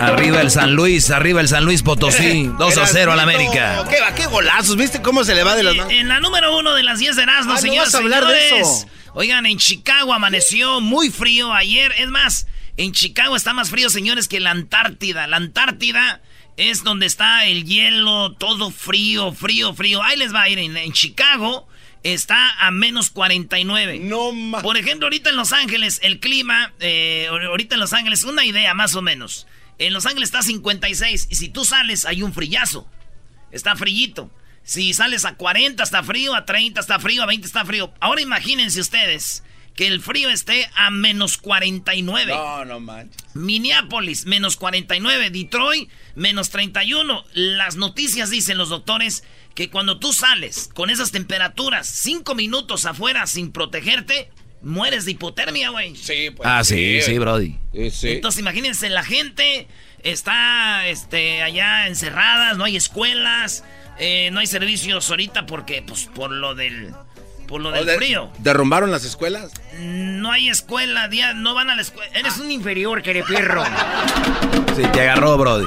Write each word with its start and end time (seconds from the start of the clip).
Arriba 0.00 0.40
el 0.40 0.50
San 0.50 0.74
Luis, 0.74 1.10
arriba 1.10 1.40
el 1.40 1.48
San 1.48 1.64
Luis 1.64 1.82
Potosí, 1.82 2.50
2 2.58 2.76
a 2.78 2.86
0 2.86 3.12
al 3.12 3.20
América. 3.20 3.84
¿Qué, 3.88 3.96
qué 4.16 4.26
golazos? 4.26 4.76
¿Viste 4.76 5.02
cómo 5.02 5.24
se 5.24 5.34
le 5.34 5.44
va 5.44 5.56
de 5.56 5.62
las 5.62 5.74
manos? 5.76 5.92
En 5.92 6.08
la 6.08 6.20
número 6.20 6.56
uno 6.58 6.74
de 6.74 6.82
las 6.82 6.98
10 6.98 7.16
de 7.16 7.22
Erasmo, 7.22 7.52
Ah, 7.52 7.56
no 7.56 7.60
señores, 7.60 7.84
vas 7.92 7.94
a 7.94 7.98
hablar 7.98 8.24
de 8.26 8.40
señores. 8.48 8.68
eso. 8.68 8.86
Oigan, 9.14 9.46
en 9.46 9.58
Chicago 9.58 10.12
amaneció 10.14 10.80
muy 10.80 11.10
frío 11.10 11.52
ayer. 11.52 11.92
Es 11.98 12.08
más, 12.08 12.46
en 12.76 12.92
Chicago 12.92 13.34
está 13.36 13.52
más 13.54 13.70
frío, 13.70 13.90
señores, 13.90 14.28
que 14.28 14.38
la 14.40 14.50
Antártida. 14.52 15.26
La 15.26 15.38
Antártida 15.38 16.20
es 16.56 16.84
donde 16.84 17.06
está 17.06 17.46
el 17.46 17.64
hielo, 17.64 18.32
todo 18.34 18.70
frío, 18.70 19.32
frío, 19.32 19.74
frío. 19.74 20.02
Ahí 20.02 20.16
les 20.16 20.32
va 20.34 20.42
a 20.42 20.48
ir. 20.48 20.58
En, 20.58 20.76
en 20.76 20.92
Chicago 20.92 21.66
está 22.04 22.50
a 22.60 22.70
menos 22.70 23.10
49. 23.10 23.98
No 24.02 24.30
ma- 24.32 24.62
Por 24.62 24.76
ejemplo, 24.76 25.06
ahorita 25.06 25.30
en 25.30 25.36
Los 25.36 25.52
Ángeles, 25.52 25.98
el 26.04 26.20
clima, 26.20 26.72
eh, 26.78 27.26
ahorita 27.30 27.74
en 27.74 27.80
Los 27.80 27.92
Ángeles, 27.92 28.22
una 28.24 28.44
idea 28.44 28.74
más 28.74 28.94
o 28.94 29.02
menos. 29.02 29.46
En 29.78 29.92
Los 29.92 30.06
Ángeles 30.06 30.28
está 30.28 30.40
a 30.40 30.42
56 30.42 31.28
y 31.30 31.34
si 31.34 31.48
tú 31.48 31.64
sales 31.64 32.04
hay 32.04 32.22
un 32.22 32.32
frillazo. 32.32 32.88
Está 33.50 33.76
frillito. 33.76 34.30
Si 34.62 34.92
sales 34.92 35.24
a 35.24 35.36
40 35.36 35.82
está 35.82 36.02
frío, 36.02 36.34
a 36.34 36.44
30 36.44 36.80
está 36.80 36.98
frío, 36.98 37.22
a 37.22 37.26
20 37.26 37.46
está 37.46 37.64
frío. 37.64 37.92
Ahora 38.00 38.20
imagínense 38.20 38.80
ustedes 38.80 39.42
que 39.74 39.86
el 39.86 40.02
frío 40.02 40.28
esté 40.28 40.68
a 40.74 40.90
menos 40.90 41.38
49. 41.38 42.34
No, 42.34 42.64
no 42.64 42.80
manches. 42.80 43.22
Minneapolis, 43.34 44.26
menos 44.26 44.56
49. 44.56 45.30
Detroit, 45.30 45.88
menos 46.16 46.50
31. 46.50 47.24
Las 47.32 47.76
noticias 47.76 48.28
dicen 48.28 48.58
los 48.58 48.70
doctores 48.70 49.22
que 49.54 49.70
cuando 49.70 50.00
tú 50.00 50.12
sales 50.12 50.68
con 50.74 50.90
esas 50.90 51.12
temperaturas, 51.12 51.88
5 51.88 52.34
minutos 52.34 52.86
afuera 52.86 53.26
sin 53.28 53.52
protegerte, 53.52 54.30
mueres 54.62 55.04
de 55.04 55.12
hipotermia, 55.12 55.70
güey. 55.70 55.96
Sí, 55.96 56.30
pues. 56.30 56.48
Ah, 56.50 56.64
sí, 56.64 57.00
sí, 57.02 57.18
Brody. 57.18 57.56
Sí, 57.72 57.90
sí. 57.90 58.08
Entonces 58.10 58.40
imagínense, 58.40 58.88
la 58.88 59.04
gente 59.04 59.66
está 60.02 60.86
este, 60.86 61.42
allá 61.42 61.86
encerradas, 61.86 62.56
no 62.56 62.64
hay 62.64 62.76
escuelas, 62.76 63.64
eh, 63.98 64.30
no 64.32 64.40
hay 64.40 64.46
servicios 64.46 65.10
ahorita 65.10 65.46
porque, 65.46 65.82
pues, 65.82 66.06
por 66.06 66.30
lo 66.30 66.54
del, 66.54 66.94
por 67.48 67.60
lo 67.60 67.70
¿O 67.70 67.72
del 67.72 67.86
de- 67.86 67.96
frío. 67.96 68.30
¿Derrumbaron 68.38 68.92
las 68.92 69.04
escuelas? 69.04 69.50
No 69.78 70.30
hay 70.30 70.48
escuela, 70.48 71.08
día, 71.08 71.32
no 71.34 71.54
van 71.54 71.70
a 71.70 71.74
la 71.74 71.82
escuela. 71.82 72.10
Eres 72.16 72.38
un 72.38 72.50
inferior, 72.52 73.02
perro. 73.02 73.64
Sí, 74.76 74.84
te 74.92 75.00
agarró, 75.00 75.36
Brody. 75.36 75.66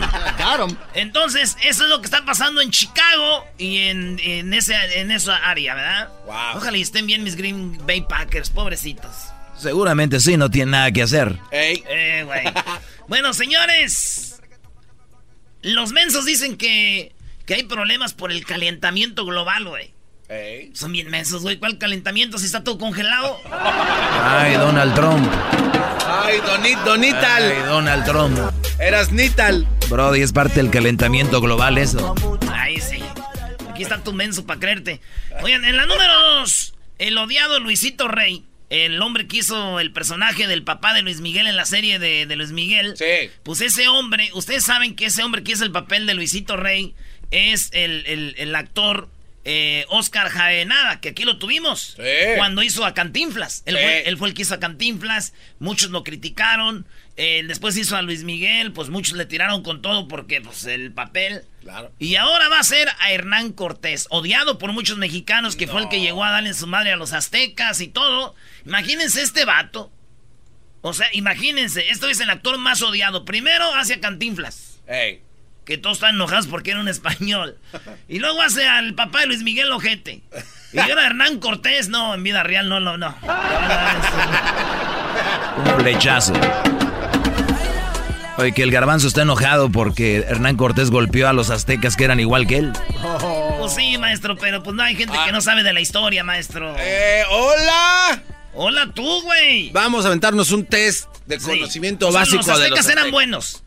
Entonces, 0.94 1.58
eso 1.64 1.84
es 1.84 1.90
lo 1.90 2.00
que 2.00 2.06
está 2.06 2.24
pasando 2.24 2.62
en 2.62 2.72
Chicago 2.72 3.46
y 3.58 3.80
en, 3.90 4.18
en, 4.24 4.54
ese, 4.54 4.74
en 5.02 5.12
esa 5.12 5.36
área, 5.36 5.76
¿verdad? 5.76 6.10
Wow. 6.26 6.36
Ojalá 6.58 6.78
y 6.78 6.82
estén 6.82 7.08
bien 7.08 7.22
mis 7.22 7.36
Green 7.36 7.78
Bay 7.86 8.02
Packers, 8.08 8.50
pobrecitos. 8.52 9.12
Seguramente 9.58 10.22
sí, 10.22 10.38
no 10.38 10.50
tiene 10.50 10.72
nada 10.72 10.92
que 10.94 11.02
hacer. 11.02 11.38
Ey. 11.52 11.84
Eh, 11.90 12.24
güey. 12.26 12.44
bueno, 13.10 13.34
señores. 13.34 14.42
Los 15.62 15.92
mensos 15.92 16.24
dicen 16.26 16.56
que, 16.56 17.14
que 17.46 17.56
hay 17.56 17.64
problemas 17.64 18.14
por 18.14 18.32
el 18.32 18.46
calentamiento 18.46 19.26
global, 19.26 19.66
güey. 19.66 19.94
Son 20.74 20.92
bien 20.92 21.10
mensos, 21.10 21.42
güey. 21.42 21.58
¿Cuál 21.58 21.78
calentamiento 21.78 22.38
si 22.38 22.46
está 22.46 22.64
todo 22.64 22.78
congelado? 22.78 23.38
Ay, 23.52 24.54
Donald 24.56 24.94
Trump. 24.96 25.28
Ay, 26.08 26.38
Donit, 26.46 26.78
Donital. 26.80 27.44
Ay, 27.52 27.62
Donald 27.68 28.06
Trump. 28.06 28.40
Eras 28.80 29.12
Nital. 29.12 29.68
Brody, 29.90 30.22
es 30.22 30.32
parte 30.32 30.56
del 30.56 30.70
calentamiento 30.72 31.42
global 31.42 31.78
eso. 31.78 32.16
Ay, 32.52 32.80
sí. 32.80 33.00
Aquí 33.70 33.84
está 33.84 34.02
tu 34.04 34.14
menso 34.14 34.46
para 34.46 34.60
creerte. 34.60 35.02
Oigan, 35.44 35.66
en 35.66 35.76
la 35.76 35.86
número 35.86 36.14
dos, 36.40 36.74
el 36.98 37.18
odiado 37.18 37.60
Luisito 37.60 38.08
Rey. 38.08 38.46
El 38.70 39.02
hombre 39.02 39.28
que 39.28 39.38
hizo 39.38 39.82
el 39.82 39.92
personaje 39.92 40.48
del 40.48 40.64
papá 40.64 40.94
de 40.94 41.02
Luis 41.02 41.20
Miguel 41.20 41.46
en 41.46 41.58
la 41.58 41.66
serie 41.66 42.00
de, 42.00 42.26
de 42.26 42.36
Luis 42.38 42.54
Miguel. 42.54 42.96
Sí. 42.96 43.30
Pues 43.44 43.60
ese 43.60 43.90
hombre, 43.90 44.30
ustedes 44.34 44.64
saben 44.64 44.96
que 44.96 45.08
ese 45.08 45.24
hombre 45.24 45.44
que 45.44 45.52
hizo 45.52 45.66
el 45.66 45.74
papel 45.74 46.06
de 46.06 46.14
Luisito 46.14 46.56
Rey 46.56 46.96
es 47.32 47.70
el, 47.74 48.06
el- 48.06 48.36
el 48.38 48.56
actor 48.56 49.10
eh, 49.44 49.86
Oscar 49.90 50.30
Jaenada, 50.30 51.02
que 51.02 51.10
aquí 51.10 51.24
lo 51.24 51.40
tuvimos. 51.40 51.96
Sí. 51.98 52.04
Cuando 52.38 52.62
hizo 52.64 52.86
a 52.86 52.94
Cantinflas. 52.94 53.64
Él, 53.66 53.76
Sí. 53.76 53.82
fue, 53.84 54.04
él 54.10 54.18
fue 54.18 54.28
el 54.30 54.34
que 54.34 54.44
hizo 54.44 54.54
a 54.54 54.60
Cantinflas. 54.60 55.34
Muchos 55.60 55.90
lo 55.90 56.04
criticaron. 56.04 56.86
Eh, 57.18 57.44
después 57.48 57.76
hizo 57.78 57.96
a 57.98 58.02
Luis 58.02 58.24
Miguel. 58.24 58.72
Pues 58.72 58.90
muchos 58.90 59.18
le 59.18 59.26
tiraron 59.26 59.64
con 59.64 59.82
todo 59.82 60.08
porque 60.08 60.42
pues 60.42 60.66
el 60.66 60.92
papel. 60.94 61.44
Claro. 61.62 61.92
Y 62.00 62.16
ahora 62.16 62.50
va 62.50 62.60
a 62.60 62.64
ser 62.64 62.88
a 63.00 63.12
Hernán 63.12 63.52
Cortés, 63.54 64.08
odiado 64.10 64.58
por 64.58 64.74
muchos 64.74 64.98
mexicanos, 64.98 65.56
que 65.56 65.68
fue 65.68 65.82
el 65.82 65.90
que 65.90 66.00
llegó 66.02 66.24
a 66.24 66.32
darle 66.32 66.54
su 66.54 66.68
madre 66.68 66.92
a 66.92 66.96
los 66.96 67.14
aztecas 67.14 67.82
y 67.82 67.88
todo. 67.88 68.36
Imagínense 68.66 69.22
este 69.22 69.46
vato. 69.46 69.92
O 70.84 70.94
sea, 70.94 71.08
imagínense, 71.14 71.90
esto 71.90 72.10
es 72.10 72.20
el 72.22 72.30
actor 72.32 72.58
más 72.58 72.82
odiado. 72.82 73.24
Primero 73.26 73.76
hacia 73.76 74.00
Cantinflas, 74.00 74.82
Ey. 74.88 75.22
Que 75.66 75.78
todos 75.78 75.98
están 75.98 76.16
enojados 76.16 76.48
porque 76.48 76.72
era 76.72 76.80
un 76.80 76.88
español. 76.88 77.58
Y 78.08 78.20
luego 78.20 78.42
hace 78.42 78.68
al 78.68 78.94
papá 78.96 79.22
de 79.22 79.28
Luis 79.28 79.44
Miguel 79.44 79.72
Ojete. 79.72 80.22
Y 80.74 80.80
ahora 80.80 81.06
Hernán 81.06 81.40
Cortés, 81.40 81.90
no, 81.90 82.14
en 82.14 82.24
vida 82.24 82.44
real, 82.44 82.70
no, 82.70 82.80
no, 82.80 82.98
no. 82.98 83.16
Un 85.58 85.80
flechazo. 85.80 86.34
Oye, 88.38 88.54
que 88.54 88.64
el 88.64 88.72
garbanzo 88.72 89.08
está 89.08 89.22
enojado 89.22 89.70
porque 89.72 90.18
Hernán 90.28 90.56
Cortés 90.58 90.90
golpeó 90.90 91.28
a 91.28 91.34
los 91.34 91.50
aztecas 91.50 91.96
que 91.96 92.06
eran 92.06 92.20
igual 92.20 92.48
que 92.48 92.58
él. 92.58 92.74
Pues 93.60 93.74
sí, 93.76 93.98
maestro, 93.98 94.36
pero 94.38 94.64
pues 94.64 94.76
no 94.76 94.82
hay 94.84 94.96
gente 94.96 95.16
que 95.26 95.32
no 95.32 95.42
sabe 95.42 95.64
de 95.64 95.74
la 95.74 95.82
historia, 95.82 96.24
maestro. 96.24 96.74
Eh, 96.80 97.24
hola. 97.30 98.24
Hola 98.54 98.92
tú, 98.94 99.22
güey. 99.24 99.70
Vamos 99.72 100.06
a 100.06 100.08
aventarnos 100.08 100.52
un 100.52 100.66
test 100.66 101.08
de 101.26 101.40
Sí. 101.40 101.46
conocimiento 101.48 102.08
O 102.08 102.12
sea, 102.12 102.22
básico 102.22 102.38
los 102.38 102.46
de 102.48 102.52
los 102.70 102.80
aztecas 102.80 102.90
eran 102.90 103.12
buenos. 103.12 103.64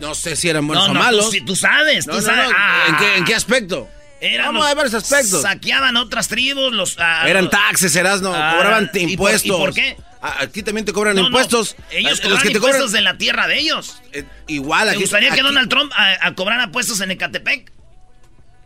No 0.00 0.14
sé 0.14 0.34
si 0.36 0.48
eran 0.48 0.66
buenos 0.66 0.86
no, 0.86 0.90
o 0.92 0.94
no, 0.94 1.00
malos. 1.00 1.26
Tú, 1.26 1.30
sí, 1.32 1.40
tú 1.42 1.54
sabes, 1.56 2.06
No, 2.06 2.14
tú 2.14 2.20
no, 2.20 2.26
sabes. 2.26 2.50
Ah, 2.56 2.84
¿En, 2.88 2.96
qué, 2.96 3.16
en 3.16 3.24
qué 3.24 3.34
aspecto? 3.34 3.88
eran 4.22 4.46
Vamos 4.46 4.62
los- 4.62 4.70
a 4.70 4.74
ver 4.74 4.84
los 4.84 4.94
aspectos. 4.94 5.42
Saqueaban 5.42 5.96
otras 5.96 6.28
tribus, 6.28 6.72
los... 6.72 6.96
ah, 6.98 7.24
Eran 7.28 7.44
los- 7.44 7.50
taxes, 7.52 7.94
eras, 7.96 8.20
no, 8.22 8.34
Ah, 8.34 8.54
cobraban 8.56 8.84
¿y 8.84 8.88
por- 8.88 9.10
impuestos. 9.10 9.44
y 9.46 9.50
por 9.50 9.72
qué? 9.74 9.96
A- 10.22 10.42
Aquí 10.42 10.62
también 10.62 10.84
te 10.84 10.92
cobran 10.92 11.14
No, 11.16 11.22
no, 11.22 11.28
impuestos. 11.28 11.76
ellos 11.90 12.10
Los 12.12 12.20
cobraban 12.20 12.42
que 12.42 12.48
te 12.50 12.54
impuestos 12.56 12.80
cobran 12.86 12.92
de 12.92 13.00
la 13.02 13.16
tierra 13.18 13.46
de 13.46 13.58
ellos. 13.58 14.02
eh, 14.12 14.24
igual 14.48 14.84
¿Te 14.88 14.90
aquí. 14.92 15.00
gustaría 15.00 15.30
que 15.30 15.42
Donald 15.42 15.68
Trump 15.70 15.92
ah, 15.96 16.14
ah, 16.20 16.34
cobrara 16.34 16.64
impuestos 16.64 17.00
en 17.00 17.10
Ecatepec? 17.12 17.72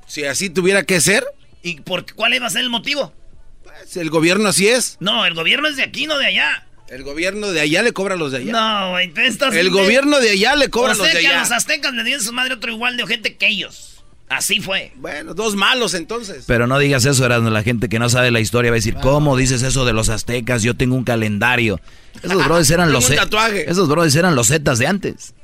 Si 0.06 0.24
así 0.24 0.50
tuviera 0.50 0.82
que 0.84 1.00
ser, 1.00 1.24
¿Y 1.62 1.80
por 1.80 2.12
cuál 2.14 2.34
iba 2.34 2.46
a 2.46 2.50
ser 2.50 2.60
el 2.62 2.70
motivo? 2.70 3.14
pues, 3.62 3.96
el 3.96 4.10
gobierno 4.10 4.48
así 4.48 4.68
es. 4.68 4.96
No, 5.00 5.24
el 5.24 5.34
gobierno 5.34 5.66
es 5.68 5.76
de 5.76 5.82
aquí, 5.82 6.06
no 6.06 6.18
de 6.18 6.26
allá. 6.26 6.66
El 6.88 7.02
gobierno 7.02 7.50
de 7.50 7.60
allá 7.60 7.82
le 7.82 7.92
cobra 7.92 8.14
a 8.14 8.16
los 8.16 8.32
de 8.32 8.38
allá. 8.38 8.52
No, 8.52 8.90
güey, 8.90 9.12
tú 9.12 9.20
estás... 9.22 9.54
El 9.54 9.70
gobierno 9.70 10.20
de 10.20 10.30
allá 10.30 10.54
le 10.54 10.68
cobra 10.68 10.90
O 10.90 10.94
a 10.94 10.96
los 10.96 11.06
sea 11.06 11.14
de 11.14 11.20
que 11.22 11.26
a 11.26 11.30
allá. 11.30 11.40
los 11.40 11.50
aztecas 11.50 11.92
le 11.94 12.04
dieron 12.04 12.22
su 12.22 12.32
madre 12.32 12.54
otro 12.54 12.70
igual 12.70 12.96
de 12.96 13.06
gente 13.06 13.36
que 13.36 13.48
ellos. 13.48 14.02
Así 14.28 14.60
fue. 14.60 14.92
Bueno, 14.96 15.34
dos 15.34 15.54
malos 15.54 15.94
entonces. 15.94 16.44
Pero 16.46 16.66
no 16.66 16.78
digas 16.78 17.04
eso, 17.04 17.24
Erasmo. 17.24 17.50
La 17.50 17.62
gente 17.62 17.88
que 17.88 17.98
no 17.98 18.08
sabe 18.08 18.30
la 18.30 18.40
historia 18.40 18.70
va 18.70 18.76
a 18.76 18.78
decir, 18.78 18.96
¿cómo 19.00 19.36
dices 19.36 19.62
eso 19.62 19.84
de 19.84 19.92
los 19.92 20.08
aztecas? 20.08 20.62
Yo 20.62 20.74
tengo 20.76 20.94
un 20.94 21.04
calendario. 21.04 21.80
Esos 22.22 22.44
brothers 22.46 22.70
eran 22.70 22.92
los... 22.92 23.08
un 23.08 23.16
tatuaje. 23.16 23.70
Esos 23.70 23.88
brothers 23.88 24.16
eran 24.16 24.34
los 24.34 24.48
zetas 24.48 24.78
de 24.78 24.86
antes. 24.86 25.34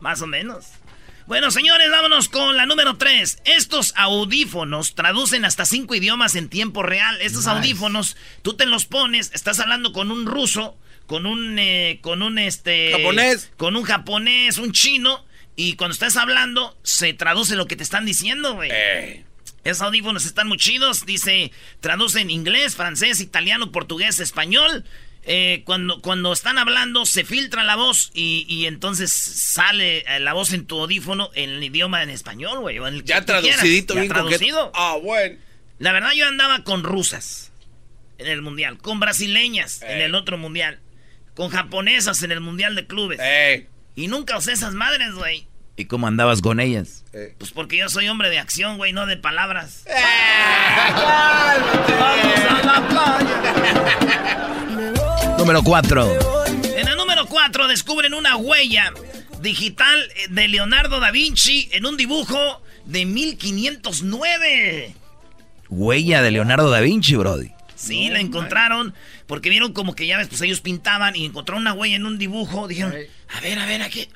Más 0.00 0.22
o 0.22 0.26
menos. 0.26 0.66
Bueno, 1.26 1.50
señores, 1.50 1.90
vámonos 1.90 2.28
con 2.28 2.56
la 2.56 2.66
número 2.66 2.96
3. 2.96 3.38
Estos 3.44 3.92
audífonos 3.96 4.94
traducen 4.94 5.44
hasta 5.44 5.64
cinco 5.64 5.94
idiomas 5.94 6.36
en 6.36 6.48
tiempo 6.48 6.82
real. 6.84 7.20
Estos 7.20 7.48
audífonos, 7.48 8.16
tú 8.42 8.54
te 8.54 8.64
los 8.64 8.86
pones, 8.86 9.32
estás 9.34 9.58
hablando 9.58 9.92
con 9.92 10.12
un 10.12 10.26
ruso, 10.26 10.76
con 11.06 11.26
un, 11.26 11.58
eh, 11.58 11.98
con 12.02 12.22
un, 12.22 12.38
este... 12.38 12.92
Japonés. 12.92 13.50
Con 13.56 13.76
un 13.76 13.84
japonés, 13.84 14.58
un 14.58 14.72
chino, 14.72 15.24
y 15.56 15.74
cuando 15.76 15.94
estás 15.94 16.16
hablando, 16.16 16.76
se 16.82 17.14
traduce 17.14 17.56
lo 17.56 17.66
que 17.66 17.76
te 17.76 17.82
están 17.82 18.04
diciendo, 18.04 18.54
güey. 18.54 18.70
Eh, 18.72 19.24
Esos 19.64 19.82
audífonos 19.82 20.26
están 20.26 20.48
muy 20.48 20.58
chidos. 20.58 21.06
Dice, 21.06 21.50
traducen 21.80 22.30
inglés, 22.30 22.76
francés, 22.76 23.20
italiano, 23.20 23.72
portugués, 23.72 24.20
español. 24.20 24.84
Eh, 25.28 25.62
cuando, 25.64 26.00
cuando 26.02 26.32
están 26.32 26.56
hablando, 26.58 27.04
se 27.04 27.24
filtra 27.24 27.64
la 27.64 27.74
voz 27.74 28.12
y, 28.14 28.46
y 28.48 28.66
entonces 28.66 29.12
sale 29.12 30.04
eh, 30.06 30.20
la 30.20 30.34
voz 30.34 30.52
en 30.52 30.66
tu 30.66 30.78
audífono 30.78 31.30
en 31.34 31.50
el 31.50 31.64
idioma 31.64 32.02
en 32.02 32.10
español, 32.10 32.60
güey. 32.60 32.76
en 32.76 33.02
ya 33.02 33.24
traducidito, 33.24 33.94
Ya 33.94 34.00
bien 34.02 34.12
traducido. 34.12 34.70
Ah, 34.74 34.96
bueno. 35.02 35.36
La 35.78 35.92
verdad, 35.92 36.12
yo 36.12 36.26
andaba 36.26 36.62
con 36.62 36.84
rusas 36.84 37.50
en 38.18 38.28
el 38.28 38.40
mundial, 38.40 38.78
con 38.78 39.00
brasileñas 39.00 39.82
en 39.82 40.00
el 40.00 40.14
otro 40.14 40.38
mundial, 40.38 40.80
con 41.36 41.50
japonesas 41.50 42.20
en 42.24 42.32
el 42.32 42.40
mundial 42.40 42.74
de 42.74 42.86
clubes. 42.88 43.20
Eh, 43.22 43.68
Y 43.94 44.08
nunca 44.08 44.36
usé 44.36 44.50
esas 44.52 44.74
madres, 44.74 45.14
güey. 45.14 45.46
¿Y 45.76 45.84
cómo 45.84 46.06
andabas 46.08 46.40
con 46.40 46.58
ellas? 46.58 47.04
eh. 47.12 47.34
Pues 47.38 47.50
porque 47.52 47.76
yo 47.76 47.88
soy 47.90 48.08
hombre 48.08 48.30
de 48.30 48.38
acción, 48.40 48.78
güey, 48.78 48.92
no 48.94 49.04
de 49.06 49.16
palabras. 49.18 49.84
Número 55.38 55.62
4. 55.62 56.12
En 56.76 56.88
el 56.88 56.96
número 56.96 57.26
4 57.26 57.68
descubren 57.68 58.14
una 58.14 58.36
huella 58.36 58.92
digital 59.40 59.98
de 60.30 60.48
Leonardo 60.48 60.98
da 61.00 61.10
Vinci 61.10 61.68
en 61.72 61.86
un 61.86 61.96
dibujo 61.96 62.62
de 62.84 63.04
1509. 63.06 64.94
Huella 65.68 66.22
de 66.22 66.30
Leonardo 66.30 66.70
da 66.70 66.80
Vinci, 66.80 67.16
Brody. 67.16 67.50
Sí, 67.74 68.08
la 68.08 68.20
encontraron 68.20 68.94
porque 69.26 69.50
vieron 69.50 69.72
como 69.72 69.94
que 69.94 70.06
ya 70.06 70.16
ves, 70.18 70.28
pues 70.28 70.40
ellos 70.42 70.60
pintaban 70.60 71.16
y 71.16 71.24
encontraron 71.26 71.62
una 71.62 71.72
huella 71.72 71.96
en 71.96 72.06
un 72.06 72.18
dibujo. 72.18 72.68
Dijeron, 72.68 72.94
a 73.28 73.40
ver, 73.40 73.58
a 73.58 73.66
ver, 73.66 73.82
aquí. 73.82 74.08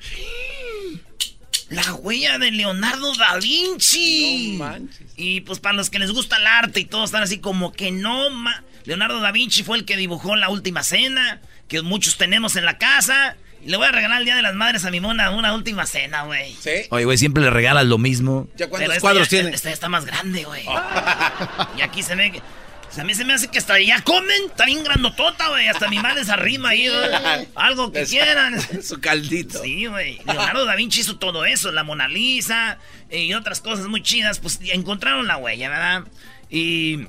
La 1.69 1.93
huella 1.93 2.37
de 2.37 2.51
Leonardo 2.51 3.13
da 3.15 3.37
Vinci. 3.37 4.57
No 4.57 4.65
manches. 4.65 5.07
Y 5.15 5.41
pues 5.41 5.59
para 5.59 5.73
los 5.75 5.89
que 5.89 5.99
les 5.99 6.11
gusta 6.11 6.35
el 6.37 6.45
arte 6.47 6.81
y 6.81 6.85
todos 6.85 7.05
están 7.05 7.23
así 7.23 7.37
como 7.39 7.71
que 7.71 7.91
no 7.91 8.29
ma- 8.29 8.63
Leonardo 8.83 9.21
da 9.21 9.31
Vinci 9.31 9.63
fue 9.63 9.77
el 9.77 9.85
que 9.85 9.95
dibujó 9.95 10.35
la 10.35 10.49
última 10.49 10.83
cena, 10.83 11.39
que 11.69 11.81
muchos 11.81 12.17
tenemos 12.17 12.55
en 12.57 12.65
la 12.65 12.77
casa. 12.77 13.37
Le 13.63 13.77
voy 13.77 13.85
a 13.85 13.91
regalar 13.91 14.19
el 14.19 14.25
Día 14.25 14.35
de 14.35 14.41
las 14.41 14.55
Madres 14.55 14.83
a 14.85 14.91
mi 14.91 14.99
mona 14.99 15.29
una 15.29 15.53
última 15.53 15.85
cena, 15.85 16.23
güey. 16.23 16.53
¿Sí? 16.59 16.87
Oye, 16.89 17.05
güey, 17.05 17.17
siempre 17.17 17.43
le 17.43 17.51
regalas 17.51 17.85
lo 17.85 17.97
mismo. 17.99 18.49
¿Ya 18.57 18.67
cuántos 18.67 18.89
esta 18.89 19.01
cuadros 19.01 19.29
ya- 19.29 19.37
tiene? 19.41 19.55
Esta 19.55 19.69
ya 19.69 19.73
está 19.75 19.87
más 19.87 20.03
grande, 20.05 20.43
güey. 20.43 20.65
y 21.77 21.81
aquí 21.81 22.01
se 22.03 22.15
ve 22.15 22.31
que... 22.31 22.41
o 22.91 22.93
sea, 22.93 23.03
a 23.03 23.07
mí 23.07 23.13
se 23.15 23.23
me 23.25 23.33
hace 23.33 23.47
que 23.47 23.57
hasta 23.57 23.79
ya 23.79 24.01
comen, 24.03 24.43
está 24.47 24.65
bien 24.65 24.83
grandotota, 24.83 25.47
güey. 25.49 25.67
Hasta 25.67 25.87
mi 25.89 25.97
madre 25.99 26.25
se 26.25 26.31
arrima 26.31 26.69
ahí, 26.69 26.87
güey. 26.89 27.47
Algo 27.55 27.91
que 27.91 27.99
Les- 28.01 28.09
quieran. 28.09 28.59
Su 28.83 28.99
caldito. 28.99 29.63
Sí, 29.63 29.85
güey. 29.85 30.19
Leonardo 30.25 30.65
da 30.65 30.75
Vinci 30.75 30.99
hizo 31.01 31.17
todo 31.17 31.45
eso, 31.45 31.71
la 31.71 31.83
Mona 31.83 32.07
Lisa 32.09 32.77
eh, 33.09 33.23
y 33.23 33.33
otras 33.33 33.61
cosas 33.61 33.87
muy 33.87 34.03
chidas. 34.03 34.39
Pues 34.39 34.59
encontraron 34.61 35.25
la 35.25 35.37
huella, 35.37 35.69
¿verdad? 35.69 36.03
Y 36.49 37.07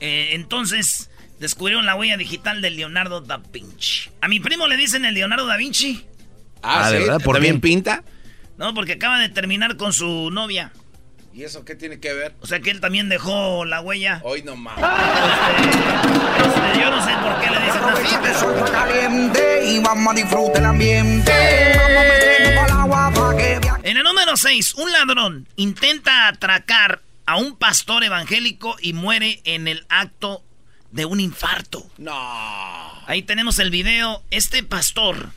eh, 0.00 0.30
entonces 0.32 1.08
descubrieron 1.40 1.86
la 1.86 1.94
huella 1.94 2.16
digital 2.16 2.60
de 2.60 2.70
Leonardo 2.70 3.20
da 3.22 3.38
Vinci. 3.38 4.10
A 4.20 4.28
mi 4.28 4.40
primo 4.40 4.66
le 4.68 4.76
dicen 4.76 5.04
el 5.04 5.14
Leonardo 5.14 5.46
da 5.46 5.56
Vinci. 5.56 6.04
Ah, 6.62 6.82
Ah, 6.84 6.88
¿sí? 6.88 6.94
¿de 6.94 7.00
verdad? 7.00 7.20
¿Por 7.24 7.36
¿También 7.36 7.60
pinta? 7.60 8.04
No, 8.58 8.74
porque 8.74 8.92
acaba 8.92 9.18
de 9.18 9.28
terminar 9.30 9.76
con 9.76 9.92
su 9.92 10.30
novia. 10.30 10.70
¿Y 11.34 11.44
eso 11.44 11.64
qué 11.64 11.74
tiene 11.74 11.98
que 11.98 12.12
ver? 12.12 12.34
O 12.40 12.46
sea 12.46 12.60
que 12.60 12.70
él 12.70 12.80
también 12.80 13.08
dejó 13.08 13.64
la 13.64 13.80
huella. 13.80 14.20
Hoy 14.22 14.42
no 14.42 14.54
mames. 14.54 14.84
Este, 14.84 15.78
este, 15.78 16.80
yo 16.80 16.90
no 16.90 17.04
sé 17.04 17.12
por 17.22 17.40
qué 17.40 17.50
le 17.50 17.64
dicen 17.64 17.82
así, 17.84 18.16
pero... 18.22 18.64
caliente 18.70 19.64
y 19.66 19.78
vamos 19.80 20.12
a 20.12 20.16
disfrutar 20.16 20.56
el 20.58 20.66
ambiente. 20.66 21.32
En 23.82 23.96
el 23.96 24.04
número 24.04 24.36
6, 24.36 24.74
un 24.74 24.92
ladrón 24.92 25.48
intenta 25.56 26.28
atracar 26.28 27.00
a 27.26 27.36
un 27.36 27.56
pastor 27.56 28.04
evangélico 28.04 28.76
y 28.80 28.92
muere 28.92 29.40
en 29.44 29.68
el 29.68 29.86
acto 29.88 30.42
de 30.90 31.06
un 31.06 31.20
infarto. 31.20 31.86
No. 31.98 32.12
Ahí 33.06 33.22
tenemos 33.22 33.58
el 33.58 33.70
video. 33.70 34.22
Este 34.30 34.62
pastor, 34.62 35.30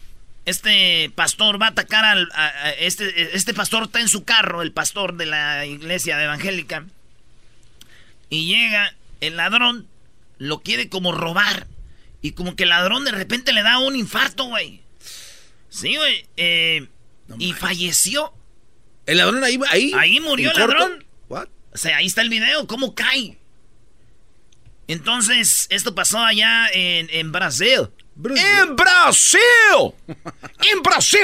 este 0.45 1.11
pastor 1.15 1.61
va 1.61 1.67
a 1.67 1.69
atacar 1.69 2.05
al... 2.05 2.29
a- 2.33 2.45
a- 2.47 2.71
este, 2.71 3.35
este 3.35 3.53
pastor 3.53 3.83
está 3.83 3.99
en 3.99 4.09
su 4.09 4.23
carro, 4.23 4.61
el 4.61 4.71
pastor 4.71 5.15
de 5.17 5.25
la 5.25 5.65
iglesia 5.65 6.21
evangélica. 6.23 6.85
Y 8.29 8.47
llega 8.47 8.93
el 9.21 9.37
ladrón, 9.37 9.87
lo 10.37 10.61
quiere 10.61 10.89
como 10.89 11.11
robar. 11.11 11.67
Y 12.21 12.31
como 12.31 12.55
que 12.55 12.63
el 12.63 12.69
ladrón 12.69 13.05
de 13.05 13.11
repente 13.11 13.53
le 13.53 13.61
da 13.63 13.77
un 13.77 13.95
infarto, 13.95 14.45
güey. 14.45 14.81
Sí, 15.69 15.95
güey. 15.95 16.25
eh, 16.37 16.87
y 17.39 17.53
falleció. 17.53 18.33
¿El 19.05 19.17
ladrón 19.17 19.43
ahí? 19.43 19.59
Ahí, 19.69 19.91
Ahí 19.97 20.19
murió 20.19 20.49
¿En 20.51 20.55
el 20.55 20.61
corto? 20.65 20.79
ladrón. 20.79 21.05
What? 21.29 21.47
O 21.73 21.77
sea, 21.77 21.97
ahí 21.97 22.05
está 22.07 22.21
el 22.21 22.29
video, 22.29 22.65
cómo 22.67 22.95
cae. 22.95 23.37
Entonces, 24.87 25.67
esto 25.69 25.95
pasó 25.95 26.19
allá 26.19 26.67
en, 26.73 27.07
en 27.11 27.31
Brasil. 27.31 27.89
¡En 28.23 28.75
Brasil! 28.75 29.39
¡En 30.07 30.81
Brasil! 30.81 31.21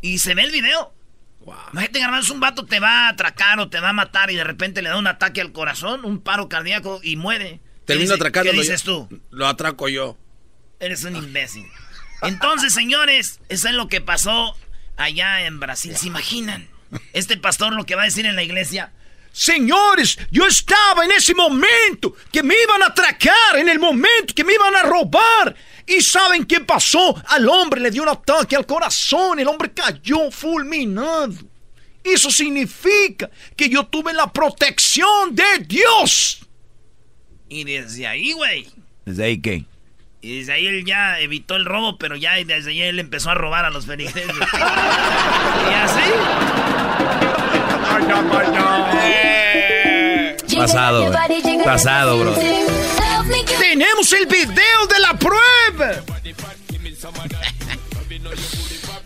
Y 0.00 0.18
se 0.18 0.34
ve 0.34 0.42
el 0.44 0.50
video. 0.50 0.92
Imagínate, 1.72 2.00
Garbanzo, 2.00 2.32
un 2.32 2.40
vato 2.40 2.64
te 2.64 2.80
va 2.80 3.06
a 3.06 3.08
atracar 3.10 3.58
o 3.60 3.68
te 3.68 3.78
va 3.80 3.90
a 3.90 3.92
matar 3.92 4.30
y 4.30 4.36
de 4.36 4.44
repente 4.44 4.80
le 4.80 4.88
da 4.88 4.96
un 4.96 5.06
ataque 5.06 5.42
al 5.42 5.52
corazón, 5.52 6.04
un 6.04 6.20
paro 6.20 6.48
cardíaco 6.48 7.00
y 7.02 7.16
muere. 7.16 7.60
¿Qué 7.80 7.88
Termino 7.88 8.04
dice- 8.12 8.14
atracándolo 8.14 8.54
¿Qué 8.54 8.60
dices 8.62 8.82
tú? 8.82 9.08
Lo 9.30 9.46
atraco 9.46 9.88
yo. 9.88 10.16
Eres 10.80 11.04
un 11.04 11.16
imbécil. 11.16 11.66
Entonces, 12.22 12.72
señores, 12.72 13.40
eso 13.50 13.68
es 13.68 13.74
lo 13.74 13.88
que 13.88 14.00
pasó 14.00 14.56
allá 14.96 15.44
en 15.44 15.60
Brasil. 15.60 15.94
¿Se 15.96 16.06
imaginan? 16.06 16.66
Este 17.12 17.36
pastor 17.36 17.74
lo 17.74 17.84
que 17.84 17.94
va 17.94 18.02
a 18.02 18.06
decir 18.06 18.24
en 18.24 18.36
la 18.36 18.42
iglesia. 18.42 18.92
Señores, 19.32 20.16
yo 20.30 20.46
estaba 20.46 21.04
en 21.04 21.10
ese 21.10 21.34
momento 21.34 22.14
que 22.32 22.42
me 22.42 22.54
iban 22.62 22.82
a 22.82 22.86
atracar, 22.86 23.56
en 23.56 23.68
el 23.68 23.80
momento 23.80 24.32
que 24.34 24.44
me 24.44 24.54
iban 24.54 24.74
a 24.76 24.82
robar. 24.82 25.54
¿Y 25.86 26.00
saben 26.00 26.44
qué 26.44 26.60
pasó? 26.60 27.14
Al 27.28 27.48
hombre 27.48 27.80
le 27.80 27.90
dio 27.90 28.02
un 28.02 28.08
ataque 28.08 28.56
al 28.56 28.66
corazón, 28.66 29.38
el 29.38 29.48
hombre 29.48 29.72
cayó 29.72 30.30
fulminado. 30.30 31.34
Eso 32.02 32.30
significa 32.30 33.30
que 33.56 33.68
yo 33.68 33.86
tuve 33.86 34.12
la 34.12 34.30
protección 34.32 35.34
de 35.34 35.44
Dios. 35.66 36.40
Y 37.48 37.64
desde 37.64 38.06
ahí, 38.06 38.32
güey. 38.32 38.66
¿Desde 39.04 39.24
ahí 39.24 39.40
qué? 39.40 39.64
Y 40.20 40.38
desde 40.38 40.52
ahí 40.54 40.66
él 40.66 40.84
ya 40.84 41.20
evitó 41.20 41.56
el 41.56 41.66
robo, 41.66 41.98
pero 41.98 42.16
ya 42.16 42.34
desde 42.34 42.70
ahí 42.70 42.80
él 42.80 42.98
empezó 42.98 43.30
a 43.30 43.34
robar 43.34 43.64
a 43.64 43.70
los 43.70 43.86
feligreses. 43.86 44.24
y 45.70 45.74
así. 45.74 46.00
Pasado, 50.56 51.10
güey. 51.10 51.64
Pasado, 51.64 52.18
bro. 52.18 52.34
Tenemos 53.58 54.12
el 54.12 54.26
video 54.26 54.86
de 54.86 54.98
la 55.00 55.18
prueba. 55.18 56.04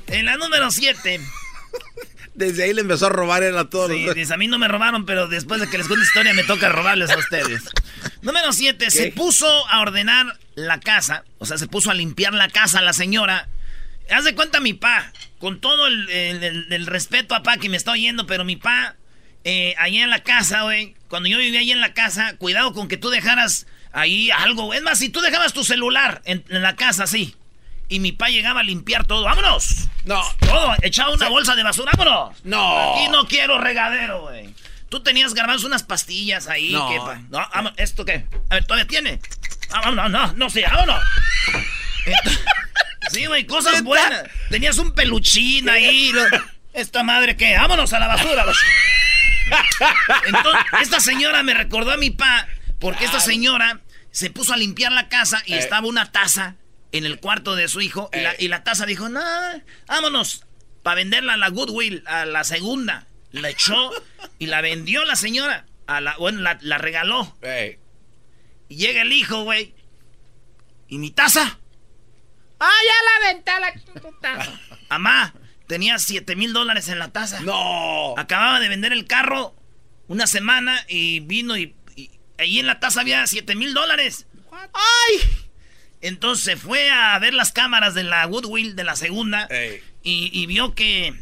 En 0.09 0.27
la 0.27 0.37
número 0.37 0.71
7. 0.71 1.21
Desde 2.35 2.65
ahí 2.65 2.73
le 2.73 2.81
empezó 2.83 3.07
a 3.07 3.11
robar 3.11 3.43
él 3.43 3.57
a 3.59 3.69
todos. 3.69 3.91
Sí, 3.91 4.05
los- 4.05 4.31
a 4.31 4.37
mí 4.37 4.47
no 4.49 4.59
me 4.59 4.69
robaron, 4.69 5.07
pero 5.07 5.29
después 5.29 5.61
de 5.61 5.69
que 5.69 5.79
les 5.79 5.87
cuente 5.89 6.05
historia 6.07 6.35
me 6.35 6.45
toca 6.45 6.69
robarles 6.69 7.11
a 7.11 7.17
ustedes. 7.19 7.63
Número 8.23 8.53
7. 8.53 8.91
Se 8.91 9.13
puso 9.13 9.47
a 9.69 9.81
ordenar 9.81 10.39
la 10.55 10.81
casa. 10.81 11.25
O 11.39 11.47
sea, 11.47 11.59
se 11.59 11.67
puso 11.69 11.91
a 11.91 11.95
limpiar 11.95 12.35
la 12.35 12.49
casa 12.49 12.81
la 12.81 12.93
señora. 12.93 13.49
Haz 14.11 14.25
de 14.25 14.35
cuenta 14.35 14.61
mi 14.61 14.73
pa. 14.73 15.13
Con 15.39 15.61
todo 15.61 15.87
el, 15.87 16.09
el- 16.11 16.43
el- 16.43 16.73
el 16.73 16.87
respeto 16.87 17.35
a 17.35 17.43
pa 17.43 17.57
que 17.59 17.69
me 17.69 17.77
está 17.77 17.93
oyendo, 17.93 18.27
pero 18.27 18.45
mi 18.45 18.57
pa, 18.57 18.97
eh, 19.45 19.75
allá 19.79 20.03
en 20.05 20.11
la 20.11 20.23
casa, 20.23 20.63
güey. 20.63 20.97
Cuando 21.09 21.29
yo 21.29 21.39
vivía 21.39 21.61
ahí 21.61 21.71
en 21.73 21.81
la 21.81 21.95
casa, 21.95 22.37
cuidado 22.37 22.73
con 22.73 22.89
que 22.89 22.97
tú 22.97 23.11
dejaras 23.11 23.67
ahí 23.93 24.31
algo. 24.31 24.73
Es 24.75 24.83
más, 24.83 24.99
si 24.99 25.09
tú 25.09 25.21
dejabas 25.21 25.53
tu 25.53 25.65
celular 25.65 26.23
en, 26.25 26.45
en 26.49 26.63
la 26.63 26.77
casa 26.77 27.05
así. 27.05 27.35
Y 27.91 28.01
mi 28.01 28.13
pa 28.13 28.29
llegaba 28.29 28.61
a 28.61 28.63
limpiar 28.65 29.07
todo. 29.07 29.25
¡Vámonos! 29.25 29.89
No. 30.05 30.23
Todo, 30.41 30.75
echaba 30.83 31.11
una 31.13 31.29
bolsa 31.29 31.55
de 31.55 31.63
basura, 31.63 31.93
vámonos. 31.97 32.37
No. 32.45 32.95
Aquí 32.95 33.09
no 33.09 33.27
quiero 33.27 33.59
regadero, 33.59 34.23
güey. 34.23 34.55
Tú 34.91 35.03
tenías 35.03 35.33
garbanzos 35.35 35.65
unas 35.65 35.83
pastillas 35.85 36.49
ahí. 36.49 36.71
No. 36.73 36.89
que 36.91 36.97
pa- 36.99 37.21
no, 37.31 37.47
vamos, 37.55 37.73
¿esto 37.77 38.05
qué? 38.05 38.27
A 38.51 38.55
ver, 38.57 38.65
¿todavía 38.65 38.87
tiene? 38.87 39.21
Ah, 39.71 39.81
Vámonos, 39.85 40.11
no, 40.11 40.33
no, 40.35 40.51
sí, 40.51 40.63
vámonos. 40.63 41.03
Entonces- 42.05 42.41
sí, 43.11 43.27
güey, 43.27 43.47
cosas 43.47 43.83
buenas. 43.83 44.25
Tenías 44.51 44.77
un 44.79 44.93
peluchín 44.93 45.69
ahí. 45.69 46.13
lo- 46.13 46.25
Esta 46.75 47.03
madre 47.03 47.37
que, 47.37 47.57
vámonos 47.57 47.93
a 47.95 47.99
la 48.01 48.09
basura. 48.09 48.45
los- 48.45 48.59
Entonces, 50.27 50.63
esta 50.83 51.01
señora 51.01 51.43
me 51.43 51.55
recordó 51.55 51.91
a 51.93 51.97
mi 51.97 52.11
pa, 52.11 52.47
porque 52.79 53.05
esta 53.05 53.21
señora 53.21 53.81
se 54.11 54.31
puso 54.31 54.53
a 54.53 54.57
limpiar 54.57 54.93
la 54.93 55.09
casa 55.09 55.43
y 55.47 55.55
Eh. 55.55 55.59
estaba 55.59 55.87
una 55.87 56.11
taza 56.13 56.57
en 56.93 57.05
el 57.05 57.21
cuarto 57.21 57.55
de 57.57 57.69
su 57.69 57.81
hijo 57.81 58.09
y, 58.13 58.21
la, 58.21 58.33
Eh. 58.33 58.37
y 58.41 58.49
la 58.49 58.65
taza 58.65 58.87
dijo, 58.87 59.09
no, 59.09 59.21
vámonos, 59.87 60.45
para 60.83 60.97
venderla 60.97 61.35
a 61.35 61.37
la 61.37 61.49
Goodwill, 61.49 62.03
a 62.07 62.25
la 62.25 62.45
segunda. 62.45 63.07
La 63.31 63.51
echó 63.51 63.91
y 64.39 64.47
la 64.47 64.63
vendió 64.63 65.05
la 65.05 65.15
señora. 65.17 65.67
A 65.87 66.01
la, 66.01 66.17
bueno, 66.17 66.41
la, 66.41 66.59
la 66.63 66.79
regaló. 66.79 67.37
Ey. 67.43 67.79
Y 68.71 68.77
llega 68.77 69.03
el 69.03 69.13
hijo, 69.13 69.43
güey. 69.45 69.75
¿Y 70.89 70.97
mi 70.99 71.11
taza? 71.11 71.59
¡Ah, 72.61 72.71
ya 72.85 73.27
la 73.27 73.33
venta 73.33 73.61
la 73.61 73.75
taza! 74.21 74.61
Amá, 74.89 75.35
tenía 75.67 75.99
7 75.99 76.37
mil 76.37 76.53
dólares 76.55 76.89
en 76.89 76.99
la 76.99 77.09
taza. 77.09 77.41
No. 77.41 78.15
Acababa 78.17 78.61
de 78.61 78.69
vender 78.71 78.93
el 78.93 79.07
carro 79.07 79.55
una 80.07 80.27
semana 80.27 80.85
y 80.89 81.21
vino 81.21 81.57
y 81.59 81.75
ahí 82.39 82.59
en 82.59 82.67
la 82.67 82.81
taza 82.81 83.01
había 83.01 83.27
7 83.27 83.55
mil 83.55 83.75
dólares. 83.75 84.27
¡Ay! 84.73 85.29
Entonces 86.01 86.45
se 86.45 86.57
fue 86.57 86.91
a 86.91 87.19
ver 87.19 87.35
las 87.35 87.53
cámaras 87.53 87.95
de 87.95 88.05
la 88.05 88.25
Goodwill 88.27 88.77
de 88.77 88.85
la 88.85 88.95
segunda 88.97 89.49
y, 90.03 90.31
y 90.33 90.47
vio 90.47 90.75
que, 90.75 91.13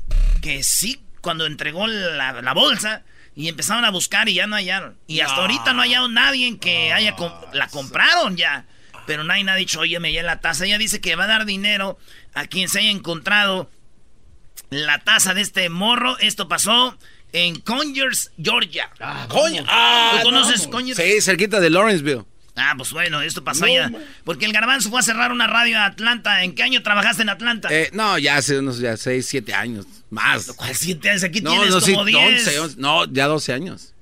que 0.42 0.62
sí, 0.62 1.02
cuando 1.22 1.46
entregó 1.46 1.86
la, 1.86 2.40
la 2.42 2.52
bolsa 2.54 3.02
y 3.34 3.48
empezaron 3.48 3.84
a 3.84 3.90
buscar 3.90 4.28
y 4.28 4.34
ya 4.34 4.46
no 4.46 4.56
hallaron. 4.56 4.98
Y 5.06 5.20
hasta 5.20 5.36
No. 5.36 5.42
ahorita 5.42 5.72
no 5.72 5.80
ha 5.80 5.84
hallado 5.84 6.08
nadie 6.08 6.58
que 6.58 6.92
haya 6.92 7.12
com- 7.16 7.32
la 7.52 7.68
compraron 7.68 8.36
ya. 8.36 8.66
Pero 9.06 9.24
nadie 9.24 9.48
ha 9.48 9.54
dicho, 9.54 9.80
oye, 9.80 9.98
me 10.00 10.10
llevé 10.12 10.24
la 10.26 10.40
taza. 10.40 10.64
Ella 10.66 10.78
dice 10.78 11.00
que 11.00 11.16
va 11.16 11.24
a 11.24 11.28
dar 11.28 11.46
dinero 11.46 11.98
a 12.34 12.46
quien 12.46 12.68
se 12.68 12.80
haya 12.80 12.90
encontrado 12.90 13.70
la 14.70 14.98
taza 14.98 15.32
de 15.32 15.40
este 15.42 15.68
morro. 15.70 16.18
Esto 16.18 16.48
pasó 16.48 16.98
en 17.32 17.60
Conyers, 17.60 18.30
Georgia. 18.42 18.90
Coño. 19.28 19.64
Ah, 19.68 20.18
¿Tú 20.18 20.24
conoces 20.24 20.64
no. 20.66 20.70
Conyers? 20.70 20.98
Sí, 20.98 21.20
cerquita 21.20 21.60
de 21.60 21.70
Lawrenceville. 21.70 22.24
Ah, 22.58 22.72
pues 22.76 22.90
bueno, 22.92 23.20
esto 23.20 23.44
pasó 23.44 23.60
No, 23.66 23.66
allá. 23.66 23.90
man. 23.90 24.02
Porque 24.24 24.46
el 24.46 24.52
garbanzo 24.52 24.88
fue 24.88 25.00
a 25.00 25.02
cerrar 25.02 25.30
una 25.30 25.46
radio 25.46 25.78
a 25.78 25.84
Atlanta. 25.84 26.42
¿En 26.42 26.54
qué 26.54 26.62
año 26.62 26.82
trabajaste 26.82 27.20
en 27.22 27.28
Atlanta? 27.28 27.68
Eh, 27.70 27.90
no, 27.92 28.16
ya 28.18 28.36
hace 28.36 28.58
unos 28.58 28.78
ya 28.78 28.96
6, 28.96 29.26
7 29.26 29.52
años. 29.52 29.84
Más. 30.08 30.46
¿Cuál 30.56 30.74
siete 30.74 31.10
años? 31.10 31.24
Aquí 31.24 31.40
No, 31.42 31.50
tienes 31.50 31.70
no, 31.70 31.80
sí, 31.80 31.92
como 31.92 32.04
10. 32.06 32.46
11, 32.46 32.60
11, 32.60 32.76
no, 32.78 33.04
ya 33.12 33.26
12 33.26 33.52
años. 33.52 33.92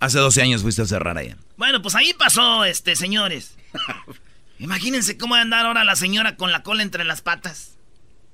Hace 0.00 0.18
12 0.18 0.42
años 0.42 0.62
fuiste 0.62 0.82
a 0.82 0.86
cerrar 0.86 1.16
allá. 1.16 1.36
Bueno, 1.56 1.80
pues 1.80 1.94
ahí 1.94 2.12
pasó, 2.12 2.64
este, 2.64 2.96
señores. 2.96 3.54
Imagínense 4.58 5.16
cómo 5.16 5.34
va 5.34 5.38
a 5.38 5.42
andar 5.42 5.64
ahora 5.66 5.84
la 5.84 5.96
señora 5.96 6.36
con 6.36 6.52
la 6.52 6.62
cola 6.62 6.82
entre 6.82 7.04
las 7.04 7.22
patas. 7.22 7.76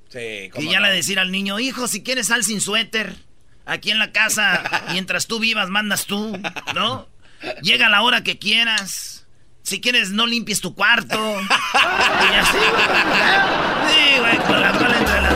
Sí, 0.08 0.50
Y 0.58 0.70
ya 0.70 0.80
le 0.80 0.90
decir 0.90 1.18
al 1.18 1.30
niño, 1.30 1.60
hijo, 1.60 1.86
si 1.86 2.02
quieres 2.02 2.28
sal 2.28 2.42
sin 2.44 2.60
suéter. 2.60 3.14
Aquí 3.68 3.90
en 3.90 3.98
la 3.98 4.12
casa, 4.12 4.62
mientras 4.92 5.26
tú 5.26 5.38
vivas, 5.38 5.68
mandas 5.68 6.06
tú, 6.06 6.40
¿no? 6.74 7.06
Llega 7.62 7.88
la 7.90 8.00
hora 8.02 8.22
que 8.24 8.38
quieras. 8.38 9.26
Si 9.62 9.80
quieres, 9.82 10.10
no 10.10 10.26
limpies 10.26 10.60
tu 10.62 10.74
cuarto. 10.74 11.38
Y 11.40 12.34
así, 12.34 12.56
güey. 12.56 13.92
Sí, 13.92 14.18
güey, 14.20 14.36
con 14.46 14.60
la 14.60 14.72
cola 14.72 14.98
entre 14.98 15.20
las... 15.20 15.34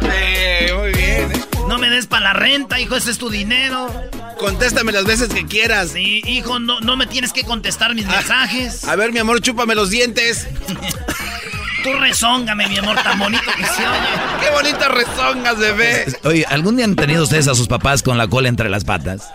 Sí, 0.00 0.72
muy 0.72 0.92
bien. 0.92 1.32
eh. 1.32 1.44
No 1.68 1.78
me 1.78 1.90
des 1.90 2.06
para 2.06 2.24
la 2.24 2.32
renta, 2.32 2.80
hijo, 2.80 2.96
ese 2.96 3.10
es 3.10 3.18
tu 3.18 3.28
dinero. 3.28 3.92
Contéstame 4.38 4.90
las 4.90 5.04
veces 5.04 5.28
que 5.28 5.44
quieras. 5.46 5.90
Sí, 5.90 6.22
hijo, 6.26 6.58
no, 6.58 6.80
no 6.80 6.96
me 6.96 7.06
tienes 7.06 7.34
que 7.34 7.44
contestar 7.44 7.94
mis 7.94 8.06
mensajes. 8.06 8.84
A 8.84 8.96
ver, 8.96 9.12
mi 9.12 9.18
amor, 9.18 9.42
chúpame 9.42 9.74
los 9.74 9.90
dientes. 9.90 10.48
Tú 11.82 11.94
rezóngame, 11.94 12.68
mi 12.68 12.78
amor, 12.78 12.96
tan 13.02 13.18
bonito 13.18 13.50
que 13.56 13.64
se 13.64 13.86
oye. 13.86 14.08
Qué 14.40 14.50
bonitas 14.50 14.88
rezongas, 14.90 15.58
bebé. 15.58 16.06
Oye, 16.24 16.44
¿algún 16.46 16.76
día 16.76 16.84
han 16.84 16.96
tenido 16.96 17.22
ustedes 17.22 17.48
a 17.48 17.54
sus 17.54 17.68
papás 17.68 18.02
con 18.02 18.18
la 18.18 18.28
cola 18.28 18.48
entre 18.48 18.68
las 18.68 18.84
patas? 18.84 19.28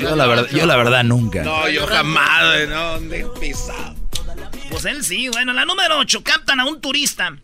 Yo 0.00 0.16
la 0.16 0.26
verdad, 0.26 0.48
yo 0.50 0.66
la 0.66 0.76
verdad 0.76 1.04
nunca. 1.04 1.42
No, 1.42 1.68
yo 1.68 1.86
jamás, 1.86 2.68
no, 2.68 2.92
¿dónde 2.92 3.20
he 3.20 3.40
pisado? 3.40 3.94
Pues 4.70 4.84
él 4.84 5.04
sí, 5.04 5.28
bueno, 5.28 5.52
la 5.52 5.64
número 5.64 5.98
8, 5.98 6.22
captan 6.22 6.60
a 6.60 6.64
un 6.64 6.80
turista 6.80 7.36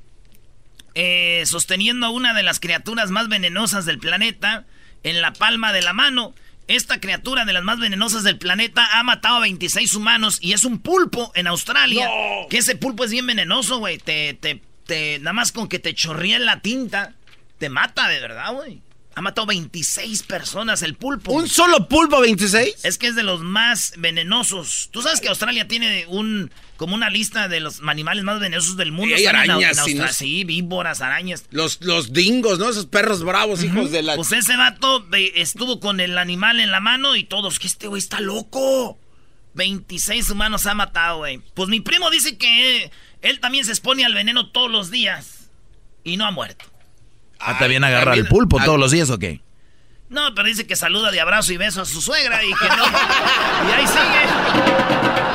eh, 0.94 1.44
sosteniendo 1.46 2.06
a 2.06 2.10
una 2.10 2.34
de 2.34 2.42
las 2.42 2.60
criaturas 2.60 3.10
más 3.10 3.28
venenosas 3.28 3.84
del 3.84 3.98
planeta 3.98 4.64
en 5.02 5.20
la 5.20 5.32
palma 5.32 5.72
de 5.72 5.82
la 5.82 5.92
mano. 5.92 6.34
Esta 6.72 7.00
criatura 7.00 7.44
de 7.44 7.52
las 7.52 7.62
más 7.62 7.78
venenosas 7.78 8.22
del 8.22 8.38
planeta 8.38 8.98
ha 8.98 9.02
matado 9.02 9.36
a 9.36 9.40
26 9.40 9.94
humanos 9.94 10.38
y 10.40 10.54
es 10.54 10.64
un 10.64 10.78
pulpo 10.78 11.30
en 11.34 11.46
Australia. 11.46 12.06
No. 12.06 12.48
Que 12.48 12.56
ese 12.56 12.76
pulpo 12.76 13.04
es 13.04 13.10
bien 13.10 13.26
venenoso, 13.26 13.78
güey. 13.78 13.98
Te, 13.98 14.32
te, 14.32 14.62
te, 14.86 15.18
nada 15.18 15.34
más 15.34 15.52
con 15.52 15.68
que 15.68 15.78
te 15.78 15.94
chorría 15.94 16.38
la 16.38 16.60
tinta, 16.60 17.12
te 17.58 17.68
mata 17.68 18.08
de 18.08 18.20
verdad, 18.20 18.54
güey. 18.54 18.80
Ha 19.14 19.20
matado 19.20 19.46
26 19.46 20.22
personas 20.22 20.82
el 20.82 20.94
pulpo. 20.94 21.32
¿Un 21.32 21.48
solo 21.48 21.86
pulpo 21.88 22.20
26? 22.20 22.84
Es 22.84 22.96
que 22.98 23.08
es 23.08 23.14
de 23.14 23.22
los 23.22 23.40
más 23.42 23.92
venenosos. 23.98 24.88
Tú 24.90 25.02
sabes 25.02 25.20
que 25.20 25.28
Australia 25.28 25.68
tiene 25.68 26.06
un 26.08 26.50
como 26.76 26.94
una 26.94 27.10
lista 27.10 27.46
de 27.46 27.60
los 27.60 27.80
animales 27.86 28.24
más 28.24 28.40
venenosos 28.40 28.76
del 28.76 28.90
mundo. 28.90 29.14
Y 29.14 29.18
hay 29.18 29.24
en 29.26 29.36
arañas, 29.36 29.78
en 29.78 29.84
sí, 29.84 29.90
Austra- 29.92 30.06
¿no? 30.06 30.12
sí, 30.12 30.44
víboras, 30.44 31.00
arañas. 31.00 31.44
Los, 31.50 31.80
los 31.82 32.12
dingos, 32.12 32.58
¿no? 32.58 32.70
Esos 32.70 32.86
perros 32.86 33.22
bravos, 33.22 33.62
hijos 33.62 33.90
de 33.92 34.02
la... 34.02 34.16
Pues 34.16 34.32
ese 34.32 34.56
vato 34.56 35.06
ve- 35.08 35.32
estuvo 35.36 35.78
con 35.78 36.00
el 36.00 36.18
animal 36.18 36.58
en 36.58 36.70
la 36.72 36.80
mano 36.80 37.14
y 37.14 37.22
todos, 37.24 37.58
que 37.60 37.66
este 37.68 37.86
güey 37.86 38.00
está 38.00 38.18
loco. 38.20 38.98
26 39.54 40.30
humanos 40.30 40.66
ha 40.66 40.74
matado, 40.74 41.18
güey. 41.18 41.38
Pues 41.54 41.68
mi 41.68 41.80
primo 41.80 42.10
dice 42.10 42.38
que 42.38 42.90
él 43.20 43.40
también 43.40 43.64
se 43.64 43.70
expone 43.72 44.04
al 44.04 44.14
veneno 44.14 44.50
todos 44.50 44.70
los 44.70 44.90
días 44.90 45.50
y 46.04 46.16
no 46.16 46.24
ha 46.26 46.30
muerto. 46.30 46.64
Ah, 47.44 47.58
¿También 47.58 47.82
agarra 47.84 48.04
también- 48.12 48.24
el 48.26 48.30
pulpo 48.30 48.58
ah, 48.60 48.64
todos 48.64 48.78
los 48.78 48.90
días 48.90 49.10
o 49.10 49.18
qué? 49.18 49.40
No, 50.08 50.34
pero 50.34 50.46
dice 50.46 50.66
que 50.66 50.76
saluda 50.76 51.10
de 51.10 51.20
abrazo 51.20 51.52
y 51.52 51.56
beso 51.56 51.80
a 51.82 51.84
su 51.86 52.00
suegra 52.02 52.44
y 52.44 52.52
que 52.54 52.68
no. 52.68 52.84
y 53.68 53.72
ahí 53.72 53.86
sigue. 53.86 55.32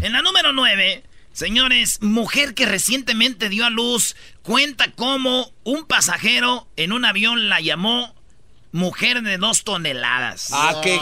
En 0.00 0.12
la 0.12 0.22
número 0.22 0.52
9, 0.52 1.04
señores, 1.32 2.02
mujer 2.02 2.54
que 2.54 2.66
recientemente 2.66 3.48
dio 3.48 3.64
a 3.64 3.70
luz 3.70 4.16
cuenta 4.42 4.90
cómo 4.92 5.52
un 5.64 5.84
pasajero 5.86 6.66
en 6.76 6.92
un 6.92 7.04
avión 7.04 7.48
la 7.48 7.60
llamó 7.60 8.14
mujer 8.72 9.22
de 9.22 9.36
dos 9.38 9.64
toneladas. 9.64 10.48
Ah, 10.52 10.80
¿qué? 10.82 10.98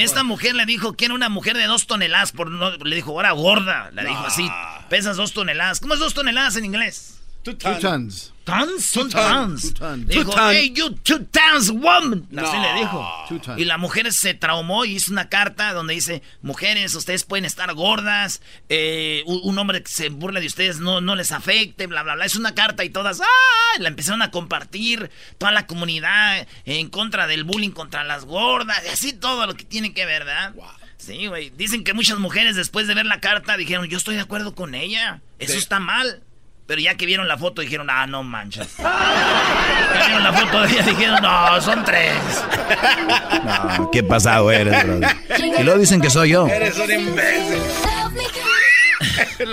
Esta 0.00 0.22
mujer 0.22 0.54
le 0.54 0.66
dijo 0.66 0.92
que 0.96 1.06
era 1.06 1.14
una 1.14 1.28
mujer 1.28 1.56
de 1.56 1.64
dos 1.66 1.86
toneladas, 1.86 2.32
por 2.32 2.50
no- 2.50 2.76
le 2.76 2.94
dijo, 2.96 3.10
ahora 3.12 3.32
gorda, 3.32 3.90
le 3.92 4.04
dijo 4.04 4.24
así, 4.24 4.48
pesas 4.88 5.16
dos 5.16 5.32
toneladas. 5.32 5.80
¿Cómo 5.80 5.94
es 5.94 6.00
dos 6.00 6.14
toneladas 6.14 6.56
en 6.56 6.64
inglés? 6.64 7.16
Two 7.46 7.54
tons. 7.54 8.32
¿Tons? 8.44 8.90
Two 8.90 9.08
tons. 9.08 9.12
tons. 9.12 9.62
Two 9.62 9.74
tons. 9.74 10.08
Dijo, 10.08 10.24
Two 10.24 10.32
tons. 10.32 10.52
hey, 10.52 10.72
you 10.74 10.90
two 11.04 11.20
tons 11.26 11.70
woman. 11.70 12.26
Así 12.36 12.56
No. 12.56 12.62
le 12.62 12.80
dijo. 12.80 13.08
Two 13.28 13.38
tons. 13.38 13.60
Y 13.60 13.64
la 13.64 13.78
mujer 13.78 14.12
se 14.12 14.34
traumó 14.34 14.84
y 14.84 14.96
hizo 14.96 15.12
una 15.12 15.28
carta 15.28 15.72
donde 15.72 15.94
dice, 15.94 16.22
mujeres, 16.42 16.92
ustedes 16.96 17.22
pueden 17.22 17.44
estar 17.44 17.72
gordas, 17.74 18.42
eh, 18.68 19.22
un, 19.26 19.56
hombre 19.58 19.80
que 19.84 19.90
se 19.92 20.08
burla 20.08 20.40
de 20.40 20.48
ustedes 20.48 20.80
no, 20.80 21.00
no 21.00 21.14
les 21.14 21.30
afecte, 21.30 21.86
bla, 21.86 22.02
bla, 22.02 22.16
bla. 22.16 22.24
Es 22.24 22.34
una 22.34 22.52
carta 22.52 22.84
y 22.84 22.90
todas, 22.90 23.20
¡ah! 23.20 23.78
La 23.78 23.86
empezaron 23.88 24.22
a 24.22 24.32
compartir 24.32 25.12
toda 25.38 25.52
la 25.52 25.68
comunidad 25.68 26.48
en 26.64 26.88
contra 26.90 27.28
del 27.28 27.44
bullying 27.44 27.70
contra 27.70 28.02
las 28.02 28.24
gordas 28.24 28.82
y 28.86 28.88
así 28.88 29.12
todo 29.12 29.46
lo 29.46 29.54
que 29.54 29.62
tiene 29.62 29.94
que 29.94 30.04
ver, 30.04 30.24
¿verdad? 30.24 30.52
Sí, 30.98 31.26
güey. 31.26 31.50
Dicen 31.50 31.84
que 31.84 31.92
muchas 31.94 32.18
mujeres 32.18 32.56
después 32.56 32.86
de 32.88 32.94
ver 32.94 33.06
la 33.06 33.20
carta 33.20 33.56
dijeron, 33.56 33.86
yo 33.86 33.98
estoy 33.98 34.14
de 34.16 34.22
acuerdo 34.22 34.54
con 34.54 34.74
ella. 34.74 35.20
Eso 35.38 35.52
Sí. 35.52 35.58
está 35.58 35.78
mal. 35.80 36.22
Pero 36.66 36.80
ya 36.80 36.96
que 36.96 37.06
vieron 37.06 37.28
la 37.28 37.38
foto 37.38 37.62
dijeron, 37.62 37.88
ah, 37.90 38.06
no 38.08 38.22
manches. 38.24 38.76
Ya 38.78 40.04
vieron 40.06 40.24
la 40.24 40.32
foto 40.32 40.62
de 40.62 40.68
ella 40.72 40.82
dijeron, 40.82 41.22
no, 41.22 41.60
son 41.60 41.84
tres. 41.84 42.14
No, 43.78 43.90
qué 43.92 44.02
pasado 44.02 44.50
eres, 44.50 44.84
brother. 44.84 45.16
Y 45.58 45.62
luego 45.62 45.78
dicen 45.78 46.00
que 46.00 46.10
soy 46.10 46.30
yo. 46.30 46.46
Eres 46.48 46.76
un 46.78 46.90
imbécil. 46.90 47.60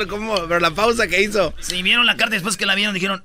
¿Cómo? 0.09 0.35
Pero 0.47 0.59
la 0.59 0.71
pausa 0.71 1.07
que 1.07 1.21
hizo. 1.21 1.53
Si 1.59 1.83
vieron 1.83 2.05
la 2.05 2.15
carta 2.15 2.33
después 2.33 2.57
que 2.57 2.65
la 2.65 2.73
vieron 2.75 2.93
dijeron, 2.95 3.23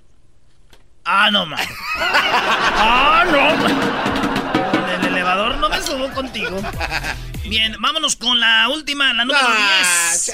ah, 1.05 1.31
no 1.31 1.47
man. 1.47 1.61
Ah, 1.97 3.25
no 3.27 3.57
man. 3.57 4.18
Subo 5.89 6.11
contigo. 6.13 6.61
Bien, 7.49 7.75
vámonos 7.81 8.17
con 8.17 8.39
la 8.41 8.69
última, 8.69 9.13
la 9.13 9.25
número 9.25 9.47
Ah, 9.49 10.11
10. 10.13 10.33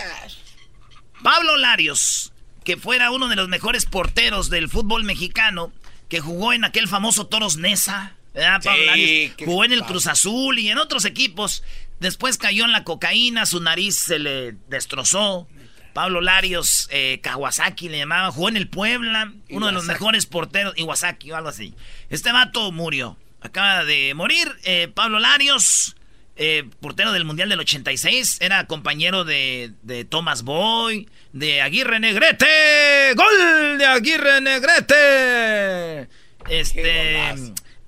Pablo 1.23 1.57
Larios, 1.57 2.33
que 2.65 2.77
fuera 2.77 3.11
uno 3.11 3.29
de 3.29 3.37
los 3.37 3.49
mejores 3.49 3.87
porteros 3.87 4.51
del 4.51 4.69
fútbol 4.69 5.05
mexicano, 5.05 5.73
que 6.09 6.21
jugó 6.21 6.53
en 6.53 6.65
aquel 6.65 6.89
famoso 6.89 7.27
Toros 7.27 7.57
Nesa. 7.57 8.15
¿verdad, 8.35 8.61
Pablo 8.63 8.81
Sí, 8.81 8.87
Larios? 8.87 9.35
qué 9.37 9.45
Jugó 9.47 9.65
en 9.65 9.73
el. 9.73 9.83
Cruz 9.85 10.07
Azul 10.07 10.59
y 10.59 10.69
en 10.71 10.79
otros 10.79 11.05
equipos. 11.05 11.63
Después 12.01 12.37
cayó 12.37 12.65
en 12.65 12.73
la 12.73 12.85
cocaína, 12.85 13.47
su 13.47 13.61
nariz 13.61 13.97
se 13.97 14.19
le 14.19 14.53
destrozó. 14.69 15.49
Pablo 15.93 16.21
Larios, 16.21 16.89
eh, 16.91 17.21
Kawasaki 17.23 17.89
le 17.89 17.99
llamaban, 17.99 18.33
jugó 18.33 18.49
en 18.49 18.57
el 18.57 18.69
Puebla, 18.69 19.33
uno 19.51 19.67
de 19.67 19.73
los 19.73 19.85
mejores 19.85 20.27
porteros, 20.27 20.75
Iwasaki 20.77 21.31
o 21.31 21.37
algo 21.37 21.49
así. 21.51 21.73
Este 22.11 22.33
vato 22.33 22.73
murió, 22.73 23.17
acaba 23.45 23.85
de 23.85 24.15
morir, 24.15 24.49
eh, 24.65 24.89
Pablo 24.93 25.21
Larios, 25.21 25.97
eh, 26.37 26.65
portero 26.81 27.13
del 27.13 27.25
Mundial 27.25 27.49
del 27.49 27.61
86, 27.61 28.39
era 28.41 28.67
compañero 28.67 29.25
de, 29.25 29.73
de 29.83 30.05
Thomas 30.05 30.43
Boy, 30.43 31.09
de 31.33 31.61
Aguirre 31.61 32.01
Negrete, 32.01 33.15
gol 33.15 33.79
de 33.79 33.87
Aguirre 33.87 34.41
Negrete. 34.41 36.09
Este, 36.49 37.35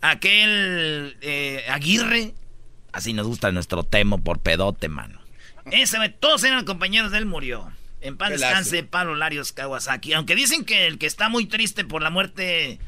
aquel 0.02 1.16
eh, 1.22 1.64
Aguirre, 1.68 2.34
así 2.92 3.12
nos 3.12 3.26
gusta 3.26 3.50
nuestro 3.50 3.82
temo 3.82 4.22
por 4.22 4.40
pedote, 4.40 4.88
mano. 4.88 5.20
Ese, 5.70 5.96
todos 6.10 6.44
eran 6.44 6.64
compañeros 6.64 7.10
de 7.10 7.18
él, 7.18 7.26
murió. 7.26 7.72
En 8.02 8.16
paz 8.16 8.30
descanse. 8.30 8.84
Pablo 8.84 9.16
Larios 9.16 9.52
Kawasaki. 9.52 10.12
Aunque 10.12 10.36
dicen 10.36 10.64
que 10.64 10.86
el 10.86 10.98
que 10.98 11.06
está 11.06 11.28
muy 11.28 11.46
triste 11.46 11.82
por 11.82 12.02
la 12.02 12.10
muerte 12.10 12.78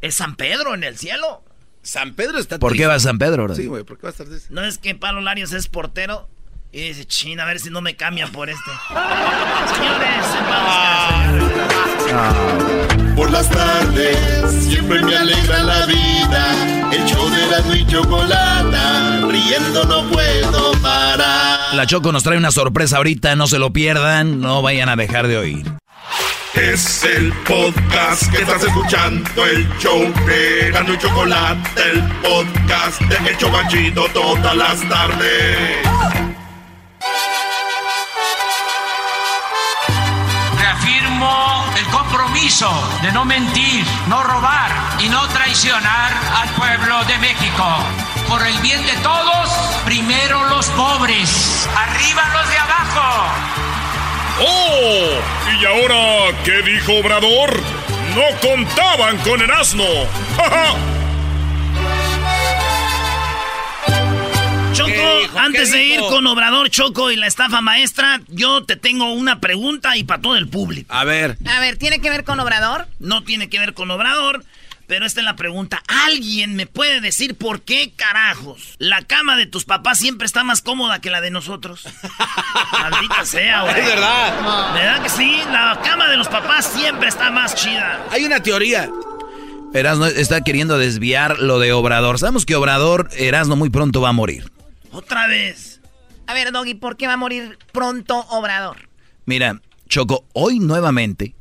es 0.00 0.14
San 0.14 0.36
Pedro 0.36 0.74
en 0.74 0.82
el 0.82 0.96
cielo. 0.96 1.44
San 1.82 2.14
Pedro 2.14 2.38
está 2.38 2.58
¿Por 2.58 2.72
qué 2.72 2.76
triste. 2.78 2.88
va 2.88 2.94
a 2.94 3.00
San 3.00 3.18
Pedro, 3.18 3.44
bro? 3.44 3.54
Sí, 3.54 3.66
güey, 3.66 3.82
¿por 3.84 3.96
qué 3.98 4.02
va 4.04 4.08
a 4.08 4.12
estar 4.12 4.26
triste? 4.26 4.48
No 4.52 4.64
es 4.64 4.78
que 4.78 4.94
Pablo 4.94 5.20
Larios 5.20 5.52
es 5.52 5.66
portero 5.68 6.28
y 6.70 6.80
dice, 6.88 7.04
chin, 7.04 7.40
a 7.40 7.44
ver 7.44 7.58
si 7.60 7.70
no 7.70 7.80
me 7.80 7.96
cambian 7.96 8.30
por 8.32 8.48
este. 8.48 8.70
Señores, 8.88 10.26
paz 10.48 11.32
descanse. 11.34 13.14
Por 13.16 13.30
las 13.30 13.48
tardes 13.50 14.64
siempre 14.64 15.02
me 15.02 15.16
alegra 15.16 15.62
la 15.64 15.86
vida. 15.86 16.90
El 16.92 17.04
show 17.04 17.28
de 17.28 17.46
la 17.46 17.76
y 17.76 17.86
chocolata. 17.86 19.20
Riendo 19.28 19.84
no 19.84 20.08
puedo 20.10 20.72
parar. 20.80 21.74
La 21.74 21.86
Choco 21.86 22.12
nos 22.12 22.22
trae 22.22 22.36
una 22.38 22.50
sorpresa 22.50 22.98
ahorita, 22.98 23.34
no 23.36 23.46
se 23.46 23.58
lo 23.58 23.72
pierdan, 23.72 24.40
no 24.40 24.62
vayan 24.62 24.88
a 24.88 24.96
dejar 24.96 25.26
de 25.26 25.36
oír. 25.38 25.66
Es 26.54 27.02
el 27.04 27.32
podcast 27.44 28.30
que 28.30 28.42
estás 28.42 28.62
escuchando. 28.62 29.46
El 29.46 29.66
show 29.78 30.12
de 30.26 30.70
Gano 30.70 30.92
y 30.92 30.98
Chocolate. 30.98 31.82
El 31.82 32.02
podcast 32.20 33.00
de 33.00 33.30
El 33.30 33.38
Chocachito 33.38 34.04
todas 34.12 34.54
las 34.54 34.86
tardes. 34.86 35.78
Reafirmo 40.58 41.64
el 41.78 41.86
compromiso 41.86 42.70
de 43.00 43.12
no 43.12 43.24
mentir, 43.24 43.86
no 44.08 44.22
robar 44.22 44.70
y 45.00 45.08
no 45.08 45.26
traicionar 45.28 46.12
al 46.36 46.48
pueblo 46.50 47.02
de 47.04 47.16
México. 47.18 47.64
Por 48.28 48.46
el 48.46 48.58
bien 48.58 48.84
de 48.84 48.96
todos, 48.96 49.48
primero 49.86 50.44
los 50.50 50.66
pobres, 50.66 51.66
arriba 51.74 52.22
los 52.34 52.50
de 52.50 52.58
abajo. 52.58 53.61
¡Oh! 54.40 55.08
¿Y 55.60 55.64
ahora 55.64 56.36
qué 56.44 56.62
dijo 56.62 56.94
Obrador? 56.94 57.60
No 58.14 58.48
contaban 58.48 59.16
con 59.18 59.40
el 59.40 59.50
asno. 59.50 59.84
¡Ja, 60.36 60.50
ja! 60.50 60.76
Choco, 64.74 65.38
antes 65.38 65.70
¿Qué 65.70 65.76
de 65.76 65.84
ir 65.84 66.00
con 66.00 66.26
Obrador 66.26 66.70
Choco 66.70 67.10
y 67.10 67.16
la 67.16 67.26
estafa 67.26 67.60
maestra, 67.60 68.22
yo 68.28 68.64
te 68.64 68.76
tengo 68.76 69.12
una 69.12 69.38
pregunta 69.38 69.96
y 69.96 70.04
para 70.04 70.22
todo 70.22 70.36
el 70.36 70.48
público. 70.48 70.92
A 70.92 71.04
ver. 71.04 71.36
A 71.46 71.60
ver, 71.60 71.76
¿tiene 71.76 72.00
que 72.00 72.08
ver 72.08 72.24
con 72.24 72.40
Obrador? 72.40 72.88
No 72.98 73.22
tiene 73.22 73.50
que 73.50 73.58
ver 73.58 73.74
con 73.74 73.90
Obrador, 73.90 74.44
pero 74.86 75.06
esta 75.06 75.20
es 75.20 75.24
la 75.24 75.36
pregunta. 75.36 75.82
¿Alguien 75.86 76.54
me 76.54 76.66
puede 76.66 77.00
decir 77.00 77.36
por 77.36 77.62
qué 77.62 77.92
carajos 77.94 78.74
la 78.78 79.02
cama 79.02 79.36
de 79.36 79.46
tus 79.46 79.64
papás 79.64 79.98
siempre 79.98 80.26
está 80.26 80.44
más 80.44 80.62
cómoda 80.62 81.00
que 81.00 81.10
la 81.10 81.20
de 81.20 81.30
nosotros? 81.30 81.84
Maldita 82.72 83.24
sea, 83.24 83.62
güey. 83.62 83.80
Es 83.80 83.86
verdad. 83.86 84.74
¿Verdad 84.74 85.02
que 85.02 85.08
sí? 85.08 85.40
La 85.50 85.80
cama 85.82 86.08
de 86.08 86.16
los 86.16 86.28
papás 86.28 86.66
siempre 86.66 87.08
está 87.08 87.30
más 87.30 87.54
chida. 87.54 88.06
Hay 88.10 88.24
una 88.24 88.40
teoría. 88.42 88.90
Erasno 89.74 90.06
está 90.06 90.42
queriendo 90.42 90.78
desviar 90.78 91.38
lo 91.38 91.58
de 91.58 91.72
Obrador. 91.72 92.18
Sabemos 92.18 92.44
que 92.44 92.54
Obrador, 92.54 93.08
Erasno, 93.16 93.56
muy 93.56 93.70
pronto 93.70 94.00
va 94.00 94.10
a 94.10 94.12
morir. 94.12 94.52
Otra 94.90 95.26
vez. 95.26 95.80
A 96.26 96.34
ver, 96.34 96.52
Doggy, 96.52 96.74
¿por 96.74 96.96
qué 96.96 97.06
va 97.06 97.14
a 97.14 97.16
morir 97.16 97.58
pronto 97.72 98.18
Obrador? 98.30 98.88
Mira, 99.24 99.60
Choco, 99.88 100.24
hoy 100.32 100.58
nuevamente, 100.58 101.34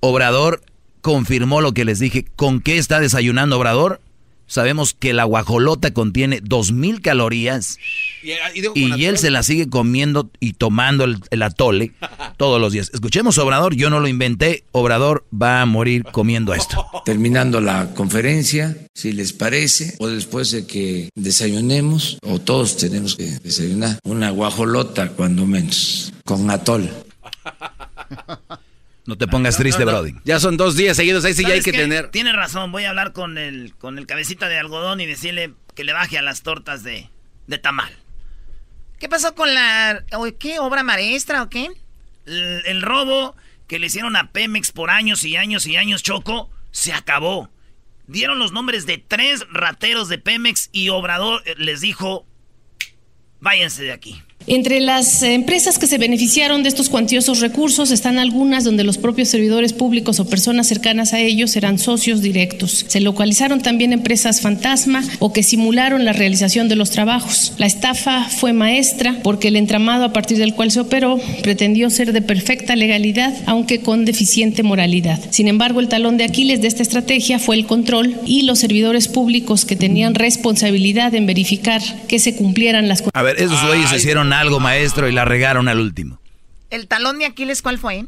Obrador 0.00 0.62
confirmó 1.04 1.60
lo 1.60 1.74
que 1.74 1.84
les 1.84 1.98
dije. 1.98 2.24
¿Con 2.34 2.62
qué 2.62 2.78
está 2.78 2.98
desayunando 2.98 3.58
Obrador? 3.58 4.00
Sabemos 4.46 4.94
que 4.98 5.12
la 5.12 5.24
guajolota 5.24 5.92
contiene 5.92 6.42
2.000 6.42 7.02
calorías 7.02 7.76
Y, 8.22 8.32
atole. 8.32 9.06
él 9.08 9.18
se 9.18 9.30
la 9.30 9.42
sigue 9.42 9.68
comiendo 9.68 10.30
y 10.40 10.54
tomando 10.54 11.04
el, 11.04 11.18
el 11.30 11.42
atole 11.42 11.92
todos 12.38 12.58
los 12.58 12.72
días. 12.72 12.90
Escuchemos 12.94 13.36
Obrador, 13.36 13.74
yo 13.74 13.90
no 13.90 14.00
lo 14.00 14.08
inventé. 14.08 14.64
Obrador 14.72 15.26
va 15.30 15.60
a 15.60 15.66
morir 15.66 16.04
comiendo 16.10 16.54
esto. 16.54 16.86
Terminando 17.04 17.60
la 17.60 17.92
conferencia, 17.92 18.74
si 18.94 19.12
les 19.12 19.34
parece, 19.34 19.96
o 19.98 20.08
después 20.08 20.52
de 20.52 20.66
que 20.66 21.10
desayunemos, 21.14 22.16
o 22.22 22.38
todos 22.38 22.78
tenemos 22.78 23.14
que 23.16 23.24
desayunar, 23.40 23.98
una 24.04 24.30
guajolota 24.30 25.10
cuando 25.10 25.44
menos, 25.44 26.14
con 26.24 26.50
atol. 26.50 26.88
No 29.06 29.16
te 29.18 29.26
pongas 29.26 29.56
triste, 29.56 29.84
Brody. 29.84 30.14
Ya 30.24 30.40
son 30.40 30.56
dos 30.56 30.76
días 30.76 30.96
seguidos, 30.96 31.24
ahí 31.24 31.34
sí 31.34 31.42
ya 31.42 31.48
hay 31.48 31.52
¿Sabes 31.60 31.64
que 31.64 31.72
qué? 31.72 31.78
tener. 31.78 32.10
Tiene 32.10 32.32
razón, 32.32 32.72
voy 32.72 32.84
a 32.84 32.90
hablar 32.90 33.12
con 33.12 33.36
el, 33.36 33.74
con 33.76 33.98
el 33.98 34.06
cabecita 34.06 34.48
de 34.48 34.58
algodón 34.58 35.00
y 35.00 35.06
decirle 35.06 35.52
que 35.74 35.84
le 35.84 35.92
baje 35.92 36.16
a 36.16 36.22
las 36.22 36.42
tortas 36.42 36.82
de, 36.84 37.10
de 37.46 37.58
tamal. 37.58 37.94
¿Qué 38.98 39.08
pasó 39.08 39.34
con 39.34 39.52
la... 39.52 40.04
¿Qué? 40.38 40.58
¿Obra 40.58 40.82
maestra 40.82 41.42
o 41.42 41.50
qué? 41.50 41.68
El, 42.24 42.62
el 42.64 42.80
robo 42.82 43.36
que 43.66 43.78
le 43.78 43.86
hicieron 43.86 44.16
a 44.16 44.30
Pemex 44.32 44.72
por 44.72 44.90
años 44.90 45.24
y 45.24 45.36
años 45.36 45.66
y 45.66 45.76
años, 45.76 46.02
Choco, 46.02 46.50
se 46.70 46.92
acabó. 46.94 47.50
Dieron 48.06 48.38
los 48.38 48.52
nombres 48.52 48.86
de 48.86 48.98
tres 48.98 49.44
rateros 49.50 50.08
de 50.08 50.18
Pemex 50.18 50.70
y 50.72 50.88
Obrador 50.88 51.42
eh, 51.44 51.54
les 51.58 51.80
dijo, 51.80 52.26
váyanse 53.40 53.82
de 53.84 53.92
aquí. 53.92 54.22
Entre 54.46 54.80
las 54.80 55.22
empresas 55.22 55.78
que 55.78 55.86
se 55.86 55.96
beneficiaron 55.96 56.62
de 56.62 56.68
estos 56.68 56.90
cuantiosos 56.90 57.40
recursos 57.40 57.90
están 57.90 58.18
algunas 58.18 58.64
donde 58.64 58.84
los 58.84 58.98
propios 58.98 59.28
servidores 59.28 59.72
públicos 59.72 60.20
o 60.20 60.28
personas 60.28 60.66
cercanas 60.66 61.14
a 61.14 61.20
ellos 61.20 61.56
eran 61.56 61.78
socios 61.78 62.20
directos. 62.20 62.84
Se 62.86 63.00
localizaron 63.00 63.62
también 63.62 63.94
empresas 63.94 64.42
fantasma 64.42 65.02
o 65.18 65.32
que 65.32 65.42
simularon 65.42 66.04
la 66.04 66.12
realización 66.12 66.68
de 66.68 66.76
los 66.76 66.90
trabajos. 66.90 67.54
La 67.56 67.64
estafa 67.64 68.28
fue 68.28 68.52
maestra 68.52 69.16
porque 69.22 69.48
el 69.48 69.56
entramado 69.56 70.04
a 70.04 70.12
partir 70.12 70.36
del 70.36 70.52
cual 70.52 70.70
se 70.70 70.80
operó 70.80 71.18
pretendió 71.42 71.88
ser 71.88 72.12
de 72.12 72.20
perfecta 72.20 72.76
legalidad, 72.76 73.32
aunque 73.46 73.80
con 73.80 74.04
deficiente 74.04 74.62
moralidad. 74.62 75.20
Sin 75.30 75.48
embargo, 75.48 75.80
el 75.80 75.88
talón 75.88 76.18
de 76.18 76.24
Aquiles 76.24 76.60
de 76.60 76.68
esta 76.68 76.82
estrategia 76.82 77.38
fue 77.38 77.56
el 77.56 77.64
control 77.64 78.14
y 78.26 78.42
los 78.42 78.58
servidores 78.58 79.08
públicos 79.08 79.64
que 79.64 79.74
tenían 79.74 80.14
responsabilidad 80.14 81.14
en 81.14 81.24
verificar 81.24 81.80
que 82.08 82.18
se 82.18 82.36
cumplieran 82.36 82.88
las 82.88 83.02
A 83.14 83.22
ver, 83.22 83.40
esos 83.40 83.64
güeyes 83.66 83.90
hicieron 83.90 84.33
algo, 84.34 84.60
maestro, 84.60 85.08
y 85.08 85.12
la 85.12 85.24
regaron 85.24 85.68
al 85.68 85.80
último. 85.80 86.20
¿El 86.70 86.88
talón 86.88 87.18
de 87.18 87.26
Aquiles 87.26 87.62
cuál 87.62 87.78
fue? 87.78 88.04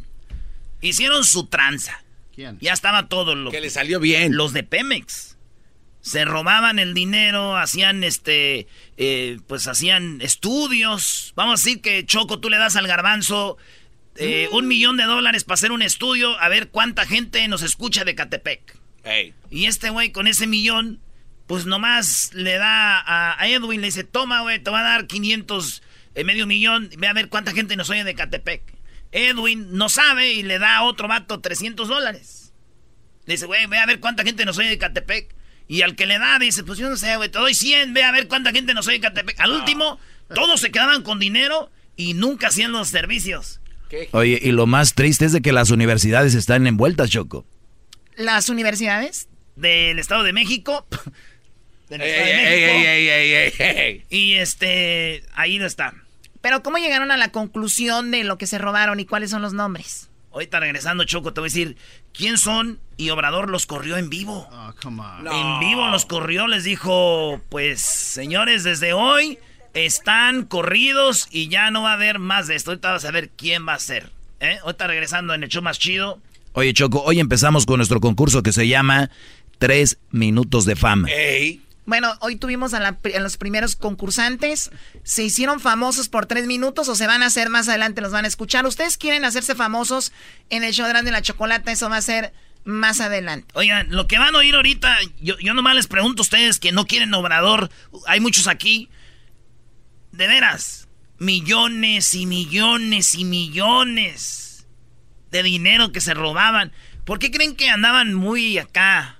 Hicieron 0.81 1.25
su 1.25 1.47
tranza. 1.47 2.03
¿Quién? 2.35 2.59
Ya 2.61 2.73
estaba 2.73 3.09
todo 3.09 3.35
lo 3.35 3.51
Que 3.51 3.61
le 3.61 3.71
salió 3.71 4.01
bien. 4.01 4.37
Los 4.37 4.53
de 4.53 4.63
Pemex. 4.63 5.37
Se 6.01 6.25
robaban 6.25 6.79
el 6.79 6.95
dinero, 6.95 7.57
hacían 7.57 8.05
este, 8.05 8.69
eh, 8.97 9.39
pues 9.49 9.67
hacían 9.67 10.21
estudios. 10.21 11.33
Vamos 11.35 11.61
a 11.61 11.65
decir 11.65 11.81
que 11.81 12.07
Choco, 12.07 12.39
tú 12.39 12.49
le 12.49 12.59
das 12.59 12.77
al 12.77 12.87
garbanzo 12.87 13.57
eh, 14.19 14.49
un 14.53 14.69
millón 14.69 14.97
de 14.97 15.05
dólares 15.05 15.45
para 15.45 15.55
hacer 15.55 15.73
un 15.73 15.83
estudio, 15.83 16.39
a 16.41 16.49
ver 16.49 16.69
cuánta 16.69 17.07
gente 17.07 17.47
nos 17.49 17.63
escucha 17.63 18.05
de 18.05 18.15
Catepec. 18.15 18.79
Ey. 19.05 19.35
Y 19.51 19.67
este 19.67 19.91
güey 19.91 20.13
con 20.13 20.27
ese 20.27 20.47
millón, 20.47 21.01
pues 21.47 21.67
nomás 21.67 22.31
le 22.35 22.55
da 22.55 22.99
a, 23.01 23.41
a 23.41 23.49
Edwin, 23.49 23.81
le 23.81 23.89
dice, 23.89 24.05
toma 24.05 24.43
güey, 24.43 24.63
te 24.63 24.71
va 24.71 24.81
a 24.81 24.85
dar 24.85 25.07
500, 25.07 25.83
eh, 26.17 26.25
medio 26.25 26.47
millón, 26.47 26.91
ve 26.99 27.07
a 27.07 27.13
ver 27.13 27.29
cuánta 27.29 27.53
gente 27.53 27.77
nos 27.77 27.91
oye 27.91 28.03
de 28.03 28.15
Catepec. 28.15 28.63
Edwin 29.13 29.69
no 29.73 29.89
sabe 29.89 30.33
y 30.33 30.43
le 30.43 30.59
da 30.59 30.79
a 30.79 30.83
otro 30.83 31.07
vato 31.09 31.41
300 31.41 31.87
dólares. 31.87 32.53
Le 33.27 33.35
dice, 33.35 33.47
güey, 33.47 33.67
ve 33.67 33.79
a 33.79 33.87
ver 33.87 34.01
cuánta 34.01 34.25
gente 34.25 34.45
nos 34.45 34.59
oye 34.59 34.69
de 34.69 34.79
Catepec. 34.79 35.35
Y 35.69 35.83
al 35.83 35.95
que 35.97 36.07
le 36.07 36.19
da, 36.19 36.39
dice, 36.39 36.65
pues 36.65 36.79
yo 36.79 36.89
no 36.89 36.97
sé, 36.97 37.17
güey, 37.17 37.29
te 37.29 37.39
doy 37.39 37.55
100, 37.55 37.93
ve 37.93 38.03
a 38.03 38.13
ver 38.13 38.29
cuánta 38.29 38.51
gente 38.53 38.73
nos 38.75 38.87
oye 38.87 38.97
de 38.99 39.03
Catepec. 39.03 39.39
Al 39.41 39.53
último, 39.53 39.99
todos 40.35 40.61
se 40.61 40.71
quedaban 40.71 41.03
con 41.03 41.19
dinero 41.19 41.71
y 41.97 42.15
nunca 42.15 42.49
hacían 42.49 42.73
los 42.73 42.89
servicios. 42.89 43.61
Oye, 44.13 44.41
y 44.43 44.51
lo 44.53 44.67
más 44.67 44.95
triste 44.95 45.25
es 45.27 45.33
de 45.33 45.43
que 45.43 45.53
las 45.53 45.71
universidades 45.71 46.35
están 46.35 46.67
envueltas, 46.67 47.11
Choco. 47.11 47.47
¿Las 48.17 48.49
universidades? 48.49 49.29
Del 49.55 49.99
Estado 49.99 50.23
de 50.23 50.33
México. 50.33 50.87
Del 51.89 52.01
Ey, 52.01 52.11
Estado 52.11 52.27
de 52.27 52.33
ey, 52.33 52.45
México. 52.45 52.73
ey, 52.73 52.87
ey, 52.87 53.09
ey, 53.09 53.53
ey, 53.59 53.77
ey. 53.79 54.05
Y 54.11 54.35
este, 54.35 55.23
ahí 55.35 55.59
no 55.59 55.67
está. 55.67 55.95
Pero 56.47 56.63
¿cómo 56.63 56.79
llegaron 56.79 57.11
a 57.11 57.17
la 57.17 57.33
conclusión 57.33 58.13
de 58.13 58.23
lo 58.23 58.39
que 58.39 58.47
se 58.47 58.59
robaron 58.59 59.01
y 59.01 59.05
cuáles 59.05 59.31
son 59.31 59.43
los 59.43 59.53
nombres? 59.53 60.11
Ahorita 60.33 60.61
regresando, 60.61 61.03
Choco, 61.03 61.33
te 61.33 61.41
voy 61.41 61.49
a 61.49 61.51
decir 61.51 61.77
quién 62.13 62.39
son 62.39 62.79
y 62.97 63.11
Obrador 63.11 63.51
los 63.51 63.67
corrió 63.67 63.97
en 63.97 64.11
vivo. 64.11 64.49
En 64.85 65.59
vivo 65.59 65.89
los 65.89 66.07
corrió, 66.07 66.47
les 66.47 66.63
dijo, 66.63 67.41
pues 67.49 67.81
señores, 67.81 68.63
desde 68.63 68.93
hoy 68.93 69.41
están 69.75 70.45
corridos 70.45 71.27
y 71.33 71.49
ya 71.49 71.73
no 71.73 71.83
va 71.83 71.91
a 71.91 71.95
haber 71.95 72.21
más 72.21 72.47
de 72.47 72.55
esto. 72.55 72.71
Ahorita 72.71 72.93
vas 72.93 73.05
a 73.05 73.11
ver 73.11 73.31
quién 73.31 73.67
va 73.67 73.75
a 73.75 73.81
ser. 73.81 74.13
¿eh? 74.39 74.59
Ahorita 74.63 74.87
regresando 74.87 75.35
en 75.35 75.43
el 75.43 75.49
show 75.49 75.65
más 75.65 75.81
chido. 75.81 76.21
Oye, 76.53 76.73
Choco, 76.75 77.03
hoy 77.03 77.19
empezamos 77.19 77.67
con 77.67 77.79
nuestro 77.79 77.99
concurso 77.99 78.45
que 78.45 78.53
se 78.53 78.69
llama 78.69 79.11
Tres 79.59 79.99
Minutos 80.13 80.65
de 80.65 80.77
Fama. 80.77 81.09
Ey. 81.11 81.66
Bueno, 81.87 82.13
hoy 82.21 82.37
tuvimos 82.37 82.75
a, 82.75 82.97
los 83.21 83.37
primeros 83.37 83.77
concursantes. 83.77 84.71
¿Se 85.05 85.23
hicieron 85.23 85.61
famosos 85.61 86.09
por 86.09 86.27
tres 86.27 86.47
minutos 86.47 86.89
o 86.89 86.97
se 86.97 87.07
van 87.07 87.23
a 87.23 87.27
hacer 87.27 87.49
más 87.49 87.69
adelante? 87.69 88.01
Los 88.01 88.13
van 88.13 88.25
a 88.25 88.29
escuchar. 88.29 88.67
¿Ustedes 88.67 88.97
quieren 88.97 89.25
hacerse 89.25 89.55
famosos 89.55 90.13
en 90.51 90.65
el 90.65 90.73
show 90.73 90.87
de 90.87 91.11
la 91.11 91.23
chocolate? 91.23 91.71
Eso 91.71 91.89
va 91.89 91.99
a 91.99 92.03
ser 92.03 92.33
más 92.65 93.01
adelante. 93.01 93.47
Oigan, 93.55 93.87
lo 93.91 94.09
que 94.09 94.19
van 94.19 94.35
a 94.35 94.39
oír 94.39 94.57
ahorita, 94.57 94.97
yo, 95.21 95.39
yo 95.39 95.55
nomás 95.55 95.77
les 95.77 95.87
pregunto 95.87 96.23
a 96.23 96.25
ustedes 96.25 96.59
que 96.59 96.73
no 96.73 96.87
quieren 96.87 97.15
obrador. 97.15 97.71
Hay 98.09 98.19
muchos 98.19 98.49
aquí. 98.49 98.91
De 100.11 100.27
veras, 100.27 100.89
millones 101.19 102.15
y 102.15 102.27
millones 102.27 103.15
y 103.15 103.25
millones 103.25 104.67
de 105.31 105.43
dinero 105.45 105.93
que 105.93 106.01
se 106.01 106.15
robaban. 106.15 106.73
¿Por 107.05 107.21
qué 107.21 107.31
creen 107.31 107.55
que 107.55 107.71
andaban 107.71 108.15
muy 108.15 108.59
acá? 108.59 109.16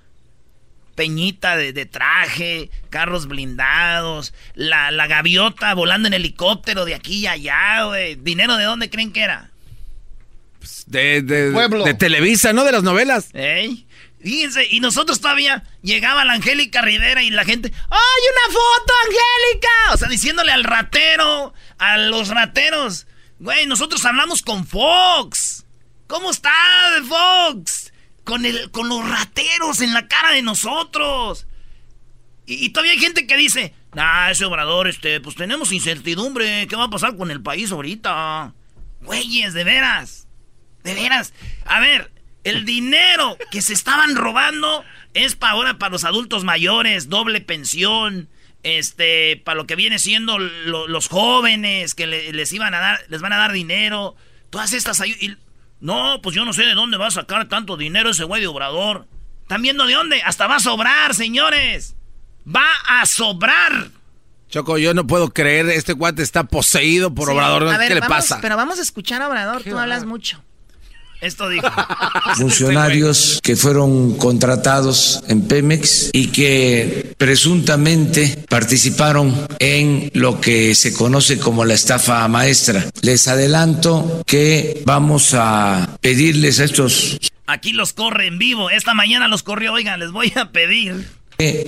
Peñita 0.97 1.55
de, 1.55 1.85
traje, 1.85 2.71
carros 2.89 3.27
blindados, 3.27 4.33
la, 4.55 4.89
la, 4.89 5.05
gaviota 5.05 5.73
volando 5.75 6.07
en 6.07 6.15
helicóptero 6.15 6.85
de 6.85 6.95
aquí 6.95 7.19
y 7.19 7.27
allá, 7.27 7.83
güey. 7.83 8.15
¿Dinero 8.15 8.57
de 8.57 8.63
dónde 8.65 8.89
creen 8.89 9.13
que 9.13 9.21
era? 9.21 9.51
Pues, 10.57 10.85
de, 10.87 11.21
de, 11.21 11.51
de, 11.51 11.93
Televisa, 11.93 12.51
¿no? 12.51 12.63
De 12.63 12.71
las 12.71 12.81
novelas. 12.81 13.29
¿Eh? 13.33 13.85
Fíjense, 14.19 14.67
y 14.71 14.79
nosotros 14.79 15.21
todavía 15.21 15.63
llegaba 15.83 16.25
la 16.25 16.33
Angélica 16.33 16.81
Rivera 16.81 17.21
y 17.21 17.29
la 17.29 17.45
gente, 17.45 17.71
¡ay, 17.71 18.21
una 18.31 18.53
foto, 18.53 18.93
Angélica! 19.05 19.93
O 19.93 19.97
sea, 19.97 20.09
diciéndole 20.09 20.51
al 20.51 20.63
ratero, 20.63 21.53
a 21.77 21.97
los 21.97 22.29
rateros, 22.29 23.05
güey, 23.37 23.67
nosotros 23.67 24.03
hablamos 24.03 24.41
con 24.41 24.65
Fox. 24.65 25.63
¿Cómo 26.07 26.31
está, 26.31 26.51
Fox? 27.07 27.93
Con, 28.27 28.45
el, 28.45 28.69
con 28.71 28.89
los 28.89 29.09
rateros 29.09 29.79
en 29.79 29.93
la 29.93 30.09
cara 30.09 30.33
de 30.33 30.41
nosotros. 30.41 31.47
Y, 32.45 32.69
todavía 32.69 32.91
hay 32.91 32.99
gente 32.99 33.25
que 33.25 33.37
dice, 33.37 33.73
ah, 33.93 34.29
ese 34.29 34.43
obrador, 34.43 34.89
este, 34.89 35.21
pues 35.21 35.37
tenemos 35.37 35.71
incertidumbre, 35.71 36.67
¿qué 36.67 36.75
va 36.75 36.85
a 36.85 36.89
pasar 36.89 37.15
con 37.15 37.31
el 37.31 37.41
país 37.41 37.71
ahorita? 37.71 38.53
Güeyes, 39.01 39.53
de 39.53 39.63
veras, 39.63 40.27
de 40.83 40.93
veras. 40.93 41.33
A 41.65 41.79
ver, 41.79 42.11
el 42.43 42.65
dinero 42.65 43.37
que 43.49 43.61
se 43.61 43.73
estaban 43.73 44.15
robando 44.17 44.83
es 45.13 45.35
para 45.35 45.53
ahora 45.53 45.77
para 45.77 45.93
los 45.93 46.03
adultos 46.03 46.43
mayores, 46.43 47.07
doble 47.07 47.39
pensión, 47.39 48.27
este, 48.63 49.41
para 49.45 49.55
lo 49.55 49.67
que 49.67 49.77
viene 49.77 49.99
siendo 49.99 50.37
los 50.37 51.07
jóvenes 51.07 51.95
que 51.95 52.07
les 52.07 52.53
iban 52.53 52.73
a 52.73 52.79
dar, 52.79 52.99
les 53.07 53.21
van 53.21 53.31
a 53.31 53.37
dar 53.37 53.53
dinero, 53.53 54.17
todas 54.49 54.73
estas 54.73 54.99
ayudas. 54.99 55.37
No, 55.79 56.21
pues 56.21 56.35
yo 56.35 56.43
no 56.45 56.53
sé 56.53 56.63
de 56.63 56.73
dónde 56.73 56.97
va 56.97 57.07
a 57.07 57.11
sacar 57.11 57.47
tanto 57.47 57.77
dinero 57.77 58.09
ese 58.09 58.23
güey 58.23 58.41
de 58.41 58.47
Obrador. 58.47 59.07
¿Están 59.43 59.61
viendo 59.61 59.85
de 59.85 59.93
dónde? 59.93 60.21
Hasta 60.23 60.47
va 60.47 60.55
a 60.55 60.59
sobrar, 60.59 61.13
señores. 61.13 61.95
Va 62.47 62.67
a 62.87 63.05
sobrar. 63.05 63.91
Choco, 64.49 64.77
yo 64.77 64.93
no 64.93 65.05
puedo 65.05 65.29
creer, 65.29 65.69
este 65.69 65.93
guante 65.93 66.23
está 66.23 66.45
poseído 66.45 67.13
por 67.13 67.29
Obrador. 67.29 67.77
¿Qué 67.79 67.95
le 67.95 68.01
pasa? 68.01 68.39
Pero 68.41 68.55
vamos 68.55 68.79
a 68.79 68.81
escuchar 68.81 69.21
a 69.21 69.27
Obrador, 69.27 69.63
tú 69.63 69.77
hablas 69.77 70.05
mucho. 70.05 70.41
Esto 71.21 71.49
dijo. 71.49 71.67
Funcionarios 72.35 73.39
que 73.41 73.55
fueron 73.55 74.17
contratados 74.17 75.23
en 75.27 75.47
Pemex 75.47 76.11
y 76.13 76.27
que 76.27 77.13
presuntamente 77.17 78.45
participaron 78.49 79.47
en 79.59 80.11
lo 80.13 80.39
que 80.39 80.75
se 80.75 80.93
conoce 80.93 81.39
como 81.39 81.65
la 81.65 81.73
estafa 81.73 82.27
maestra. 82.27 82.85
Les 83.01 83.27
adelanto 83.27 84.23
que 84.25 84.81
vamos 84.85 85.33
a 85.33 85.97
pedirles 86.01 86.59
a 86.59 86.65
estos... 86.65 87.19
Aquí 87.47 87.71
los 87.71 87.93
corre 87.93 88.27
en 88.27 88.37
vivo. 88.37 88.69
Esta 88.69 88.93
mañana 88.93 89.27
los 89.27 89.41
corrió. 89.41 89.73
Oigan, 89.73 89.99
les 89.99 90.11
voy 90.11 90.33
a 90.35 90.51
pedir 90.51 91.07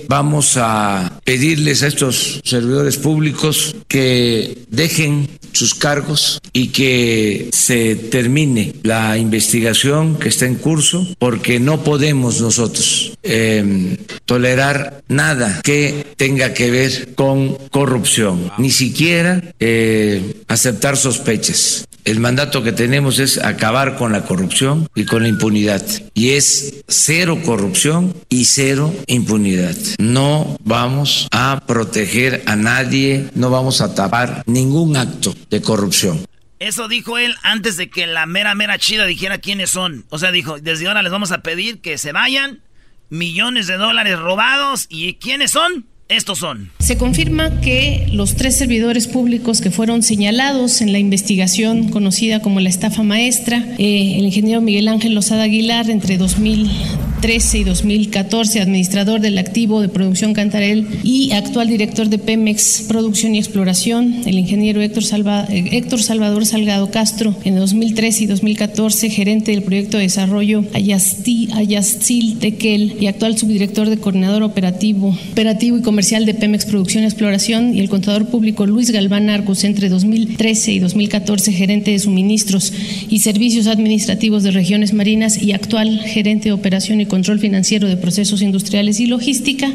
Vamos 0.08 0.56
a 0.56 1.20
pedirles 1.24 1.82
a 1.82 1.86
estos 1.86 2.40
servidores 2.44 2.96
públicos 2.96 3.76
que 3.86 4.58
dejen 4.68 5.28
sus 5.52 5.74
cargos 5.74 6.40
y 6.52 6.68
que 6.68 7.48
se 7.52 7.94
termine 7.96 8.74
la 8.82 9.16
investigación 9.18 10.16
que 10.18 10.28
está 10.28 10.46
en 10.46 10.56
curso, 10.56 11.06
porque 11.18 11.60
no 11.60 11.84
podemos 11.84 12.40
nosotros 12.40 13.16
em, 13.22 13.96
tolerar 14.24 15.02
nada 15.08 15.60
que 15.62 16.06
tenga 16.16 16.54
que 16.54 16.70
ver 16.70 17.14
con 17.14 17.54
corrupción, 17.70 18.50
ni 18.58 18.70
siquiera 18.70 19.42
eh, 19.60 20.42
aceptar 20.48 20.96
sospechas. 20.96 21.86
El 22.04 22.20
mandato 22.20 22.62
que 22.62 22.72
tenemos 22.72 23.18
es 23.18 23.38
acabar 23.38 23.96
con 23.96 24.12
la 24.12 24.22
corrupción 24.22 24.88
y 24.94 25.04
con 25.04 25.22
la 25.22 25.28
impunidad. 25.28 25.84
Y 26.14 26.30
es 26.30 26.82
cero 26.88 27.38
corrupción 27.44 28.14
y 28.28 28.46
cero 28.46 28.94
impunidad. 29.06 29.76
No 29.98 30.56
vamos 30.64 31.28
a 31.30 31.62
proteger 31.66 32.42
a 32.46 32.56
nadie, 32.56 33.26
no 33.34 33.50
vamos 33.50 33.80
a 33.80 33.94
tapar 33.94 34.42
ningún 34.46 34.96
acto 34.96 35.34
de 35.50 35.60
corrupción. 35.60 36.24
Eso 36.58 36.88
dijo 36.88 37.18
él 37.18 37.34
antes 37.42 37.76
de 37.76 37.88
que 37.88 38.06
la 38.06 38.26
mera 38.26 38.54
mera 38.54 38.78
chida 38.78 39.06
dijera 39.06 39.38
quiénes 39.38 39.70
son. 39.70 40.04
O 40.10 40.18
sea, 40.18 40.30
dijo, 40.30 40.58
desde 40.58 40.88
ahora 40.88 41.02
les 41.02 41.12
vamos 41.12 41.32
a 41.32 41.42
pedir 41.42 41.80
que 41.80 41.96
se 41.96 42.12
vayan, 42.12 42.62
millones 43.08 43.66
de 43.66 43.76
dólares 43.76 44.18
robados, 44.18 44.86
¿y 44.88 45.14
quiénes 45.14 45.52
son? 45.52 45.86
Estos 46.10 46.40
son. 46.40 46.70
Se 46.80 46.98
confirma 46.98 47.60
que 47.60 48.08
los 48.12 48.34
tres 48.34 48.56
servidores 48.56 49.06
públicos 49.06 49.60
que 49.60 49.70
fueron 49.70 50.02
señalados 50.02 50.80
en 50.80 50.90
la 50.90 50.98
investigación 50.98 51.90
conocida 51.90 52.42
como 52.42 52.58
la 52.58 52.68
estafa 52.68 53.04
maestra, 53.04 53.64
eh, 53.78 54.16
el 54.18 54.24
ingeniero 54.24 54.60
Miguel 54.60 54.88
Ángel 54.88 55.14
Lozada 55.14 55.44
Aguilar 55.44 55.88
entre 55.88 56.18
2013 56.18 57.58
y 57.58 57.62
2014, 57.62 58.60
administrador 58.60 59.20
del 59.20 59.38
activo 59.38 59.80
de 59.80 59.88
producción 59.88 60.34
Cantarel 60.34 60.84
y 61.04 61.30
actual 61.30 61.68
director 61.68 62.08
de 62.08 62.18
Pemex 62.18 62.86
Producción 62.88 63.36
y 63.36 63.38
Exploración, 63.38 64.22
el 64.26 64.36
ingeniero 64.36 64.80
Héctor, 64.80 65.04
eh, 65.04 65.84
Salvador 65.98 66.44
Salgado 66.44 66.90
Castro 66.90 67.36
en 67.44 67.54
2013 67.54 68.24
y 68.24 68.26
2014, 68.26 69.10
gerente 69.10 69.52
del 69.52 69.62
proyecto 69.62 69.96
de 69.96 70.04
desarrollo 70.04 70.64
Ayastil 70.74 72.38
Tequel 72.40 72.96
y 72.98 73.06
actual 73.06 73.38
subdirector 73.38 73.88
de 73.88 73.98
coordinador 73.98 74.42
operativo, 74.42 75.16
operativo 75.30 75.78
y 75.78 75.82
comercial 75.82 75.99
de 76.00 76.32
Pemex 76.32 76.64
Producción 76.64 77.04
y 77.04 77.06
Exploración 77.06 77.74
y 77.74 77.80
el 77.80 77.90
contador 77.90 78.30
público 78.30 78.64
Luis 78.64 78.90
Galván 78.90 79.28
Arcos 79.28 79.64
entre 79.64 79.90
2013 79.90 80.72
y 80.72 80.78
2014 80.78 81.52
gerente 81.52 81.90
de 81.90 81.98
suministros 81.98 82.72
y 82.72 83.18
servicios 83.18 83.66
administrativos 83.66 84.42
de 84.42 84.50
regiones 84.50 84.94
marinas 84.94 85.36
y 85.42 85.52
actual 85.52 86.00
gerente 86.00 86.48
de 86.48 86.52
operación 86.52 87.02
y 87.02 87.06
control 87.06 87.38
financiero 87.38 87.86
de 87.86 87.98
procesos 87.98 88.40
industriales 88.40 88.98
y 88.98 89.06
logística, 89.08 89.70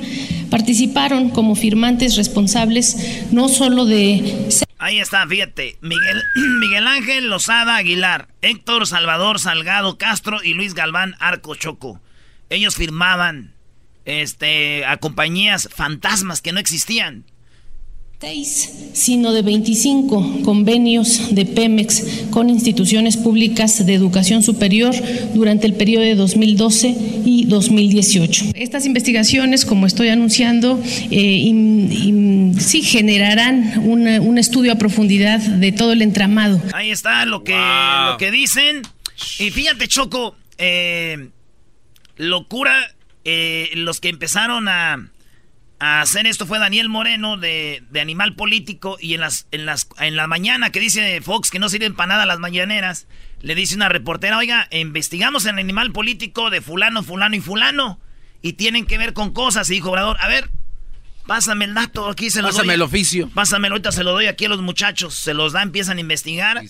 participaron 0.49 1.29
como 1.29 1.53
firmantes 1.53 2.15
responsables 2.15 3.27
no 3.31 3.47
solo 3.47 3.85
de... 3.85 4.49
Ahí 4.79 4.99
está, 4.99 5.27
fíjate, 5.27 5.77
Miguel, 5.81 6.23
Miguel 6.59 6.87
Ángel 6.87 7.29
Lozada 7.29 7.75
Aguilar, 7.75 8.29
Héctor 8.41 8.87
Salvador 8.87 9.39
Salgado 9.39 9.99
Castro 9.99 10.43
y 10.43 10.55
Luis 10.55 10.73
Galván 10.73 11.13
Arco 11.19 11.53
Choco. 11.53 12.01
Ellos 12.49 12.75
firmaban 12.75 13.54
este, 14.05 14.85
a 14.85 14.97
compañías 14.97 15.69
fantasmas 15.71 16.41
que 16.41 16.51
no 16.51 16.59
existían. 16.59 17.25
Sino 18.93 19.33
de 19.33 19.41
25 19.43 20.41
convenios 20.43 21.35
de 21.35 21.45
Pemex 21.45 22.25
con 22.31 22.49
instituciones 22.49 23.17
públicas 23.17 23.85
de 23.85 23.93
educación 23.93 24.41
superior 24.41 24.95
durante 25.35 25.67
el 25.67 25.73
periodo 25.73 26.03
de 26.03 26.15
2012 26.15 26.95
y 27.25 27.45
2018. 27.45 28.45
Estas 28.55 28.85
investigaciones, 28.85 29.63
como 29.65 29.85
estoy 29.85 30.09
anunciando, 30.09 30.81
eh, 31.11 32.53
sí 32.57 32.81
generarán 32.81 33.79
un 33.85 34.37
estudio 34.37 34.71
a 34.71 34.75
profundidad 34.75 35.39
de 35.39 35.71
todo 35.71 35.91
el 35.91 36.01
entramado. 36.01 36.59
Ahí 36.73 36.89
está 36.89 37.25
lo 37.25 37.43
que, 37.43 37.53
lo 37.53 38.17
que 38.17 38.31
dicen. 38.31 38.81
Y 39.39 39.51
fíjate, 39.51 39.87
Choco, 39.87 40.35
eh, 40.57 41.29
locura 42.17 42.94
eh, 43.25 43.71
los 43.75 43.99
que 43.99 44.09
empezaron 44.09 44.67
a, 44.67 45.09
hacer 45.79 46.25
esto 46.25 46.45
fue 46.47 46.57
Daniel 46.57 46.87
Moreno 46.87 47.37
de, 47.37 47.83
Animal 47.99 48.35
Político 48.35 48.97
y 48.99 49.13
en 49.15 49.21
las, 49.21 49.47
en 49.51 49.65
las 49.65 49.87
en 49.99 50.15
la 50.15 50.25
mañana 50.25 50.71
que 50.71 50.79
dice 50.79 51.19
Fox 51.21 51.51
que 51.51 51.59
no 51.59 51.67
sirven 51.67 51.95
para 51.95 52.13
nada 52.13 52.25
las 52.25 52.39
mañaneras, 52.39 53.07
le 53.41 53.55
dice 53.55 53.75
una 53.75 53.89
reportera, 53.89 54.37
oiga, 54.37 54.67
investigamos 54.71 55.45
en 55.45 55.59
Animal 55.59 55.91
Político 55.91 56.49
de 56.49 56.61
fulano, 56.61 57.03
fulano 57.03 57.35
y 57.35 57.41
fulano 57.41 57.99
y 58.41 58.53
tienen 58.53 58.85
que 58.85 58.97
ver 58.97 59.13
con 59.13 59.33
cosas. 59.33 59.69
Y 59.69 59.73
dijo 59.73 59.89
Obrador, 59.89 60.17
a 60.19 60.27
ver, 60.27 60.49
pásame 61.25 61.65
el 61.65 61.73
dato, 61.73 62.07
aquí 62.07 62.29
se 62.29 62.41
lo 62.41 62.49
Pásame 62.49 62.75
el 62.75 62.81
oficio. 62.81 63.29
Pásamelo, 63.29 63.73
ahorita 63.73 63.91
se 63.91 64.03
lo 64.03 64.11
doy 64.11 64.27
aquí 64.27 64.45
a 64.45 64.49
los 64.49 64.61
muchachos, 64.61 65.15
se 65.15 65.33
los 65.33 65.53
da, 65.53 65.63
empiezan 65.63 65.97
a 65.97 66.01
investigar. 66.01 66.61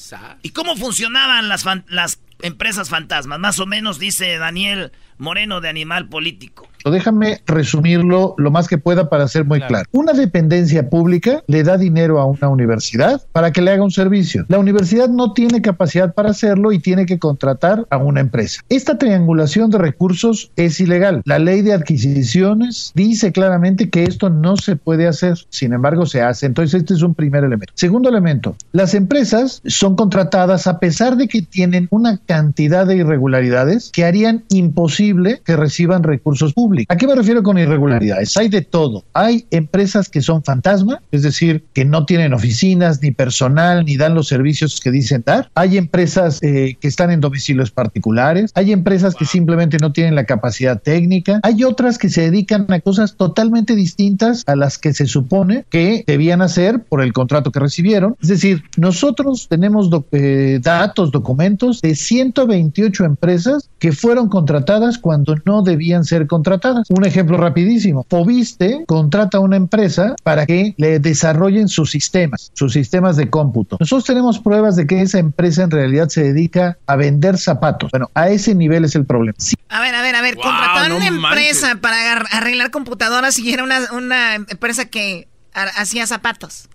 ¿Y 0.42 0.50
cómo 0.52 0.76
funcionaban 0.78 1.50
las, 1.50 1.66
las 1.88 2.20
empresas 2.42 2.90
fantasmas? 2.90 3.40
Más 3.40 3.60
o 3.60 3.66
menos 3.66 4.00
dice 4.00 4.38
Daniel 4.38 4.92
Moreno 5.18 5.62
de 5.62 5.70
Animal 5.70 6.10
Político. 6.10 6.68
Déjame 6.92 7.42
resumirlo 7.48 8.36
lo 8.38 8.52
más 8.52 8.68
que 8.68 8.78
pueda 8.78 9.10
para 9.10 9.28
ser 9.28 9.44
muy 9.44 9.60
claro. 9.60 9.90
Una 9.92 10.14
dependencia 10.14 10.88
pública 10.88 11.44
le 11.48 11.64
da 11.64 11.78
dinero 11.78 12.20
a 12.20 12.26
una 12.26 12.48
universidad 12.48 13.24
para 13.32 13.52
que 13.52 13.62
le 13.62 13.72
haga 13.72 13.84
un 13.84 13.90
servicio. 13.90 14.46
La 14.50 14.60
universidad 14.60 15.10
no 15.10 15.34
tiene 15.34 15.64
capacidad 15.64 16.14
para 16.14 16.30
hacerlo 16.30 16.72
y 16.72 16.78
tiene 16.78 17.08
que 17.08 17.18
contratar 17.18 17.88
a 17.90 17.98
una 17.98 18.22
empresa. 18.22 18.62
Esta 18.70 19.00
triangulación 19.00 19.72
de 19.72 19.80
recursos 19.80 20.52
es 20.58 20.80
ilegal. 20.80 21.24
La 21.26 21.40
ley 21.40 21.64
de 21.64 21.74
adquisiciones 21.74 22.92
dice 22.94 23.32
claramente 23.32 23.90
que 23.90 24.04
esto 24.04 24.30
no 24.30 24.56
se 24.56 24.76
puede 24.76 25.08
hacer. 25.08 25.40
Sin 25.50 25.74
embargo, 25.74 26.06
se 26.06 26.22
hace. 26.22 26.46
Entonces, 26.46 26.82
este 26.82 26.94
es 26.94 27.02
un 27.02 27.16
primer 27.16 27.44
elemento. 27.44 27.74
Segundo 27.76 28.10
elemento, 28.10 28.56
las 28.74 28.94
empresas 28.94 29.64
son 29.66 29.96
contratadas 29.96 30.68
a 30.68 30.80
pesar 30.80 31.18
de 31.18 31.28
que 31.28 31.42
tienen 31.42 31.88
una 31.90 32.20
cantidad 32.28 32.86
de 32.86 32.98
irregularidades 32.98 33.90
que 33.92 34.06
harían 34.06 34.44
imposible 34.50 35.05
que 35.44 35.56
reciban 35.56 36.04
recursos 36.04 36.54
públicos. 36.54 36.94
¿A 36.94 36.98
qué 36.98 37.08
me 37.08 37.16
refiero 37.16 37.44
con 37.44 37.58
irregularidades? 37.58 38.36
Hay 38.38 38.50
de 38.50 38.62
todo. 38.62 39.04
Hay 39.14 39.46
empresas 39.52 40.10
que 40.10 40.22
son 40.22 40.44
fantasma, 40.44 41.02
es 41.12 41.22
decir, 41.22 41.64
que 41.74 41.86
no 41.86 42.06
tienen 42.06 42.34
oficinas 42.34 43.02
ni 43.02 43.12
personal 43.12 43.86
ni 43.86 43.98
dan 43.98 44.16
los 44.16 44.28
servicios 44.28 44.80
que 44.80 44.92
dicen 44.92 45.24
dar. 45.26 45.50
Hay 45.56 45.78
empresas 45.78 46.42
eh, 46.42 46.76
que 46.80 46.88
están 46.88 47.12
en 47.12 47.22
domicilios 47.22 47.72
particulares. 47.72 48.52
Hay 48.56 48.72
empresas 48.72 49.16
que 49.16 49.26
simplemente 49.26 49.78
no 49.80 49.92
tienen 49.92 50.16
la 50.16 50.26
capacidad 50.26 50.82
técnica. 50.82 51.40
Hay 51.44 51.64
otras 51.64 51.98
que 51.98 52.10
se 52.10 52.22
dedican 52.22 52.72
a 52.72 52.80
cosas 52.80 53.16
totalmente 53.16 53.76
distintas 53.76 54.44
a 54.48 54.56
las 54.56 54.78
que 54.78 54.94
se 54.94 55.06
supone 55.06 55.66
que 55.70 56.04
debían 56.08 56.42
hacer 56.42 56.84
por 56.84 57.02
el 57.02 57.14
contrato 57.14 57.52
que 57.52 57.60
recibieron. 57.60 58.16
Es 58.22 58.30
decir, 58.30 58.64
nosotros 58.78 59.48
tenemos 59.50 59.90
eh, 60.12 60.60
datos, 60.62 61.12
documentos 61.12 61.82
de 61.82 61.96
128 61.96 63.06
empresas 63.06 63.70
que 63.80 63.92
fueron 63.92 64.30
contratadas 64.30 64.95
cuando 64.98 65.36
no 65.46 65.62
debían 65.62 66.06
ser 66.06 66.28
contratadas. 66.28 66.90
Un 66.90 67.06
ejemplo 67.06 67.38
rapidísimo. 67.38 68.06
Fobiste 68.10 68.84
contrata 68.88 69.38
a 69.38 69.42
una 69.42 69.56
empresa 69.56 70.16
para 70.24 70.46
que 70.46 70.74
le 70.78 71.00
desarrollen 71.00 71.68
sus 71.68 71.92
sistemas, 71.92 72.52
sus 72.54 72.74
sistemas 72.74 73.18
de 73.18 73.30
cómputo. 73.30 73.78
Nosotros 73.80 74.06
tenemos 74.06 74.40
pruebas 74.40 74.76
de 74.76 74.88
que 74.88 75.02
esa 75.02 75.20
empresa 75.20 75.64
en 75.64 75.72
realidad 75.72 76.10
se 76.10 76.24
dedica 76.24 76.78
a 76.88 76.96
vender 76.96 77.38
zapatos. 77.38 77.92
Bueno, 77.92 78.10
a 78.14 78.30
ese 78.30 78.56
nivel 78.56 78.86
es 78.86 78.96
el 78.96 79.06
problema. 79.06 79.38
A 79.70 79.82
ver, 79.82 79.96
a 79.96 80.02
ver, 80.02 80.16
a 80.16 80.22
ver, 80.22 80.36
contrataron 80.36 80.98
una 80.98 81.08
empresa 81.08 81.78
para 81.82 82.14
arreglar 82.14 82.72
computadoras 82.72 83.40
y 83.40 83.52
era 83.52 83.64
una, 83.64 83.80
una 83.92 84.36
empresa 84.36 84.86
que 84.86 85.28
hacía 85.54 86.08
zapatos. 86.08 86.70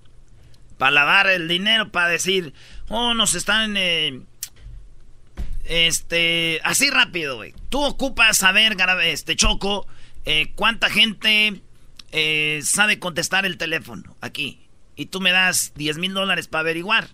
Para 0.79 0.93
lavar 0.93 1.27
el 1.29 1.47
dinero, 1.49 1.91
para 1.91 2.09
decir, 2.09 2.55
oh, 2.89 3.15
nos 3.15 3.35
están... 3.35 3.77
Eh, 3.77 4.23
este, 5.71 6.61
así 6.65 6.91
rápido, 6.91 7.37
güey. 7.37 7.55
Tú 7.69 7.85
ocupas 7.85 8.39
saber, 8.39 8.77
este, 9.05 9.37
Choco, 9.37 9.87
eh, 10.25 10.51
cuánta 10.57 10.91
gente 10.91 11.63
eh, 12.11 12.61
sabe 12.65 12.99
contestar 12.99 13.47
el 13.47 13.57
teléfono 13.57 14.17
aquí. 14.21 14.67
Y 14.97 15.07
tú 15.07 15.21
me 15.21 15.31
das 15.31 15.73
10 15.77 15.99
mil 15.99 16.13
dólares 16.13 16.49
para 16.49 16.63
averiguar. 16.63 17.11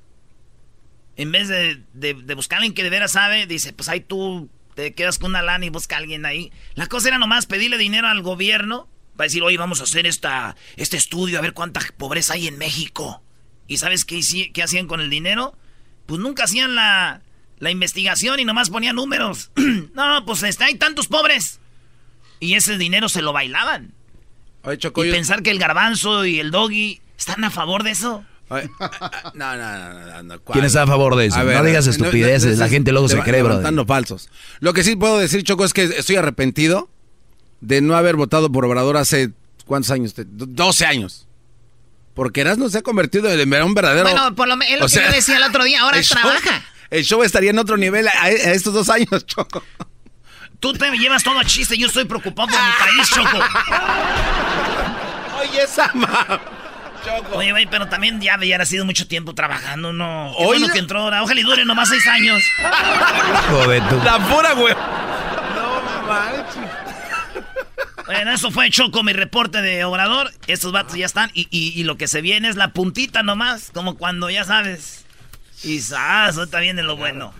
En 1.16 1.32
vez 1.32 1.48
de, 1.48 2.14
buscar 2.34 2.56
a 2.56 2.58
alguien 2.60 2.72
que 2.72 2.82
de 2.82 2.88
veras 2.88 3.12
sabe, 3.12 3.46
dice, 3.46 3.74
pues 3.74 3.90
ahí 3.90 4.00
tú 4.00 4.48
te 4.74 4.94
quedas 4.94 5.18
con 5.18 5.32
una 5.32 5.42
lana 5.42 5.66
y 5.66 5.68
busca 5.68 5.96
a 5.96 5.98
alguien 5.98 6.24
ahí. 6.24 6.50
La 6.76 6.86
cosa 6.86 7.08
era 7.08 7.18
nomás 7.18 7.44
pedirle 7.44 7.76
dinero 7.76 8.08
al 8.08 8.22
gobierno 8.22 8.88
para 9.18 9.26
decir, 9.26 9.42
oye, 9.42 9.58
vamos 9.58 9.80
a 9.80 9.84
hacer 9.84 10.06
esta, 10.06 10.56
este 10.76 10.96
estudio 10.96 11.38
a 11.38 11.42
ver 11.42 11.52
cuánta 11.52 11.82
pobreza 11.98 12.32
hay 12.32 12.48
en 12.48 12.56
México. 12.56 13.22
¿Y 13.66 13.76
sabes 13.76 14.06
qué 14.06 14.62
hacían 14.62 14.86
con 14.86 15.02
el 15.02 15.10
dinero? 15.10 15.58
Pues 16.06 16.22
nunca 16.22 16.44
hacían 16.44 16.74
la, 16.74 17.20
la 17.58 17.70
investigación 17.70 18.40
y 18.40 18.44
nomás 18.44 18.70
ponían 18.70 18.96
números. 18.96 19.50
no, 19.94 20.24
pues 20.24 20.42
está, 20.42 20.66
hay 20.66 20.76
tantos 20.76 21.08
pobres. 21.08 21.60
Y 22.40 22.54
ese 22.54 22.76
dinero 22.76 23.08
se 23.08 23.22
lo 23.22 23.32
bailaban. 23.32 23.94
y 24.64 25.10
pensar 25.10 25.42
que 25.42 25.50
el 25.50 25.58
garbanzo 25.58 26.26
y 26.26 26.38
el 26.38 26.50
doggy 26.50 27.00
están 27.18 27.44
a 27.44 27.50
favor 27.50 27.82
de 27.82 27.92
eso. 27.92 28.24
no, 29.34 29.56
no, 29.56 29.56
no, 29.56 30.22
no, 30.22 30.40
¿Quién 30.44 30.64
está 30.64 30.82
a 30.82 30.86
favor 30.86 31.16
de 31.16 31.26
eso? 31.26 31.42
no 31.42 31.64
digas 31.64 31.86
estupideces, 31.88 32.58
la 32.58 32.68
gente 32.68 32.92
luego 32.92 33.08
se 33.08 33.18
cree, 33.20 33.42
bro. 33.42 33.86
falsos. 33.86 34.28
Lo 34.60 34.72
que 34.72 34.84
sí 34.84 34.94
puedo 34.94 35.18
decir, 35.18 35.42
Choco, 35.42 35.64
es 35.64 35.72
que 35.72 35.84
estoy 35.84 36.16
arrepentido 36.16 36.88
de 37.60 37.80
no 37.80 37.96
haber 37.96 38.16
votado 38.16 38.52
por 38.52 38.64
Obrador 38.64 38.98
hace, 38.98 39.32
¿cuántos 39.64 39.90
años? 39.90 40.14
12 40.16 40.86
años. 40.86 41.26
Porque 42.14 42.42
Erasmo 42.42 42.68
se 42.68 42.78
ha 42.78 42.82
convertido 42.82 43.30
en 43.30 43.62
un 43.62 43.74
verdadero... 43.74 44.08
Bueno, 44.08 44.34
por 44.34 44.48
lo 44.48 44.56
menos, 44.56 44.80
lo 44.80 44.86
que 44.86 45.06
yo 45.06 45.12
decía 45.12 45.36
el 45.36 45.42
otro 45.42 45.64
día, 45.64 45.82
ahora 45.82 46.00
trabaja. 46.08 46.64
El 46.90 47.04
show 47.04 47.22
estaría 47.22 47.50
en 47.50 47.58
otro 47.58 47.76
nivel 47.76 48.08
a, 48.08 48.30
estos 48.30 48.74
dos 48.74 48.88
años, 48.88 49.26
Choco. 49.26 49.62
Tú 50.60 50.72
te 50.72 50.90
llevas 50.96 51.22
todo 51.22 51.38
a 51.38 51.44
chiste, 51.44 51.76
yo 51.76 51.86
estoy 51.86 52.04
preocupado 52.04 52.48
por 52.48 52.58
mi 52.58 52.72
país, 52.78 53.10
Choco. 53.10 53.38
Oye, 55.40 55.62
esa 55.62 55.92
Oye, 57.32 57.52
güey, 57.52 57.66
pero 57.66 57.88
también 57.88 58.20
ya 58.20 58.34
había 58.34 58.64
sido 58.64 58.84
mucho 58.84 59.06
tiempo 59.06 59.34
trabajando, 59.34 59.92
¿no? 59.92 60.34
Qué 60.36 60.44
bueno 60.44 60.68
que 60.68 60.78
entró 60.78 61.00
ahora. 61.00 61.22
Ojalá 61.22 61.40
y 61.40 61.44
dure 61.44 61.64
nomás 61.64 61.88
seis 61.88 62.06
años. 62.08 62.42
Joder, 63.50 63.88
tú. 63.88 64.00
La 64.04 64.18
pura, 64.18 64.52
güey. 64.54 64.74
No 65.54 66.06
manches. 66.06 66.86
Bueno, 68.06 68.32
eso 68.32 68.50
fue 68.50 68.70
Choco, 68.70 69.02
mi 69.02 69.12
reporte 69.12 69.62
de 69.62 69.84
Obrador. 69.84 70.32
Estos 70.46 70.72
vatos 70.72 70.96
ya 70.96 71.06
están. 71.06 71.30
Y, 71.34 71.48
y, 71.50 71.82
lo 71.84 71.96
que 71.96 72.08
se 72.08 72.20
viene 72.20 72.48
es 72.48 72.56
la 72.56 72.72
puntita 72.72 73.22
nomás. 73.22 73.70
Como 73.72 73.96
cuando 73.96 74.30
ya 74.30 74.44
sabes. 74.44 75.05
Y 75.62 75.76
está 75.78 76.60
bien 76.60 76.76
de 76.76 76.82
lo 76.82 76.96
bueno. 76.96 77.32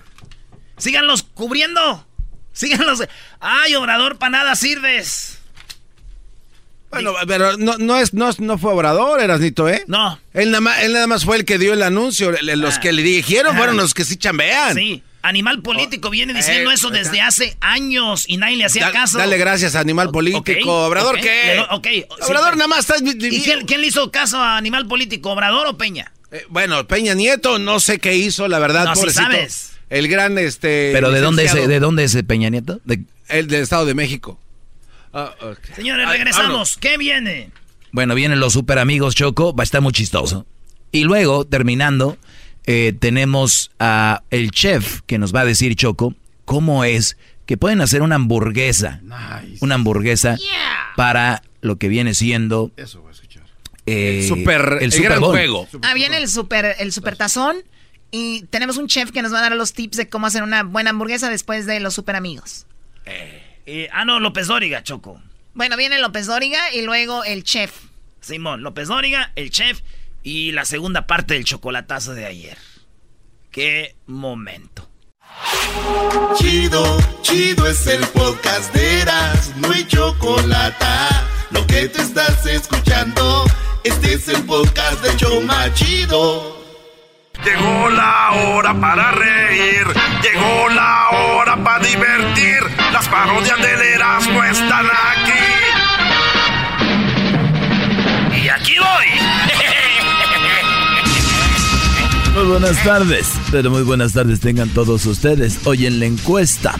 Síganlos 0.78 1.22
cubriendo. 1.22 2.06
Síganlos. 2.52 3.02
Ay, 3.40 3.74
Obrador, 3.74 4.18
para 4.18 4.30
nada 4.30 4.56
sirves. 4.56 5.38
Bueno, 6.90 7.14
pero 7.26 7.56
no, 7.58 7.76
no, 7.78 7.98
es, 7.98 8.14
no, 8.14 8.30
no 8.38 8.58
fue 8.58 8.72
Obrador, 8.72 9.20
Erasnito, 9.20 9.68
¿eh? 9.68 9.84
No. 9.86 10.18
Él 10.32 10.50
nada, 10.50 10.60
más, 10.60 10.82
él 10.82 10.92
nada 10.92 11.06
más 11.06 11.24
fue 11.24 11.36
el 11.36 11.44
que 11.44 11.58
dio 11.58 11.72
el 11.72 11.82
anuncio. 11.82 12.32
Los 12.40 12.76
ah. 12.76 12.80
que 12.80 12.92
le 12.92 13.02
dijeron 13.02 13.56
fueron 13.56 13.76
los 13.76 13.92
que 13.92 14.04
sí 14.04 14.16
chambean. 14.16 14.74
Sí. 14.74 15.02
Animal 15.26 15.60
político 15.60 16.08
viene 16.08 16.32
diciendo 16.32 16.70
eh, 16.70 16.74
eso 16.74 16.90
desde 16.90 17.20
hace 17.20 17.56
años 17.60 18.26
y 18.28 18.36
nadie 18.36 18.56
le 18.56 18.64
hacía 18.64 18.92
caso. 18.92 19.18
Dale 19.18 19.36
gracias 19.36 19.74
a 19.74 19.80
Animal 19.80 20.10
político. 20.10 20.86
¿Obrador 20.86 21.20
qué? 21.20 21.64
Obrador 22.22 22.56
nada 22.56 22.68
más 22.68 22.88
está... 22.88 22.94
¿Y 22.98 23.40
quién, 23.42 23.80
le 23.80 23.86
hizo 23.88 24.10
caso 24.12 24.38
a 24.38 24.56
Animal 24.56 24.86
político? 24.86 25.32
¿Obrador 25.32 25.66
o 25.66 25.76
Peña? 25.76 26.12
Eh, 26.32 26.44
bueno, 26.48 26.86
Peña 26.86 27.14
Nieto, 27.14 27.58
no 27.58 27.80
sé 27.80 27.98
qué 27.98 28.16
hizo, 28.16 28.48
la 28.48 28.58
verdad, 28.58 28.84
no, 28.84 28.96
si 28.96 29.10
sabes. 29.10 29.72
El 29.88 30.08
gran, 30.08 30.36
este... 30.38 30.90
¿Pero 30.92 31.10
de 31.10 31.20
dónde, 31.20 31.44
es, 31.44 31.54
de 31.54 31.80
dónde 31.80 32.04
es 32.04 32.16
Peña 32.24 32.48
Nieto? 32.48 32.80
El 33.28 33.46
del 33.46 33.62
Estado 33.62 33.86
de 33.86 33.94
México. 33.94 34.38
Ah, 35.12 35.34
Señores, 35.74 36.08
regresamos. 36.08 36.76
¿Qué 36.76 36.98
viene? 36.98 37.50
Bueno, 37.92 38.14
vienen 38.14 38.40
los 38.40 38.52
super 38.52 38.78
amigos 38.78 39.14
Choco, 39.14 39.54
va 39.54 39.62
a 39.62 39.64
estar 39.64 39.80
muy 39.80 39.92
chistoso. 39.92 40.44
Y 40.92 41.04
luego, 41.04 41.46
terminando, 41.46 42.18
eh, 42.66 42.92
tenemos 42.98 43.70
a 43.78 44.22
el 44.30 44.50
chef 44.50 45.00
que 45.06 45.18
nos 45.18 45.34
va 45.34 45.40
a 45.40 45.44
decir 45.44 45.76
Choco 45.76 46.14
cómo 46.44 46.84
es 46.84 47.16
que 47.46 47.56
pueden 47.56 47.80
hacer 47.80 48.02
una 48.02 48.16
hamburguesa. 48.16 49.00
Una 49.60 49.76
hamburguesa 49.76 50.36
para 50.96 51.42
lo 51.60 51.76
que 51.76 51.88
viene 51.88 52.12
siendo. 52.12 52.72
Eso 52.76 53.02
escuchar. 53.86 54.04
Eh, 54.04 54.18
el 54.18 54.28
super, 54.28 54.78
el, 54.80 54.92
super 54.92 55.18
juego. 55.18 55.68
Ah, 55.82 55.94
viene 55.94 56.18
el 56.18 56.28
super, 56.28 56.76
el 56.78 56.92
super 56.92 57.16
tazón. 57.16 57.56
Y 58.10 58.42
tenemos 58.50 58.76
un 58.76 58.86
chef 58.86 59.10
que 59.10 59.22
nos 59.22 59.32
va 59.32 59.38
a 59.38 59.42
dar 59.42 59.56
los 59.56 59.72
tips 59.72 59.96
de 59.96 60.08
cómo 60.08 60.26
hacer 60.26 60.42
una 60.42 60.62
buena 60.62 60.90
hamburguesa 60.90 61.28
después 61.28 61.66
de 61.66 61.80
los 61.80 61.94
super 61.94 62.16
amigos. 62.16 62.66
Eh. 63.04 63.42
Eh, 63.66 63.88
ah, 63.92 64.04
no, 64.04 64.20
López 64.20 64.46
Dóriga, 64.46 64.82
Choco. 64.84 65.20
Bueno, 65.54 65.76
viene 65.76 65.98
López 65.98 66.26
Dóriga 66.26 66.72
y 66.72 66.82
luego 66.82 67.24
el 67.24 67.42
chef. 67.42 67.72
Simón, 68.20 68.62
López 68.62 68.88
Dóriga, 68.88 69.32
el 69.34 69.50
chef 69.50 69.80
y 70.22 70.52
la 70.52 70.64
segunda 70.64 71.06
parte 71.06 71.34
del 71.34 71.44
chocolatazo 71.44 72.14
de 72.14 72.26
ayer. 72.26 72.58
Qué 73.50 73.96
momento. 74.06 74.88
Chido, 76.36 76.98
chido 77.22 77.66
es 77.66 77.86
el 77.88 78.06
podcast 78.08 78.72
de 78.72 79.00
Eras, 79.00 79.52
no 79.56 79.70
hay 79.72 79.84
chocolate. 79.86 80.84
Lo 81.50 81.66
que 81.66 81.88
te 81.88 82.02
estás 82.02 82.46
escuchando, 82.46 83.44
este 83.86 84.14
es 84.14 84.28
el 84.28 84.42
podcast 84.42 85.00
de 85.02 85.16
Choma 85.16 85.72
Chido. 85.72 86.56
Llegó 87.44 87.88
la 87.90 88.30
hora 88.32 88.74
para 88.80 89.12
reír, 89.12 89.86
llegó 90.22 90.68
la 90.70 91.10
hora 91.10 91.62
para 91.62 91.84
divertir. 91.84 92.58
Las 92.92 93.06
parodias 93.08 93.56
del 93.58 93.80
Erasmo 93.80 94.42
están 94.42 94.86
aquí. 94.86 95.38
Y 98.42 98.48
aquí 98.48 98.74
voy. 98.78 99.06
Muy 102.34 102.46
buenas 102.46 102.82
tardes, 102.82 103.28
pero 103.52 103.70
muy 103.70 103.82
buenas 103.82 104.12
tardes 104.12 104.40
tengan 104.40 104.68
todos 104.70 105.06
ustedes. 105.06 105.60
Hoy 105.64 105.86
en 105.86 106.00
la 106.00 106.06
encuesta, 106.06 106.74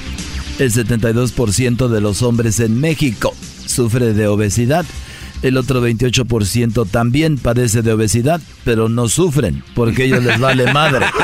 el 0.59 0.73
72% 0.73 1.88
de 1.88 2.01
los 2.01 2.23
hombres 2.23 2.61
en 2.61 2.79
México 2.81 3.35
sufre 3.64 4.12
de 4.12 4.27
obesidad 4.27 4.85
el 5.49 5.57
otro 5.57 5.87
28% 5.87 6.89
también 6.91 7.39
padece 7.39 7.83
de 7.83 7.93
obesidad, 7.93 8.41
pero 8.65 8.89
no 8.89 9.09
sufren 9.09 9.63
porque 9.75 10.05
ellos 10.05 10.23
les 10.23 10.41
vale 10.41 10.73
madre. 10.73 11.07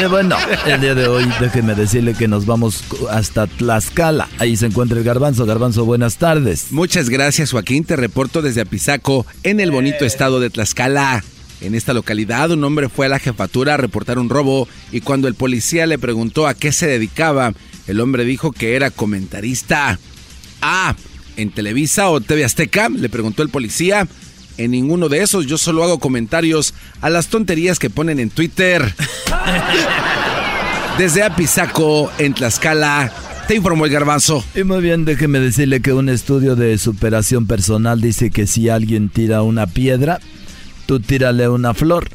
y 0.00 0.04
bueno, 0.06 0.36
el 0.66 0.80
día 0.80 0.94
de 0.94 1.08
hoy 1.08 1.26
déjeme 1.40 1.74
decirle 1.74 2.14
que 2.14 2.28
nos 2.28 2.46
vamos 2.46 2.84
hasta 3.10 3.46
Tlaxcala. 3.46 4.28
Ahí 4.38 4.56
se 4.56 4.66
encuentra 4.66 4.98
el 4.98 5.04
garbanzo. 5.04 5.46
Garbanzo, 5.46 5.84
buenas 5.84 6.16
tardes. 6.16 6.66
Muchas 6.70 7.08
gracias 7.08 7.52
Joaquín. 7.52 7.84
Te 7.84 7.96
reporto 7.96 8.42
desde 8.42 8.60
Apizaco, 8.60 9.26
en 9.42 9.60
el 9.60 9.70
bonito 9.70 10.04
estado 10.04 10.40
de 10.40 10.50
Tlaxcala. 10.50 11.24
En 11.62 11.74
esta 11.74 11.94
localidad, 11.94 12.50
un 12.50 12.62
hombre 12.64 12.90
fue 12.90 13.06
a 13.06 13.08
la 13.08 13.18
jefatura 13.18 13.74
a 13.74 13.78
reportar 13.78 14.18
un 14.18 14.28
robo 14.28 14.68
y 14.92 15.00
cuando 15.00 15.26
el 15.26 15.34
policía 15.34 15.86
le 15.86 15.98
preguntó 15.98 16.46
a 16.46 16.52
qué 16.52 16.70
se 16.70 16.86
dedicaba, 16.86 17.54
el 17.86 18.00
hombre 18.00 18.24
dijo 18.24 18.52
que 18.52 18.76
era 18.76 18.90
comentarista. 18.90 19.98
Ah, 20.60 20.94
¿en 21.36 21.50
Televisa 21.50 22.08
o 22.08 22.20
TV 22.20 22.44
Azteca? 22.44 22.88
Le 22.88 23.08
preguntó 23.08 23.42
el 23.42 23.48
policía. 23.48 24.06
En 24.58 24.70
ninguno 24.70 25.08
de 25.08 25.22
esos, 25.22 25.46
yo 25.46 25.58
solo 25.58 25.84
hago 25.84 25.98
comentarios 25.98 26.74
a 27.00 27.10
las 27.10 27.28
tonterías 27.28 27.78
que 27.78 27.90
ponen 27.90 28.18
en 28.18 28.30
Twitter. 28.30 28.94
Desde 30.98 31.22
Apizaco, 31.22 32.10
en 32.18 32.32
Tlaxcala, 32.32 33.12
te 33.46 33.54
informó 33.54 33.84
el 33.84 33.92
garbanzo. 33.92 34.42
Y 34.54 34.64
muy 34.64 34.80
bien, 34.80 35.04
déjeme 35.04 35.40
decirle 35.40 35.82
que 35.82 35.92
un 35.92 36.08
estudio 36.08 36.56
de 36.56 36.78
superación 36.78 37.46
personal 37.46 38.00
dice 38.00 38.30
que 38.30 38.46
si 38.46 38.70
alguien 38.70 39.10
tira 39.10 39.42
una 39.42 39.66
piedra, 39.66 40.20
tú 40.86 41.00
tírale 41.00 41.50
una 41.50 41.74
flor, 41.74 42.08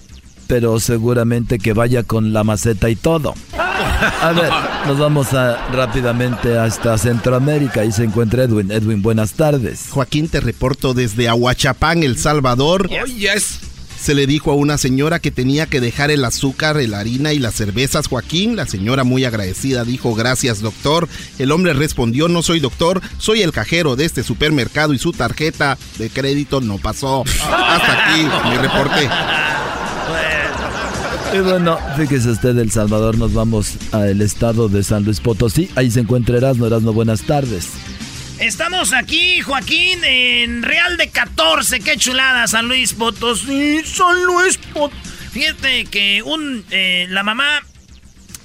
pero 0.52 0.82
seguramente 0.82 1.60
que 1.60 1.72
vaya 1.72 2.04
con 2.04 2.34
la 2.34 2.44
maceta 2.44 2.90
y 2.90 2.98
todo. 2.98 3.36
A 3.56 4.34
ver, 4.34 4.52
nos 4.86 5.00
vamos 5.00 5.32
a, 5.32 5.66
rápidamente 5.72 6.58
hasta 6.58 6.98
Centroamérica. 6.98 7.86
y 7.86 7.94
se 7.94 8.04
encuentra 8.04 8.44
Edwin. 8.44 8.70
Edwin, 8.70 9.02
buenas 9.02 9.32
tardes. 9.32 9.86
Joaquín, 9.92 10.28
te 10.28 10.42
reporto 10.42 10.94
desde 10.94 11.30
Aguachapán, 11.30 12.04
El 12.04 12.18
Salvador. 12.18 12.90
Oh, 12.92 13.06
yes. 13.06 13.62
Se 13.98 14.14
le 14.14 14.28
dijo 14.28 14.52
a 14.52 14.56
una 14.56 14.78
señora 14.78 15.20
que 15.20 15.32
tenía 15.32 15.68
que 15.68 15.80
dejar 15.80 16.12
el 16.12 16.26
azúcar, 16.26 16.76
la 16.76 17.00
harina 17.00 17.32
y 17.32 17.40
las 17.40 17.54
cervezas. 17.54 18.10
Joaquín, 18.10 18.58
la 18.58 18.68
señora 18.68 19.06
muy 19.06 19.24
agradecida, 19.24 19.86
dijo 19.86 20.14
gracias 20.16 20.60
doctor. 20.60 21.08
El 21.40 21.54
hombre 21.54 21.72
respondió 21.72 22.28
no 22.28 22.42
soy 22.42 22.60
doctor, 22.60 23.00
soy 23.20 23.42
el 23.42 23.54
cajero 23.54 23.96
de 23.96 24.04
este 24.04 24.24
supermercado 24.24 24.92
y 24.94 25.00
su 25.00 25.14
tarjeta 25.14 25.78
de 25.98 26.10
crédito 26.10 26.60
no 26.60 26.78
pasó. 26.78 27.24
Hasta 27.24 28.12
aquí 28.12 28.28
mi 28.50 28.58
reporte. 28.58 29.08
Y 31.34 31.40
bueno, 31.40 31.80
fíjese 31.96 32.30
usted, 32.30 32.58
El 32.58 32.72
Salvador, 32.72 33.18
nos 33.18 33.34
vamos 33.34 33.78
al 33.94 34.20
estado 34.22 34.68
de 34.68 34.84
San 34.84 35.06
Luis 35.06 35.22
Potosí. 35.22 35.70
Ahí 35.76 35.90
se 35.90 36.02
encuentra 36.02 36.38
Erasmo. 36.38 36.68
Erasmo, 36.68 36.92
buenas 36.92 37.22
tardes. 37.22 37.70
Estamos 38.38 38.92
aquí, 38.92 39.40
Joaquín, 39.40 40.04
en 40.04 40.62
Real 40.62 40.98
de 40.98 41.10
14. 41.10 41.80
Qué 41.80 41.96
chulada, 41.96 42.48
San 42.48 42.68
Luis 42.68 42.94
Potosí. 42.94 43.82
San 43.86 44.26
Luis 44.26 44.58
Potosí. 44.58 44.98
Fíjate 45.32 45.86
que 45.86 46.22
un, 46.22 46.66
eh, 46.70 47.08
la 47.10 47.24
mamá, 47.24 47.62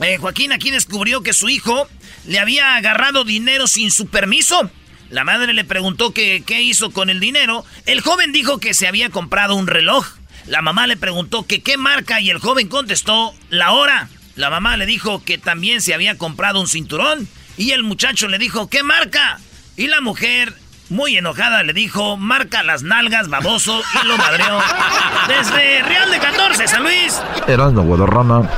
eh, 0.01 0.19
Joaquín, 0.19 0.53
aquí 0.53 0.71
descubrió 0.71 1.23
que 1.23 1.33
su 1.33 1.49
hijo 1.49 1.89
le 2.25 2.39
había 2.39 2.77
agarrado 2.77 3.25
dinero 3.25 3.67
sin 3.67 3.91
su 3.91 4.07
permiso. 4.07 4.71
La 5.11 5.25
madre 5.25 5.55
le 5.55 5.65
preguntó 5.65 6.13
qué 6.13 6.63
hizo 6.63 6.93
con 6.93 7.11
el 7.11 7.19
dinero. 7.19 7.65
El 7.85 8.01
joven 8.01 8.31
dijo 8.31 8.59
que 8.59 8.75
se 8.75 8.87
había 8.87 9.11
comprado 9.11 9.57
un 9.57 9.67
reloj. 9.67 10.07
La 10.47 10.63
mamá 10.63 10.87
le 10.87 10.97
preguntó 10.97 11.45
que 11.45 11.63
qué 11.63 11.77
marca 11.77 12.21
y 12.21 12.31
el 12.31 12.39
joven 12.39 12.69
contestó 12.69 13.35
la 13.51 13.73
hora. 13.73 14.09
La 14.37 14.51
mamá 14.51 14.77
le 14.77 14.87
dijo 14.87 15.23
que 15.25 15.39
también 15.39 15.81
se 15.81 15.95
había 15.95 16.19
comprado 16.19 16.61
un 16.61 16.69
cinturón 16.69 17.27
y 17.57 17.73
el 17.73 17.83
muchacho 17.83 18.29
le 18.29 18.39
dijo 18.39 18.69
¿qué 18.69 18.83
marca? 18.83 19.41
Y 19.77 19.89
la 19.89 20.01
mujer, 20.01 20.55
muy 20.89 21.17
enojada, 21.17 21.63
le 21.63 21.73
dijo 21.73 22.17
marca 22.17 22.63
las 22.63 22.83
nalgas, 22.83 23.29
baboso 23.29 23.83
y 24.03 24.07
lo 24.07 24.17
madreó. 24.17 24.61
Desde 25.29 25.83
Real 25.83 26.11
de 26.11 26.19
14, 26.19 26.69
San 26.69 26.83
Luis. 26.83 27.21
Erasmo 27.49 27.83
Guadarrama. 27.83 28.49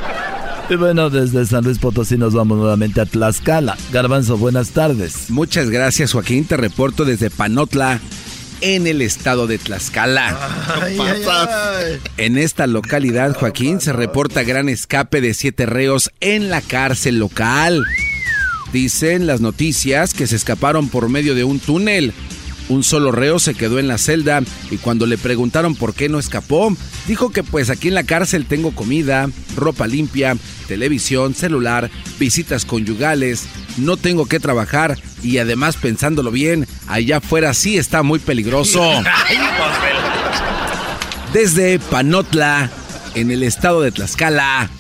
Y 0.70 0.76
bueno, 0.76 1.08
desde 1.08 1.46
San 1.46 1.64
Luis 1.64 1.78
Potosí 1.78 2.18
nos 2.18 2.34
vamos 2.34 2.58
nuevamente 2.58 3.00
a 3.00 3.06
Tlaxcala. 3.06 3.74
Garbanzo, 3.90 4.36
buenas 4.36 4.72
tardes. 4.72 5.30
Muchas 5.30 5.70
gracias, 5.70 6.12
Joaquín. 6.12 6.44
Te 6.44 6.58
reporto 6.58 7.06
desde 7.06 7.30
Panotla, 7.30 8.00
en 8.60 8.86
el 8.86 9.02
estado 9.02 9.46
de 9.46 9.58
Tlaxcala. 9.58 10.36
En 12.16 12.38
esta 12.38 12.66
localidad, 12.66 13.34
Joaquín, 13.34 13.80
se 13.80 13.92
reporta 13.92 14.42
gran 14.42 14.68
escape 14.68 15.20
de 15.20 15.34
siete 15.34 15.66
reos 15.66 16.10
en 16.20 16.50
la 16.50 16.60
cárcel 16.60 17.18
local. 17.18 17.84
Dicen 18.72 19.26
las 19.26 19.40
noticias 19.40 20.12
que 20.12 20.26
se 20.26 20.36
escaparon 20.36 20.88
por 20.88 21.08
medio 21.08 21.34
de 21.34 21.44
un 21.44 21.58
túnel. 21.58 22.12
Un 22.68 22.84
solo 22.84 23.12
reo 23.12 23.38
se 23.38 23.54
quedó 23.54 23.78
en 23.78 23.88
la 23.88 23.96
celda 23.96 24.42
y 24.70 24.76
cuando 24.76 25.06
le 25.06 25.16
preguntaron 25.16 25.74
por 25.74 25.94
qué 25.94 26.08
no 26.08 26.18
escapó, 26.18 26.76
dijo 27.06 27.30
que 27.30 27.42
pues 27.42 27.70
aquí 27.70 27.88
en 27.88 27.94
la 27.94 28.04
cárcel 28.04 28.44
tengo 28.44 28.72
comida, 28.72 29.30
ropa 29.56 29.86
limpia, 29.86 30.36
televisión, 30.66 31.34
celular, 31.34 31.90
visitas 32.18 32.66
conyugales, 32.66 33.44
no 33.78 33.96
tengo 33.96 34.26
que 34.26 34.38
trabajar 34.38 34.98
y 35.22 35.38
además 35.38 35.76
pensándolo 35.76 36.30
bien, 36.30 36.66
allá 36.86 37.18
afuera 37.18 37.54
sí 37.54 37.78
está 37.78 38.02
muy 38.02 38.18
peligroso. 38.18 38.82
Desde 41.32 41.78
Panotla, 41.78 42.70
en 43.14 43.30
el 43.30 43.42
estado 43.42 43.80
de 43.82 43.92
Tlaxcala, 43.92 44.70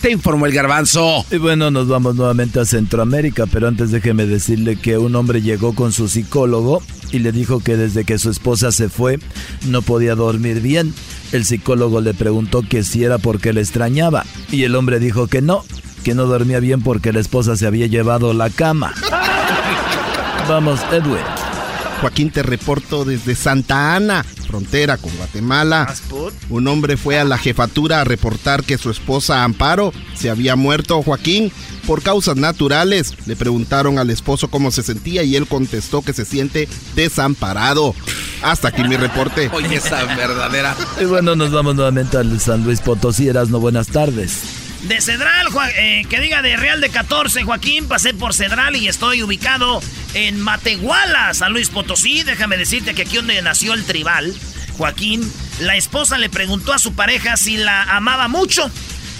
te 0.00 0.10
informó 0.10 0.46
el 0.46 0.52
garbanzo. 0.52 1.24
Y 1.30 1.38
bueno, 1.38 1.70
nos 1.70 1.88
vamos 1.88 2.14
nuevamente 2.14 2.60
a 2.60 2.64
Centroamérica, 2.64 3.46
pero 3.46 3.68
antes 3.68 3.90
déjeme 3.90 4.26
decirle 4.26 4.76
que 4.76 4.98
un 4.98 5.16
hombre 5.16 5.42
llegó 5.42 5.74
con 5.74 5.92
su 5.92 6.08
psicólogo 6.08 6.82
y 7.16 7.18
le 7.18 7.32
dijo 7.32 7.60
que 7.60 7.78
desde 7.78 8.04
que 8.04 8.18
su 8.18 8.30
esposa 8.30 8.70
se 8.72 8.90
fue 8.90 9.18
no 9.66 9.80
podía 9.80 10.14
dormir 10.14 10.60
bien. 10.60 10.94
El 11.32 11.46
psicólogo 11.46 12.02
le 12.02 12.12
preguntó 12.12 12.62
que 12.62 12.84
si 12.84 13.04
era 13.04 13.16
porque 13.16 13.54
le 13.54 13.62
extrañaba 13.62 14.24
y 14.52 14.64
el 14.64 14.74
hombre 14.74 14.98
dijo 14.98 15.26
que 15.26 15.40
no, 15.40 15.64
que 16.04 16.14
no 16.14 16.26
dormía 16.26 16.60
bien 16.60 16.82
porque 16.82 17.14
la 17.14 17.20
esposa 17.20 17.56
se 17.56 17.66
había 17.66 17.86
llevado 17.86 18.34
la 18.34 18.50
cama. 18.50 18.92
Vamos, 20.48 20.80
Edwin. 20.92 21.24
Joaquín, 22.02 22.30
te 22.30 22.42
reporto 22.42 23.06
desde 23.06 23.34
Santa 23.34 23.96
Ana, 23.96 24.24
frontera 24.56 24.96
con 24.96 25.14
Guatemala. 25.16 25.94
Un 26.48 26.66
hombre 26.66 26.96
fue 26.96 27.18
a 27.18 27.24
la 27.24 27.36
jefatura 27.36 28.00
a 28.00 28.04
reportar 28.04 28.64
que 28.64 28.78
su 28.78 28.90
esposa 28.90 29.44
Amparo 29.44 29.92
se 30.14 30.30
había 30.30 30.56
muerto. 30.56 31.02
Joaquín, 31.02 31.52
por 31.86 32.02
causas 32.02 32.36
naturales. 32.36 33.12
Le 33.26 33.36
preguntaron 33.36 33.98
al 33.98 34.08
esposo 34.08 34.48
cómo 34.48 34.70
se 34.70 34.82
sentía 34.82 35.22
y 35.24 35.36
él 35.36 35.46
contestó 35.46 36.00
que 36.00 36.14
se 36.14 36.24
siente 36.24 36.68
desamparado. 36.94 37.94
Hasta 38.42 38.68
aquí 38.68 38.82
mi 38.84 38.96
reporte. 38.96 39.50
Oye, 39.52 39.76
esa 39.76 40.04
verdadera. 40.04 40.74
Y 41.00 41.04
bueno, 41.04 41.36
nos 41.36 41.52
vamos 41.52 41.74
nuevamente 41.74 42.16
al 42.16 42.40
San 42.40 42.64
Luis 42.64 42.80
Potosí. 42.80 43.26
no 43.26 43.60
buenas 43.60 43.88
tardes. 43.88 44.40
De 44.84 45.00
Cedral, 45.02 45.48
eh, 45.76 46.06
que 46.08 46.20
diga 46.20 46.40
de 46.42 46.56
Real 46.56 46.80
de 46.80 46.90
14, 46.90 47.42
Joaquín, 47.42 47.88
pasé 47.88 48.14
por 48.14 48.32
Cedral 48.32 48.76
y 48.76 48.88
estoy 48.88 49.22
ubicado 49.22 49.80
en 50.16 50.40
Matehuala, 50.40 51.34
San 51.34 51.52
Luis 51.52 51.68
Potosí. 51.68 52.22
Déjame 52.22 52.56
decirte 52.56 52.94
que 52.94 53.02
aquí 53.02 53.16
donde 53.16 53.40
nació 53.42 53.74
el 53.74 53.84
tribal, 53.84 54.34
Joaquín, 54.78 55.30
la 55.60 55.76
esposa 55.76 56.16
le 56.16 56.30
preguntó 56.30 56.72
a 56.72 56.78
su 56.78 56.94
pareja 56.94 57.36
si 57.36 57.58
la 57.58 57.82
amaba 57.82 58.26
mucho. 58.26 58.70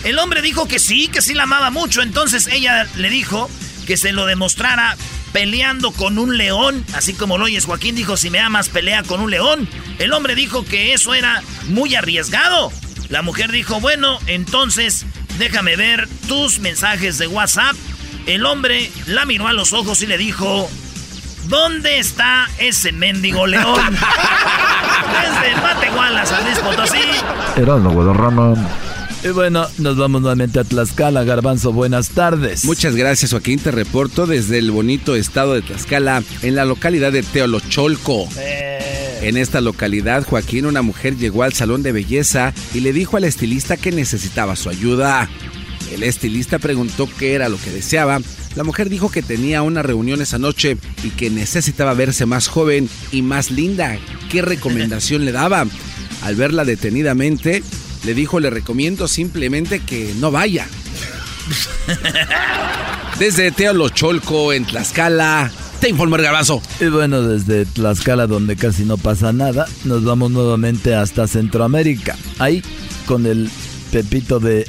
El 0.05 0.19
hombre 0.19 0.41
dijo 0.41 0.67
que 0.67 0.79
sí, 0.79 1.09
que 1.09 1.21
sí 1.21 1.35
la 1.35 1.43
amaba 1.43 1.71
mucho. 1.71 2.01
Entonces 2.01 2.47
ella 2.47 2.89
le 2.97 3.11
dijo 3.11 3.51
que 3.87 3.99
se 3.99 4.13
lo 4.13 4.25
demostrara 4.25 4.97
peleando 5.35 5.93
con 5.93 6.19
un 6.19 6.39
león. 6.39 6.83
Así 6.95 7.13
como 7.13 7.37
lo 7.37 7.45
oyes, 7.45 7.67
Joaquín 7.67 7.95
dijo, 7.95 8.17
si 8.17 8.31
me 8.31 8.41
amas, 8.41 8.71
pelea 8.71 9.03
con 9.03 9.21
un 9.21 9.31
león. 9.31 9.69
El 9.99 10.15
hombre 10.15 10.35
dijo 10.35 10.65
que 10.65 10.95
eso 10.95 11.13
era 11.13 11.43
muy 11.69 11.95
arriesgado. 11.95 12.73
La 13.11 13.21
mujer 13.21 13.53
dijo, 13.53 13.81
bueno, 13.81 14.19
entonces 14.27 15.05
déjame 15.39 15.77
ver 15.77 16.09
tus 16.27 16.59
mensajes 16.59 17.19
de 17.19 17.27
WhatsApp. 17.27 17.77
El 18.27 18.47
hombre 18.47 18.91
la 19.07 19.27
miró 19.27 19.47
a 19.47 19.53
los 19.53 19.75
ojos 19.75 20.01
y 20.03 20.07
le 20.07 20.17
dijo, 20.17 20.71
¿dónde 21.49 21.99
está 21.99 22.49
ese 22.59 22.93
mendigo 22.93 23.47
león? 23.47 23.81
Desde 25.23 25.61
Matehuala, 25.61 26.27
San 26.27 26.45
Luis 26.45 26.59
Potosí. 26.59 26.99
Era 27.57 27.77
Ramón. 27.79 28.67
Y 29.25 29.29
bueno, 29.29 29.67
nos 29.79 29.97
vamos 29.97 30.21
nuevamente 30.21 30.61
a 30.61 30.65
Tlaxcala. 30.65 31.25
Garbanzo, 31.25 31.73
buenas 31.73 32.11
tardes. 32.11 32.65
Muchas 32.65 32.95
gracias, 32.95 33.33
Joaquín. 33.33 33.59
Te 33.59 33.71
reporto 33.71 34.27
desde 34.27 34.59
el 34.59 34.71
bonito 34.71 35.17
estado 35.17 35.55
de 35.55 35.63
Tlaxcala, 35.63 36.23
en 36.43 36.55
la 36.55 36.65
localidad 36.65 37.13
de 37.13 37.23
Teolocholco. 37.23 38.29
Eh. 38.39 39.19
En 39.23 39.37
esta 39.37 39.61
localidad, 39.61 40.25
Joaquín, 40.25 40.67
una 40.67 40.83
mujer 40.83 41.17
llegó 41.17 41.43
al 41.43 41.55
salón 41.55 41.83
de 41.83 41.93
belleza 41.93 42.53
y 42.75 42.81
le 42.81 42.93
dijo 42.93 43.17
al 43.17 43.25
estilista 43.25 43.77
que 43.77 43.91
necesitaba 43.91 44.55
su 44.55 44.69
ayuda. 44.69 45.29
El 45.91 46.03
estilista 46.03 46.59
preguntó 46.59 47.09
qué 47.19 47.35
era 47.35 47.49
lo 47.49 47.57
que 47.59 47.71
deseaba. 47.71 48.21
La 48.57 48.65
mujer 48.65 48.89
dijo 48.89 49.11
que 49.11 49.21
tenía 49.23 49.61
una 49.61 49.83
reunión 49.83 50.23
esa 50.23 50.39
noche 50.39 50.79
y 51.05 51.11
que 51.11 51.29
necesitaba 51.29 51.93
verse 51.93 52.25
más 52.25 52.49
joven 52.49 52.89
y 53.13 53.21
más 53.21 53.51
linda. 53.51 53.99
¿Qué 54.31 54.41
recomendación 54.41 55.27
le 55.27 55.33
daba? 55.33 55.67
Al 56.23 56.37
verla 56.37 56.65
detenidamente, 56.65 57.63
le 58.05 58.15
dijo, 58.15 58.41
le 58.41 58.49
recomiendo 58.49 59.09
simplemente 59.09 59.81
que 59.81 60.15
no 60.19 60.31
vaya. 60.31 60.67
Desde 63.19 63.51
Teolocholco, 63.51 64.55
en 64.55 64.65
Tlaxcala, 64.65 65.51
te 65.79 65.91
informo 65.91 66.17
el. 66.17 66.63
Y 66.81 66.87
bueno, 66.87 67.21
desde 67.21 67.67
Tlaxcala, 67.67 68.27
donde 68.27 68.57
casi 68.57 68.85
no 68.85 68.97
pasa 68.97 69.35
nada, 69.35 69.67
nos 69.85 70.03
vamos 70.03 70.31
nuevamente 70.31 70.95
hasta 70.95 71.29
Centroamérica. 71.29 72.17
Ahí, 72.39 72.63
con 73.05 73.27
el 73.27 73.51
Pepito 73.93 74.41
de, 74.41 74.67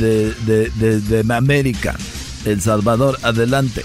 de, 0.00 0.34
de, 0.46 1.00
de 1.00 1.34
América, 1.34 1.96
El 2.44 2.60
Salvador. 2.60 3.18
Adelante. 3.22 3.84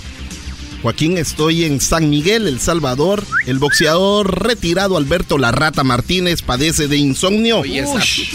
Joaquín, 0.86 1.18
estoy 1.18 1.64
en 1.64 1.82
San 1.82 2.12
Miguel, 2.12 2.48
El 2.48 2.60
Salvador. 2.60 3.24
El 3.48 3.58
boxeador 3.58 4.44
retirado 4.44 4.98
Alberto 4.98 5.40
La 5.40 5.52
Rata 5.52 5.84
Martínez 5.84 6.44
padece 6.44 6.88
de 6.88 6.98
insomnio. 6.98 7.64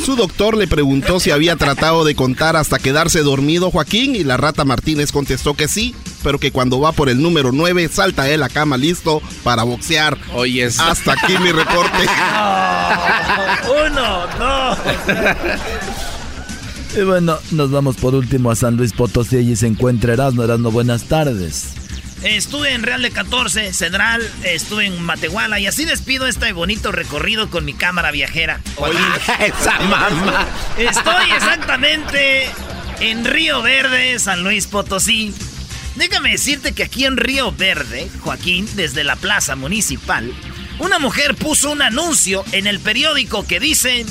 Su 0.04 0.16
doctor 0.16 0.56
le 0.56 0.66
preguntó 0.66 1.20
si 1.20 1.30
había 1.30 1.54
tratado 1.54 2.04
de 2.04 2.16
contar 2.16 2.56
hasta 2.56 2.80
quedarse 2.80 3.20
dormido 3.20 3.70
Joaquín 3.70 4.16
y 4.16 4.24
La 4.24 4.36
Rata 4.36 4.64
Martínez 4.64 5.12
contestó 5.12 5.54
que 5.54 5.68
sí, 5.68 5.94
pero 6.24 6.40
que 6.40 6.50
cuando 6.50 6.80
va 6.80 6.90
por 6.90 7.08
el 7.08 7.22
número 7.22 7.52
9 7.52 7.88
salta 7.88 8.28
él 8.28 8.42
a 8.42 8.48
cama 8.48 8.76
listo 8.76 9.22
para 9.44 9.62
boxear. 9.62 10.18
Oye, 10.34 10.64
hasta 10.64 11.12
aquí 11.12 11.38
mi 11.38 11.52
reporte. 11.52 11.98
Uno, 13.86 14.26
dos. 14.40 14.78
Y 16.96 17.02
bueno, 17.02 17.38
nos 17.52 17.70
vamos 17.70 17.96
por 17.96 18.14
último 18.14 18.50
a 18.50 18.56
San 18.56 18.76
Luis 18.76 18.92
Potosí 18.92 19.38
y 19.38 19.56
se 19.56 19.68
encuentra 19.68 20.12
Erasmo. 20.12 20.42
Erasmo, 20.42 20.70
buenas 20.70 21.04
tardes. 21.04 21.74
Estuve 22.22 22.74
en 22.74 22.82
Real 22.82 23.00
de 23.00 23.10
14, 23.10 23.72
Cedral, 23.72 24.22
estuve 24.44 24.84
en 24.84 25.00
Matehuala 25.00 25.58
y 25.58 25.66
así 25.66 25.86
despido 25.86 26.26
este 26.26 26.52
bonito 26.52 26.92
recorrido 26.92 27.48
con 27.48 27.64
mi 27.64 27.72
cámara 27.72 28.10
viajera. 28.10 28.60
esa 29.40 29.78
mamá. 29.80 30.46
Estoy 30.76 31.30
exactamente 31.34 32.46
en 33.00 33.24
Río 33.24 33.62
Verde, 33.62 34.18
San 34.18 34.42
Luis 34.42 34.66
Potosí. 34.66 35.32
Déjame 35.96 36.32
decirte 36.32 36.72
que 36.72 36.82
aquí 36.82 37.06
en 37.06 37.16
Río 37.16 37.52
Verde, 37.52 38.10
Joaquín, 38.20 38.68
desde 38.74 39.02
la 39.02 39.16
plaza 39.16 39.56
municipal, 39.56 40.30
una 40.78 40.98
mujer 40.98 41.34
puso 41.36 41.70
un 41.70 41.80
anuncio 41.80 42.44
en 42.52 42.66
el 42.66 42.80
periódico 42.80 43.46
que 43.46 43.60
dice, 43.60 44.04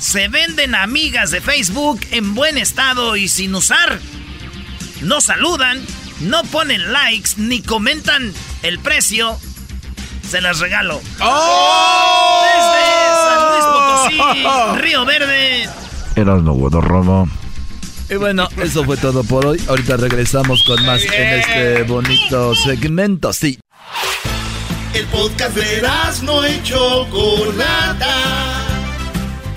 se 0.00 0.26
venden 0.28 0.74
amigas 0.74 1.30
de 1.30 1.40
Facebook 1.40 2.00
en 2.10 2.34
buen 2.34 2.58
estado 2.58 3.14
y 3.16 3.28
sin 3.28 3.54
usar. 3.54 4.00
No 5.02 5.20
saludan, 5.20 5.80
no 6.20 6.42
ponen 6.44 6.92
likes 6.92 7.30
ni 7.36 7.62
comentan 7.62 8.32
el 8.62 8.78
precio, 8.80 9.38
se 10.28 10.40
las 10.40 10.58
regalo. 10.58 11.00
¡Oh! 11.20 12.42
Desde 12.44 12.82
San 13.28 13.52
Luis 13.52 13.64
Potosí, 13.64 14.18
Río 14.80 15.04
Verde. 15.04 15.68
Erasmo 16.16 16.54
Guadarrama. 16.54 17.26
Y 18.08 18.16
bueno, 18.16 18.48
eso 18.60 18.84
fue 18.84 18.96
todo 18.96 19.22
por 19.22 19.46
hoy. 19.46 19.62
Ahorita 19.68 19.96
regresamos 19.96 20.64
con 20.64 20.84
más 20.84 21.04
en 21.04 21.40
este 21.40 21.84
bonito 21.84 22.56
segmento. 22.56 23.32
Sí. 23.32 23.60
El 24.94 25.06
podcast 25.06 25.54
de 25.54 25.80
no 26.22 26.44
y 26.48 26.60
Chocolata. 26.64 28.69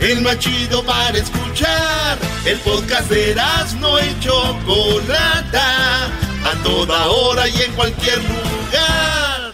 El 0.04 0.20
más 0.20 0.38
chido 0.38 0.84
para 0.84 1.18
escuchar. 1.18 2.18
El 2.46 2.60
podcast 2.60 3.10
de 3.10 3.34
no 3.80 3.98
y 4.00 4.20
Chocolata 4.20 6.08
a 6.44 6.56
toda 6.62 7.08
hora 7.08 7.48
y 7.48 7.62
en 7.62 7.72
cualquier 7.72 8.18
lugar. 8.18 9.54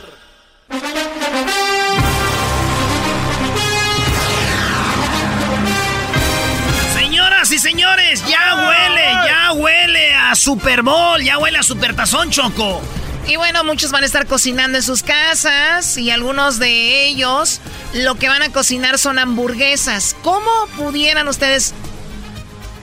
Señoras 6.96 7.52
y 7.52 7.60
señores, 7.60 8.26
ya 8.28 8.56
huele, 8.56 9.04
ya 9.28 9.52
huele 9.54 10.16
a 10.16 10.34
Super 10.34 10.82
Bowl, 10.82 11.22
ya 11.24 11.38
huele 11.38 11.60
a 11.60 11.64
Super 11.64 11.96
Tazón 11.96 12.32
Choco. 12.32 12.82
Y 13.30 13.38
bueno, 13.38 13.64
muchos 13.64 13.92
van 13.92 14.04
a 14.04 14.06
estar 14.06 14.26
cocinando 14.28 14.78
en 14.78 14.84
sus 14.84 15.04
casas 15.04 15.98
y 15.98 16.12
algunos 16.12 16.60
de 16.60 17.06
ellos 17.06 17.62
lo 17.94 18.16
que 18.16 18.28
van 18.28 18.42
a 18.42 18.52
cocinar 18.52 18.98
son 18.98 19.20
hamburguesas. 19.20 20.16
¿Cómo 20.24 20.50
pudieran 20.76 21.28
ustedes 21.28 21.74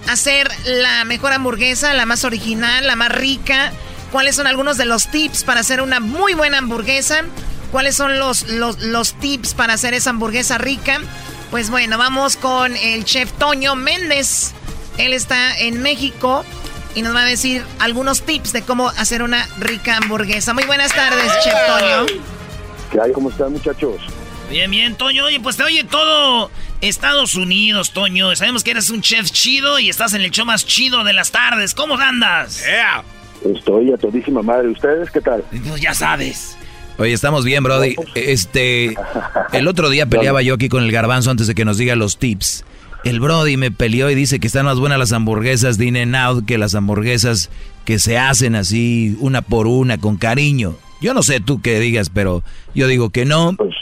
hacer 0.09 0.49
la 0.65 1.05
mejor 1.05 1.33
hamburguesa, 1.33 1.93
la 1.95 2.07
más 2.07 2.25
original, 2.25 2.87
la 2.87 2.97
más 2.97 3.11
rica? 3.11 3.73
cuáles 4.13 4.37
son 4.37 4.47
algunos 4.47 4.77
de 4.77 4.87
los 4.87 5.09
tips 5.09 5.45
para 5.45 5.61
hacer 5.61 5.81
una 5.81 6.01
muy 6.01 6.35
buena 6.35 6.59
hamburguesa, 6.59 7.23
cuáles 7.73 7.97
son 7.97 8.19
los, 8.19 8.49
los, 8.49 9.15
tips 9.15 9.55
para 9.55 9.75
hacer 9.75 9.95
esa 9.95 10.11
hamburguesa 10.11 10.59
rica. 10.59 11.01
Pues 11.51 11.71
bueno, 11.71 11.99
vamos 11.99 12.37
con 12.37 12.75
el 12.77 13.05
chef 13.05 13.31
Toño 13.33 13.77
Méndez. 13.77 14.53
Él 14.99 15.13
está 15.13 15.59
en 15.59 15.83
México 15.83 16.45
y 16.97 17.03
nos 17.03 17.15
va 17.15 17.21
a 17.21 17.27
decir 17.27 17.63
algunos 17.79 18.23
tips 18.23 18.55
de 18.55 18.63
cómo 18.63 18.89
hacer 18.89 19.23
una 19.23 19.47
rica 19.59 19.99
hamburguesa. 19.99 20.55
Muy 20.55 20.65
buenas 20.65 20.95
tardes, 20.95 21.31
chef 21.45 21.55
Toño. 21.67 22.21
¿Qué 22.91 23.01
hay? 23.01 23.13
¿Cómo 23.13 23.29
están, 23.29 23.53
muchachos? 23.53 23.97
Bien, 24.49 24.71
bien, 24.71 24.95
Toño. 24.97 25.27
Oye, 25.27 25.39
pues 25.39 25.59
te 25.59 25.63
oye 25.63 25.85
todo 25.85 26.51
Estados 26.81 27.35
Unidos, 27.35 27.93
Toño. 27.93 28.35
Sabemos 28.35 28.65
que 28.65 28.71
eres 28.71 28.89
un 28.89 29.03
chef 29.03 29.31
chido 29.31 29.79
y 29.79 29.91
estás 29.91 30.15
en 30.15 30.23
el 30.23 30.31
show 30.31 30.47
más 30.47 30.65
chido 30.65 31.05
de 31.05 31.13
las 31.13 31.31
tardes. 31.31 31.75
¿Cómo 31.75 31.97
andas? 31.97 32.65
Yeah. 32.65 33.05
Estoy 33.45 33.93
a 33.93 33.99
todísima 33.99 34.41
madre. 34.41 34.69
¿Ustedes 34.69 35.11
qué 35.11 35.21
tal? 35.21 35.45
Pues 35.69 35.83
ya 35.83 35.93
sabes. 35.93 36.57
Oye, 36.97 37.13
estamos 37.13 37.45
bien, 37.45 37.63
Brody. 37.63 37.95
Este, 38.15 38.97
el 39.53 39.69
otro 39.69 39.91
día 39.91 40.07
peleaba 40.07 40.41
yo 40.41 40.55
aquí 40.55 40.71
con 40.71 40.83
el 40.83 40.91
garbanzo 40.91 41.31
antes 41.31 41.47
de 41.47 41.55
que 41.55 41.67
nos 41.67 41.77
diga 41.77 41.95
los 41.95 42.17
tips. 42.17 42.65
El 43.07 43.21
Brody 43.21 43.57
me 43.57 43.71
peleó 43.71 44.11
y 44.11 44.17
dice 44.17 44.41
que 44.41 44.49
están 44.49 44.65
más 44.65 44.81
buenas 44.81 44.99
las 44.99 45.13
hamburguesas 45.13 45.79
de 45.79 45.87
In 45.87 46.15
Out 46.17 46.45
que 46.45 46.59
las 46.59 46.75
hamburguesas 46.75 47.51
que 47.85 48.01
se 48.01 48.19
hacen 48.19 48.57
así 48.57 49.17
una 49.21 49.43
por 49.43 49.69
una 49.69 49.99
con 49.99 50.17
cariño. 50.17 50.75
Yo 51.01 51.15
no 51.15 51.23
sé 51.23 51.39
tú 51.39 51.61
qué 51.63 51.79
digas, 51.79 52.11
pero 52.11 52.43
yo 52.75 52.89
digo 52.89 53.11
que 53.11 53.25
no. 53.25 53.55
Pues 53.57 53.77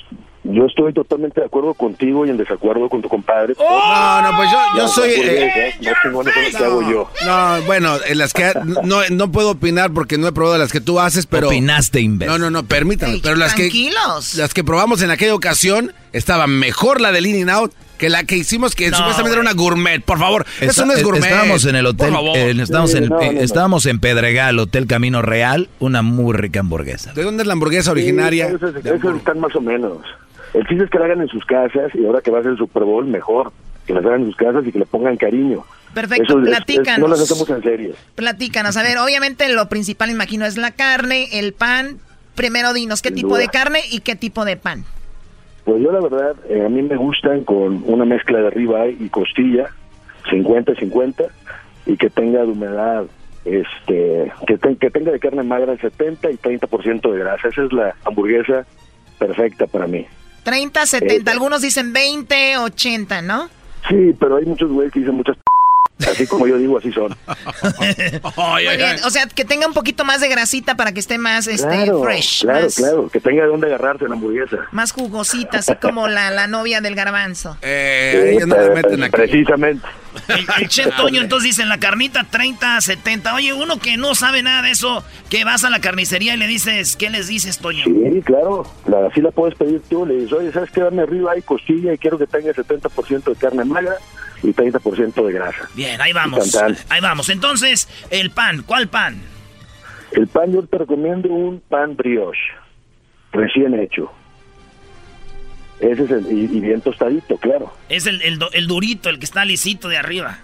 yo 0.44 0.66
estoy 0.66 0.92
totalmente 0.92 1.40
de 1.40 1.46
acuerdo 1.46 1.72
contigo 1.72 2.26
y 2.26 2.30
en 2.30 2.36
desacuerdo 2.36 2.90
con 2.90 3.00
tu 3.00 3.08
compadre. 3.08 3.54
No, 3.58 4.22
no, 4.22 4.36
pues 4.36 4.50
yo, 4.50 4.58
yo 4.76 4.88
soy... 4.88 5.10
Eh, 5.16 5.74
no, 5.80 6.20
que 6.22 6.56
hago 6.62 6.82
yo. 6.82 7.10
No, 7.24 7.62
bueno, 7.62 7.96
en 8.06 8.18
las 8.18 8.34
que... 8.34 8.52
No, 8.84 9.00
no 9.10 9.32
puedo 9.32 9.52
opinar 9.52 9.94
porque 9.94 10.18
no 10.18 10.28
he 10.28 10.32
probado 10.32 10.58
las 10.58 10.70
que 10.70 10.82
tú 10.82 11.00
haces, 11.00 11.24
pero... 11.24 11.46
Opinaste, 11.46 12.02
imbécil. 12.02 12.30
No, 12.30 12.38
no, 12.38 12.50
no, 12.50 12.66
permítame. 12.66 13.20
pero 13.22 13.36
las 13.36 13.54
tranquilos. 13.54 14.32
que... 14.32 14.38
Las 14.38 14.52
que 14.52 14.62
probamos 14.62 15.00
en 15.00 15.10
aquella 15.10 15.34
ocasión, 15.34 15.94
estaba 16.14 16.46
mejor 16.46 17.00
la 17.00 17.12
de 17.12 17.20
In 17.20 17.50
Out 17.50 17.72
que 17.98 18.08
la 18.08 18.24
que 18.24 18.36
hicimos 18.36 18.74
que 18.74 18.90
supuestamente 18.90 19.32
era 19.32 19.40
una 19.40 19.52
gourmet, 19.52 20.02
por 20.02 20.18
favor. 20.18 20.44
eso 20.60 20.84
no 20.84 20.92
es 20.92 21.02
gourmet. 21.02 21.24
Estábamos 21.24 21.64
en 21.64 21.76
el 21.76 21.86
hotel, 21.86 22.14
eh, 22.34 22.54
estábamos, 22.60 22.94
en, 22.94 23.12
estábamos 23.38 23.86
en 23.86 24.00
Pedregal, 24.00 24.58
Hotel 24.58 24.86
Camino 24.86 25.22
Real, 25.22 25.68
una 25.78 26.02
muy 26.02 26.34
rica 26.34 26.60
hamburguesa. 26.60 27.12
¿De 27.12 27.22
dónde 27.22 27.42
es 27.42 27.46
la 27.46 27.52
hamburguesa 27.52 27.92
originaria? 27.92 28.48
esos, 28.48 28.74
están 29.16 29.38
más 29.38 29.54
o 29.54 29.60
menos. 29.60 29.98
El 30.54 30.66
chiste 30.66 30.84
es 30.84 30.90
que 30.90 30.98
la 30.98 31.06
hagan 31.06 31.20
en 31.20 31.28
sus 31.28 31.44
casas 31.44 31.92
y 31.94 32.04
ahora 32.04 32.20
que 32.20 32.30
va 32.30 32.38
a 32.40 32.42
ser 32.42 32.52
el 32.52 32.58
Super 32.58 32.84
Bowl, 32.84 33.06
mejor. 33.06 33.52
Que 33.86 33.92
las 33.92 34.04
hagan 34.04 34.22
en 34.22 34.26
sus 34.28 34.36
casas 34.36 34.64
y 34.66 34.72
que 34.72 34.78
le 34.78 34.86
pongan 34.86 35.16
cariño. 35.16 35.64
Perfecto, 35.92 36.40
platícanos. 36.40 37.00
no 37.00 37.08
las 37.08 37.20
hacemos 37.20 37.48
en 37.50 37.62
serio. 37.62 37.94
Platícanos. 38.14 38.76
A 38.76 38.82
ver, 38.82 38.98
obviamente 38.98 39.48
lo 39.50 39.68
principal, 39.68 40.10
imagino, 40.10 40.46
es 40.46 40.56
la 40.56 40.70
carne, 40.70 41.28
el 41.38 41.52
pan. 41.52 41.98
Primero 42.34 42.72
dinos, 42.72 43.02
¿qué 43.02 43.12
tipo 43.12 43.36
de 43.36 43.48
carne 43.48 43.80
y 43.90 44.00
qué 44.00 44.16
tipo 44.16 44.44
de 44.44 44.56
pan? 44.56 44.84
Pues 45.64 45.82
yo 45.82 45.92
la 45.92 46.00
verdad, 46.00 46.36
eh, 46.48 46.64
a 46.64 46.68
mí 46.68 46.82
me 46.82 46.96
gustan 46.96 47.44
con 47.44 47.82
una 47.86 48.04
mezcla 48.04 48.38
de 48.40 48.50
ribeye 48.50 48.96
y 49.00 49.08
costilla, 49.08 49.70
50-50, 50.30 51.26
y 51.86 51.96
que 51.96 52.10
tenga 52.10 52.40
de 52.40 52.48
humedad, 52.48 53.04
este, 53.44 54.32
que, 54.46 54.76
que 54.76 54.90
tenga 54.90 55.12
de 55.12 55.18
carne 55.18 55.42
magra 55.42 55.72
el 55.72 55.80
70 55.80 56.30
y 56.30 56.36
30% 56.36 57.12
de 57.12 57.18
grasa. 57.18 57.48
Esa 57.48 57.64
es 57.64 57.72
la 57.72 57.94
hamburguesa 58.04 58.66
perfecta 59.18 59.66
para 59.66 59.86
mí. 59.86 60.06
30, 60.44 60.84
70, 60.84 61.30
algunos 61.30 61.62
dicen 61.62 61.92
20, 61.92 62.58
80, 62.58 63.22
¿no? 63.22 63.48
Sí, 63.88 64.14
pero 64.18 64.36
hay 64.36 64.44
muchos 64.44 64.70
güeyes 64.70 64.92
que 64.92 65.00
dicen 65.00 65.14
muchas 65.14 65.36
Así 66.00 66.26
como 66.26 66.46
yo 66.46 66.58
digo, 66.58 66.78
así 66.78 66.92
son. 66.92 67.16
O 69.04 69.10
sea, 69.10 69.26
que 69.26 69.44
tenga 69.44 69.66
un 69.66 69.74
poquito 69.74 70.04
más 70.04 70.20
de 70.20 70.28
grasita 70.28 70.76
para 70.76 70.92
que 70.92 71.00
esté 71.00 71.18
más 71.18 71.46
este, 71.46 71.86
fresh. 72.02 72.42
Claro, 72.42 72.66
claro, 72.74 73.08
que 73.08 73.20
tenga 73.20 73.42
de 73.42 73.48
dónde 73.48 73.68
agarrarse 73.68 74.08
la 74.08 74.14
hamburguesa. 74.14 74.56
Más 74.72 74.92
jugosita, 74.92 75.58
así 75.58 75.74
como 75.76 76.08
la, 76.08 76.30
la 76.30 76.48
novia 76.48 76.80
del 76.80 76.94
garbanzo. 76.94 77.56
Eh, 77.62 78.38
Precisamente. 79.10 79.86
El, 80.28 80.68
chef 80.68 80.94
Toño 80.96 81.20
entonces 81.20 81.50
dice, 81.50 81.62
en 81.62 81.68
la 81.68 81.78
carnita 81.78 82.24
30, 82.28 82.80
70. 82.80 83.34
Oye, 83.34 83.52
uno 83.52 83.78
que 83.78 83.96
no 83.96 84.14
sabe 84.14 84.42
nada 84.42 84.62
de 84.62 84.70
eso, 84.70 85.04
que 85.28 85.44
vas 85.44 85.64
a 85.64 85.70
la 85.70 85.80
carnicería 85.80 86.34
y 86.34 86.36
le 86.36 86.46
dices, 86.46 86.96
¿qué 86.96 87.10
les 87.10 87.28
dices, 87.28 87.58
Toño? 87.58 87.84
Sí, 87.84 88.22
claro, 88.22 88.66
la, 88.86 89.06
así 89.06 89.20
la 89.20 89.30
puedes 89.30 89.56
pedir 89.56 89.80
tú. 89.88 90.06
Le 90.06 90.14
dices, 90.14 90.32
oye, 90.32 90.52
¿sabes 90.52 90.70
qué? 90.70 90.80
Dame 90.80 91.02
arriba 91.02 91.32
hay 91.32 91.42
costilla 91.42 91.92
y 91.92 91.98
quiero 91.98 92.18
que 92.18 92.26
tenga 92.26 92.52
70% 92.52 93.24
de 93.24 93.34
carne 93.36 93.64
magra 93.64 93.96
y 94.44 94.52
30% 94.52 95.26
de 95.26 95.32
grasa. 95.32 95.68
Bien, 95.74 96.00
ahí 96.00 96.12
vamos. 96.12 96.54
Ahí 96.88 97.00
vamos. 97.00 97.28
Entonces, 97.28 97.88
el 98.10 98.30
pan, 98.30 98.62
¿cuál 98.66 98.88
pan? 98.88 99.20
El 100.12 100.28
pan 100.28 100.52
yo 100.52 100.62
te 100.64 100.78
recomiendo 100.78 101.28
un 101.28 101.60
pan 101.60 101.96
brioche, 101.96 102.38
recién 103.32 103.74
hecho. 103.78 104.10
Ese 105.80 106.04
es 106.04 106.10
el, 106.10 106.30
y, 106.30 106.60
bien 106.60 106.80
tostadito, 106.80 107.36
claro. 107.38 107.72
Es 107.88 108.06
el, 108.06 108.22
el, 108.22 108.66
durito, 108.66 109.08
el 109.08 109.18
que 109.18 109.24
está 109.24 109.44
lisito 109.44 109.88
de 109.88 109.96
arriba. 109.96 110.38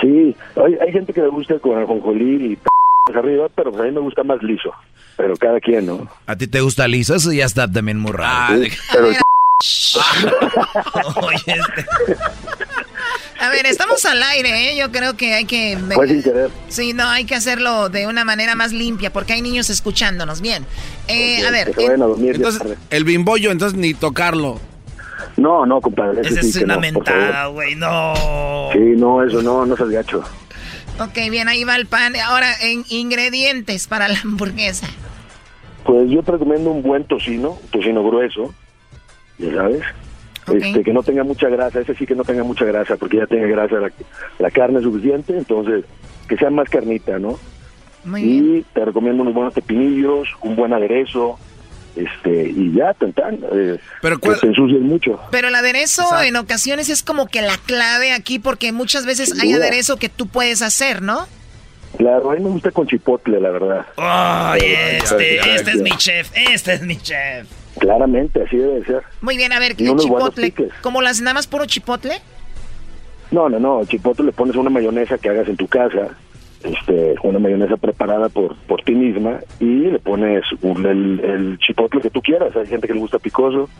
Sí, 0.00 0.36
hay, 0.56 0.74
hay 0.80 0.92
gente 0.92 1.12
que 1.12 1.22
le 1.22 1.28
gusta 1.28 1.58
con 1.58 1.78
ajonjolí 1.78 2.52
y 2.52 2.56
p 2.56 2.68
arriba, 3.14 3.48
pero 3.54 3.70
pues 3.70 3.82
a 3.82 3.86
mí 3.86 3.90
me 3.92 4.00
gusta 4.00 4.22
más 4.22 4.42
liso. 4.42 4.72
Pero 5.16 5.36
cada 5.36 5.60
quien, 5.60 5.86
¿no? 5.86 6.08
¿A 6.26 6.36
ti 6.36 6.46
te 6.46 6.60
gusta 6.60 6.86
liso? 6.86 7.14
Eso 7.14 7.32
ya 7.32 7.46
está 7.46 7.70
también 7.70 7.98
muy 7.98 8.12
raro. 8.12 8.62
pero 8.92 9.08
Oye, 11.22 11.36
este. 11.46 11.86
A 13.40 13.48
ver, 13.48 13.64
estamos 13.64 14.04
al 14.04 14.22
aire, 14.22 14.70
¿eh? 14.70 14.76
Yo 14.76 14.92
creo 14.92 15.16
que 15.16 15.32
hay 15.32 15.46
que... 15.46 15.78
Fue 15.94 16.06
sin 16.06 16.22
querer. 16.22 16.50
Sí, 16.68 16.92
no, 16.92 17.08
hay 17.08 17.24
que 17.24 17.34
hacerlo 17.34 17.88
de 17.88 18.06
una 18.06 18.22
manera 18.22 18.54
más 18.54 18.72
limpia 18.72 19.10
porque 19.10 19.32
hay 19.32 19.40
niños 19.40 19.70
escuchándonos. 19.70 20.42
Bien. 20.42 20.66
Eh, 21.08 21.46
a 21.46 21.50
ver... 21.50 21.68
Que 21.68 21.80
se 21.80 21.86
vayan 21.86 22.02
a 22.02 22.06
dormir. 22.06 22.36
Entonces, 22.36 22.76
el 22.90 23.04
bimbollo, 23.04 23.50
entonces 23.50 23.78
ni 23.78 23.94
tocarlo. 23.94 24.60
No, 25.38 25.64
no, 25.64 25.80
compadre. 25.80 26.20
Esa 26.20 26.40
es 26.40 26.56
una 26.56 26.74
no, 26.74 26.80
mentada, 26.80 27.46
güey, 27.46 27.76
no. 27.76 28.14
Sí, 28.72 28.78
no, 28.78 29.24
eso 29.24 29.40
no, 29.40 29.64
no 29.64 29.74
seas 29.74 29.88
gacho. 29.88 30.22
Ok, 30.98 31.30
bien, 31.30 31.48
ahí 31.48 31.64
va 31.64 31.76
el 31.76 31.86
pan. 31.86 32.14
Ahora, 32.16 32.52
en 32.60 32.84
ingredientes 32.90 33.86
para 33.86 34.06
la 34.08 34.20
hamburguesa. 34.20 34.86
Pues 35.84 36.10
yo 36.10 36.22
te 36.22 36.32
recomiendo 36.32 36.70
un 36.70 36.82
buen 36.82 37.04
tocino, 37.04 37.58
tocino 37.72 38.04
grueso, 38.04 38.54
ya 39.38 39.54
sabes. 39.54 39.82
Este, 40.52 40.82
que 40.82 40.92
no 40.92 41.02
tenga 41.02 41.24
mucha 41.24 41.48
grasa, 41.48 41.80
ese 41.80 41.94
sí 41.94 42.06
que 42.06 42.14
no 42.14 42.24
tenga 42.24 42.44
mucha 42.44 42.64
grasa, 42.64 42.96
porque 42.96 43.18
ya 43.18 43.26
tiene 43.26 43.48
grasa 43.48 43.76
la, 43.76 43.92
la 44.38 44.50
carne 44.50 44.80
suficiente, 44.80 45.36
entonces 45.36 45.84
que 46.28 46.36
sea 46.36 46.50
más 46.50 46.68
carnita, 46.68 47.18
¿no? 47.18 47.38
Muy 48.04 48.22
y 48.22 48.66
te 48.72 48.84
recomiendo 48.84 49.22
unos 49.22 49.34
buenos 49.34 49.52
pepinillos, 49.52 50.28
un 50.42 50.56
buen 50.56 50.72
aderezo, 50.72 51.38
este, 51.96 52.48
y 52.48 52.72
ya, 52.72 52.94
tan, 52.94 53.12
tan, 53.12 53.40
eh, 53.52 53.78
Pero 54.00 54.18
que 54.18 54.30
te 54.30 54.46
ensucies 54.46 54.80
mucho. 54.80 55.20
Pero 55.30 55.48
el 55.48 55.54
aderezo 55.54 56.04
en 56.22 56.36
ocasiones 56.36 56.88
es 56.88 57.02
como 57.02 57.26
que 57.26 57.42
la 57.42 57.56
clave 57.66 58.12
aquí 58.12 58.38
porque 58.38 58.72
muchas 58.72 59.06
veces 59.06 59.38
hay 59.40 59.52
aderezo 59.52 59.96
que 59.96 60.08
tú 60.08 60.26
puedes 60.28 60.62
hacer, 60.62 61.02
¿no? 61.02 61.26
Claro, 61.98 62.30
a 62.30 62.34
mí 62.34 62.40
me 62.42 62.50
gusta 62.50 62.70
con 62.70 62.86
chipotle, 62.86 63.40
la 63.40 63.50
verdad. 63.50 63.86
Ay, 63.96 64.60
este, 64.62 65.54
este 65.54 65.70
es 65.72 65.82
mi 65.82 65.90
chef, 65.90 66.30
este 66.34 66.74
es 66.74 66.82
mi 66.82 66.96
chef. 66.96 67.48
Claramente, 67.80 68.42
así 68.42 68.56
debe 68.58 68.84
ser. 68.84 69.02
Muy 69.22 69.36
bien, 69.36 69.52
a 69.52 69.58
ver, 69.58 69.74
¿qué 69.74 69.92
chipotle? 69.96 70.54
¿Como 70.82 71.00
las 71.02 71.20
nada 71.22 71.34
más 71.34 71.46
puro 71.46 71.64
chipotle? 71.64 72.12
No, 73.30 73.48
no, 73.48 73.58
no, 73.58 73.84
chipotle 73.86 74.26
le 74.26 74.32
pones 74.32 74.54
una 74.56 74.68
mayonesa 74.70 75.16
que 75.18 75.30
hagas 75.30 75.48
en 75.48 75.56
tu 75.56 75.66
casa, 75.66 76.08
este, 76.62 77.14
una 77.22 77.38
mayonesa 77.38 77.78
preparada 77.78 78.28
por, 78.28 78.54
por 78.66 78.82
ti 78.82 78.92
misma 78.94 79.40
y 79.60 79.64
le 79.86 79.98
pones 79.98 80.44
un- 80.60 80.84
el, 80.84 81.20
el 81.20 81.58
chipotle 81.58 82.02
que 82.02 82.10
tú 82.10 82.20
quieras. 82.20 82.54
Hay 82.54 82.66
gente 82.66 82.86
que 82.86 82.92
le 82.94 83.00
gusta 83.00 83.18
picoso, 83.18 83.70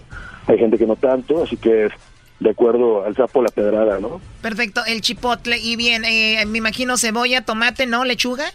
hay 0.47 0.57
gente 0.59 0.79
que 0.79 0.87
no 0.87 0.97
tanto, 0.97 1.43
así 1.43 1.57
que 1.59 1.85
es 1.87 1.93
de 2.39 2.49
acuerdo 2.51 3.05
al 3.05 3.15
sapo 3.17 3.43
la 3.43 3.51
pedrada, 3.51 3.99
¿no? 4.01 4.19
Perfecto, 4.41 4.81
el 4.87 5.03
chipotle. 5.03 5.59
Y 5.59 5.77
bien, 5.77 6.07
eh, 6.07 6.43
me 6.47 6.57
imagino 6.57 6.97
cebolla, 6.97 7.45
tomate, 7.45 7.85
¿no? 7.87 8.07
¿Lechuga? 8.07 8.47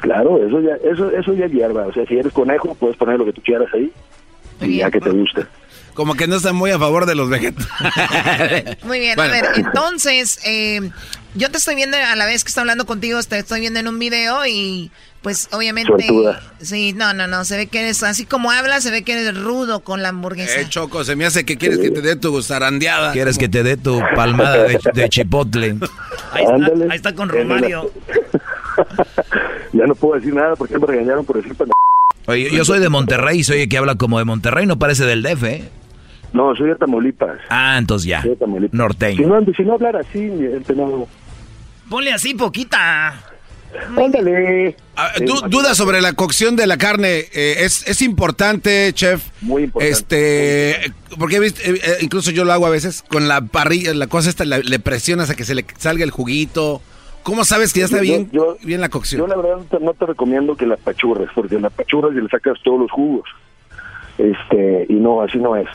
Claro, 0.00 0.44
eso 0.44 0.60
ya, 0.60 0.74
eso, 0.90 1.10
eso 1.12 1.32
ya 1.34 1.46
es 1.46 1.52
hierba. 1.52 1.86
O 1.86 1.92
sea, 1.92 2.04
si 2.06 2.18
eres 2.18 2.32
conejo, 2.32 2.74
puedes 2.74 2.96
poner 2.96 3.18
lo 3.18 3.24
que 3.24 3.32
tú 3.32 3.40
quieras 3.40 3.68
ahí 3.72 3.92
y 4.60 4.78
ya 4.78 4.90
que 4.90 5.00
te 5.00 5.10
guste. 5.10 5.46
Como 5.94 6.14
que 6.14 6.26
no 6.26 6.36
está 6.36 6.52
muy 6.52 6.72
a 6.72 6.78
favor 6.78 7.06
de 7.06 7.14
los 7.14 7.30
vegetales. 7.30 7.68
Muy 8.84 8.98
bien, 8.98 9.14
Bueno. 9.14 9.32
a 9.32 9.40
ver, 9.40 9.50
entonces, 9.54 10.40
eh, 10.44 10.80
yo 11.36 11.50
te 11.52 11.58
estoy 11.58 11.76
viendo 11.76 11.96
a 11.96 12.16
la 12.16 12.26
vez 12.26 12.42
que 12.42 12.48
estoy 12.48 12.62
hablando 12.62 12.84
contigo, 12.84 13.22
te 13.22 13.38
estoy 13.38 13.60
viendo 13.60 13.78
en 13.78 13.86
un 13.86 13.98
video 14.00 14.44
y 14.44 14.90
pues 15.22 15.48
obviamente... 15.52 15.92
Suertuda. 15.92 16.42
Sí, 16.60 16.92
no, 16.94 17.14
no, 17.14 17.28
no, 17.28 17.44
se 17.44 17.56
ve 17.56 17.68
que 17.68 17.78
eres, 17.80 18.02
así 18.02 18.26
como 18.26 18.50
hablas, 18.50 18.82
se 18.82 18.90
ve 18.90 19.04
que 19.04 19.12
eres 19.12 19.40
rudo 19.40 19.80
con 19.84 20.02
la 20.02 20.08
hamburguesa. 20.08 20.60
Eh, 20.60 20.66
Choco, 20.68 21.04
se 21.04 21.14
me 21.14 21.26
hace 21.26 21.44
que 21.44 21.56
quieres 21.56 21.78
que 21.78 21.92
te 21.92 22.02
dé 22.02 22.16
tu 22.16 22.42
zarandeada. 22.42 23.12
Quieres 23.12 23.38
que 23.38 23.48
te 23.48 23.62
dé 23.62 23.76
tu 23.76 24.00
palmada 24.16 24.64
de, 24.64 24.80
de 24.92 25.08
chipotle. 25.08 25.76
Ahí 26.32 26.42
está, 26.44 26.54
ahí 26.90 26.96
está 26.96 27.14
con 27.14 27.28
Romario. 27.28 27.90
Ya 29.72 29.86
no 29.86 29.94
puedo 29.96 30.14
decir 30.14 30.32
nada 30.34 30.54
porque 30.54 30.78
me 30.78 30.86
regañaron 30.86 31.24
por 31.24 31.36
decir 31.36 31.56
Oye, 32.26 32.50
yo 32.50 32.64
soy 32.64 32.80
de 32.80 32.88
Monterrey 32.88 33.44
soy 33.44 33.62
el 33.62 33.68
que 33.68 33.78
habla 33.78 33.94
como 33.96 34.18
de 34.18 34.24
Monterrey, 34.24 34.66
no 34.66 34.78
parece 34.78 35.04
del 35.04 35.22
DF, 35.22 35.42
¿eh? 35.44 35.64
No, 36.32 36.54
soy 36.56 36.68
de 36.70 36.74
Tamaulipas. 36.76 37.38
Ah, 37.48 37.76
entonces 37.78 38.08
ya. 38.08 38.20
Soy 38.22 38.30
de 38.30 38.36
Tamaulipas. 38.36 38.72
Si 38.72 38.76
Norteño. 38.76 39.28
no, 39.28 39.52
si 39.56 39.62
no 39.62 39.74
hablar 39.74 39.96
así, 39.96 40.18
no... 40.74 41.06
Ponle 41.88 42.12
así 42.12 42.34
poquita. 42.34 43.14
Ándale. 43.96 44.76
Ah, 44.96 45.10
du- 45.24 45.48
duda 45.48 45.74
sobre 45.74 46.00
la 46.00 46.12
cocción 46.12 46.56
de 46.56 46.66
la 46.66 46.76
carne. 46.76 47.24
eh, 47.32 47.56
es, 47.60 47.86
es 47.88 48.02
importante, 48.02 48.92
chef. 48.94 49.22
Muy 49.42 49.64
importante. 49.64 49.90
Este, 49.92 50.92
porque 51.18 51.36
eh, 51.36 51.52
eh, 51.64 51.96
incluso 52.00 52.30
yo 52.30 52.44
lo 52.44 52.52
hago 52.52 52.66
a 52.66 52.70
veces, 52.70 53.02
con 53.08 53.28
la 53.28 53.40
parrilla, 53.42 53.92
la 53.94 54.06
cosa 54.06 54.30
esta, 54.30 54.44
la- 54.44 54.58
le 54.58 54.78
presionas 54.78 55.30
a 55.30 55.34
que 55.34 55.44
se 55.44 55.54
le 55.54 55.64
salga 55.78 56.04
el 56.04 56.10
juguito. 56.10 56.80
¿Cómo 57.24 57.44
sabes 57.44 57.72
que 57.72 57.80
ya 57.80 57.86
está 57.86 57.96
Yo- 57.98 58.02
bien, 58.02 58.30
yo- 58.30 58.56
bien 58.62 58.80
la 58.80 58.88
cocción? 58.88 59.20
Yo 59.20 59.26
la 59.26 59.34
verdad 59.36 59.56
no 59.56 59.64
te, 59.64 59.80
no 59.84 59.94
te 59.94 60.06
recomiendo 60.06 60.54
que 60.56 60.66
la 60.66 60.76
pachurres, 60.76 61.28
porque 61.34 61.58
la 61.58 61.70
pachurras 61.70 62.12
y 62.16 62.20
le 62.20 62.28
sacas 62.28 62.58
todos 62.62 62.78
los 62.78 62.90
jugos. 62.92 63.28
Este, 64.18 64.86
y 64.88 64.94
no, 64.94 65.22
así 65.22 65.38
no 65.38 65.56
es. 65.56 65.66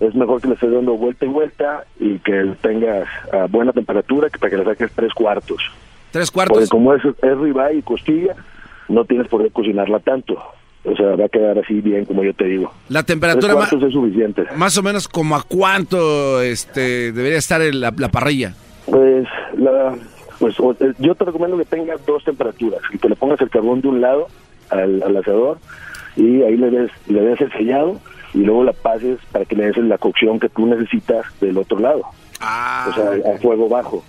Es 0.00 0.14
mejor 0.14 0.42
que 0.42 0.48
le 0.48 0.54
estés 0.54 0.70
dando 0.70 0.92
vuelta 0.96 1.24
y 1.24 1.28
vuelta 1.28 1.84
y 1.98 2.18
que 2.18 2.52
tengas 2.60 3.08
a 3.32 3.46
buena 3.46 3.72
temperatura 3.72 4.28
que 4.28 4.38
para 4.38 4.50
que 4.50 4.56
le 4.58 4.64
saques 4.64 4.90
tres 4.94 5.14
cuartos. 5.14 5.62
Tres 6.10 6.30
Porque 6.30 6.50
cuartos. 6.50 6.68
como 6.68 6.92
es, 6.94 7.02
es 7.04 7.38
ribeye 7.38 7.78
y 7.78 7.82
costilla, 7.82 8.34
no 8.88 9.04
tienes 9.06 9.28
por 9.28 9.42
qué 9.42 9.50
cocinarla 9.50 10.00
tanto. 10.00 10.34
O 10.84 10.94
sea, 10.94 11.16
va 11.16 11.24
a 11.24 11.28
quedar 11.28 11.58
así 11.58 11.80
bien, 11.80 12.04
como 12.04 12.22
yo 12.22 12.32
te 12.34 12.44
digo. 12.44 12.72
La 12.90 13.02
temperatura 13.02 13.54
cuartos 13.54 13.82
es 13.82 13.92
suficiente. 13.92 14.44
más 14.56 14.76
o 14.76 14.82
menos 14.82 15.08
como 15.08 15.34
a 15.34 15.42
cuánto 15.42 16.42
este 16.42 17.12
debería 17.12 17.38
estar 17.38 17.60
en 17.62 17.80
la, 17.80 17.92
la 17.96 18.08
parrilla. 18.10 18.54
Pues, 18.84 19.26
la, 19.56 19.96
pues 20.38 20.58
o- 20.60 20.72
eh, 20.72 20.92
yo 20.98 21.14
te 21.14 21.24
recomiendo 21.24 21.56
que 21.58 21.64
tengas 21.64 22.04
dos 22.06 22.24
temperaturas, 22.24 22.80
que 22.90 22.98
te 22.98 23.08
le 23.08 23.16
pongas 23.16 23.40
el 23.40 23.50
carbón 23.50 23.80
de 23.80 23.88
un 23.88 24.00
lado 24.00 24.28
al, 24.70 25.02
al 25.02 25.16
asador 25.16 25.58
y 26.16 26.42
ahí 26.42 26.56
le 26.56 26.70
des, 26.70 26.90
le 27.06 27.20
des 27.22 27.40
el 27.40 27.52
sellado 27.52 28.00
y 28.34 28.38
luego 28.38 28.64
la 28.64 28.72
pases 28.72 29.18
para 29.32 29.44
que 29.44 29.56
le 29.56 29.66
des 29.66 29.76
la 29.78 29.98
cocción 29.98 30.38
que 30.40 30.48
tú 30.48 30.66
necesitas 30.66 31.24
del 31.40 31.56
otro 31.58 31.78
lado. 31.78 32.02
Ah. 32.40 32.86
O 32.90 32.94
sea, 32.94 33.34
a 33.34 33.38
fuego 33.38 33.68
bajo. 33.68 34.04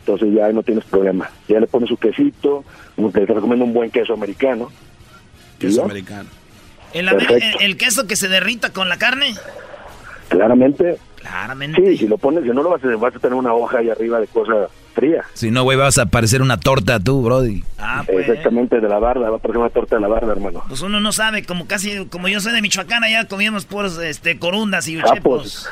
Entonces 0.00 0.32
ya 0.34 0.50
no 0.52 0.62
tienes 0.62 0.84
problema. 0.84 1.28
Ya 1.48 1.60
le 1.60 1.66
pones 1.66 1.88
su 1.88 1.96
quesito, 1.96 2.64
te, 3.12 3.26
recomiendo 3.26 3.64
un 3.64 3.74
buen 3.74 3.90
queso 3.90 4.14
americano. 4.14 4.68
¿Y 5.58 5.62
Queso 5.62 5.84
americano. 5.84 6.28
El- 6.94 7.08
el 7.60 7.76
queso 7.76 8.06
que 8.06 8.16
se 8.16 8.28
derrita 8.28 8.72
con 8.72 8.88
la 8.88 8.96
carne. 8.96 9.34
Claramente. 10.28 10.98
Claramente. 11.28 11.80
Sí, 11.82 11.98
si 11.98 12.08
lo 12.08 12.16
pones, 12.16 12.44
si 12.44 12.50
no 12.50 12.62
lo 12.62 12.70
vas 12.70 12.82
a, 12.82 12.96
vas 12.96 13.14
a 13.14 13.18
tener 13.18 13.34
una 13.34 13.52
hoja 13.52 13.78
ahí 13.78 13.90
arriba 13.90 14.18
de 14.18 14.26
cosa 14.28 14.68
fría. 14.94 15.24
Si 15.34 15.50
no, 15.50 15.62
güey, 15.62 15.76
vas 15.76 15.98
a 15.98 16.06
parecer 16.06 16.42
una 16.42 16.58
torta 16.58 16.98
tú, 16.98 17.22
Brody. 17.22 17.62
Ah, 17.78 18.02
pues. 18.06 18.28
Exactamente, 18.28 18.80
de 18.80 18.88
la 18.88 18.98
barda, 18.98 19.28
va 19.30 19.36
a 19.36 19.40
parecer 19.40 19.60
una 19.60 19.70
torta 19.70 19.96
de 19.96 20.02
la 20.02 20.08
barda, 20.08 20.32
hermano. 20.32 20.62
Pues 20.66 20.80
uno 20.82 21.00
no 21.00 21.12
sabe, 21.12 21.44
como 21.44 21.66
casi, 21.66 22.06
como 22.06 22.28
yo 22.28 22.40
soy 22.40 22.52
de 22.52 22.62
Michoacán, 22.62 23.04
allá 23.04 23.26
comíamos 23.26 23.66
puros 23.66 23.98
este, 23.98 24.38
corundas 24.38 24.88
y 24.88 24.96
Sapos. 24.96 25.12
uchepos. 25.12 25.68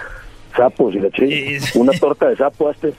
Sapos 0.57 0.95
y 0.95 1.01
la 1.01 1.11
chile. 1.11 1.59
Una 1.75 1.93
torta 1.93 2.29
de 2.29 2.37
sapo, 2.37 2.71
este. 2.71 2.93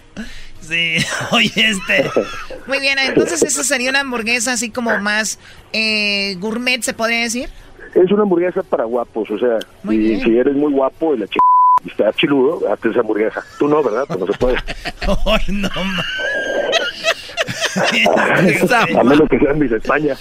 Sí, 0.62 0.98
oye, 1.32 1.52
este. 1.56 2.10
Muy 2.68 2.80
bien, 2.80 2.98
entonces 3.00 3.42
esa 3.44 3.64
sería 3.64 3.90
una 3.90 4.02
hamburguesa 4.02 4.54
así 4.54 4.70
como 4.70 4.98
más 5.00 5.40
eh, 5.74 6.36
gourmet, 6.40 6.82
¿se 6.82 6.94
podría 6.94 7.22
decir? 7.22 7.50
Es 7.96 8.12
una 8.12 8.24
hamburguesa 8.24 8.62
para 8.64 8.84
guapos, 8.84 9.30
o 9.32 9.40
sea, 9.40 9.60
y 9.90 10.20
si 10.22 10.38
eres 10.38 10.56
muy 10.56 10.72
guapo 10.74 11.16
y 11.16 11.20
la 11.20 11.28
ch... 11.28 11.38
está 11.86 12.12
chiludo, 12.14 12.72
hazte 12.72 12.90
esa 12.90 13.00
hamburguesa. 13.02 13.44
Tú 13.60 13.68
no, 13.68 13.84
¿verdad? 13.84 14.06
Pues 14.08 14.20
no 14.20 14.26
se 14.28 14.34
puede. 14.38 14.58
Ay, 15.26 15.42
no, 15.50 15.70
A 19.00 19.04
menos 19.04 19.30
que 19.30 19.38
sean 19.40 19.60
mis 19.60 19.72
España. 19.72 20.16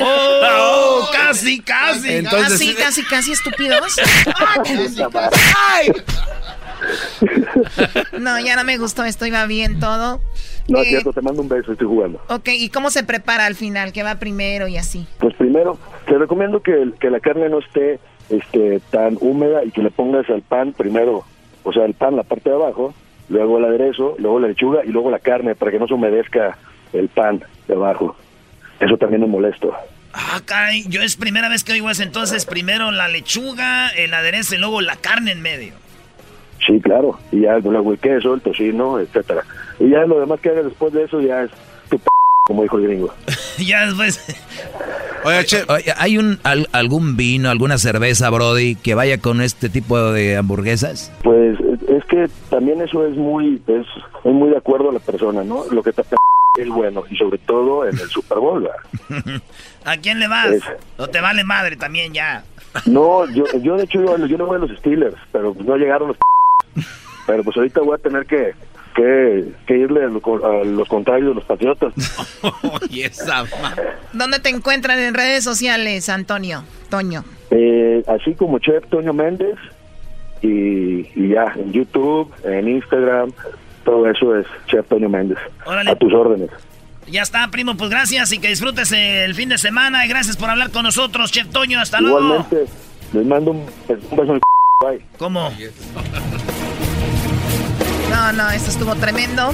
Oh, 0.00 1.08
casi, 1.12 1.60
casi. 1.60 2.14
Entonces- 2.14 2.52
casi, 2.58 2.74
casi, 2.74 3.04
casi 3.04 3.32
estúpidos. 3.32 3.96
No, 8.18 8.38
ya 8.40 8.56
no 8.56 8.64
me 8.64 8.78
gustó 8.78 9.04
esto, 9.04 9.26
iba 9.26 9.44
bien 9.46 9.80
todo. 9.80 10.20
No, 10.68 10.78
es 10.80 10.86
Eh, 10.86 10.90
cierto, 10.90 11.12
te 11.12 11.20
mando 11.22 11.42
un 11.42 11.48
beso, 11.48 11.72
estoy 11.72 11.86
jugando. 11.86 12.20
Ok, 12.28 12.48
¿y 12.48 12.68
cómo 12.70 12.90
se 12.90 13.02
prepara 13.04 13.46
al 13.46 13.54
final? 13.54 13.92
¿Qué 13.92 14.02
va 14.02 14.16
primero 14.16 14.68
y 14.68 14.76
así? 14.76 15.06
Pues 15.18 15.34
primero, 15.34 15.78
te 16.06 16.16
recomiendo 16.18 16.62
que, 16.62 16.90
que 17.00 17.10
la 17.10 17.20
carne 17.20 17.48
no 17.48 17.58
esté 17.58 17.98
este, 18.30 18.80
tan 18.90 19.16
húmeda 19.20 19.64
y 19.64 19.70
que 19.70 19.82
le 19.82 19.90
pongas 19.90 20.28
al 20.30 20.42
pan 20.42 20.72
primero, 20.72 21.24
o 21.64 21.72
sea, 21.72 21.84
el 21.84 21.94
pan, 21.94 22.16
la 22.16 22.22
parte 22.22 22.50
de 22.50 22.56
abajo, 22.56 22.94
luego 23.28 23.58
el 23.58 23.64
aderezo, 23.64 24.14
luego 24.18 24.40
la 24.40 24.48
lechuga 24.48 24.84
y 24.84 24.88
luego 24.88 25.10
la 25.10 25.18
carne 25.18 25.54
para 25.54 25.70
que 25.70 25.78
no 25.78 25.86
se 25.86 25.94
humedezca 25.94 26.56
el 26.92 27.08
pan 27.08 27.42
de 27.66 27.74
abajo. 27.74 28.16
Eso 28.80 28.96
también 28.96 29.22
es 29.22 29.28
molesto. 29.28 29.74
Ah, 30.12 30.40
caray, 30.44 30.84
yo 30.88 31.02
es 31.02 31.16
primera 31.16 31.48
vez 31.48 31.64
que 31.64 31.72
oigo 31.72 31.90
eso. 31.90 32.02
Entonces, 32.02 32.46
primero 32.46 32.90
la 32.90 33.08
lechuga, 33.08 33.88
el 33.90 34.14
aderezo 34.14 34.54
y 34.54 34.58
luego 34.58 34.80
la 34.80 34.96
carne 34.96 35.32
en 35.32 35.42
medio. 35.42 35.74
Sí, 36.66 36.80
claro. 36.80 37.18
Y 37.30 37.42
ya 37.42 37.58
luego 37.58 37.92
el 37.92 37.98
queso, 37.98 38.34
el 38.34 38.40
tocino, 38.40 38.98
etcétera. 38.98 39.44
Y 39.78 39.90
ya 39.90 40.06
lo 40.06 40.20
demás 40.20 40.40
que 40.40 40.50
hagas 40.50 40.64
después 40.64 40.92
de 40.92 41.04
eso 41.04 41.20
ya 41.20 41.42
es 41.42 41.50
tu 41.88 41.98
p 41.98 42.08
como 42.48 42.62
dijo 42.64 42.78
el 42.78 42.84
gringo. 42.88 43.14
ya 43.58 43.86
después. 43.86 44.18
Oye, 45.24 45.44
che, 45.44 45.62
Oye, 45.68 45.92
¿hay 45.96 46.16
un, 46.18 46.40
al- 46.42 46.68
algún 46.72 47.16
vino, 47.16 47.50
alguna 47.50 47.76
cerveza, 47.78 48.30
Brody, 48.30 48.74
que 48.76 48.94
vaya 48.94 49.18
con 49.18 49.40
este 49.42 49.68
tipo 49.68 50.12
de 50.12 50.36
hamburguesas? 50.36 51.12
Pues 51.22 51.56
es- 51.88 52.04
que 52.08 52.26
también 52.48 52.80
eso 52.80 53.06
es 53.06 53.14
muy 53.16 53.60
es, 53.66 53.86
es 54.24 54.32
muy 54.32 54.48
de 54.48 54.56
acuerdo 54.56 54.88
a 54.88 54.92
la 54.94 54.98
persona, 54.98 55.44
¿no? 55.44 55.64
Lo 55.70 55.82
que 55.82 55.92
te 55.92 56.02
es 56.58 56.68
bueno 56.68 57.04
y 57.10 57.16
sobre 57.16 57.36
todo 57.38 57.86
en 57.86 57.98
el 57.98 58.08
Super 58.08 58.38
Bowl. 58.38 58.66
¿A 59.84 59.96
quién 59.98 60.18
le 60.18 60.26
vas? 60.26 60.46
Es- 60.46 60.62
O 60.96 61.06
te 61.08 61.20
vale 61.20 61.44
madre 61.44 61.76
también 61.76 62.14
ya. 62.14 62.44
No, 62.86 63.30
yo, 63.30 63.44
yo 63.62 63.76
de 63.76 63.84
hecho 63.84 64.00
yo, 64.02 64.26
yo 64.26 64.38
no 64.38 64.46
voy 64.46 64.56
a 64.56 64.60
los 64.60 64.70
Steelers, 64.78 65.16
pero 65.32 65.52
pues 65.52 65.66
no 65.66 65.76
llegaron 65.76 66.08
los 66.08 66.16
Pero 67.26 67.44
pues 67.44 67.56
ahorita 67.58 67.80
voy 67.80 67.94
a 67.96 67.98
tener 67.98 68.24
que, 68.24 68.54
que, 68.98 69.76
irle 69.76 70.04
a, 70.04 70.08
los 70.08 70.88
contrarios 70.88 71.30
de 71.30 71.34
los 71.34 71.44
patriotas. 71.44 71.92
¿Dónde 74.12 74.40
te 74.40 74.48
encuentran 74.48 74.98
en 74.98 75.14
redes 75.14 75.44
sociales, 75.44 76.08
Antonio? 76.08 76.64
Toño. 76.90 77.24
Eh, 77.50 78.02
así 78.08 78.34
como 78.34 78.58
Chef 78.58 78.86
Toño 78.88 79.12
Méndez 79.12 79.56
y, 80.42 81.28
ya, 81.28 81.52
en 81.56 81.72
YouTube, 81.72 82.32
en 82.44 82.68
Instagram, 82.68 83.30
todo 83.84 84.08
eso 84.08 84.36
es 84.36 84.46
Chef 84.66 84.86
Toño 84.88 85.08
Méndez. 85.08 85.38
A 85.66 85.94
tus 85.94 86.12
órdenes. 86.12 86.50
Ya 87.06 87.22
está, 87.22 87.48
primo, 87.50 87.76
pues 87.76 87.90
gracias 87.90 88.32
y 88.32 88.38
que 88.38 88.48
disfrutes 88.48 88.92
el 88.92 89.34
fin 89.34 89.48
de 89.48 89.58
semana 89.58 90.04
y 90.04 90.08
gracias 90.08 90.36
por 90.36 90.50
hablar 90.50 90.70
con 90.70 90.82
nosotros, 90.82 91.30
Chef 91.30 91.48
Toño, 91.48 91.80
hasta 91.80 92.00
luego. 92.00 92.18
Igualmente, 92.18 92.64
les 93.12 93.26
mando 93.26 93.52
un, 93.52 93.66
beso 93.86 94.34
en 94.34 94.40
Bye. 94.80 95.02
¿Cómo? 95.18 95.50
No, 98.10 98.32
no, 98.32 98.50
esto 98.50 98.70
estuvo 98.70 98.94
tremendo. 98.96 99.52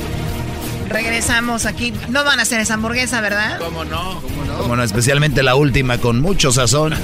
Regresamos 0.89 1.67
aquí. 1.67 1.93
No 2.09 2.25
van 2.25 2.39
a 2.39 2.43
hacer 2.43 2.61
esa 2.61 2.75
hamburguesa, 2.75 3.21
¿verdad? 3.21 3.59
¿Cómo 3.59 3.85
no? 3.85 4.21
¿Cómo 4.21 4.45
no? 4.45 4.59
¿Cómo 4.59 4.77
no? 4.77 4.83
Especialmente 4.83 5.43
la 5.43 5.55
última 5.55 5.99
con 5.99 6.21
mucho 6.21 6.53
sazón. 6.53 6.95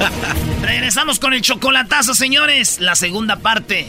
Regresamos 0.62 1.18
con 1.18 1.34
el 1.34 1.42
chocolatazo, 1.42 2.14
señores. 2.14 2.80
La 2.80 2.94
segunda 2.94 3.36
parte 3.36 3.86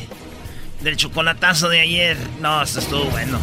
del 0.82 0.97
chocolatazo 0.97 1.70
de 1.70 1.82
ayer. 1.82 2.18
No, 2.41 2.62
esto 2.62 2.80
estuvo 2.80 3.06
bueno. 3.06 3.39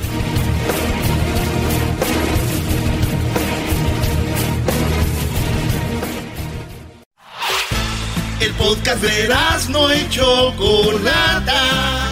El 8.40 8.52
podcast 8.54 9.02
de 9.02 9.28
no 9.68 9.94
y 9.94 10.08
Chocolata. 10.08 12.11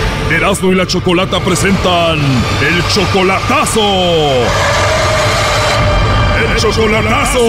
Erasmo 0.31 0.71
y 0.71 0.75
la 0.75 0.87
Chocolata 0.87 1.41
presentan 1.41 2.17
el 2.17 2.83
chocolatazo. 2.87 3.81
El 6.39 6.55
chocolatazo. 6.57 7.39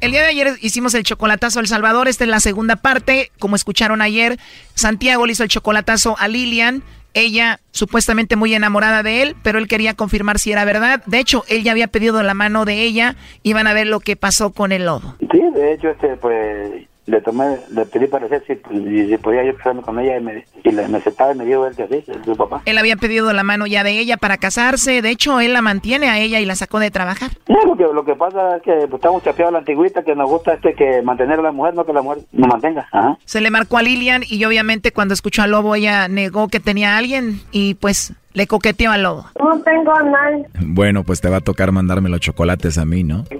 El 0.00 0.10
día 0.10 0.22
de 0.22 0.26
ayer 0.26 0.58
hicimos 0.60 0.94
el 0.94 1.04
chocolatazo 1.04 1.60
a 1.60 1.62
El 1.62 1.68
Salvador. 1.68 2.08
Esta 2.08 2.24
es 2.24 2.30
la 2.30 2.40
segunda 2.40 2.74
parte. 2.76 3.30
Como 3.38 3.54
escucharon 3.54 4.02
ayer, 4.02 4.36
Santiago 4.74 5.26
le 5.26 5.32
hizo 5.32 5.44
el 5.44 5.48
chocolatazo 5.48 6.16
a 6.18 6.26
Lilian 6.26 6.82
ella 7.14 7.60
supuestamente 7.70 8.36
muy 8.36 8.54
enamorada 8.54 9.02
de 9.02 9.22
él, 9.22 9.36
pero 9.42 9.58
él 9.58 9.68
quería 9.68 9.94
confirmar 9.94 10.38
si 10.38 10.52
era 10.52 10.64
verdad. 10.64 11.02
De 11.06 11.20
hecho, 11.20 11.44
él 11.48 11.62
ya 11.62 11.70
había 11.70 11.86
pedido 11.86 12.22
la 12.22 12.34
mano 12.34 12.64
de 12.64 12.82
ella 12.82 13.16
y 13.42 13.52
van 13.52 13.66
a 13.66 13.72
ver 13.72 13.86
lo 13.86 14.00
que 14.00 14.16
pasó 14.16 14.50
con 14.50 14.72
el 14.72 14.84
lobo. 14.84 15.16
Sí, 15.20 15.40
de 15.64 15.72
hecho, 15.74 15.90
este, 15.90 16.16
pues 16.16 16.86
le 17.06 17.20
tomé, 17.20 17.58
le 17.70 17.84
pedí 17.84 18.06
para 18.06 18.26
si, 18.28 18.54
si 18.54 19.18
podía 19.18 19.44
yo 19.44 19.54
casarme 19.56 19.82
con 19.82 19.98
ella 19.98 20.16
y 20.16 20.22
me, 20.22 20.44
y 20.64 20.70
me 20.70 20.96
aceptaba 20.96 21.34
y 21.34 21.38
me 21.38 21.44
dio 21.44 21.66
él 21.66 21.76
que 21.76 21.86
sí, 21.86 22.12
su 22.24 22.34
papá. 22.34 22.62
Él 22.64 22.78
había 22.78 22.96
pedido 22.96 23.30
la 23.32 23.42
mano 23.42 23.66
ya 23.66 23.84
de 23.84 23.98
ella 23.98 24.16
para 24.16 24.38
casarse, 24.38 25.02
de 25.02 25.10
hecho 25.10 25.40
él 25.40 25.52
la 25.52 25.60
mantiene 25.60 26.08
a 26.08 26.18
ella 26.18 26.40
y 26.40 26.46
la 26.46 26.54
sacó 26.54 26.78
de 26.78 26.90
trabajar. 26.90 27.32
No, 27.48 27.62
lo 27.66 27.76
que, 27.76 27.84
lo 27.84 28.04
que 28.04 28.14
pasa 28.14 28.56
es 28.56 28.62
que 28.62 28.72
pues, 28.72 28.94
estamos 28.94 29.22
chapeados 29.22 29.50
a 29.50 29.52
la 29.52 29.58
antigüita 29.58 30.02
que 30.02 30.14
nos 30.14 30.30
gusta 30.30 30.54
este 30.54 30.74
que 30.74 31.02
mantener 31.02 31.40
a 31.40 31.42
la 31.42 31.52
mujer, 31.52 31.74
no 31.74 31.84
que 31.84 31.92
la 31.92 32.00
mujer 32.00 32.22
nos 32.32 32.48
mantenga. 32.48 32.88
Se 33.26 33.40
le 33.40 33.50
marcó 33.50 33.76
a 33.76 33.82
Lilian 33.82 34.22
y 34.26 34.42
obviamente 34.44 34.92
cuando 34.92 35.12
escuchó 35.12 35.42
al 35.42 35.50
lobo 35.50 35.74
ella 35.74 36.08
negó 36.08 36.48
que 36.48 36.60
tenía 36.60 36.94
a 36.94 36.98
alguien 36.98 37.40
y 37.52 37.74
pues 37.74 38.14
le 38.32 38.46
coqueteó 38.46 38.90
al 38.90 39.02
lobo. 39.02 39.26
No 39.38 39.60
tengo 39.60 39.94
a 39.94 40.02
nadie. 40.02 40.46
Bueno, 40.60 41.04
pues 41.04 41.20
te 41.20 41.28
va 41.28 41.36
a 41.36 41.40
tocar 41.40 41.70
mandarme 41.70 42.08
los 42.08 42.20
chocolates 42.20 42.78
a 42.78 42.84
mí, 42.84 43.04
¿no? 43.04 43.24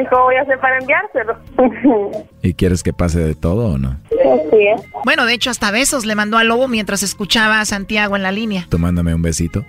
¿Y 0.00 0.06
cómo 0.06 0.24
voy 0.24 0.36
a 0.36 0.42
hacer 0.42 0.58
para 0.58 0.78
enviárselo? 0.78 1.36
¿Y 2.42 2.54
quieres 2.54 2.82
que 2.82 2.92
pase 2.92 3.20
de 3.20 3.34
todo 3.34 3.74
o 3.74 3.78
no? 3.78 3.96
Sí. 4.10 4.66
Bueno, 5.04 5.26
de 5.26 5.34
hecho, 5.34 5.50
hasta 5.50 5.70
besos 5.70 6.04
le 6.04 6.14
mandó 6.14 6.38
al 6.38 6.48
lobo 6.48 6.68
mientras 6.68 7.02
escuchaba 7.02 7.60
a 7.60 7.64
Santiago 7.64 8.16
en 8.16 8.22
la 8.22 8.32
línea. 8.32 8.66
Tú 8.68 8.78
mándame 8.78 9.14
un 9.14 9.22
besito. 9.22 9.64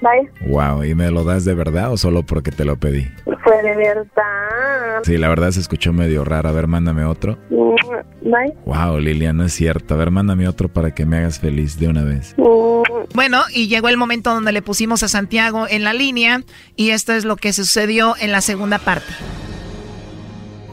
Bye. 0.00 0.30
Wow, 0.48 0.84
¿y 0.84 0.94
me 0.94 1.10
lo 1.10 1.24
das 1.24 1.44
de 1.44 1.54
verdad 1.54 1.92
o 1.92 1.96
solo 1.96 2.22
porque 2.22 2.52
te 2.52 2.64
lo 2.64 2.76
pedí? 2.76 3.08
Fue 3.42 3.62
de 3.62 3.76
verdad. 3.76 5.02
Sí, 5.02 5.16
la 5.16 5.28
verdad 5.28 5.50
se 5.50 5.60
escuchó 5.60 5.92
medio 5.92 6.24
raro. 6.24 6.48
A 6.48 6.52
ver, 6.52 6.68
mándame 6.68 7.04
otro. 7.04 7.36
Mm, 7.50 7.74
bye. 8.22 8.54
Wow, 8.64 8.98
Lilian, 8.98 9.36
no 9.36 9.44
es 9.44 9.52
cierto. 9.52 9.94
A 9.94 9.96
ver, 9.96 10.10
mándame 10.10 10.46
otro 10.46 10.68
para 10.68 10.94
que 10.94 11.04
me 11.04 11.18
hagas 11.18 11.40
feliz 11.40 11.80
de 11.80 11.88
una 11.88 12.04
vez. 12.04 12.34
Mm. 12.36 12.78
Bueno, 13.14 13.42
y 13.52 13.68
llegó 13.68 13.88
el 13.88 13.96
momento 13.96 14.32
donde 14.32 14.52
le 14.52 14.62
pusimos 14.62 15.02
a 15.02 15.08
Santiago 15.08 15.66
en 15.68 15.82
la 15.82 15.92
línea 15.92 16.42
y 16.76 16.90
esto 16.90 17.12
es 17.14 17.24
lo 17.24 17.36
que 17.36 17.52
sucedió 17.52 18.14
en 18.20 18.30
la 18.30 18.40
segunda 18.40 18.78
parte. 18.78 19.12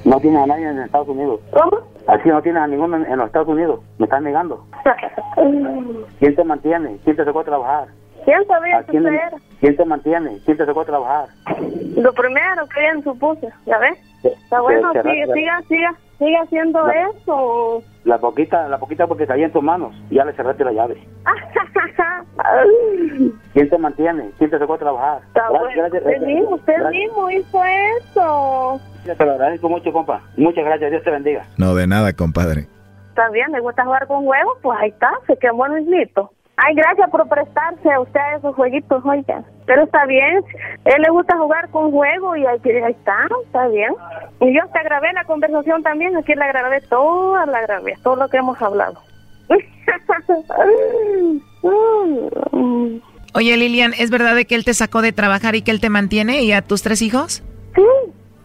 No 0.05 0.19
tiene 0.19 0.37
a 0.41 0.45
nadie 0.45 0.69
en 0.69 0.79
Estados 0.79 1.07
Unidos. 1.07 1.41
¿Cómo? 1.51 1.79
Aquí 2.07 2.29
no 2.29 2.41
tiene 2.41 2.59
a 2.59 2.67
ninguno 2.67 2.97
en 2.97 3.17
los 3.17 3.25
Estados 3.25 3.47
Unidos. 3.47 3.79
Me 3.97 4.05
están 4.05 4.23
negando. 4.23 4.63
¿Quién 6.19 6.35
te 6.35 6.43
mantiene? 6.43 6.97
¿Quién 7.03 7.15
te 7.15 7.25
sacó 7.25 7.39
a 7.39 7.43
trabajar? 7.43 7.87
¿Quién 8.23 8.45
sabía 8.47 8.83
que 8.83 8.91
quién, 8.91 9.05
¿Quién 9.59 9.75
te 9.75 9.85
mantiene? 9.85 10.39
¿Quién 10.45 10.57
te 10.57 10.65
sacó 10.65 10.81
a 10.81 10.85
trabajar? 10.85 11.27
Lo 11.95 12.13
primero 12.13 12.67
que 12.73 12.79
bien 12.79 13.03
supuse, 13.03 13.49
¿ya 13.65 13.77
ves? 13.79 13.97
Está 14.23 14.61
bueno, 14.61 14.91
siga, 14.91 15.33
siga, 15.33 15.61
siga, 15.67 15.95
siga 16.19 16.41
haciendo 16.41 16.87
eso. 16.89 17.83
La 18.05 18.19
poquita, 18.19 18.69
la 18.69 18.77
poquita 18.77 19.07
porque 19.07 19.25
caía 19.25 19.47
en 19.47 19.51
tus 19.51 19.63
manos, 19.63 19.95
ya 20.11 20.23
le 20.23 20.33
cerraste 20.33 20.63
la 20.63 20.71
llave. 20.71 21.03
¿Quién 23.53 23.69
te 23.69 23.77
mantiene? 23.79 24.29
¿Quién 24.37 24.51
te 24.51 24.59
sacó 24.59 24.75
a 24.75 24.77
trabajar? 24.77 25.21
Está 25.27 25.49
bueno, 25.49 25.85
usted 25.85 26.21
mismo, 26.21 26.49
usted 26.51 26.89
mismo 26.91 27.31
hizo 27.31 27.61
eso. 27.99 28.79
Te 29.03 29.25
lo 29.25 29.31
agradezco 29.31 29.69
mucho, 29.69 29.91
compa. 29.91 30.21
Muchas 30.37 30.63
gracias, 30.63 30.91
Dios 30.91 31.03
te 31.03 31.09
bendiga. 31.09 31.45
No, 31.57 31.73
de 31.73 31.87
nada, 31.87 32.13
compadre. 32.13 32.67
Está 33.09 33.29
bien, 33.29 33.51
le 33.51 33.59
gusta 33.59 33.83
jugar 33.83 34.05
con 34.05 34.27
huevos, 34.27 34.57
pues 34.61 34.77
ahí 34.79 34.89
está, 34.89 35.11
se 35.25 35.35
quedó 35.37 35.55
bonito. 35.55 36.31
Ay, 36.57 36.73
gracias 36.73 37.09
por 37.09 37.27
prestarse 37.27 37.91
a 37.91 37.99
usted 37.99 38.19
a 38.19 38.37
esos 38.37 38.55
jueguitos, 38.55 39.03
oiga. 39.05 39.43
Pero 39.65 39.83
está 39.83 40.05
bien, 40.05 40.41
él 40.85 41.01
le 41.01 41.09
gusta 41.09 41.37
jugar 41.37 41.69
con 41.69 41.91
juego 41.91 42.35
y 42.35 42.45
ahí, 42.45 42.59
está, 42.63 43.27
está 43.43 43.67
bien. 43.67 43.93
Y 44.39 44.55
yo 44.55 44.61
te 44.71 44.83
grabé 44.83 45.11
la 45.13 45.25
conversación 45.25 45.83
también, 45.83 46.15
aquí 46.15 46.33
la 46.33 46.47
grabé 46.47 46.81
toda, 46.81 47.45
la 47.45 47.61
grabé, 47.61 47.95
todo 48.03 48.15
lo 48.15 48.29
que 48.29 48.37
hemos 48.37 48.61
hablado. 48.61 49.01
Oye, 53.33 53.57
Lilian, 53.57 53.93
¿es 53.97 54.09
verdad 54.09 54.35
de 54.35 54.45
que 54.45 54.55
él 54.55 54.63
te 54.63 54.73
sacó 54.73 55.01
de 55.01 55.11
trabajar 55.11 55.55
y 55.55 55.61
que 55.61 55.71
él 55.71 55.81
te 55.81 55.89
mantiene 55.89 56.43
y 56.43 56.53
a 56.53 56.61
tus 56.61 56.83
tres 56.83 57.01
hijos? 57.01 57.43
Sí, 57.75 57.83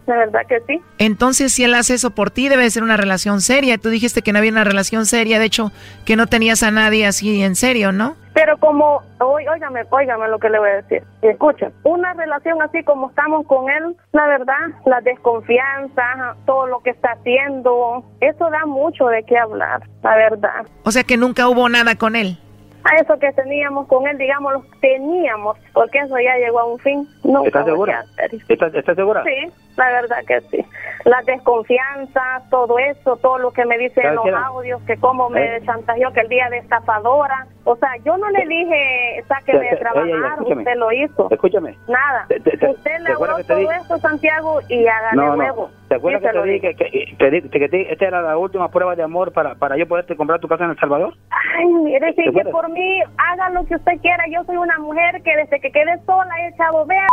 la 0.07 0.17
verdad 0.17 0.41
que 0.47 0.59
sí. 0.67 0.81
Entonces, 0.97 1.53
si 1.53 1.63
él 1.63 1.73
hace 1.73 1.93
eso 1.93 2.11
por 2.11 2.31
ti, 2.31 2.49
debe 2.49 2.69
ser 2.69 2.83
una 2.83 2.97
relación 2.97 3.41
seria. 3.41 3.77
Tú 3.77 3.89
dijiste 3.89 4.21
que 4.21 4.33
no 4.33 4.39
había 4.39 4.51
una 4.51 4.63
relación 4.63 5.05
seria, 5.05 5.39
de 5.39 5.45
hecho, 5.45 5.71
que 6.05 6.15
no 6.15 6.27
tenías 6.27 6.63
a 6.63 6.71
nadie 6.71 7.05
así 7.05 7.41
en 7.43 7.55
serio, 7.55 7.91
¿no? 7.91 8.15
Pero 8.33 8.57
como, 8.57 9.01
óigame, 9.19 9.81
óigame 9.89 10.29
lo 10.29 10.39
que 10.39 10.49
le 10.49 10.59
voy 10.59 10.69
a 10.69 10.75
decir. 10.75 11.03
Escucha, 11.21 11.69
una 11.83 12.13
relación 12.13 12.61
así 12.61 12.81
como 12.83 13.09
estamos 13.09 13.45
con 13.45 13.69
él, 13.69 13.95
la 14.13 14.25
verdad, 14.27 14.69
la 14.85 15.01
desconfianza, 15.01 16.35
todo 16.45 16.67
lo 16.67 16.79
que 16.79 16.91
está 16.91 17.11
haciendo, 17.11 18.05
eso 18.21 18.49
da 18.49 18.65
mucho 18.65 19.07
de 19.07 19.23
qué 19.23 19.37
hablar, 19.37 19.81
la 20.01 20.15
verdad. 20.15 20.65
O 20.83 20.91
sea 20.91 21.03
que 21.03 21.17
nunca 21.17 21.49
hubo 21.49 21.67
nada 21.67 21.95
con 21.95 22.15
él 22.15 22.37
a 22.83 22.95
eso 22.95 23.17
que 23.19 23.31
teníamos 23.33 23.87
con 23.87 24.07
él, 24.07 24.17
digamos, 24.17 24.53
lo 24.53 24.65
teníamos, 24.79 25.57
porque 25.73 25.99
eso 25.99 26.15
ya 26.19 26.35
llegó 26.37 26.59
a 26.59 26.65
un 26.65 26.79
fin. 26.79 27.07
No 27.23 27.45
¿Estás 27.45 27.65
segura? 27.65 28.05
¿Estás, 28.47 28.95
segura? 28.95 29.23
Sí, 29.23 29.51
la 29.77 29.91
verdad 29.91 30.17
que 30.27 30.41
sí. 30.41 30.65
La 31.05 31.21
desconfianza, 31.23 32.21
todo 32.49 32.77
eso, 32.77 33.17
todo 33.17 33.39
lo 33.39 33.51
que 33.51 33.65
me 33.65 33.77
dice 33.77 34.01
en 34.01 34.15
los 34.15 34.27
audios, 34.27 34.81
que 34.83 34.97
cómo 34.97 35.29
me 35.29 35.57
¿Eh? 35.57 35.61
chantajeó 35.65 36.11
que 36.13 36.21
el 36.21 36.29
día 36.29 36.49
de 36.49 36.59
estafadora. 36.59 37.47
O 37.63 37.75
sea, 37.75 37.89
yo 38.03 38.17
no 38.17 38.29
le 38.29 38.45
dije, 38.47 39.23
sáqueme 39.27 39.69
de 39.69 39.77
trabajar, 39.77 40.41
usted 40.41 40.75
lo 40.75 40.91
hizo. 40.91 41.27
Escúchame. 41.29 41.77
Nada. 41.87 42.25
usted 42.29 42.99
le 42.99 43.13
habló 43.13 43.43
todo 43.43 43.71
esto, 43.71 43.97
Santiago, 43.97 44.59
y 44.67 44.87
hágale 44.87 45.15
no, 45.15 45.35
nuevo. 45.35 45.69
¿Te 45.87 45.95
acuerdas 45.95 46.21
que 46.21 46.39
te 46.39 46.43
dije 46.47 46.75
que, 46.75 47.15
que, 47.17 47.69
que, 47.69 47.87
esta 47.91 48.05
era 48.05 48.21
la 48.21 48.37
última 48.37 48.69
prueba 48.69 48.95
de 48.95 49.03
amor 49.03 49.31
para, 49.33 49.55
para 49.55 49.77
yo 49.77 49.87
poderte 49.87 50.15
comprar 50.15 50.39
tu 50.39 50.47
casa 50.47 50.63
en 50.63 50.71
El 50.71 50.79
Salvador? 50.79 51.13
Ay, 51.57 51.65
mire, 51.65 52.13
sí, 52.13 52.23
que 52.33 52.45
por 52.45 52.69
mí 52.69 53.01
haga 53.17 53.49
lo 53.49 53.65
que 53.65 53.75
usted 53.75 53.99
quiera. 54.01 54.23
Yo 54.31 54.43
soy 54.45 54.57
una 54.57 54.77
mujer 54.79 55.21
que 55.23 55.35
desde 55.35 55.59
que 55.59 55.71
quede 55.71 55.99
sola 56.05 56.33
he 56.39 56.47
echado 56.47 56.85
vea 56.85 57.07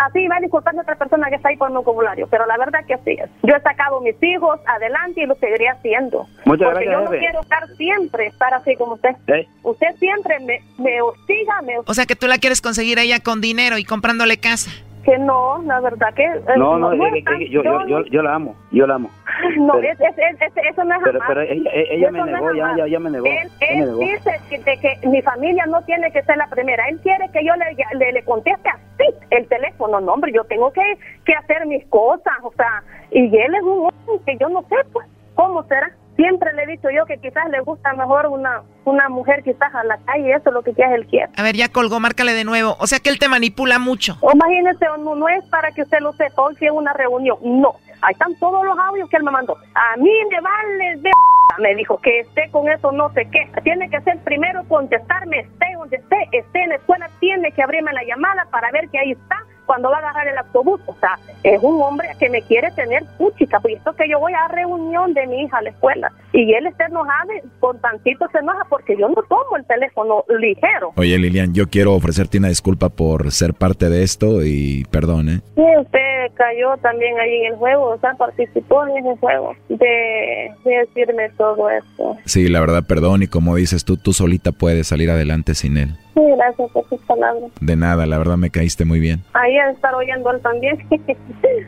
así 0.00 0.26
va 0.28 0.36
a 0.36 0.40
disculpar 0.40 0.74
a 0.76 0.80
otra 0.80 0.96
persona 0.96 1.28
que 1.28 1.36
está 1.36 1.48
ahí 1.48 1.56
por 1.56 1.70
mi 1.70 1.82
vocabulario, 2.00 2.26
pero 2.28 2.46
la 2.46 2.56
verdad 2.56 2.80
que 2.86 2.94
así 2.94 3.10
es. 3.12 3.30
Yo 3.42 3.54
he 3.54 3.60
sacado 3.60 4.00
mis 4.00 4.16
hijos 4.22 4.58
adelante 4.66 5.22
y 5.22 5.26
lo 5.26 5.34
seguiré 5.36 5.68
haciendo. 5.68 6.26
Muchas 6.44 6.68
porque 6.68 6.86
gracias, 6.86 6.92
yo 6.92 7.00
no 7.00 7.10
jefe. 7.10 7.18
quiero 7.18 7.40
estar 7.42 7.68
siempre, 7.76 8.26
estar 8.26 8.54
así 8.54 8.76
como 8.76 8.94
usted. 8.94 9.10
¿Eh? 9.28 9.46
Usted 9.62 9.94
siempre 9.98 10.40
me, 10.40 10.60
me 10.78 11.02
hostiga, 11.02 11.60
me 11.62 11.78
O 11.78 11.94
sea 11.94 12.06
que 12.06 12.16
tú 12.16 12.26
la 12.26 12.38
quieres 12.38 12.60
conseguir 12.60 12.98
a 12.98 13.02
ella 13.02 13.20
con 13.20 13.40
dinero 13.40 13.78
y 13.78 13.84
comprándole 13.84 14.38
casa. 14.38 14.70
Que 15.10 15.18
no, 15.18 15.60
la 15.64 15.80
verdad 15.80 16.14
que... 16.14 16.22
eh, 16.24 16.40
No, 16.56 16.78
no, 16.78 16.92
es 16.92 17.00
es 17.16 17.50
yo, 17.50 17.62
yo, 17.64 17.86
yo, 17.86 18.04
yo 18.04 18.22
la 18.22 18.34
amo, 18.36 18.54
yo 18.70 18.86
la 18.86 18.94
amo. 18.94 19.10
No, 19.58 19.72
Pero- 19.74 19.88
es, 19.92 20.00
es- 20.00 20.18
es- 20.18 20.40
es- 20.42 20.64
eso 20.70 20.84
no 20.84 20.94
es 20.94 21.00
pero- 21.02 21.18
jamás. 21.20 21.28
pero 21.28 21.40
ella- 21.40 21.70
ella 21.72 22.10
me 22.12 22.22
negó, 22.24 22.52
ya- 22.54 22.76
ya- 22.76 22.86
ya 22.86 22.98
me 23.00 23.10
negó, 23.10 23.26
Él, 23.26 23.50
me 23.60 23.76
negó. 23.86 23.98
dice 23.98 24.30
que, 24.48 24.58
de 24.58 24.78
que 24.78 25.08
mi 25.08 25.20
familia 25.22 25.64
no 25.66 25.82
tiene 25.82 26.12
que 26.12 26.22
ser 26.22 26.36
la 26.36 26.46
primera. 26.46 26.86
Él 26.88 27.00
quiere 27.02 27.28
que 27.32 27.44
yo 27.44 27.52
le, 27.56 27.98
le, 27.98 28.12
le 28.12 28.22
conteste 28.24 28.68
así 28.68 29.14
el 29.30 29.48
teléfono. 29.48 30.00
No, 30.00 30.12
hombre, 30.12 30.30
yo 30.32 30.44
tengo 30.44 30.70
que, 30.72 30.82
que 31.24 31.32
hacer 31.34 31.66
mis 31.66 31.84
cosas. 31.86 32.34
O 32.42 32.52
sea, 32.52 32.82
y 33.10 33.24
él 33.36 33.54
es 33.54 33.62
un 33.62 33.88
hombre 33.88 34.24
que 34.26 34.36
yo 34.38 34.48
no 34.48 34.62
sé, 34.62 34.76
pues, 34.92 35.06
¿cómo 35.34 35.62
será? 35.64 35.90
Siempre 36.20 36.52
le 36.52 36.64
he 36.64 36.66
dicho 36.66 36.90
yo 36.90 37.06
que 37.06 37.16
quizás 37.16 37.48
le 37.48 37.60
gusta 37.60 37.94
mejor 37.94 38.26
una, 38.26 38.60
una 38.84 39.08
mujer 39.08 39.42
quizás 39.42 39.74
a 39.74 39.82
la 39.84 39.96
calle. 40.04 40.34
Eso 40.34 40.50
es 40.50 40.52
lo 40.52 40.62
que 40.62 40.74
quizás 40.74 40.92
él 40.92 41.06
quiere. 41.06 41.30
A 41.34 41.42
ver, 41.42 41.56
ya 41.56 41.70
colgó, 41.70 41.98
márcale 41.98 42.34
de 42.34 42.44
nuevo. 42.44 42.76
O 42.78 42.86
sea 42.86 42.98
que 42.98 43.08
él 43.08 43.18
te 43.18 43.26
manipula 43.26 43.78
mucho. 43.78 44.18
O 44.20 44.30
imagínese, 44.30 44.84
no, 44.98 45.14
no 45.14 45.28
es 45.30 45.42
para 45.46 45.72
que 45.72 45.80
usted 45.80 46.00
lo 46.00 46.12
sepa 46.12 46.42
hoy 46.42 46.54
si 46.56 46.66
es 46.66 46.72
una 46.72 46.92
reunión. 46.92 47.38
No, 47.42 47.76
ahí 48.02 48.12
están 48.12 48.34
todos 48.34 48.62
los 48.66 48.78
audios 48.78 49.08
que 49.08 49.16
él 49.16 49.22
me 49.22 49.30
mandó. 49.30 49.56
A 49.74 49.96
mí 49.96 50.10
me 50.30 50.40
vale 50.42 50.96
de 51.00 51.10
me 51.58 51.74
dijo 51.74 51.98
que 51.98 52.20
esté 52.20 52.50
con 52.50 52.68
eso 52.68 52.92
no 52.92 53.10
sé 53.14 53.26
qué. 53.32 53.50
Tiene 53.62 53.88
que 53.88 54.00
ser 54.02 54.18
primero 54.18 54.62
contestarme, 54.68 55.40
esté 55.40 55.66
donde 55.74 55.96
esté, 55.96 56.28
esté 56.32 56.62
en 56.62 56.68
la 56.68 56.74
escuela, 56.76 57.10
tiene 57.18 57.50
que 57.52 57.62
abrirme 57.62 57.92
la 57.92 58.04
llamada 58.04 58.46
para 58.50 58.70
ver 58.70 58.90
que 58.90 58.98
ahí 58.98 59.12
está 59.12 59.36
cuando 59.70 59.88
va 59.88 59.98
a 59.98 60.00
agarrar 60.00 60.26
el 60.26 60.36
autobús. 60.36 60.80
O 60.86 60.96
sea, 60.98 61.16
es 61.44 61.62
un 61.62 61.80
hombre 61.80 62.08
que 62.18 62.28
me 62.28 62.42
quiere 62.42 62.72
tener 62.72 63.04
puchica. 63.16 63.60
Pues 63.60 63.76
esto 63.76 63.92
que 63.92 64.08
yo 64.08 64.18
voy 64.18 64.32
a 64.32 64.48
reunión 64.48 65.14
de 65.14 65.28
mi 65.28 65.42
hija 65.42 65.58
a 65.58 65.62
la 65.62 65.70
escuela 65.70 66.10
y 66.32 66.52
él 66.54 66.66
está 66.66 66.86
enojado, 66.86 67.30
con 67.60 67.80
tantito 67.80 68.26
se 68.32 68.38
enoja 68.38 68.64
porque 68.68 68.96
yo 68.98 69.08
no 69.08 69.22
tomo 69.28 69.56
el 69.56 69.64
teléfono 69.66 70.24
ligero. 70.40 70.92
Oye, 70.96 71.16
Lilian, 71.18 71.54
yo 71.54 71.68
quiero 71.68 71.94
ofrecerte 71.94 72.38
una 72.38 72.48
disculpa 72.48 72.88
por 72.88 73.30
ser 73.30 73.54
parte 73.54 73.88
de 73.88 74.02
esto 74.02 74.44
y 74.44 74.84
perdón, 74.90 75.28
¿eh? 75.28 75.40
Sí, 75.54 75.62
usted 75.80 76.32
cayó 76.34 76.76
también 76.82 77.20
ahí 77.20 77.42
en 77.42 77.52
el 77.52 77.58
juego, 77.58 77.90
o 77.90 77.98
sea, 78.00 78.14
participó 78.14 78.84
en 78.88 79.06
ese 79.06 79.16
juego 79.20 79.54
de, 79.68 80.50
de 80.64 80.78
decirme 80.78 81.30
todo 81.38 81.70
esto. 81.70 82.16
Sí, 82.24 82.48
la 82.48 82.58
verdad, 82.58 82.82
perdón. 82.88 83.22
Y 83.22 83.28
como 83.28 83.54
dices 83.54 83.84
tú, 83.84 83.96
tú 83.96 84.12
solita 84.12 84.50
puedes 84.50 84.88
salir 84.88 85.10
adelante 85.10 85.54
sin 85.54 85.76
él. 85.76 85.90
Gracias 86.36 86.70
por 86.72 86.88
sus 86.88 87.00
palabras. 87.02 87.50
De 87.60 87.76
nada, 87.76 88.06
la 88.06 88.18
verdad 88.18 88.36
me 88.36 88.50
caíste 88.50 88.84
muy 88.84 89.00
bien. 89.00 89.22
Ahí 89.32 89.56
a 89.56 89.70
estar 89.70 89.94
oyendo 89.94 90.30
él 90.30 90.40
también. 90.40 90.78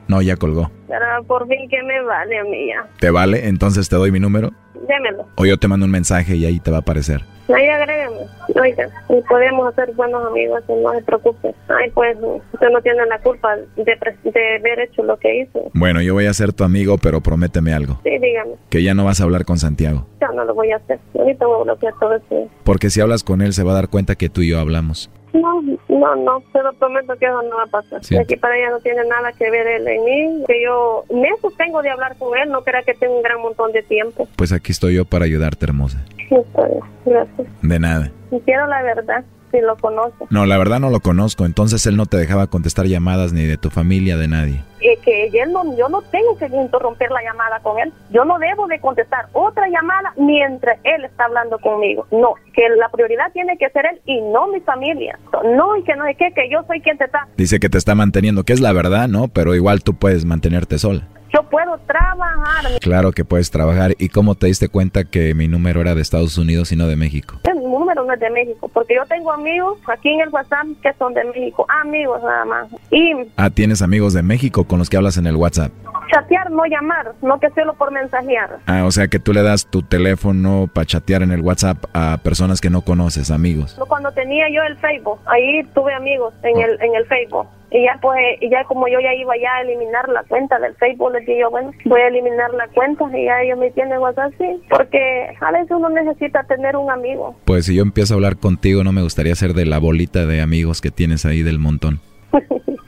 No, 0.08 0.20
ya 0.20 0.36
colgó. 0.36 0.70
Pero 0.88 1.24
por 1.26 1.46
fin 1.48 1.68
que 1.68 1.82
me 1.82 2.02
vale 2.02 2.38
a 2.38 2.44
mí 2.44 2.68
ya. 2.68 2.86
¿Te 3.00 3.10
vale? 3.10 3.48
Entonces 3.48 3.88
te 3.88 3.96
doy 3.96 4.10
mi 4.10 4.20
número. 4.20 4.50
Démelo. 4.86 5.26
O 5.36 5.44
yo 5.46 5.56
te 5.58 5.68
mando 5.68 5.86
un 5.86 5.92
mensaje 5.92 6.36
y 6.36 6.44
ahí 6.44 6.60
te 6.60 6.70
va 6.70 6.78
a 6.78 6.80
aparecer. 6.80 7.22
Ahí 7.48 7.68
agrégame. 7.68 8.18
Oiga, 8.60 8.88
y 9.08 9.20
podemos 9.22 9.68
hacer 9.68 9.92
buenos 9.94 10.24
amigos, 10.26 10.62
no 10.68 10.92
se 10.92 11.02
preocupe. 11.02 11.54
Ay, 11.68 11.90
pues, 11.90 12.16
usted 12.52 12.68
no 12.70 12.80
tiene 12.80 13.04
la 13.06 13.18
culpa 13.18 13.56
de, 13.56 13.84
de 13.84 14.56
haber 14.58 14.80
hecho 14.80 15.02
lo 15.02 15.16
que 15.18 15.42
hizo. 15.42 15.70
Bueno, 15.74 16.00
yo 16.00 16.14
voy 16.14 16.26
a 16.26 16.34
ser 16.34 16.52
tu 16.52 16.64
amigo, 16.64 16.98
pero 16.98 17.20
prométeme 17.20 17.74
algo. 17.74 17.98
Sí, 18.04 18.10
dígame. 18.18 18.52
Que 18.70 18.82
ya 18.82 18.94
no 18.94 19.04
vas 19.04 19.20
a 19.20 19.24
hablar 19.24 19.44
con 19.44 19.58
Santiago. 19.58 20.06
Ya 20.20 20.28
no 20.28 20.44
lo 20.44 20.54
voy 20.54 20.70
a 20.70 20.76
hacer. 20.76 20.98
Ahorita 21.18 21.46
voy 21.46 21.60
a 21.60 21.64
bloquear 21.64 21.94
todo 21.98 22.14
eso. 22.14 22.50
Porque 22.64 22.90
si 22.90 23.00
hablas 23.00 23.24
con 23.24 23.42
él 23.42 23.52
se 23.52 23.64
va 23.64 23.72
a 23.72 23.76
dar 23.76 23.88
cuenta 23.88 24.14
que 24.14 24.28
tú 24.28 24.42
y 24.42 24.50
yo 24.50 24.58
hablamos. 24.60 25.10
No, 25.32 25.62
no, 25.88 26.16
no, 26.16 26.42
te 26.52 26.62
lo 26.62 26.72
prometo 26.74 27.16
que 27.16 27.26
eso 27.26 27.42
no 27.42 27.56
va 27.56 27.62
a 27.64 27.66
pasar. 27.66 28.04
Sí. 28.04 28.14
De 28.14 28.20
aquí 28.20 28.36
para 28.36 28.54
allá 28.54 28.70
no 28.70 28.80
tiene 28.80 29.04
nada 29.08 29.32
que 29.32 29.50
ver 29.50 29.66
él 29.66 29.88
en 29.88 30.04
mí, 30.04 30.44
que 30.46 30.62
yo 30.62 31.04
me 31.10 31.28
sostengo 31.40 31.80
de 31.82 31.90
hablar 31.90 32.16
con 32.18 32.36
él, 32.38 32.50
no 32.50 32.62
crea 32.62 32.82
que 32.82 32.94
tengo 32.94 33.16
un 33.16 33.22
gran 33.22 33.40
montón 33.40 33.72
de 33.72 33.82
tiempo. 33.82 34.28
Pues 34.36 34.52
aquí 34.52 34.72
estoy 34.72 34.94
yo 34.94 35.04
para 35.04 35.24
ayudarte, 35.24 35.64
hermosa. 35.64 36.04
Sí, 36.28 36.34
está 36.34 36.66
bien, 36.66 36.80
gracias. 37.06 37.48
De 37.62 37.78
nada. 37.78 38.12
Y 38.30 38.40
quiero 38.40 38.66
la 38.66 38.82
verdad, 38.82 39.24
si 39.50 39.60
lo 39.60 39.76
conoce. 39.76 40.24
No, 40.30 40.44
la 40.46 40.58
verdad 40.58 40.80
no 40.80 40.90
lo 40.90 41.00
conozco, 41.00 41.46
entonces 41.46 41.86
él 41.86 41.96
no 41.96 42.06
te 42.06 42.16
dejaba 42.18 42.46
contestar 42.48 42.86
llamadas 42.86 43.32
ni 43.32 43.44
de 43.44 43.56
tu 43.56 43.70
familia, 43.70 44.16
de 44.16 44.28
nadie. 44.28 44.62
Y 44.82 44.96
que 44.98 45.26
él 45.26 45.52
no, 45.52 45.76
yo 45.76 45.88
no 45.88 46.02
tengo 46.02 46.36
que 46.36 46.46
interrumpir 46.46 47.10
la 47.10 47.22
llamada 47.22 47.60
con 47.60 47.78
él. 47.78 47.92
Yo 48.10 48.24
no 48.24 48.38
debo 48.38 48.66
de 48.66 48.80
contestar 48.80 49.26
otra 49.32 49.68
llamada 49.68 50.12
mientras 50.16 50.78
él 50.84 51.04
está 51.04 51.24
hablando 51.24 51.58
conmigo. 51.58 52.06
No, 52.10 52.34
que 52.52 52.68
la 52.68 52.88
prioridad 52.88 53.32
tiene 53.32 53.56
que 53.56 53.70
ser 53.70 53.86
él 53.86 54.00
y 54.06 54.20
no 54.20 54.48
mi 54.48 54.60
familia. 54.60 55.18
No, 55.44 55.76
y 55.76 55.84
que 55.84 55.94
no 55.94 56.04
sé 56.04 56.14
qué, 56.16 56.32
que 56.34 56.50
yo 56.50 56.62
soy 56.66 56.80
quien 56.80 56.98
te 56.98 57.04
está. 57.04 57.26
Dice 57.36 57.60
que 57.60 57.68
te 57.68 57.78
está 57.78 57.94
manteniendo, 57.94 58.44
que 58.44 58.52
es 58.52 58.60
la 58.60 58.72
verdad, 58.72 59.08
¿no? 59.08 59.28
Pero 59.28 59.54
igual 59.54 59.82
tú 59.82 59.94
puedes 59.94 60.24
mantenerte 60.24 60.78
sola. 60.78 61.02
Yo 61.34 61.42
puedo 61.44 61.78
trabajar. 61.86 62.78
Claro 62.80 63.12
que 63.12 63.24
puedes 63.24 63.50
trabajar. 63.50 63.94
¿Y 63.98 64.08
cómo 64.10 64.34
te 64.34 64.48
diste 64.48 64.68
cuenta 64.68 65.04
que 65.04 65.34
mi 65.34 65.48
número 65.48 65.80
era 65.80 65.94
de 65.94 66.02
Estados 66.02 66.36
Unidos 66.36 66.72
y 66.72 66.76
no 66.76 66.86
de 66.86 66.96
México? 66.96 67.40
Mi 67.54 67.62
número 67.78 68.04
no 68.04 68.12
es 68.12 68.20
de 68.20 68.28
México, 68.30 68.68
porque 68.72 68.94
yo 68.96 69.02
tengo 69.06 69.32
amigos 69.32 69.78
aquí 69.86 70.10
en 70.10 70.20
el 70.20 70.28
WhatsApp 70.28 70.66
que 70.82 70.92
son 70.98 71.14
de 71.14 71.24
México, 71.24 71.64
amigos 71.82 72.20
nada 72.22 72.44
más. 72.44 72.68
Y 72.90 73.12
Ah, 73.36 73.48
tienes 73.50 73.80
amigos 73.82 74.12
de 74.12 74.22
México 74.22 74.64
con 74.64 74.78
los 74.78 74.90
que 74.90 74.96
hablas 74.98 75.16
en 75.16 75.26
el 75.26 75.36
WhatsApp. 75.36 75.72
Chatear, 76.12 76.50
no 76.50 76.64
llamar, 76.66 77.14
no 77.22 77.40
que 77.40 77.50
solo 77.50 77.74
por 77.74 77.90
mensajear. 77.90 78.58
Ah, 78.66 78.84
o 78.84 78.90
sea 78.90 79.08
que 79.08 79.18
tú 79.18 79.32
le 79.32 79.42
das 79.42 79.66
tu 79.66 79.82
teléfono 79.82 80.68
para 80.72 80.86
chatear 80.86 81.22
en 81.22 81.32
el 81.32 81.40
WhatsApp 81.40 81.78
a 81.92 82.18
personas 82.22 82.60
que 82.60 82.70
no 82.70 82.82
conoces, 82.82 83.30
amigos. 83.30 83.78
Cuando 83.88 84.12
tenía 84.12 84.48
yo 84.50 84.62
el 84.62 84.76
Facebook, 84.76 85.18
ahí 85.26 85.62
tuve 85.74 85.94
amigos 85.94 86.34
en 86.42 86.60
el 86.60 86.80
en 86.82 86.94
el 86.94 87.06
Facebook. 87.06 87.46
Y 87.70 87.84
ya 87.84 87.98
pues, 88.02 88.18
y 88.42 88.50
ya 88.50 88.64
como 88.64 88.86
yo 88.86 89.00
ya 89.00 89.14
iba 89.14 89.32
ya 89.40 89.54
a 89.54 89.62
eliminar 89.62 90.06
la 90.10 90.22
cuenta 90.24 90.58
del 90.58 90.74
Facebook, 90.74 91.12
les 91.12 91.24
dije 91.24 91.40
yo, 91.40 91.50
bueno, 91.50 91.72
voy 91.86 92.00
a 92.02 92.08
eliminar 92.08 92.52
la 92.52 92.68
cuenta 92.68 93.04
y 93.16 93.24
ya 93.24 93.40
ellos 93.42 93.58
me 93.58 93.70
tienen 93.70 93.98
WhatsApp, 93.98 94.32
sí. 94.36 94.62
Porque 94.68 95.34
a 95.40 95.52
veces 95.52 95.70
uno 95.70 95.88
necesita 95.88 96.42
tener 96.44 96.76
un 96.76 96.90
amigo. 96.90 97.34
Pues 97.46 97.64
si 97.64 97.74
yo 97.74 97.82
empiezo 97.82 98.12
a 98.12 98.16
hablar 98.16 98.36
contigo, 98.36 98.84
no 98.84 98.92
me 98.92 99.02
gustaría 99.02 99.34
ser 99.34 99.54
de 99.54 99.64
la 99.64 99.78
bolita 99.78 100.26
de 100.26 100.42
amigos 100.42 100.82
que 100.82 100.90
tienes 100.90 101.24
ahí 101.24 101.42
del 101.42 101.58
montón. 101.58 102.00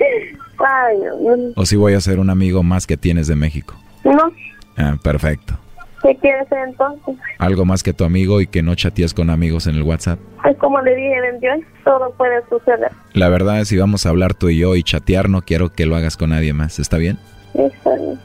Ay, 0.66 0.96
O 1.56 1.66
si 1.66 1.76
voy 1.76 1.94
a 1.94 2.00
ser 2.00 2.18
un 2.18 2.30
amigo 2.30 2.62
más 2.62 2.86
que 2.86 2.96
tienes 2.96 3.26
de 3.26 3.36
México. 3.36 3.74
no. 4.04 4.32
Ah, 4.76 4.96
perfecto. 5.02 5.54
¿Qué 6.02 6.16
quieres 6.16 6.48
ser 6.48 6.58
entonces? 6.68 7.14
Algo 7.38 7.64
más 7.64 7.82
que 7.82 7.92
tu 7.94 8.04
amigo 8.04 8.40
y 8.40 8.46
que 8.46 8.60
no 8.62 8.74
chatees 8.74 9.14
con 9.14 9.30
amigos 9.30 9.66
en 9.68 9.76
el 9.76 9.82
WhatsApp. 9.84 10.18
Pues 10.42 10.56
como 10.58 10.80
le 10.82 10.94
dije, 10.96 11.20
Bendición, 11.20 11.64
todo 11.84 12.12
puede 12.18 12.42
suceder. 12.48 12.90
La 13.14 13.28
verdad 13.28 13.60
es 13.60 13.68
si 13.68 13.78
vamos 13.78 14.04
a 14.04 14.10
hablar 14.10 14.34
tú 14.34 14.48
y 14.48 14.58
yo 14.58 14.74
y 14.74 14.82
chatear, 14.82 15.30
no 15.30 15.42
quiero 15.42 15.70
que 15.72 15.86
lo 15.86 15.96
hagas 15.96 16.16
con 16.16 16.30
nadie 16.30 16.52
más. 16.52 16.78
¿Está 16.78 16.98
bien? 16.98 17.18
Está 17.54 17.94
bien. 17.94 18.18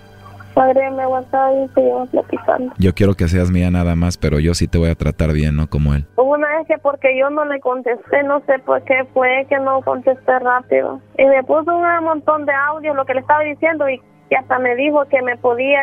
Agrégame 0.59 1.03
a 1.03 1.07
WhatsApp 1.07 1.53
y 1.55 1.73
seguimos 1.73 2.09
platicando. 2.09 2.73
Yo 2.77 2.93
quiero 2.93 3.13
que 3.15 3.27
seas 3.27 3.49
mía 3.49 3.71
nada 3.71 3.95
más, 3.95 4.17
pero 4.17 4.39
yo 4.39 4.53
sí 4.53 4.67
te 4.67 4.77
voy 4.77 4.89
a 4.89 4.95
tratar 4.95 5.31
bien, 5.31 5.55
no 5.55 5.67
como 5.67 5.93
él. 5.93 6.05
Una 6.17 6.57
vez 6.57 6.67
que 6.67 6.77
porque 6.77 7.17
yo 7.17 7.29
no 7.29 7.45
le 7.45 7.59
contesté, 7.59 8.23
no 8.23 8.41
sé 8.45 8.59
por 8.59 8.83
qué 8.83 9.05
fue 9.13 9.45
que 9.49 9.57
no 9.59 9.81
contesté 9.81 10.39
rápido. 10.39 11.01
Y 11.17 11.25
me 11.25 11.43
puso 11.43 11.75
un 11.75 12.03
montón 12.03 12.45
de 12.45 12.53
audio 12.53 12.93
lo 12.93 13.05
que 13.05 13.13
le 13.13 13.21
estaba 13.21 13.41
diciendo 13.41 13.89
y, 13.89 14.01
y 14.29 14.35
hasta 14.35 14.59
me 14.59 14.75
dijo 14.75 15.05
que 15.05 15.21
me 15.21 15.37
podía 15.37 15.81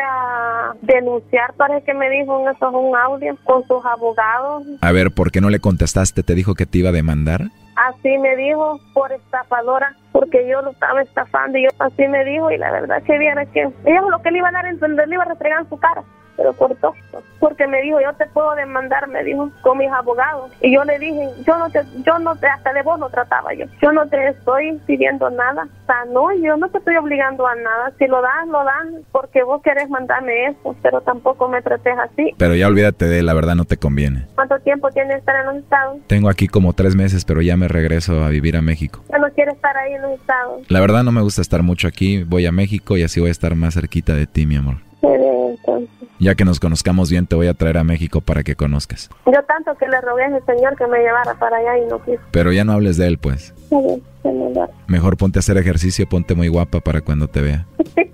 denunciar, 0.81 1.53
parece 1.55 1.85
que 1.85 1.93
me 1.93 2.09
dijo 2.09 2.41
en 2.41 2.55
eso 2.55 2.69
un 2.69 2.95
audio 2.95 3.35
con 3.43 3.63
sus 3.67 3.83
abogados. 3.85 4.63
A 4.81 4.91
ver, 4.91 5.11
¿por 5.11 5.31
qué 5.31 5.41
no 5.41 5.49
le 5.49 5.59
contestaste? 5.59 6.23
¿Te 6.23 6.35
dijo 6.35 6.53
que 6.53 6.65
te 6.65 6.77
iba 6.79 6.89
a 6.89 6.93
demandar? 6.93 7.49
Así 7.77 8.17
me 8.17 8.35
dijo 8.35 8.79
por 8.93 9.11
estafadora, 9.11 9.95
porque 10.11 10.47
yo 10.47 10.63
lo 10.63 10.71
estaba 10.71 10.99
estafando 11.03 11.59
y 11.59 11.65
yo 11.65 11.69
así 11.77 12.07
me 12.07 12.25
dijo 12.25 12.49
y 12.49 12.57
la 12.57 12.71
verdad 12.71 13.03
que 13.03 13.19
viera 13.19 13.45
que 13.45 13.69
ella 13.85 14.01
lo 14.01 14.19
que 14.23 14.31
le 14.31 14.39
iba 14.39 14.49
a 14.49 14.51
dar 14.51 14.65
le 14.65 15.13
iba 15.13 15.23
a 15.23 15.27
restregar 15.27 15.69
su 15.69 15.77
cara, 15.77 16.03
pero 16.37 16.53
cortó, 16.53 16.93
porque 17.39 17.67
me 17.67 17.81
dijo 17.81 17.99
yo 17.99 18.13
te 18.13 18.27
puedo 18.27 18.55
demandar, 18.55 19.07
me 19.07 19.23
dijo 19.23 19.51
con 19.61 19.79
mis 19.79 19.91
abogados 19.91 20.51
y 20.61 20.73
yo 20.73 20.83
le 20.83 20.99
dije 20.99 21.29
yo 21.45 21.57
no 21.57 21.69
te, 21.69 21.81
yo 22.05 22.19
no 22.19 22.35
te, 22.35 22.47
hasta 22.47 22.71
de 22.73 22.83
vos 22.83 22.99
no 22.99 23.09
trataba 23.09 23.53
yo, 23.53 23.65
yo 23.81 23.91
no 23.91 24.07
te 24.07 24.29
estoy 24.29 24.79
pidiendo 24.85 25.29
nada, 25.29 25.63
o 25.63 25.85
sea 25.85 26.05
no, 26.11 26.33
yo 26.35 26.55
no 26.57 26.69
te 26.69 26.77
estoy 26.77 26.95
obligando 26.97 27.45
a 27.45 27.55
nada, 27.55 27.91
si 27.97 28.07
lo 28.07 28.21
das 28.21 28.47
lo 28.47 28.63
dan 28.63 29.03
porque 29.11 29.43
vos 29.43 29.61
querés 29.61 29.89
mandarme 29.89 30.47
eso, 30.47 30.75
pero 30.81 31.01
tampoco 31.01 31.47
me 31.47 31.61
trates 31.61 31.97
así. 31.97 32.33
Pero 32.37 32.55
ya 32.55 32.67
olvídate 32.67 33.05
de 33.05 33.19
él, 33.19 33.25
la 33.25 33.33
verdad 33.33 33.55
no 33.55 33.65
te 33.65 33.77
conviene. 33.77 34.25
¿Cuánto 34.35 34.59
tiempo 34.59 34.89
tiene 34.91 35.13
que 35.13 35.19
estar 35.19 35.35
en 35.39 35.45
los 35.47 35.55
estados? 35.57 35.97
Tengo 36.07 36.29
aquí 36.29 36.47
como 36.47 36.73
tres 36.73 36.95
meses, 36.95 37.25
pero 37.25 37.41
ya 37.41 37.57
me 37.57 37.67
regreso 37.67 38.23
a 38.23 38.29
vivir 38.29 38.57
a 38.57 38.61
México. 38.61 39.03
Ya 39.09 39.17
no 39.17 39.29
quiere 39.31 39.51
estar 39.51 39.75
ahí 39.75 39.93
en 39.93 40.01
los 40.01 40.11
estados. 40.11 40.69
La 40.69 40.79
verdad 40.79 41.03
no 41.03 41.11
me 41.11 41.21
gusta 41.21 41.41
estar 41.41 41.63
mucho 41.63 41.87
aquí, 41.87 42.23
voy 42.23 42.45
a 42.45 42.51
México 42.51 42.97
y 42.97 43.03
así 43.03 43.19
voy 43.19 43.29
a 43.29 43.31
estar 43.31 43.55
más 43.55 43.73
cerquita 43.73 44.13
de 44.13 44.27
ti, 44.27 44.45
mi 44.45 44.55
amor. 44.55 44.77
Bien, 45.01 45.21
entonces. 45.49 45.96
Ya 46.19 46.35
que 46.35 46.45
nos 46.45 46.59
conozcamos 46.59 47.11
bien, 47.11 47.27
te 47.27 47.35
voy 47.35 47.47
a 47.47 47.53
traer 47.53 47.77
a 47.77 47.83
México 47.83 48.21
para 48.21 48.43
que 48.43 48.55
conozcas. 48.55 49.09
Yo 49.25 49.43
tanto 49.43 49.75
que 49.77 49.87
le 49.87 50.01
rogué 50.01 50.23
a 50.23 50.37
ese 50.37 50.45
señor 50.45 50.75
que 50.75 50.87
me 50.87 50.99
llevara 50.99 51.35
para 51.35 51.57
allá 51.57 51.77
y 51.77 51.85
no 51.87 52.03
quiso. 52.03 52.21
Pero 52.31 52.51
ya 52.51 52.63
no 52.63 52.73
hables 52.73 52.97
de 52.97 53.07
él, 53.07 53.17
pues. 53.19 53.53
Me 54.23 54.53
da. 54.53 54.67
Mejor 54.87 55.17
ponte 55.17 55.39
a 55.39 55.41
hacer 55.41 55.57
ejercicio, 55.57 56.09
ponte 56.09 56.33
muy 56.33 56.47
guapa 56.47 56.79
para 56.79 57.01
cuando 57.01 57.27
te 57.27 57.41
vea. 57.41 57.65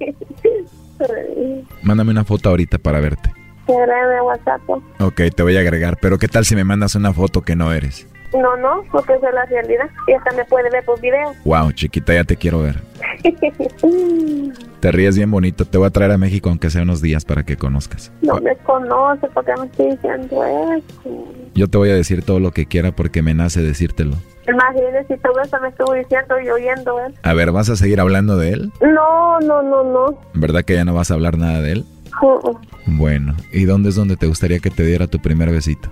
Mándame 1.81 2.11
una 2.11 2.23
foto 2.23 2.49
ahorita 2.49 2.77
para 2.77 2.99
verte. 2.99 3.31
A 3.67 4.23
WhatsApp. 4.23 4.61
Ok, 4.99 5.21
te 5.33 5.43
voy 5.43 5.55
a 5.55 5.61
agregar, 5.61 5.97
pero 6.01 6.17
¿qué 6.17 6.27
tal 6.27 6.43
si 6.43 6.55
me 6.55 6.65
mandas 6.65 6.95
una 6.95 7.13
foto 7.13 7.41
que 7.41 7.55
no 7.55 7.71
eres? 7.71 8.07
No, 8.33 8.57
no, 8.57 8.83
porque 8.91 9.13
esa 9.13 9.29
es 9.29 9.35
la 9.35 9.45
realidad. 9.45 9.89
Y 10.07 10.13
hasta 10.13 10.31
me 10.31 10.45
puede 10.45 10.69
ver 10.69 10.83
por 10.83 10.99
video. 10.99 11.33
Wow, 11.45 11.71
chiquita, 11.71 12.13
ya 12.13 12.23
te 12.23 12.35
quiero 12.35 12.61
ver. 12.61 12.81
Te 14.79 14.91
ríes 14.91 15.15
bien 15.15 15.31
bonito. 15.31 15.63
Te 15.63 15.77
voy 15.77 15.87
a 15.87 15.91
traer 15.91 16.11
a 16.11 16.17
México 16.17 16.49
aunque 16.49 16.69
sea 16.69 16.81
unos 16.81 17.01
días 17.01 17.23
para 17.23 17.43
que 17.43 17.55
conozcas. 17.55 18.11
No 18.21 18.35
me 18.41 18.53
conoce 18.57 19.27
porque 19.33 19.53
me 19.57 19.65
estoy 19.67 19.91
diciendo 19.91 20.43
eso. 20.43 21.33
Yo 21.53 21.69
te 21.69 21.77
voy 21.77 21.89
a 21.89 21.95
decir 21.95 22.25
todo 22.25 22.41
lo 22.41 22.51
que 22.51 22.65
quiera 22.65 22.91
porque 22.91 23.21
me 23.21 23.33
nace 23.33 23.61
decírtelo. 23.61 24.17
Imagínese 24.45 25.05
si 25.07 25.17
todo 25.21 25.41
eso 25.41 25.57
me 25.61 25.69
estuvo 25.69 25.93
diciendo 25.93 26.39
y 26.41 26.49
oyendo 26.49 26.99
él. 26.99 27.13
A 27.23 27.33
ver, 27.33 27.51
¿vas 27.51 27.69
a 27.69 27.77
seguir 27.77 28.01
hablando 28.01 28.35
de 28.35 28.49
él? 28.49 28.71
No, 28.81 29.39
no, 29.39 29.63
no, 29.63 29.83
no. 29.85 30.19
¿Verdad 30.33 30.63
que 30.63 30.73
ya 30.73 30.83
no 30.83 30.93
vas 30.93 31.11
a 31.11 31.13
hablar 31.13 31.37
nada 31.37 31.61
de 31.61 31.71
él? 31.71 31.85
Uh, 32.21 32.49
uh. 32.49 32.59
Bueno, 32.85 33.35
¿y 33.53 33.63
dónde 33.63 33.89
es 33.89 33.95
donde 33.95 34.17
te 34.17 34.27
gustaría 34.27 34.59
que 34.59 34.69
te 34.69 34.83
diera 34.83 35.07
tu 35.07 35.19
primer 35.19 35.49
besito? 35.49 35.89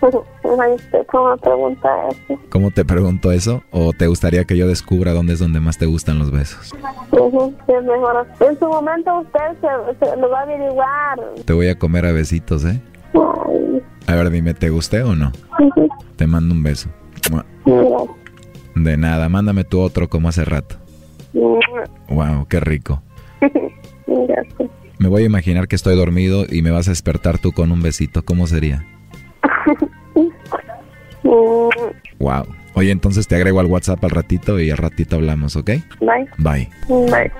Usted 0.00 0.18
cómo 1.06 1.30
me 1.30 1.36
pregunta 1.38 1.88
eso. 2.08 2.40
¿Cómo 2.50 2.70
te 2.70 2.84
pregunto 2.84 3.32
eso? 3.32 3.62
¿O 3.70 3.92
te 3.92 4.06
gustaría 4.06 4.44
que 4.44 4.56
yo 4.56 4.66
descubra 4.66 5.12
dónde 5.12 5.34
es 5.34 5.38
donde 5.38 5.60
más 5.60 5.78
te 5.78 5.86
gustan 5.86 6.18
los 6.18 6.30
besos? 6.30 6.72
Es 6.72 7.84
mejor. 7.84 8.26
En 8.40 8.58
su 8.58 8.66
momento 8.66 9.20
usted 9.20 9.40
se, 9.60 10.06
se 10.06 10.16
lo 10.16 10.30
va 10.30 10.40
a 10.40 10.42
averiguar. 10.42 11.20
Te 11.44 11.52
voy 11.52 11.68
a 11.68 11.78
comer 11.78 12.06
a 12.06 12.12
besitos, 12.12 12.64
¿eh? 12.64 12.80
Ay, 13.14 13.82
A 14.06 14.14
ver, 14.14 14.30
dime, 14.30 14.54
¿te 14.54 14.70
gusté 14.70 15.02
o 15.02 15.14
no? 15.14 15.32
Te 16.16 16.26
mando 16.26 16.54
un 16.54 16.62
beso. 16.62 16.88
De 18.74 18.96
nada, 18.96 19.28
mándame 19.28 19.64
tu 19.64 19.80
otro 19.80 20.08
como 20.08 20.28
hace 20.28 20.44
rato. 20.44 20.76
Wow, 22.08 22.46
qué 22.48 22.60
rico. 22.60 23.02
Me 24.98 25.08
voy 25.08 25.24
a 25.24 25.26
imaginar 25.26 25.68
que 25.68 25.76
estoy 25.76 25.94
dormido 25.94 26.46
y 26.48 26.62
me 26.62 26.70
vas 26.70 26.88
a 26.88 26.90
despertar 26.92 27.38
tú 27.38 27.52
con 27.52 27.70
un 27.70 27.82
besito. 27.82 28.24
¿Cómo 28.24 28.46
sería? 28.46 28.86
Wow. 32.18 32.46
Oye, 32.74 32.90
entonces 32.90 33.26
te 33.26 33.36
agrego 33.36 33.60
al 33.60 33.66
WhatsApp 33.66 34.04
al 34.04 34.10
ratito 34.10 34.60
y 34.60 34.70
al 34.70 34.76
ratito 34.76 35.16
hablamos, 35.16 35.56
¿ok? 35.56 35.70
Bye. 36.00 36.28
Bye. 36.38 36.68
Bye. 36.88 37.32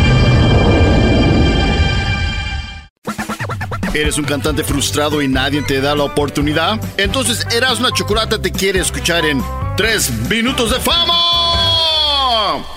¿Eres 3.96 4.18
un 4.18 4.24
cantante 4.24 4.62
frustrado 4.62 5.22
y 5.22 5.28
nadie 5.28 5.62
te 5.62 5.80
da 5.80 5.94
la 5.94 6.04
oportunidad? 6.04 6.78
Entonces 6.98 7.46
Erasmo 7.50 7.88
Chocolata 7.90 8.38
te 8.38 8.52
quiere 8.52 8.80
escuchar 8.80 9.24
en 9.24 9.42
3 9.78 10.28
minutos 10.28 10.70
de 10.70 10.80
fama. 10.80 11.26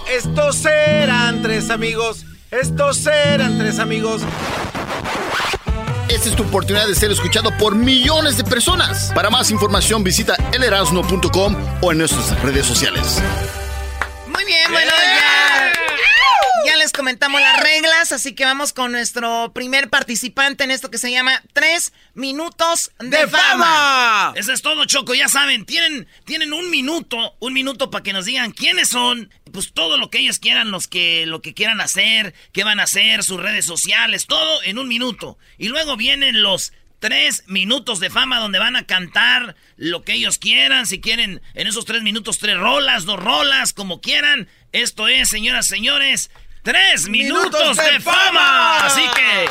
Estos 0.10 0.66
eran 0.66 1.42
tres 1.42 1.70
amigos. 1.70 2.26
Estos 2.52 3.06
eran 3.06 3.58
tres 3.58 3.80
amigos. 3.80 4.22
Esta 6.20 6.32
es 6.32 6.36
tu 6.36 6.44
oportunidad 6.44 6.86
de 6.86 6.96
ser 6.96 7.12
escuchado 7.12 7.50
por 7.58 7.76
millones 7.76 8.36
de 8.36 8.44
personas. 8.44 9.10
Para 9.16 9.30
más 9.30 9.52
información 9.52 10.04
visita 10.04 10.36
elerasno.com 10.52 11.56
o 11.80 11.92
en 11.94 11.98
nuestras 11.98 12.38
redes 12.42 12.66
sociales. 12.66 13.24
Muy 14.28 14.44
bien, 14.44 14.70
bueno, 14.70 14.92
ya. 14.92 15.19
Les 16.80 16.94
comentamos 16.94 17.42
las 17.42 17.60
reglas, 17.60 18.14
así 18.14 18.34
que 18.34 18.46
vamos 18.46 18.72
con 18.72 18.94
nuestro 18.94 19.52
primer 19.54 19.90
participante 19.90 20.64
en 20.64 20.72
esto 20.72 20.90
que 20.90 20.98
se 20.98 21.12
llama 21.12 21.44
Tres 21.52 21.92
Minutos 22.14 22.92
de, 23.00 23.28
fama. 23.28 24.32
Eso 24.38 24.54
es 24.54 24.62
todo, 24.62 24.86
Choco. 24.86 25.14
Ya 25.14 25.28
saben, 25.28 25.66
tienen, 25.66 26.08
tienen 26.24 26.54
un 26.54 26.70
minuto, 26.70 27.36
un 27.40 27.52
minuto 27.52 27.92
para 27.92 28.02
que 28.02 28.14
nos 28.14 28.24
digan 28.24 28.52
quiénes 28.52 28.88
son, 28.88 29.30
pues 29.52 29.74
todo 29.74 29.98
lo 29.98 30.10
que 30.10 30.20
ellos 30.20 30.40
quieran, 30.40 30.72
los 30.72 30.88
que, 30.88 31.26
lo 31.26 31.42
que 31.42 31.54
quieran 31.54 31.82
hacer, 31.82 32.34
qué 32.54 32.64
van 32.64 32.80
a 32.80 32.84
hacer, 32.84 33.26
sus 33.26 33.42
redes 33.42 33.66
sociales, 33.66 34.26
todo 34.26 34.64
en 34.64 34.80
un 34.80 34.88
minuto. 34.88 35.38
Y 35.58 35.68
luego 35.68 35.98
vienen 35.98 36.42
los 36.42 36.72
tres 37.00 37.44
minutos 37.48 38.00
de 38.00 38.10
fama 38.10 38.40
donde 38.40 38.60
van 38.60 38.78
a 38.78 38.86
cantar 38.86 39.58
lo 39.76 40.04
que 40.04 40.14
ellos 40.14 40.38
quieran. 40.38 40.86
Si 40.86 41.02
quieren, 41.02 41.42
en 41.56 41.68
esos 41.68 41.84
tres 41.84 42.04
minutos, 42.04 42.40
tres 42.40 42.58
rolas, 42.58 43.04
dos 43.04 43.20
rolas, 43.20 43.74
como 43.74 44.00
quieran. 44.00 44.48
Esto 44.72 45.10
es, 45.10 45.28
señoras, 45.28 45.68
señores. 45.68 46.32
Tres 46.62 47.08
minutos, 47.08 47.78
de, 47.78 48.00
fama. 48.02 48.80
Así 48.86 49.02
que, 49.16 49.48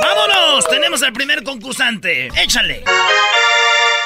vámonos. 0.00 0.66
Tenemos 0.70 1.02
al 1.02 1.12
primer 1.12 1.42
concursante. 1.42 2.28
Échale. 2.42 2.84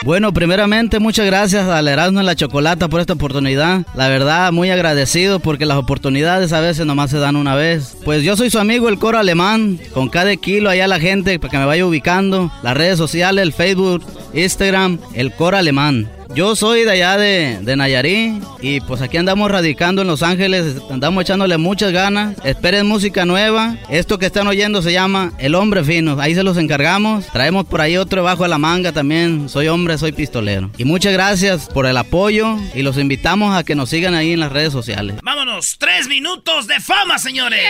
Bueno, 0.05 0.33
primeramente, 0.33 0.99
muchas 0.99 1.27
gracias 1.27 1.69
al 1.69 1.87
Erasmo 1.87 2.21
y 2.21 2.25
la 2.25 2.35
Chocolata 2.35 2.89
por 2.89 3.01
esta 3.01 3.13
oportunidad. 3.13 3.87
La 3.95 4.09
verdad, 4.09 4.51
muy 4.51 4.71
agradecido 4.71 5.39
porque 5.39 5.67
las 5.67 5.77
oportunidades 5.77 6.53
a 6.53 6.61
veces 6.61 6.85
nomás 6.85 7.13
se 7.13 7.19
dan 7.19 7.37
una 7.37 7.55
vez. 7.55 7.97
Pues 8.05 8.25
yo 8.25 8.37
soy 8.37 8.51
su 8.51 8.59
amigo, 8.59 8.89
el 8.89 8.99
coro 8.99 9.19
alemán. 9.19 9.79
Con 9.95 10.09
cada 10.09 10.35
kilo 10.35 10.69
allá 10.69 10.89
la 10.89 10.99
gente 10.99 11.39
para 11.39 11.51
que 11.53 11.59
me 11.59 11.67
vaya 11.67 11.87
ubicando. 11.87 12.51
Las 12.65 12.77
redes 12.77 12.99
sociales, 12.99 13.41
el 13.41 13.53
Facebook, 13.53 14.05
Instagram, 14.35 14.99
el 15.15 15.33
coro 15.33 15.57
alemán. 15.57 16.11
Yo 16.35 16.57
soy 16.57 16.85
de 16.85 16.93
allá 16.93 17.19
de, 17.19 17.59
de 17.61 17.77
Nayarit 17.77 18.43
y 18.63 18.81
pues 18.81 19.03
aquí 19.03 19.19
andamos 19.19 19.51
radicando 19.51 20.01
en 20.01 20.09
Los 20.09 20.23
Ángeles, 20.23 20.77
andamos 20.91 21.23
echándole 21.23 21.59
muchas 21.59 21.93
ganas. 21.93 22.37
Esperen 22.43 22.87
música 22.87 23.27
nueva. 23.27 23.77
Esto 23.91 24.19
que 24.19 24.27
están 24.27 24.47
oyendo 24.47 24.81
se 24.81 24.93
llama 24.93 25.33
El 25.39 25.55
Hombre 25.55 25.85
Fino. 25.85 26.19
Ahí 26.19 26.35
se 26.35 26.43
los 26.43 26.57
encargamos. 26.57 27.27
Traemos 27.27 27.67
por 27.67 27.83
ahí 27.83 27.99
otro 27.99 28.23
bajo 28.23 28.45
de 28.45 28.49
la 28.49 28.57
manga 28.57 28.93
también. 28.93 29.51
Soy 29.51 29.69
hombre, 29.69 29.99
soy 29.99 30.13
pistolero. 30.13 30.71
Y 30.79 30.87
muchas 30.87 31.13
gracias 31.13 31.69
por 31.69 31.85
el 31.85 31.99
apoyo 31.99 32.57
y 32.75 32.83
los 32.83 32.97
invitamos 32.97 33.55
a 33.55 33.63
que 33.63 33.75
nos 33.75 33.91
sigan 33.91 34.15
ahí 34.15 34.33
en 34.33 34.41
las 34.41 34.53
redes 34.53 34.73
sociales. 34.73 35.17
Vámonos. 35.23 35.77
Tres 35.79 36.09
minutos 36.09 36.67
de 36.67 36.81
fama, 36.81 37.19
señores. 37.19 37.61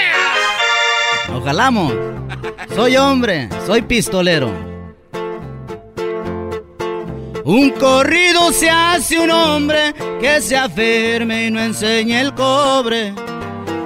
Ojalamos. 1.35 1.95
Soy 2.77 2.97
hombre, 2.97 3.49
soy 3.67 3.83
pistolero. 3.83 4.72
Un 7.45 7.71
corrido 7.71 8.53
se 8.53 8.71
hace 8.71 9.19
un 9.19 9.31
hombre 9.31 9.93
que 10.21 10.41
se 10.41 10.57
afirme 10.57 11.47
y 11.47 11.51
no 11.51 11.61
enseñe 11.61 12.21
el 12.21 12.35
cobre. 12.35 13.15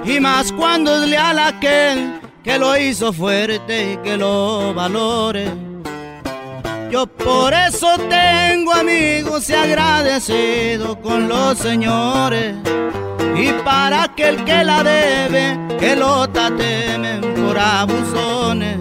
Y 0.05 0.21
más 0.21 0.53
cuando 0.53 1.03
es 1.03 1.09
leal 1.09 1.39
aquel 1.39 2.21
que 2.45 2.59
lo 2.59 2.77
hizo 2.77 3.13
fuerte 3.13 3.93
y 3.93 3.97
que 3.99 4.17
lo 4.17 4.75
valore. 4.75 5.51
Yo 6.91 7.07
por 7.07 7.53
eso 7.55 7.89
tengo 8.09 8.73
amigos 8.73 9.49
y 9.49 9.55
agradecido 9.55 11.01
con 11.01 11.29
los 11.29 11.59
señores. 11.59 12.55
Y 13.37 13.53
para 13.65 14.05
aquel 14.05 14.45
que 14.45 14.65
la 14.65 14.85
debe, 14.85 15.59
que 15.79 15.97
lo 15.97 16.29
tatemen 16.29 17.21
por 17.35 17.59
abusones. 17.59 18.79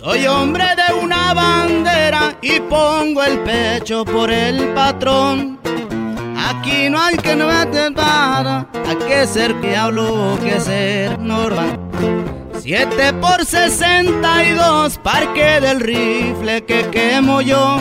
Soy 0.00 0.26
hombre 0.26 0.64
de 0.64 0.94
una 0.94 1.34
bandera 1.34 2.34
y 2.40 2.58
pongo 2.58 3.22
el 3.22 3.38
pecho 3.40 4.02
por 4.02 4.30
el 4.30 4.72
patrón. 4.72 5.58
Aquí 6.38 6.88
no 6.88 6.98
hay 7.02 7.18
que 7.18 7.36
no 7.36 7.48
para, 7.94 8.66
hay 8.88 8.96
que 8.96 9.26
ser 9.26 9.60
que 9.60 9.76
hablo, 9.76 10.38
que 10.42 10.58
ser 10.58 11.18
normal. 11.18 11.78
7 12.58 13.12
por 13.20 13.44
62, 13.44 14.96
parque 15.02 15.60
del 15.60 15.80
rifle 15.80 16.64
que 16.64 16.88
quemo 16.88 17.42
yo. 17.42 17.78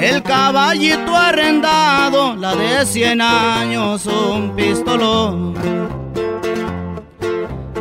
El 0.00 0.22
caballito 0.22 1.16
arrendado, 1.16 2.36
la 2.36 2.54
de 2.54 2.86
100 2.86 3.20
años, 3.20 4.06
un 4.06 4.54
pistolón. 4.54 6.01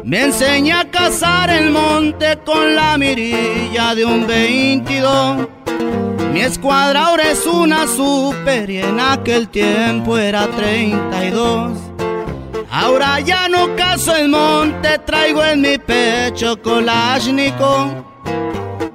Me 0.03 0.23
enseña 0.23 0.81
a 0.81 0.89
cazar 0.89 1.51
el 1.51 1.69
monte 1.69 2.39
con 2.43 2.75
la 2.75 2.97
mirilla 2.97 3.93
de 3.93 4.03
un 4.03 4.25
22. 4.25 5.47
Mi 6.33 6.41
escuadra 6.41 7.05
ahora 7.05 7.29
es 7.29 7.45
una 7.45 7.85
super 7.85 8.67
y 8.69 8.77
en 8.77 8.99
aquel 8.99 9.49
tiempo 9.49 10.17
era 10.17 10.47
32. 10.47 11.77
Ahora 12.71 13.19
ya 13.19 13.47
no 13.47 13.75
cazo 13.75 14.15
el 14.15 14.29
monte, 14.29 14.97
traigo 15.05 15.43
en 15.45 15.61
mi 15.61 15.77
pecho 15.77 16.59
Kalashnikov. 16.61 18.03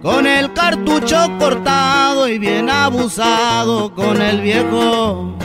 Con 0.03 0.27
el 0.27 0.53
cartucho 0.55 1.17
cortado 1.39 2.29
y 2.29 2.39
bien 2.39 2.69
abusado 2.69 3.95
con 3.95 4.21
el 4.21 4.41
viejo. 4.41 5.37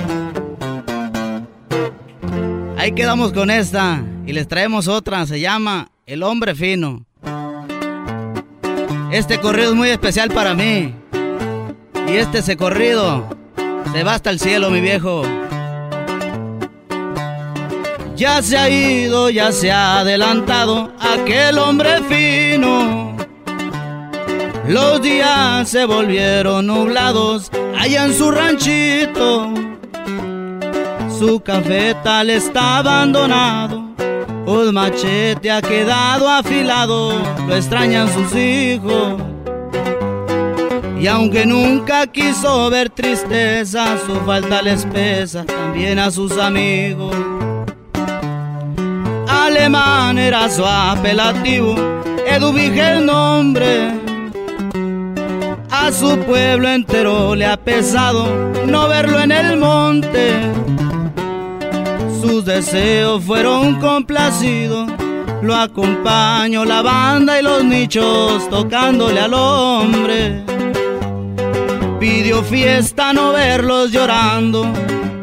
Ahí 2.78 2.94
quedamos 2.94 3.32
con 3.32 3.52
esta 3.52 4.04
y 4.26 4.34
les 4.34 4.48
traemos 4.48 4.88
otra, 4.88 5.26
se 5.26 5.40
llama 5.40 5.92
El 6.06 6.24
hombre 6.24 6.56
fino. 6.56 7.06
Este 9.12 9.40
corrido 9.40 9.72
es 9.72 9.76
muy 9.76 9.90
especial 9.90 10.30
para 10.32 10.54
mí. 10.54 10.96
Y 12.08 12.16
este 12.16 12.40
ese 12.40 12.58
corrido 12.58 13.28
se 13.92 14.04
va 14.04 14.16
hasta 14.16 14.30
el 14.30 14.40
cielo, 14.40 14.70
mi 14.70 14.82
viejo. 14.82 15.24
Ya 18.16 18.42
se 18.42 18.58
ha 18.58 18.70
ido, 18.70 19.30
ya 19.30 19.52
se 19.52 19.72
ha 19.72 20.00
adelantado 20.00 20.92
aquel 21.00 21.58
hombre 21.58 22.02
fino. 22.04 23.18
Los 24.68 25.02
días 25.02 25.68
se 25.68 25.86
volvieron 25.86 26.68
nublados 26.68 27.50
allá 27.78 28.06
en 28.06 28.14
su 28.14 28.32
ranchito. 28.32 29.54
Su 31.18 31.40
cafetal 31.42 32.30
está 32.30 32.78
abandonado, 32.78 33.81
un 34.52 34.74
machete 34.74 35.50
ha 35.50 35.62
quedado 35.62 36.28
afilado, 36.28 37.14
lo 37.48 37.56
extrañan 37.56 38.08
sus 38.14 38.36
hijos. 38.36 39.22
Y 41.00 41.08
aunque 41.08 41.46
nunca 41.46 42.06
quiso 42.08 42.70
ver 42.70 42.90
tristeza, 42.90 43.98
su 44.06 44.16
falta 44.26 44.62
les 44.62 44.86
pesa 44.86 45.46
también 45.46 45.98
a 45.98 46.12
sus 46.12 46.38
amigos. 46.38 47.16
Alemán 49.28 50.18
era 50.18 50.50
su 50.50 50.66
apelativo, 50.66 51.76
Eduvige 52.28 52.98
el 52.98 53.06
nombre. 53.06 54.00
A 55.72 55.92
su 55.92 56.18
pueblo 56.20 56.70
entero 56.70 57.36
le 57.36 57.46
ha 57.46 57.58
pesado 57.58 58.28
no 58.68 58.88
verlo 58.88 59.20
en 59.20 59.32
el 59.32 59.58
monte. 59.58 60.34
Sus 62.22 62.46
deseos 62.46 63.24
fueron 63.24 63.80
complacidos. 63.80 64.90
Lo 65.42 65.56
acompañó 65.56 66.66
la 66.66 66.84
banda 66.84 67.40
y 67.40 67.44
los 67.44 67.64
nichos 67.64 68.48
tocándole 68.50 69.20
al 69.20 69.34
hombre. 69.34 70.44
Pidió 72.00 72.44
fiesta 72.44 73.12
no 73.12 73.32
verlos 73.34 73.92
llorando. 73.92 74.72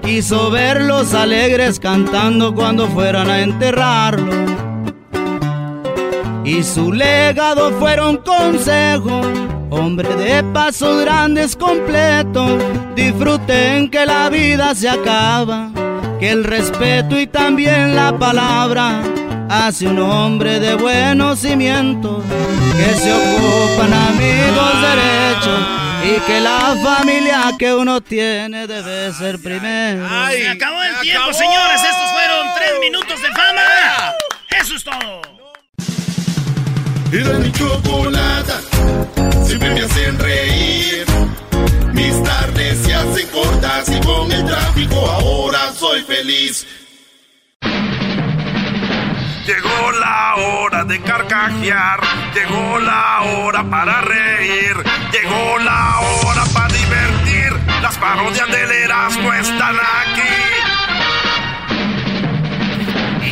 Quiso 0.03 0.51
verlos 0.51 1.15
alegres 1.15 1.79
cantando 1.79 2.55
cuando 2.55 2.89
fueran 2.89 3.31
a 3.31 3.43
enterrarlo. 3.43 4.33
Y 6.45 6.63
su 6.63 6.93
legado 6.93 7.73
fueron 7.79 8.17
consejos, 8.17 9.27
hombre 9.71 10.09
de 10.17 10.43
pasos 10.45 11.03
grandes 11.03 11.55
completo. 11.55 12.59
Disfruten 12.97 13.91
que 13.91 14.07
la 14.07 14.31
vida 14.31 14.75
se 14.75 14.89
acaba, 14.89 15.71
que 16.19 16.31
el 16.31 16.45
respeto 16.45 17.19
y 17.19 17.27
también 17.27 17.95
la 17.95 18.17
palabra 18.19 19.03
hace 19.49 19.87
un 19.87 19.99
hombre 19.99 20.59
de 20.61 20.75
buenos 20.75 21.39
cimientos, 21.39 22.25
que 22.77 22.95
se 22.97 23.13
ocupan 23.13 23.93
amigos 23.93 24.73
derechos 24.83 25.61
y 26.05 26.21
que 26.27 26.41
la 26.41 26.77
familia 26.83 27.53
que 27.59 27.73
uno 27.73 28.01
tiene 28.01 28.67
debe 28.67 29.13
ser 29.13 29.41
primero. 29.41 30.07
Ay, 30.11 30.43
se 30.43 30.49
acabó 30.49 30.83
el 30.83 31.01
tiempo, 31.01 31.33
señores. 31.33 31.83
Estos 31.83 32.11
fueron 32.11 32.47
tres 32.57 32.73
minutos 32.81 33.23
de 33.23 33.29
fama. 33.29 34.13
Eso 34.61 34.75
es 34.75 34.85
todo. 34.85 35.23
Era 37.13 37.39
mi 37.39 37.51
chocolata, 37.53 38.61
siempre 39.47 39.71
me 39.71 39.81
hacen 39.81 40.19
reír. 40.19 41.08
Mis 41.99 42.23
tardes 42.23 42.79
se 42.79 42.95
hacen 42.95 43.27
cortas 43.29 43.89
y 43.89 43.99
con 44.07 44.31
el 44.31 44.47
tráfico 44.47 45.11
ahora 45.11 45.73
soy 45.73 46.01
feliz. 46.03 46.65
Llegó 49.49 49.91
la 49.99 50.37
hora 50.37 50.85
de 50.85 51.01
carcajear, 51.01 51.99
llegó 52.35 52.79
la 52.79 53.23
hora 53.23 53.69
para 53.69 54.01
reír, 54.03 54.77
llegó 55.11 55.59
la 55.59 55.99
hora 55.99 56.45
para 56.55 56.69
divertir. 56.69 57.53
Las 57.83 57.99
parodias 57.99 58.49
del 58.49 58.71
Erasmo 58.71 59.33
están 59.33 59.75
aquí. 59.77 60.23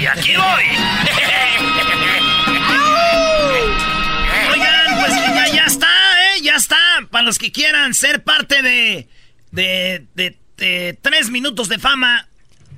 Y 0.00 0.06
aquí 0.06 0.34
voy. 0.36 0.64
Oigan, 4.52 4.98
pues 4.98 5.12
ya, 5.14 5.46
ya 5.54 5.64
está, 5.66 5.86
¿eh? 5.86 6.40
Ya 6.42 6.56
está. 6.56 6.85
Para 7.16 7.24
los 7.24 7.38
que 7.38 7.50
quieran 7.50 7.94
ser 7.94 8.24
parte 8.24 8.60
de, 8.60 9.08
de, 9.50 10.04
de, 10.14 10.36
de 10.58 10.98
tres 11.00 11.30
minutos 11.30 11.70
de 11.70 11.78
fama, 11.78 12.28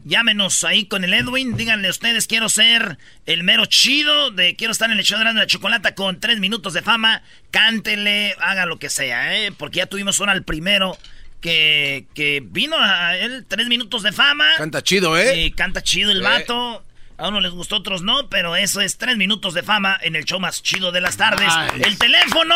Llámenos 0.05 0.63
ahí 0.63 0.85
con 0.85 1.03
el 1.03 1.13
Edwin. 1.13 1.57
Díganle 1.57 1.91
ustedes, 1.91 2.29
quiero 2.29 2.49
ser 2.49 2.99
el 3.27 3.43
mero 3.43 3.67
chido 3.67 4.31
de 4.31 4.55
quiero 4.55 4.71
estar 4.71 4.93
en 4.93 4.97
el 4.97 5.05
show 5.05 5.19
de 5.19 5.25
la 5.25 5.47
chocolata 5.49 5.97
con 5.97 6.21
tres 6.21 6.39
minutos 6.39 6.73
de 6.73 6.83
fama. 6.83 7.23
Cántele, 7.51 8.37
haga 8.41 8.65
lo 8.65 8.79
que 8.79 8.91
sea, 8.91 9.37
¿eh? 9.37 9.51
Porque 9.51 9.79
ya 9.79 9.87
tuvimos 9.87 10.21
uno 10.21 10.31
al 10.31 10.45
primero 10.45 10.97
que, 11.41 12.07
que 12.15 12.41
vino 12.41 12.77
a 12.79 13.17
él, 13.17 13.45
tres 13.49 13.67
minutos 13.67 14.05
de 14.05 14.13
fama. 14.13 14.47
Canta 14.57 14.85
chido, 14.85 15.19
¿eh? 15.19 15.35
Sí, 15.35 15.51
canta 15.51 15.83
chido 15.83 16.13
el 16.13 16.23
vato. 16.23 16.85
A 17.17 17.27
uno 17.27 17.41
les 17.41 17.51
gustó, 17.51 17.79
otros 17.79 18.03
no, 18.03 18.29
pero 18.29 18.55
eso 18.55 18.81
es 18.81 18.99
tres 18.99 19.17
minutos 19.17 19.53
de 19.53 19.65
fama 19.65 19.99
en 20.01 20.15
el 20.15 20.25
show 20.25 20.39
más 20.39 20.63
chido 20.63 20.93
de 20.93 21.01
las 21.01 21.17
tardes. 21.17 21.53
El 21.85 21.99
teléfono, 21.99 22.55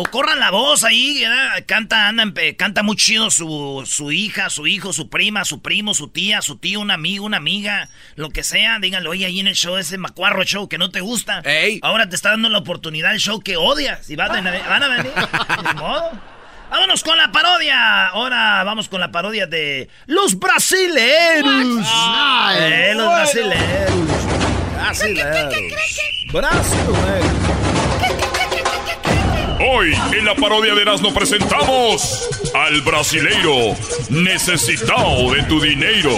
o 0.00 0.04
corran 0.04 0.38
la 0.38 0.52
voz 0.52 0.84
ahí, 0.84 1.22
¿verdad? 1.22 1.64
canta, 1.66 2.06
anda, 2.06 2.22
canta 2.56 2.84
muy 2.84 2.94
chido 2.94 3.32
su, 3.32 3.82
su 3.84 4.12
hija, 4.12 4.48
su 4.48 4.68
hijo, 4.68 4.92
su 4.92 5.10
prima, 5.10 5.44
su 5.44 5.60
primo, 5.60 5.92
su 5.92 6.06
tía, 6.06 6.40
su 6.40 6.56
tío, 6.56 6.78
un 6.78 6.92
amigo, 6.92 7.26
una 7.26 7.38
amiga, 7.38 7.88
lo 8.14 8.30
que 8.30 8.44
sea. 8.44 8.78
Díganlo, 8.78 9.10
oye, 9.10 9.26
ahí 9.26 9.40
en 9.40 9.48
el 9.48 9.56
show, 9.56 9.76
ese 9.76 9.98
macuarro 9.98 10.44
show 10.44 10.68
que 10.68 10.78
no 10.78 10.90
te 10.90 11.00
gusta. 11.00 11.42
Ahora 11.82 12.08
te 12.08 12.14
está 12.14 12.30
dando 12.30 12.48
la 12.48 12.58
oportunidad 12.58 13.12
el 13.12 13.18
show 13.18 13.40
que 13.40 13.56
odias. 13.56 14.08
Y 14.08 14.14
van 14.14 14.46
a, 14.46 14.68
van 14.68 14.82
a 14.84 14.88
venir. 14.88 15.12
Ni 15.66 15.80
modo. 15.80 16.12
Vámonos 16.70 17.02
con 17.02 17.18
la 17.18 17.32
parodia. 17.32 18.06
Ahora 18.06 18.62
vamos 18.62 18.88
con 18.88 19.00
la 19.00 19.10
parodia 19.10 19.48
de 19.48 19.88
los 20.06 20.38
brasileros. 20.38 21.88
Eh, 22.56 22.92
los 22.94 23.08
brasileros. 23.08 24.06
Brasileros. 24.76 25.54
Brasileros. 26.32 27.77
Hoy 29.60 29.92
en 30.16 30.24
la 30.24 30.36
parodia 30.36 30.72
de 30.72 30.82
Erasmo 30.82 31.12
presentamos 31.12 32.28
al 32.54 32.80
brasileiro 32.82 33.74
necesitado 34.08 35.32
de 35.32 35.42
tu 35.44 35.60
dinero. 35.60 36.10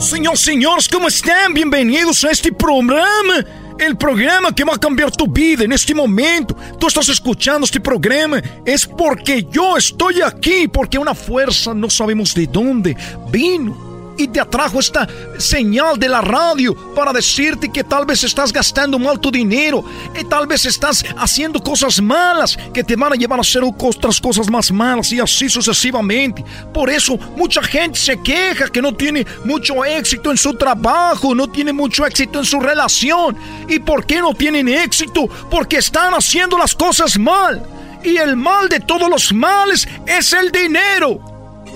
Señor, 0.00 0.36
señores, 0.36 0.88
¿cómo 0.88 1.06
están? 1.06 1.54
Bienvenidos 1.54 2.24
a 2.24 2.32
este 2.32 2.50
programa. 2.50 3.44
El 3.78 3.96
programa 3.96 4.52
que 4.52 4.64
va 4.64 4.74
a 4.74 4.78
cambiar 4.78 5.12
tu 5.12 5.28
vida 5.28 5.62
en 5.62 5.72
este 5.72 5.94
momento. 5.94 6.56
Tú 6.78 6.86
estás 6.86 7.08
escuchando 7.08 7.64
este 7.64 7.80
programa. 7.80 8.40
Es 8.64 8.86
porque 8.86 9.46
yo 9.50 9.76
estoy 9.76 10.22
aquí. 10.22 10.68
Porque 10.68 10.98
una 10.98 11.14
fuerza, 11.14 11.74
no 11.74 11.90
sabemos 11.90 12.34
de 12.34 12.46
dónde, 12.46 12.96
vino 13.30 13.87
y 14.18 14.28
te 14.28 14.40
atrajo 14.40 14.80
esta 14.80 15.08
señal 15.38 15.98
de 15.98 16.08
la 16.08 16.20
radio 16.20 16.74
para 16.94 17.12
decirte 17.12 17.70
que 17.70 17.84
tal 17.84 18.04
vez 18.04 18.24
estás 18.24 18.52
gastando 18.52 18.98
mal 18.98 19.18
tu 19.20 19.30
dinero, 19.30 19.84
y 20.18 20.24
tal 20.24 20.46
vez 20.46 20.66
estás 20.66 21.04
haciendo 21.16 21.62
cosas 21.62 22.00
malas 22.00 22.58
que 22.74 22.84
te 22.84 22.96
van 22.96 23.12
a 23.12 23.16
llevar 23.16 23.38
a 23.38 23.42
hacer 23.42 23.62
otras 23.64 24.20
cosas 24.20 24.50
más 24.50 24.70
malas 24.70 25.12
y 25.12 25.20
así 25.20 25.48
sucesivamente. 25.48 26.44
Por 26.74 26.90
eso 26.90 27.16
mucha 27.36 27.62
gente 27.62 27.98
se 27.98 28.20
queja 28.20 28.68
que 28.68 28.82
no 28.82 28.94
tiene 28.94 29.26
mucho 29.44 29.84
éxito 29.84 30.30
en 30.30 30.36
su 30.36 30.54
trabajo, 30.54 31.34
no 31.34 31.48
tiene 31.48 31.72
mucho 31.72 32.04
éxito 32.04 32.40
en 32.40 32.44
su 32.44 32.60
relación. 32.60 33.36
¿Y 33.68 33.78
por 33.78 34.04
qué 34.04 34.20
no 34.20 34.34
tienen 34.34 34.68
éxito? 34.68 35.28
Porque 35.50 35.76
están 35.76 36.14
haciendo 36.14 36.58
las 36.58 36.74
cosas 36.74 37.18
mal. 37.18 37.62
Y 38.02 38.16
el 38.16 38.36
mal 38.36 38.68
de 38.68 38.80
todos 38.80 39.08
los 39.08 39.32
males 39.32 39.86
es 40.06 40.32
el 40.32 40.50
dinero. 40.50 41.20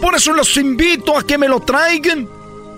Por 0.01 0.15
eso 0.15 0.33
los 0.33 0.57
invito 0.57 1.17
a 1.17 1.25
que 1.25 1.39
me 1.39 1.49
lo 1.49 1.61
traigan. 1.61 2.29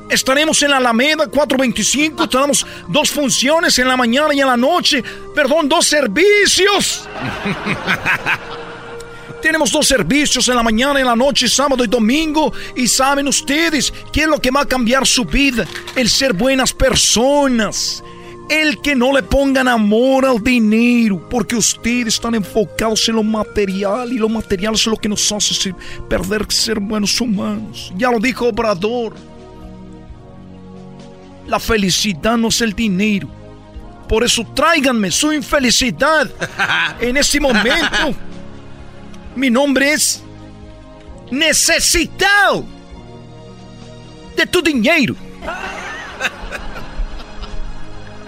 Estaremos 0.09 0.63
en 0.63 0.71
la 0.71 0.77
Alameda 0.77 1.27
425. 1.27 2.29
Tenemos 2.29 2.65
dos 2.89 3.11
funciones 3.11 3.79
en 3.79 3.89
la 3.89 3.97
mañana 3.97 4.35
y 4.35 4.41
en 4.41 4.47
la 4.47 4.57
noche. 4.57 5.03
Perdón, 5.35 5.69
dos 5.69 5.87
servicios. 5.87 7.09
Tenemos 9.41 9.73
dos 9.73 9.87
servicios 9.87 10.49
en 10.49 10.57
la 10.57 10.63
mañana, 10.63 11.01
en 11.01 11.07
la 11.07 11.17
noche, 11.17 11.49
sábado 11.49 11.85
y 11.85 11.87
domingo. 11.87 12.53
Y 12.77 12.89
saben 12.89 13.29
ustedes 13.29 13.93
qué 14.13 14.23
es 14.23 14.27
lo 14.27 14.41
que 14.41 14.51
va 14.51 14.63
a 14.63 14.67
cambiar 14.67 15.07
su 15.07 15.25
vida. 15.25 15.67
El 15.97 16.09
ser 16.09 16.33
buenas 16.33 16.73
personas. 16.73 18.03
El 18.49 18.81
que 18.83 18.95
no 18.95 19.13
le 19.13 19.23
pongan 19.23 19.69
amor 19.69 20.27
al 20.27 20.43
dinero, 20.43 21.27
porque 21.31 21.57
ustedes 21.57 22.15
están 22.15 22.35
enfocados 22.35 23.09
en 23.09 23.17
lo 23.17 23.23
material 23.23 24.13
y 24.13 24.19
lo 24.19 24.29
material 24.29 24.75
es 24.75 24.87
lo 24.87 24.99
que 24.99 25.09
nos 25.09 25.33
hace 25.33 25.75
perder 26.09 26.47
ser 26.51 26.79
buenos 26.79 27.19
humanos. 27.21 27.91
Ya 27.97 28.11
lo 28.11 28.21
dijo 28.21 28.49
Obrador. 28.49 29.15
La 31.47 31.61
felicidad 31.61 32.37
no 32.37 32.49
es 32.49 32.61
el 32.61 32.73
dinero. 32.73 33.29
Por 34.09 34.25
eso 34.25 34.45
tráiganme 34.55 35.11
su 35.11 35.33
infelicidad 35.33 36.31
en 37.01 37.17
este 37.17 37.41
momento. 37.41 38.15
Mi 39.35 39.51
nombre 39.51 39.93
es 39.93 40.23
Necesitado 41.31 42.65
de 44.37 44.47
tu 44.47 44.63
dinero. 44.63 45.17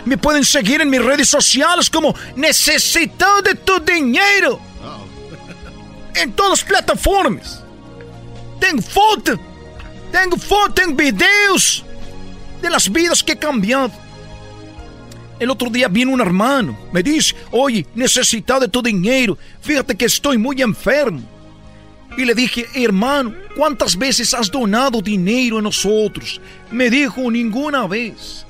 Me 0.05 0.17
pueden 0.17 0.45
seguir 0.45 0.81
en 0.81 0.89
mis 0.89 1.05
redes 1.05 1.29
sociales 1.29 1.91
como 1.91 2.15
Necesitado 2.35 3.43
de 3.43 3.55
tu 3.55 3.79
dinero. 3.81 4.59
En 6.15 6.33
todas 6.33 6.51
las 6.51 6.65
plataformas. 6.65 7.63
Tengo 8.59 8.83
foto. 8.83 9.39
Tengo 10.11 10.37
foto, 10.37 10.75
tengo 10.75 10.97
videos 10.97 11.86
de 12.61 12.71
las 12.71 12.91
vidas 12.91 13.23
que 13.23 13.33
he 13.33 13.39
cambiado. 13.39 13.93
El 15.39 15.51
otro 15.51 15.69
día 15.69 15.89
vino 15.89 16.13
un 16.13 16.21
hermano, 16.21 16.79
me 16.93 17.03
dice, 17.03 17.35
oye, 17.51 17.87
necesitado 17.95 18.61
de 18.61 18.69
tu 18.69 18.81
dinero, 18.81 19.37
fíjate 19.61 19.95
que 19.95 20.07
estoy 20.07 20.39
muy 20.39 20.63
enfermo. 20.63 21.23
Y 22.17 22.25
le 22.25 22.35
dije, 22.35 22.67
hermano, 22.75 23.35
¿cuántas 23.55 23.97
veces 23.97 24.33
has 24.33 24.51
donado 24.51 25.03
dinero 25.03 25.59
a 25.59 25.63
nosotros? 25.63 26.41
Me 26.71 26.89
dijo, 26.89 27.31
ninguna 27.31 27.87
vez. 27.87 28.47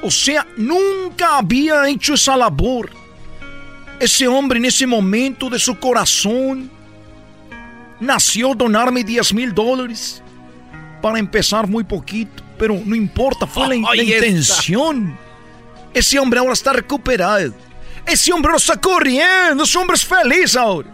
O 0.00 0.10
sea, 0.10 0.46
nunca 0.56 1.38
había 1.38 1.88
hecho 1.88 2.14
esa 2.14 2.36
labor. 2.36 2.90
Ese 3.98 4.28
hombre 4.28 4.58
en 4.58 4.66
ese 4.66 4.86
momento 4.86 5.50
de 5.50 5.58
su 5.58 5.76
corazón 5.76 6.70
nació 7.98 8.54
donarme 8.54 9.02
10 9.02 9.34
mil 9.34 9.52
dólares 9.52 10.22
para 11.02 11.18
empezar 11.18 11.66
muy 11.66 11.82
poquito, 11.84 12.43
pero 12.58 12.80
no 12.84 12.94
importa, 12.94 13.46
fue 13.46 13.68
la, 13.68 13.94
la 13.94 14.02
intención. 14.02 15.16
Ese 15.92 16.18
hombre 16.18 16.40
ahora 16.40 16.52
está 16.52 16.72
recuperado. 16.72 17.54
Ese 18.06 18.32
hombre 18.32 18.50
no 18.50 18.58
está 18.58 18.80
corriendo. 18.80 19.64
Ese 19.64 19.78
hombre 19.78 19.96
es 19.96 20.04
feliz 20.04 20.56
ahora. 20.56 20.88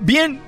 Bien. 0.00 0.40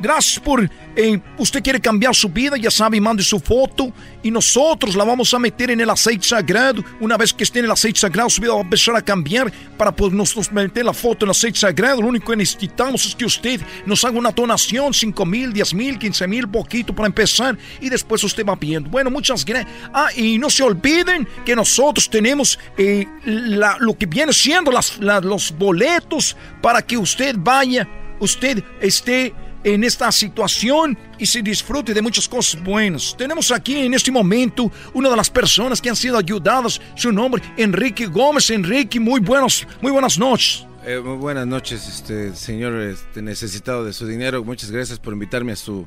Gracias 0.00 0.38
por 0.40 0.68
eh, 0.96 1.20
usted 1.38 1.62
quiere 1.62 1.80
cambiar 1.80 2.14
su 2.14 2.28
vida, 2.28 2.56
ya 2.56 2.70
sabe, 2.70 3.00
mande 3.00 3.22
su 3.22 3.40
foto 3.40 3.92
y 4.22 4.30
nosotros 4.30 4.94
la 4.94 5.04
vamos 5.04 5.32
a 5.34 5.38
meter 5.38 5.70
en 5.70 5.80
el 5.80 5.90
aceite 5.90 6.26
sagrado. 6.26 6.84
Una 7.00 7.16
vez 7.16 7.32
que 7.32 7.44
esté 7.44 7.58
en 7.58 7.64
el 7.66 7.70
aceite 7.70 8.00
sagrado, 8.00 8.30
su 8.30 8.40
vida 8.40 8.52
va 8.52 8.60
a 8.60 8.62
empezar 8.62 8.96
a 8.96 9.02
cambiar 9.02 9.52
para 9.76 9.94
poder 9.94 10.14
nosotros 10.14 10.52
meter 10.52 10.84
la 10.84 10.92
foto 10.92 11.24
en 11.24 11.28
el 11.28 11.30
aceite 11.30 11.58
sagrado. 11.58 12.00
Lo 12.00 12.08
único 12.08 12.30
que 12.30 12.36
necesitamos 12.36 13.06
es 13.06 13.14
que 13.14 13.24
usted 13.24 13.60
nos 13.86 14.04
haga 14.04 14.18
una 14.18 14.30
donación, 14.30 14.94
5 14.94 15.26
mil, 15.26 15.52
10 15.52 15.74
mil, 15.74 15.98
15 15.98 16.28
mil, 16.28 16.48
poquito 16.48 16.94
para 16.94 17.06
empezar 17.06 17.58
y 17.80 17.88
después 17.88 18.22
usted 18.22 18.44
va 18.46 18.54
viendo. 18.54 18.88
Bueno, 18.88 19.10
muchas 19.10 19.44
gracias. 19.44 19.72
Ah, 19.92 20.08
y 20.16 20.38
no 20.38 20.48
se 20.48 20.62
olviden 20.62 21.26
que 21.44 21.56
nosotros 21.56 22.08
tenemos 22.08 22.58
eh, 22.78 23.06
la, 23.24 23.76
lo 23.80 23.96
que 23.96 24.06
viene 24.06 24.32
siendo 24.32 24.70
las, 24.70 24.98
los 24.98 25.56
boletos 25.56 26.36
para 26.62 26.82
que 26.82 26.96
usted 26.96 27.36
vaya, 27.38 27.88
usted 28.20 28.62
esté 28.80 29.34
en 29.64 29.82
esta 29.82 30.12
situación 30.12 30.96
y 31.18 31.26
se 31.26 31.42
disfrute 31.42 31.94
de 31.94 32.02
muchas 32.02 32.28
cosas 32.28 32.62
buenas. 32.62 33.14
Tenemos 33.16 33.50
aquí 33.50 33.78
en 33.78 33.94
este 33.94 34.12
momento 34.12 34.70
una 34.92 35.10
de 35.10 35.16
las 35.16 35.30
personas 35.30 35.80
que 35.80 35.88
han 35.88 35.96
sido 35.96 36.18
ayudadas, 36.18 36.80
su 36.94 37.10
nombre 37.10 37.42
Enrique 37.56 38.06
Gómez. 38.06 38.50
Enrique, 38.50 39.00
muy 39.00 39.20
buenos, 39.20 39.66
muy 39.80 39.90
buenas 39.90 40.18
noches. 40.18 40.66
Eh, 40.86 41.00
muy 41.00 41.16
buenas 41.16 41.46
noches, 41.46 41.88
este 41.88 42.36
señor 42.36 42.74
este, 42.74 43.22
necesitado 43.22 43.84
de 43.84 43.92
su 43.94 44.06
dinero. 44.06 44.44
Muchas 44.44 44.70
gracias 44.70 44.98
por 44.98 45.14
invitarme 45.14 45.52
a 45.52 45.56
su 45.56 45.86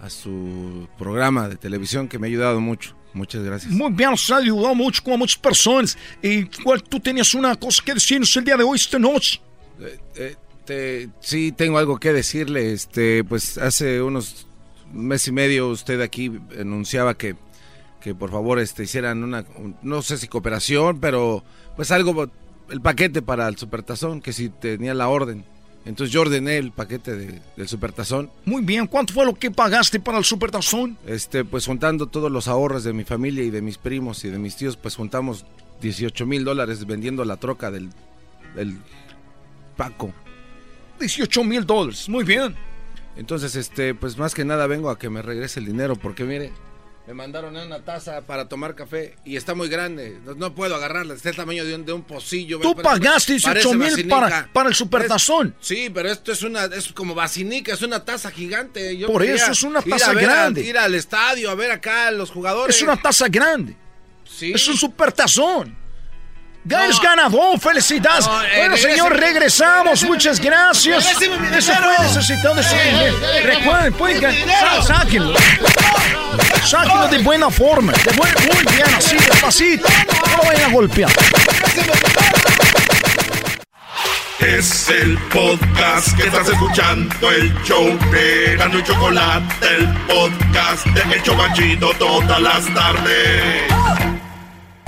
a 0.00 0.10
su 0.10 0.88
programa 0.96 1.48
de 1.48 1.56
televisión 1.56 2.06
que 2.06 2.18
me 2.18 2.26
ha 2.26 2.30
ayudado 2.30 2.60
mucho. 2.60 2.94
Muchas 3.14 3.42
gracias. 3.42 3.72
Muy 3.72 3.90
bien, 3.92 4.10
nos 4.10 4.30
ha 4.30 4.36
ayudado 4.36 4.74
mucho 4.74 5.02
con 5.02 5.18
muchas 5.18 5.38
personas. 5.38 5.98
Y 6.22 6.44
cuál 6.44 6.82
tú 6.82 7.00
tenías 7.00 7.34
una 7.34 7.56
cosa 7.56 7.82
que 7.84 7.94
decirnos 7.94 8.36
el 8.36 8.44
día 8.44 8.56
de 8.56 8.64
hoy, 8.64 8.76
esta 8.76 8.98
noche. 8.98 9.40
Eh, 9.80 9.98
eh, 10.16 10.36
este, 10.68 11.08
sí, 11.20 11.52
tengo 11.52 11.78
algo 11.78 11.98
que 11.98 12.12
decirle. 12.12 12.72
Este, 12.72 13.24
pues 13.24 13.56
hace 13.58 14.02
unos 14.02 14.46
mes 14.92 15.26
y 15.26 15.32
medio 15.32 15.68
usted 15.68 16.00
aquí 16.00 16.30
anunciaba 16.58 17.14
que, 17.14 17.36
que 18.00 18.14
por 18.14 18.30
favor 18.30 18.58
este, 18.58 18.84
hicieran 18.84 19.24
una, 19.24 19.44
no 19.82 20.02
sé 20.02 20.18
si 20.18 20.28
cooperación, 20.28 21.00
pero 21.00 21.42
pues 21.76 21.90
algo, 21.90 22.30
el 22.70 22.80
paquete 22.82 23.22
para 23.22 23.48
el 23.48 23.56
supertazón, 23.56 24.20
que 24.20 24.32
si 24.32 24.50
tenía 24.50 24.92
la 24.92 25.08
orden. 25.08 25.44
Entonces 25.86 26.12
yo 26.12 26.20
ordené 26.20 26.58
el 26.58 26.70
paquete 26.70 27.16
de, 27.16 27.40
del 27.56 27.68
supertazón. 27.68 28.30
Muy 28.44 28.62
bien, 28.62 28.86
¿cuánto 28.86 29.14
fue 29.14 29.24
lo 29.24 29.34
que 29.34 29.50
pagaste 29.50 30.00
para 30.00 30.18
el 30.18 30.24
supertazón? 30.24 30.98
Este, 31.06 31.46
pues 31.46 31.64
juntando 31.64 32.08
todos 32.08 32.30
los 32.30 32.46
ahorros 32.46 32.84
de 32.84 32.92
mi 32.92 33.04
familia 33.04 33.42
y 33.42 33.50
de 33.50 33.62
mis 33.62 33.78
primos 33.78 34.22
y 34.24 34.28
de 34.28 34.38
mis 34.38 34.56
tíos, 34.56 34.76
pues 34.76 34.96
juntamos 34.96 35.46
18 35.80 36.26
mil 36.26 36.44
dólares 36.44 36.84
vendiendo 36.86 37.24
la 37.24 37.36
troca 37.36 37.70
del, 37.70 37.88
del 38.54 38.76
Paco. 39.78 40.12
18 40.98 41.44
mil 41.44 41.64
dólares, 41.64 42.08
muy 42.08 42.24
bien. 42.24 42.54
Entonces, 43.16 43.56
este, 43.56 43.94
pues 43.94 44.16
más 44.16 44.34
que 44.34 44.44
nada 44.44 44.66
vengo 44.66 44.90
a 44.90 44.98
que 44.98 45.10
me 45.10 45.22
regrese 45.22 45.60
el 45.60 45.66
dinero, 45.66 45.96
porque 45.96 46.24
mire, 46.24 46.52
me 47.08 47.14
mandaron 47.14 47.56
una 47.56 47.80
taza 47.80 48.20
para 48.20 48.50
tomar 48.50 48.74
café 48.74 49.16
y 49.24 49.36
está 49.36 49.54
muy 49.54 49.70
grande. 49.70 50.18
No, 50.36 50.54
puedo 50.54 50.74
agarrarla, 50.74 51.14
está 51.14 51.30
el 51.30 51.36
tamaño 51.36 51.64
de 51.64 51.74
un, 51.74 51.86
de 51.86 51.94
un 51.94 52.02
pocillo. 52.02 52.60
Tú 52.60 52.76
pagaste 52.76 53.32
18 53.32 53.72
mil 53.72 54.08
para, 54.08 54.52
para, 54.52 54.68
el 54.68 54.74
supertazón. 54.74 55.56
sí, 55.58 55.90
pero 55.92 56.10
esto 56.10 56.32
es 56.32 56.42
una, 56.42 56.66
es 56.66 56.92
como 56.92 57.14
basinica, 57.14 57.72
es 57.72 57.80
una 57.80 58.04
taza 58.04 58.30
gigante. 58.30 59.06
Por 59.06 59.24
eso 59.24 59.52
es 59.52 59.62
una 59.62 59.80
taza 59.80 60.12
grande. 60.12 60.60
ir 60.60 60.76
al 60.76 60.94
estadio 60.94 61.50
a 61.50 61.54
ver 61.54 61.70
acá 61.70 62.08
a 62.08 62.10
los 62.10 62.30
jugadores. 62.30 62.76
Es 62.76 62.82
una 62.82 63.00
taza 63.00 63.26
grande. 63.28 63.74
Sí. 64.24 64.52
Es 64.52 64.68
un 64.68 64.76
supertazón. 64.76 65.74
Ganes 66.68 67.00
ganador, 67.00 67.58
felicidades. 67.58 68.26
Eh, 68.26 68.58
bueno, 68.58 68.76
señor, 68.76 69.18
regresamos. 69.18 70.02
Muchas 70.04 70.38
gracias. 70.38 71.06
Eso 71.06 71.18
fue 71.18 71.38
necesitado 71.38 72.62
su 72.62 72.74
Recuerden, 73.42 73.92
pueden 73.94 74.36
sáquenlo. 74.86 75.38
Sáquenlo 76.62 77.08
de 77.08 77.18
buena 77.20 77.48
forma. 77.48 77.92
De 77.92 78.12
buena, 78.12 78.34
muy 78.40 78.74
bien, 78.74 78.86
así, 78.94 79.16
despacito. 79.16 79.88
No 80.26 80.36
lo 80.36 80.42
vayan 80.44 80.70
a 80.70 80.74
golpear. 80.74 81.10
Es 84.40 84.90
el 84.90 85.16
podcast 85.32 86.14
que 86.18 86.24
estás 86.24 86.48
escuchando, 86.48 87.30
el 87.30 87.62
show 87.64 87.98
de 88.12 88.56
Gano 88.56 88.78
y 88.78 88.82
Chocolate, 88.84 89.66
el 89.74 89.88
podcast 90.06 90.84
de 90.86 91.14
El 91.14 91.22
Chocachito 91.22 91.94
todas 91.98 92.40
las 92.40 92.74
tardes. 92.74 94.17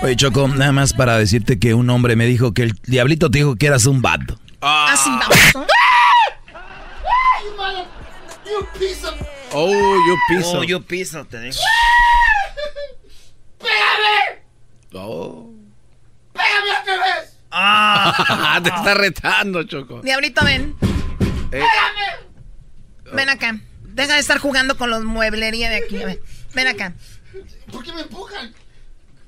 Oye, 0.03 0.16
Choco, 0.16 0.48
nada 0.48 0.72
más 0.72 0.94
para 0.94 1.18
decirte 1.18 1.59
que 1.59 1.74
un 1.74 1.90
hombre 1.90 2.16
me 2.16 2.24
dijo 2.24 2.55
que 2.55 2.62
el 2.62 2.72
diablito 2.84 3.30
te 3.30 3.38
dijo 3.38 3.57
que 3.57 3.66
eras 3.66 3.84
un 3.84 4.01
vato. 4.01 4.40
Ah, 4.62 4.96
sí, 5.03 5.11
vamos. 5.11 5.68
Oh, 9.53 9.96
yo 10.07 10.18
piso. 10.32 10.59
Oh, 10.59 10.64
yo 10.64 10.80
piso, 10.80 11.24
te 11.26 11.40
digo. 11.40 11.57
¡Pégame! 13.59 14.42
Oh. 14.94 15.53
¡Pégame 16.32 16.80
otra 16.80 16.96
vez! 16.96 17.36
Ah, 17.51 18.61
te 18.64 18.70
está 18.70 18.94
retando, 18.94 19.64
Choco. 19.64 20.01
Diablito, 20.01 20.42
ven. 20.44 20.76
Eh. 20.80 21.26
¡Pégame! 21.51 22.30
Ven 23.12 23.28
acá. 23.28 23.61
Deja 23.82 24.14
de 24.14 24.20
estar 24.20 24.38
jugando 24.38 24.78
con 24.78 24.88
los 24.88 25.05
mueblería 25.05 25.68
de 25.68 25.76
aquí. 25.76 25.98
Ven 26.55 26.66
acá. 26.68 26.94
¿Por 27.70 27.84
qué 27.84 27.92
me 27.92 28.03
empujan? 28.03 28.55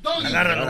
Agárralo, 0.05 0.67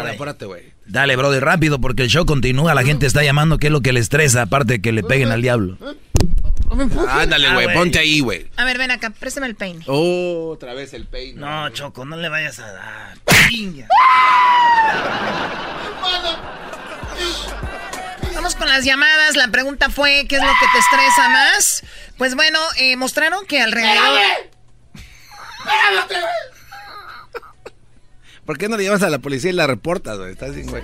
güey. 0.47 0.73
Dale, 0.87 1.17
brother, 1.17 1.45
rápido, 1.45 1.81
porque 1.81 2.03
el 2.03 2.09
show 2.09 2.27
continúa. 2.27 2.75
La 2.75 2.83
gente 2.83 3.07
está 3.07 3.23
llamando 3.23 3.59
qué 3.59 3.69
es 3.69 3.73
lo 3.73 3.81
que 3.81 3.93
le 3.93 4.01
estresa, 4.01 4.43
aparte 4.43 4.75
de 4.75 4.83
que 4.83 4.93
le 4.93 5.03
peguen 5.03 5.31
al 5.31 5.43
diablo. 5.43 5.79
Ándale, 7.09 7.53
güey, 7.53 7.67
ah, 7.69 7.73
ponte 7.75 7.99
ahí, 7.99 8.21
güey. 8.21 8.47
A 8.57 8.65
ver, 8.65 8.79
ven 8.79 8.91
acá, 8.91 9.11
préstame 9.11 9.47
el 9.47 9.55
peine. 9.55 9.85
Oh, 9.87 10.51
otra 10.53 10.75
vez 10.75 10.95
el 10.95 11.07
peine. 11.07 11.41
No, 11.41 11.69
Choco, 11.71 12.05
no 12.05 12.17
le 12.17 12.29
vayas 12.29 12.59
a 12.59 12.73
dar. 12.73 13.19
Vamos 18.35 18.57
con 18.57 18.69
las 18.69 18.85
llamadas. 18.85 19.37
La 19.37 19.49
pregunta 19.49 19.91
fue, 19.91 20.27
¿qué 20.29 20.37
es 20.37 20.43
lo 20.43 20.49
que 20.49 20.67
te 20.73 20.79
estresa 20.79 21.29
más? 21.29 21.85
Pues 22.17 22.35
bueno, 22.35 22.59
eh, 22.79 22.97
mostraron 22.97 23.45
que 23.47 23.61
alrededor... 23.61 24.21
¿Por 28.53 28.59
qué 28.59 28.69
no 28.69 28.77
le 28.77 28.85
llamas 28.85 29.03
a 29.03 29.09
la 29.09 29.19
policía 29.19 29.49
y 29.49 29.55
la 29.55 29.67
reportas, 29.67 30.19
güey? 30.19 30.33
Estás 30.33 30.55
sin 30.55 30.67
güey. 30.67 30.83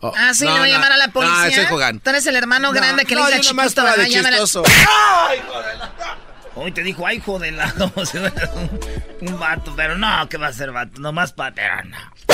Oh, 0.00 0.12
ah, 0.18 0.34
sí, 0.34 0.44
le 0.44 0.50
voy 0.50 0.68
a 0.70 0.72
llamar 0.72 0.90
a 0.90 0.96
la 0.96 1.06
policía. 1.06 1.36
No, 1.36 1.44
estoy 1.44 1.66
jugando. 1.66 2.02
Tú 2.02 2.10
eres 2.10 2.26
el 2.26 2.34
hermano 2.34 2.72
grande 2.72 3.04
que 3.04 3.14
le 3.14 3.20
dice 3.20 3.34
a 3.34 3.40
chiquito, 3.42 3.84
¿verdad? 3.84 3.96
De 3.96 4.08
chistoso. 4.08 4.64
¡Ay, 4.66 5.38
hijo 5.38 5.62
de 5.62 5.76
la... 5.76 5.92
Hoy 6.56 6.72
te 6.72 6.82
dijo, 6.82 7.06
ay, 7.06 7.18
hijo 7.18 7.38
de 7.38 7.52
la... 7.52 7.72
un, 7.78 9.28
un 9.28 9.38
vato, 9.38 9.72
pero 9.76 9.96
no, 9.96 10.28
¿qué 10.28 10.36
va 10.36 10.48
a 10.48 10.52
ser 10.52 10.72
vato? 10.72 11.00
Nomás 11.00 11.32
paterna. 11.32 12.12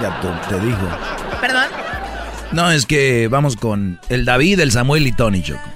Ya 0.00 0.20
te 0.48 0.60
dijo. 0.60 0.88
¿Perdón? 1.40 1.66
No, 2.52 2.70
es 2.70 2.86
que 2.86 3.26
vamos 3.26 3.56
con 3.56 3.98
el 4.08 4.24
David, 4.24 4.60
el 4.60 4.70
Samuel 4.70 5.08
y 5.08 5.12
Tony, 5.12 5.42
Choco. 5.42 5.68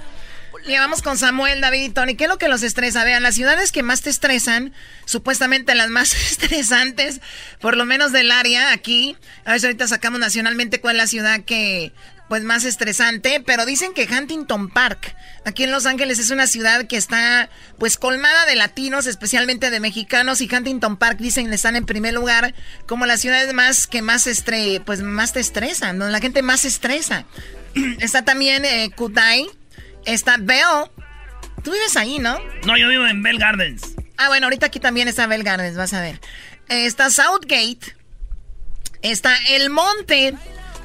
Llevamos 0.67 1.01
con 1.01 1.17
Samuel, 1.17 1.61
David 1.61 1.81
y 1.81 1.89
Tony. 1.89 2.15
¿Qué 2.15 2.25
es 2.25 2.29
lo 2.29 2.37
que 2.37 2.49
los 2.49 2.61
estresa? 2.61 3.05
Vean, 3.05 3.23
las 3.23 3.35
ciudades 3.35 3.71
que 3.71 3.83
más 3.83 4.01
te 4.01 4.09
estresan, 4.09 4.73
supuestamente 5.05 5.73
las 5.75 5.89
más 5.89 6.13
estresantes, 6.31 7.21
por 7.61 7.77
lo 7.77 7.85
menos 7.85 8.11
del 8.11 8.31
área 8.31 8.73
aquí. 8.73 9.15
A 9.45 9.51
ver 9.51 9.61
si 9.61 9.67
ahorita 9.67 9.87
sacamos 9.87 10.19
nacionalmente 10.19 10.81
cuál 10.81 10.97
es 10.97 11.03
la 11.03 11.07
ciudad 11.07 11.39
que 11.45 11.93
pues 12.27 12.43
más 12.43 12.65
estresante, 12.65 13.41
pero 13.45 13.65
dicen 13.65 13.93
que 13.93 14.09
Huntington 14.11 14.67
Park, 14.67 15.15
aquí 15.45 15.63
en 15.63 15.71
Los 15.71 15.85
Ángeles, 15.85 16.19
es 16.19 16.31
una 16.31 16.45
ciudad 16.45 16.85
que 16.85 16.97
está 16.97 17.49
pues 17.77 17.95
colmada 17.95 18.45
de 18.45 18.55
latinos, 18.55 19.07
especialmente 19.07 19.69
de 19.69 19.79
mexicanos, 19.79 20.41
y 20.41 20.53
Huntington 20.53 20.97
Park 20.97 21.19
dicen 21.19 21.47
que 21.47 21.55
están 21.55 21.77
en 21.77 21.85
primer 21.85 22.13
lugar 22.13 22.53
como 22.85 23.05
las 23.05 23.21
ciudades 23.21 23.53
más 23.53 23.87
que 23.87 24.01
más 24.01 24.27
estre 24.27 24.81
pues 24.85 24.99
más 24.99 25.31
te 25.31 25.39
estresan, 25.39 25.97
donde 25.97 26.11
la 26.11 26.19
gente 26.19 26.41
más 26.41 26.65
estresa. 26.65 27.25
está 28.01 28.25
también 28.25 28.65
eh, 28.65 28.91
Kudai, 28.93 29.49
está 30.07 30.37
Bell. 30.39 30.89
Tú 31.63 31.71
vives 31.71 31.95
ahí, 31.95 32.17
¿no? 32.17 32.39
No, 32.65 32.77
yo 32.77 32.87
vivo 32.87 33.05
en 33.05 33.21
Bell 33.21 33.37
Gardens. 33.37 33.93
Ah, 34.17 34.29
bueno, 34.29 34.47
ahorita 34.47 34.65
aquí 34.65 34.79
también 34.79 35.07
está 35.07 35.27
Bell 35.27 35.43
Gardens, 35.43 35.77
vas 35.77 35.93
a 35.93 36.01
ver. 36.01 36.19
Está 36.69 37.11
Southgate, 37.11 37.95
está 39.03 39.35
El 39.49 39.69
Monte, 39.69 40.33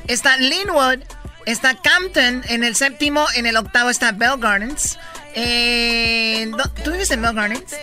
está 0.07 0.36
Linwood, 0.36 1.01
Está 1.47 1.74
Campton 1.74 2.43
en 2.49 2.62
el 2.62 2.77
séptimo, 2.77 3.27
en 3.35 3.47
el 3.47 3.57
octavo 3.57 3.90
está 3.90 4.12
Bell 4.12 4.39
Gardens. 4.39 4.99
Eh, 5.35 6.51
¿Tú 6.85 6.93
vives 6.93 7.11
en 7.11 7.23
Bell 7.23 7.35
Gardens? 7.35 7.77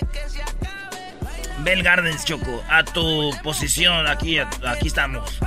Bell 1.59 1.83
Gardens, 1.83 2.23
Choco, 2.23 2.63
a 2.69 2.85
tu 2.85 3.31
posición, 3.43 4.07
aquí, 4.07 4.39
aquí 4.39 4.87
estamos. 4.87 5.39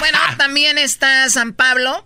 Bueno, 0.00 0.18
también 0.36 0.76
está 0.76 1.28
San 1.30 1.52
Pablo. 1.52 2.04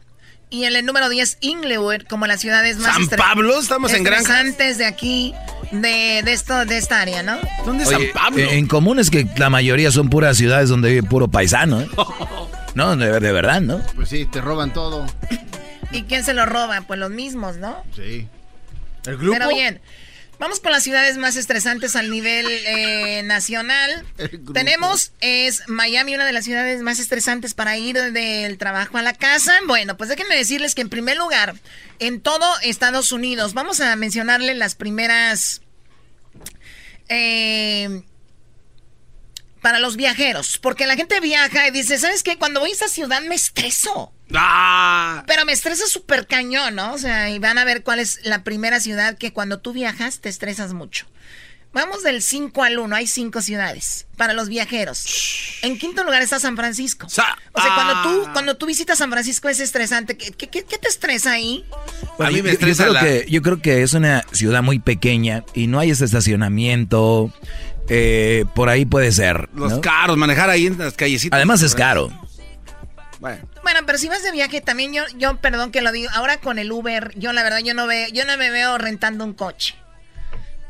Y 0.51 0.64
en 0.64 0.74
el 0.74 0.85
número 0.85 1.09
10, 1.09 1.39
Inglewood, 1.40 2.02
como 2.09 2.27
las 2.27 2.40
ciudades 2.40 2.78
más... 2.78 2.97
¿San 2.97 3.09
Pablo? 3.09 3.59
Estamos 3.60 3.94
en 3.94 4.02
Gran... 4.02 4.28
Antes 4.28 4.78
de 4.78 4.85
aquí, 4.85 5.32
de, 5.70 6.22
de, 6.24 6.32
esto, 6.32 6.64
de 6.64 6.77
esta 6.77 7.01
área, 7.01 7.22
¿no? 7.22 7.39
¿Dónde 7.64 7.85
es 7.85 7.90
San 7.90 8.02
Pablo? 8.12 8.43
En 8.43 8.66
común 8.66 8.98
es 8.98 9.10
que 9.10 9.28
la 9.36 9.48
mayoría 9.48 9.93
son 9.93 10.10
puras 10.10 10.36
ciudades 10.36 10.68
donde 10.68 10.90
vive 10.90 11.05
puro 11.05 11.28
paisano, 11.28 11.81
¿eh? 11.81 11.89
No, 12.74 12.97
de, 12.97 13.32
verdad, 13.32 13.60
¿no? 13.60 13.81
Pues 13.94 14.09
sí, 14.09 14.27
te 14.27 14.40
roban 14.40 14.72
todo. 14.72 15.06
¿Y 15.93 16.02
quién 16.02 16.24
se 16.24 16.35
lo 16.35 16.47
roba? 16.47 16.82
Pues 16.82 16.98
los 16.98 17.10
mismos, 17.10 17.56
¿no? 17.56 17.82
Sí. 17.97 18.28
¿El 19.06 19.16
grupo? 19.16 19.39
Pero 19.39 19.48
bien, 19.48 19.81
vamos 20.40 20.58
con 20.58 20.72
las 20.72 20.82
ciudades 20.82 21.18
más 21.18 21.36
estresantes 21.36 21.94
al 21.94 22.10
nivel 22.10 22.46
eh, 22.48 23.22
nacional. 23.22 24.04
Tenemos, 24.54 25.12
es 25.20 25.62
Miami, 25.68 26.14
una 26.14 26.26
de 26.26 26.32
las 26.32 26.46
ciudades 26.46 26.82
más 26.82 26.98
estresantes 26.98 27.54
para 27.54 27.76
ir 27.76 27.96
del 27.96 28.58
trabajo 28.58 28.98
a 28.98 29.02
la 29.02 29.12
casa. 29.12 29.52
Bueno, 29.68 29.96
pues 29.96 30.08
déjenme 30.08 30.34
decirles 30.34 30.74
que 30.74 30.80
en 30.80 30.88
primer 30.88 31.16
lugar, 31.16 31.54
en 32.00 32.20
todo 32.20 32.46
Estados 32.62 33.12
Unidos, 33.12 33.54
vamos 33.54 33.80
a 33.80 33.94
mencionarle 33.94 34.54
las 34.54 34.74
primeras... 34.74 35.60
Eh, 37.08 38.02
para 39.61 39.78
los 39.78 39.97
viajeros. 39.97 40.59
Porque 40.59 40.87
la 40.87 40.97
gente 40.97 41.20
viaja 41.20 41.69
y 41.69 41.70
dice, 41.70 41.99
¿sabes 41.99 42.23
qué? 42.23 42.37
Cuando 42.39 42.61
voy 42.61 42.70
a 42.70 42.73
esta 42.73 42.89
ciudad 42.89 43.20
me 43.23 43.35
estreso. 43.35 44.12
¡Ah! 44.35 45.24
Pero 45.27 45.45
me 45.45 45.53
estresa 45.53 45.87
súper 45.87 46.27
cañón, 46.27 46.74
¿no? 46.74 46.93
O 46.95 46.99
sea, 46.99 47.31
y 47.31 47.39
van 47.39 47.59
a 47.59 47.65
ver 47.65 47.82
cuál 47.82 47.99
es 47.99 48.20
la 48.24 48.45
primera 48.45 48.81
ciudad 48.81 49.19
que 49.19 49.32
cuando 49.32 49.59
tú 49.59 49.73
viajas 49.73 50.20
te 50.20 50.28
estresas 50.28 50.73
mucho. 50.73 51.07
Vamos 51.73 52.03
del 52.03 52.20
5 52.20 52.65
al 52.65 52.81
1, 52.81 52.97
hay 52.97 53.07
5 53.07 53.43
ciudades 53.43 54.07
para 54.16 54.32
los 54.32 54.49
viajeros. 54.49 55.07
En 55.62 55.78
quinto 55.78 56.03
lugar 56.03 56.20
está 56.20 56.41
San 56.41 56.57
Francisco. 56.57 57.07
o 57.07 57.11
sea, 57.11 57.37
cuando 57.53 58.03
tú 58.03 58.24
ah. 58.27 58.32
cuando 58.32 58.57
tú 58.57 58.66
visitas 58.66 58.99
San 58.99 59.09
Francisco 59.09 59.49
es 59.49 59.61
estresante. 59.61 60.16
¿Qué, 60.16 60.32
qué, 60.32 60.62
te 60.62 60.89
estresa 60.89 61.31
ahí? 61.31 61.65
a 62.19 62.31
mí 62.31 62.43
me 62.43 62.51
estresa 62.51 62.87
yo, 62.87 62.93
creo 62.93 63.03
que, 63.03 63.31
yo 63.31 63.43
creo 63.43 63.62
que 63.62 63.82
es 63.82 63.95
una 63.95 64.24
ciudad 64.32 64.65
muy 64.65 64.81
pequeña 64.81 65.45
y 65.55 65.69
no 65.69 65.78
hay 65.78 65.91
ese 65.91 66.05
estacionamiento. 66.05 67.32
Eh, 67.92 68.44
por 68.54 68.68
ahí 68.68 68.84
puede 68.86 69.10
ser. 69.10 69.48
Los 69.52 69.80
caros, 69.80 70.16
manejar 70.16 70.48
ahí 70.48 70.66
en 70.66 70.78
las 70.78 70.94
callecitas. 70.94 71.36
Además 71.36 71.60
es 71.62 71.74
caro. 71.74 72.08
Bueno. 73.18 73.42
bueno. 73.62 73.80
pero 73.84 73.98
si 73.98 74.08
vas 74.08 74.22
de 74.22 74.30
viaje 74.30 74.60
también 74.60 74.92
yo, 74.92 75.02
yo 75.18 75.36
perdón 75.38 75.72
que 75.72 75.82
lo 75.82 75.92
digo, 75.92 76.08
ahora 76.14 76.38
con 76.38 76.58
el 76.58 76.72
Uber, 76.72 77.12
yo 77.16 77.32
la 77.32 77.42
verdad 77.42 77.58
yo 77.58 77.74
no 77.74 77.86
veo, 77.86 78.08
yo 78.08 78.24
no 78.24 78.36
me 78.38 78.50
veo 78.50 78.78
rentando 78.78 79.24
un 79.24 79.34
coche. 79.34 79.74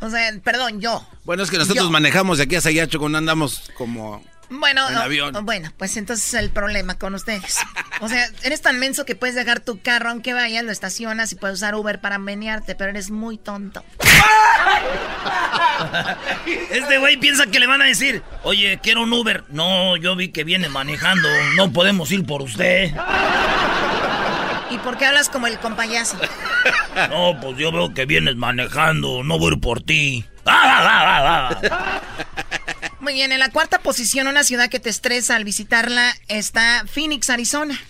O 0.01 0.10
sea, 0.10 0.32
perdón, 0.43 0.81
yo. 0.81 1.06
Bueno, 1.24 1.43
es 1.43 1.51
que 1.51 1.59
nosotros 1.59 1.90
manejamos 1.90 2.39
de 2.39 2.44
aquí 2.44 2.56
a 2.56 2.60
Sayacho 2.60 2.98
cuando 2.98 3.18
andamos 3.18 3.70
como 3.77 4.22
bueno, 4.51 4.82
bueno, 5.43 5.72
pues 5.78 5.97
entonces 5.97 6.27
es 6.27 6.35
el 6.35 6.51
problema 6.51 6.98
con 6.98 7.14
ustedes. 7.14 7.59
O 8.01 8.09
sea, 8.09 8.28
eres 8.43 8.60
tan 8.60 8.81
menso 8.81 9.05
que 9.05 9.14
puedes 9.14 9.36
dejar 9.36 9.60
tu 9.60 9.81
carro 9.81 10.10
aunque 10.10 10.32
vayas, 10.32 10.64
lo 10.64 10.72
estacionas 10.72 11.31
y 11.31 11.36
puedes 11.36 11.59
usar 11.59 11.77
Uber 11.77 12.01
para 12.01 12.18
menearte, 12.18 12.74
pero 12.74 12.90
eres 12.90 13.10
muy 13.10 13.39
tonto. 13.39 13.85
Este 16.70 16.98
güey 16.98 17.16
piensa 17.16 17.47
que 17.47 17.60
le 17.60 17.66
van 17.66 17.81
a 17.81 17.85
decir, 17.85 18.22
oye, 18.43 18.81
quiero 18.82 19.02
un 19.05 19.12
Uber. 19.12 19.44
No, 19.51 19.97
yo 19.97 20.16
vi 20.16 20.28
que 20.28 20.44
viene 20.44 20.68
manejando, 20.68 21.28
no 21.56 21.72
podemos 21.72 22.10
ir 22.10 22.27
por 22.27 22.43
usted. 22.43 22.93
¿Y 24.70 24.78
por 24.78 24.97
qué 24.97 25.06
hablas 25.06 25.28
como 25.28 25.47
el 25.47 25.59
compayazo? 25.59 26.16
No, 27.09 27.38
pues 27.40 27.56
yo 27.56 27.72
veo 27.72 27.94
que 27.94 28.05
vienes 28.05 28.36
manejando, 28.36 29.22
no 29.22 29.38
voy 29.38 29.56
por 29.56 29.80
ti. 29.80 30.24
¡Ah, 30.44 30.80
ah, 30.82 31.60
ah, 31.70 32.01
muy 33.01 33.14
bien, 33.14 33.32
en 33.32 33.38
la 33.38 33.51
cuarta 33.51 33.78
posición, 33.78 34.26
una 34.26 34.44
ciudad 34.44 34.68
que 34.68 34.80
te 34.80 34.90
estresa 34.90 35.36
al 35.36 35.44
visitarla 35.44 36.12
está 36.28 36.84
Phoenix, 36.86 37.30
Arizona. 37.30 37.80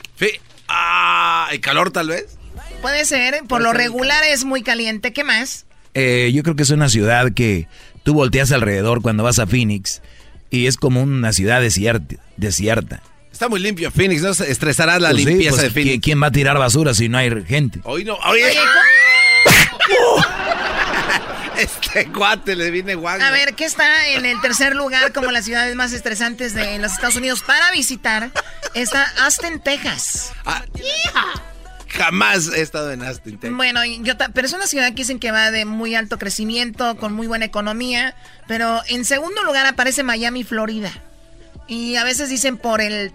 ah, 0.69 1.49
¿el 1.51 1.61
calor 1.61 1.91
tal 1.91 2.09
vez? 2.09 2.39
Puede 2.83 3.05
ser, 3.05 3.43
por 3.49 3.61
lo 3.61 3.73
regular 3.73 4.23
es 4.25 4.45
muy 4.45 4.63
caliente. 4.63 5.13
¿Qué 5.13 5.25
más? 5.25 5.67
Eh, 5.95 6.31
yo 6.33 6.43
creo 6.43 6.55
que 6.57 6.63
es 6.63 6.71
una 6.71 6.89
ciudad 6.89 7.33
que 7.33 7.67
tú 8.05 8.15
volteas 8.15 8.53
alrededor 8.53 9.03
cuando 9.03 9.25
vas 9.25 9.39
a 9.39 9.47
Phoenix 9.47 10.03
y 10.51 10.67
es 10.67 10.77
como 10.77 11.03
una 11.03 11.33
ciudad 11.33 11.61
desierta. 11.61 12.17
desierta. 12.37 13.03
Está 13.41 13.49
muy 13.49 13.61
limpio 13.61 13.91
Phoenix, 13.91 14.21
¿no? 14.21 14.33
Estresará 14.33 14.99
la 14.99 15.13
pues 15.13 15.25
limpieza 15.25 15.53
pues, 15.53 15.63
de 15.63 15.71
Phoenix. 15.71 16.05
¿Quién 16.05 16.23
va 16.23 16.27
a 16.27 16.31
tirar 16.31 16.59
basura 16.59 16.93
si 16.93 17.09
no 17.09 17.17
hay 17.17 17.31
gente? 17.47 17.81
Hoy 17.85 18.05
no, 18.05 18.17
oye. 18.17 18.45
Este 21.57 22.13
cuate 22.13 22.55
le 22.55 22.71
viene 22.71 22.97
guapo. 22.97 23.25
A 23.25 23.31
ver, 23.31 23.55
¿qué 23.55 23.65
está 23.65 24.09
en 24.09 24.27
el 24.27 24.39
tercer 24.43 24.77
lugar 24.77 25.15
como 25.15 25.31
las 25.31 25.47
ciudades 25.47 25.75
más 25.75 25.95
estresantes 25.95 26.53
de 26.53 26.79
los 26.81 26.93
Estados 26.93 27.17
Unidos 27.17 27.43
para 27.43 27.71
visitar? 27.71 28.31
Está 28.75 29.11
Austin, 29.25 29.59
Texas. 29.61 30.35
Ah, 30.45 30.63
jamás 31.89 32.49
he 32.49 32.61
estado 32.61 32.93
en 32.93 33.03
Austin, 33.03 33.39
Texas. 33.39 33.57
Bueno, 33.57 33.83
yo 33.87 34.19
pero 34.35 34.47
es 34.47 34.53
una 34.53 34.67
ciudad 34.67 34.89
que 34.89 34.97
dicen 34.97 35.19
que 35.19 35.33
va 35.33 35.51
de 35.51 35.65
muy 35.65 35.95
alto 35.95 36.19
crecimiento, 36.19 36.99
con 36.99 37.15
muy 37.15 37.27
buena 37.27 37.47
economía. 37.47 38.15
Pero 38.47 38.83
en 38.89 39.07
segundo 39.07 39.43
lugar 39.45 39.65
aparece 39.65 40.03
Miami, 40.03 40.45
Florida. 40.45 40.93
Y 41.69 41.97
a 41.97 42.05
veces 42.05 42.29
dicen 42.29 42.59
por 42.59 42.81
el 42.81 43.13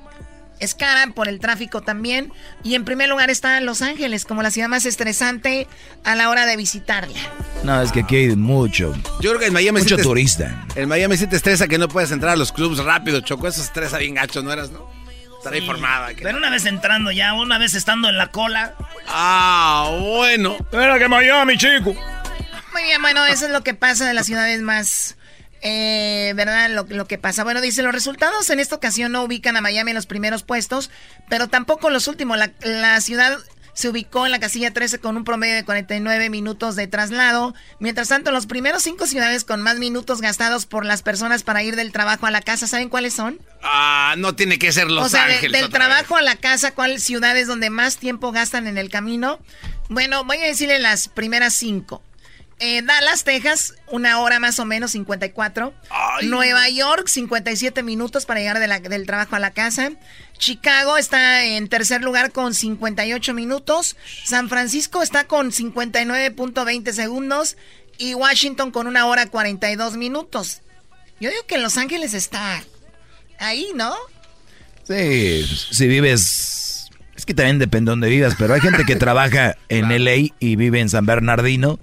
es 0.59 0.75
cara 0.75 1.07
por 1.13 1.27
el 1.27 1.39
tráfico 1.39 1.81
también. 1.81 2.31
Y 2.63 2.75
en 2.75 2.85
primer 2.85 3.09
lugar 3.09 3.29
está 3.29 3.59
Los 3.61 3.81
Ángeles, 3.81 4.25
como 4.25 4.41
la 4.41 4.51
ciudad 4.51 4.67
más 4.67 4.85
estresante 4.85 5.67
a 6.03 6.15
la 6.15 6.29
hora 6.29 6.45
de 6.45 6.55
visitarla. 6.57 7.19
No, 7.63 7.81
es 7.81 7.91
que 7.91 8.01
aquí 8.01 8.15
hay 8.15 8.35
mucho. 8.35 8.93
Yo 9.21 9.31
creo 9.31 9.39
que 9.39 9.47
en 9.47 9.53
Miami 9.53 9.81
Mucho 9.81 9.97
turista. 9.97 10.65
En 10.75 10.87
Miami 10.89 11.17
sí 11.17 11.27
te 11.27 11.35
estresa 11.35 11.67
que 11.67 11.77
no 11.77 11.87
puedes 11.87 12.11
entrar 12.11 12.33
a 12.33 12.35
los 12.35 12.51
clubes 12.51 12.79
rápido, 12.79 13.21
Choco. 13.21 13.47
Eso 13.47 13.61
estresa 13.61 13.97
bien 13.97 14.15
gacho, 14.15 14.41
¿no 14.43 14.51
eras, 14.51 14.71
no? 14.71 14.89
Estará 15.37 15.57
informada. 15.57 16.09
Pero 16.21 16.37
una 16.37 16.49
vez 16.49 16.65
entrando 16.65 17.11
ya, 17.11 17.33
una 17.33 17.59
vez 17.59 17.75
estando 17.75 18.09
en 18.09 18.17
la 18.17 18.27
cola. 18.31 18.73
Ah, 19.07 19.95
bueno. 19.99 20.57
Era 20.71 20.97
que 20.97 21.07
Miami, 21.07 21.57
chico. 21.57 21.93
Muy 22.73 22.83
bien, 22.83 23.01
bueno, 23.01 23.25
eso 23.25 23.45
es 23.45 23.51
lo 23.51 23.63
que 23.63 23.73
pasa 23.73 24.07
de 24.07 24.13
las 24.13 24.25
ciudades 24.25 24.61
más 24.61 25.15
eh, 25.61 26.33
¿verdad? 26.35 26.69
Lo, 26.69 27.07
que 27.07 27.17
pasa. 27.17 27.43
Bueno, 27.43 27.61
dice, 27.61 27.81
los 27.81 27.93
resultados 27.93 28.49
en 28.49 28.59
esta 28.59 28.75
ocasión 28.75 29.11
no 29.11 29.23
ubican 29.23 29.57
a 29.57 29.61
Miami 29.61 29.91
en 29.91 29.95
los 29.95 30.05
primeros 30.05 30.43
puestos, 30.43 30.91
pero 31.29 31.47
tampoco 31.47 31.89
los 31.89 32.07
últimos. 32.07 32.37
La, 32.37 33.01
ciudad 33.01 33.37
se 33.73 33.89
ubicó 33.89 34.25
en 34.25 34.31
la 34.31 34.39
casilla 34.39 34.71
13 34.71 34.99
con 34.99 35.17
un 35.17 35.23
promedio 35.23 35.55
de 35.55 35.65
49 35.65 36.29
minutos 36.29 36.75
de 36.75 36.87
traslado. 36.87 37.53
Mientras 37.79 38.09
tanto, 38.09 38.31
los 38.31 38.45
primeros 38.45 38.83
cinco 38.83 39.05
ciudades 39.05 39.43
con 39.43 39.61
más 39.61 39.77
minutos 39.77 40.21
gastados 40.21 40.65
por 40.65 40.85
las 40.85 41.01
personas 41.01 41.43
para 41.43 41.63
ir 41.63 41.75
del 41.75 41.91
trabajo 41.91 42.25
a 42.25 42.31
la 42.31 42.41
casa, 42.41 42.67
¿saben 42.67 42.89
cuáles 42.89 43.13
son? 43.13 43.39
Ah, 43.63 44.15
no 44.17 44.35
tiene 44.35 44.59
que 44.59 44.71
ser 44.71 44.89
Los 44.89 45.07
o 45.07 45.09
sea, 45.09 45.25
Ángeles. 45.25 45.61
del 45.61 45.71
trabajo 45.71 46.15
a 46.15 46.21
la 46.21 46.35
casa, 46.37 46.73
¿cuáles 46.73 47.03
ciudades 47.03 47.47
donde 47.47 47.69
más 47.69 47.97
tiempo 47.97 48.31
gastan 48.31 48.67
en 48.67 48.77
el 48.77 48.89
camino? 48.89 49.39
Bueno, 49.89 50.23
voy 50.23 50.37
a 50.37 50.45
decirle 50.45 50.79
las 50.79 51.07
primeras 51.09 51.53
cinco. 51.53 52.01
Eh, 52.59 52.81
Dallas, 52.83 53.25
Texas, 53.25 53.73
una 53.87 54.21
hora 54.21 54.39
más 54.39 54.59
o 54.59 54.65
menos, 54.65 54.91
54. 54.91 55.73
Nueva 56.23 56.69
York, 56.69 57.07
57 57.07 57.83
minutos 57.83 58.25
para 58.25 58.39
llegar 58.39 58.59
del 58.59 59.05
trabajo 59.05 59.35
a 59.35 59.39
la 59.39 59.51
casa. 59.51 59.91
Chicago 60.37 60.97
está 60.97 61.43
en 61.43 61.67
tercer 61.67 62.01
lugar 62.01 62.31
con 62.31 62.53
58 62.53 63.33
minutos. 63.33 63.97
San 64.23 64.47
Francisco 64.47 65.01
está 65.01 65.25
con 65.25 65.51
59.20 65.51 66.91
segundos. 66.93 67.57
Y 67.97 68.13
Washington 68.13 68.71
con 68.71 68.87
una 68.87 69.05
hora 69.05 69.25
42 69.25 69.97
minutos. 69.97 70.61
Yo 71.19 71.29
digo 71.29 71.43
que 71.47 71.57
Los 71.57 71.77
Ángeles 71.77 72.13
está 72.13 72.63
ahí, 73.39 73.67
¿no? 73.75 73.93
Sí, 74.83 75.45
si 75.71 75.87
vives... 75.87 76.89
Es 77.15 77.25
que 77.25 77.33
también 77.33 77.59
depende 77.59 77.89
de 77.89 77.91
dónde 77.91 78.09
vivas, 78.09 78.35
pero 78.37 78.53
hay 78.53 78.59
gente 78.59 78.83
que 78.83 78.97
trabaja 78.97 79.55
en 79.69 79.87
LA 80.03 80.33
y 80.39 80.57
vive 80.57 80.81
en 80.81 80.89
San 80.89 81.05
Bernardino 81.05 81.79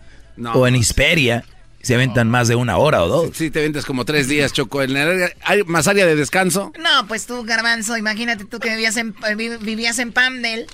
o 0.55 0.67
en 0.67 0.77
Hisperia, 0.77 1.45
se 1.83 1.95
aventan 1.95 2.29
más 2.31 2.49
de 2.49 2.55
una 2.55 2.77
hora 2.79 3.03
o 3.03 3.09
dos. 3.09 3.31
Sí, 3.37 3.51
te 3.51 3.59
aventas 3.61 3.85
como 3.85 4.05
tres 4.05 4.29
días, 4.29 4.53
Choco. 4.53 4.81
¿Hay 4.81 5.63
más 5.67 5.89
área 5.89 6.07
de 6.07 6.15
descanso? 6.15 6.73
No, 6.79 7.07
pues 7.09 7.27
tú, 7.27 7.43
Garbanzo, 7.45 7.97
imagínate 7.97 8.45
tú 8.45 8.61
que 8.61 8.71
vivías 8.71 8.97
en, 8.97 9.15
eh, 9.29 9.35
vivías 9.35 9.99
en 9.99 10.13
Pamdel. 10.13 10.67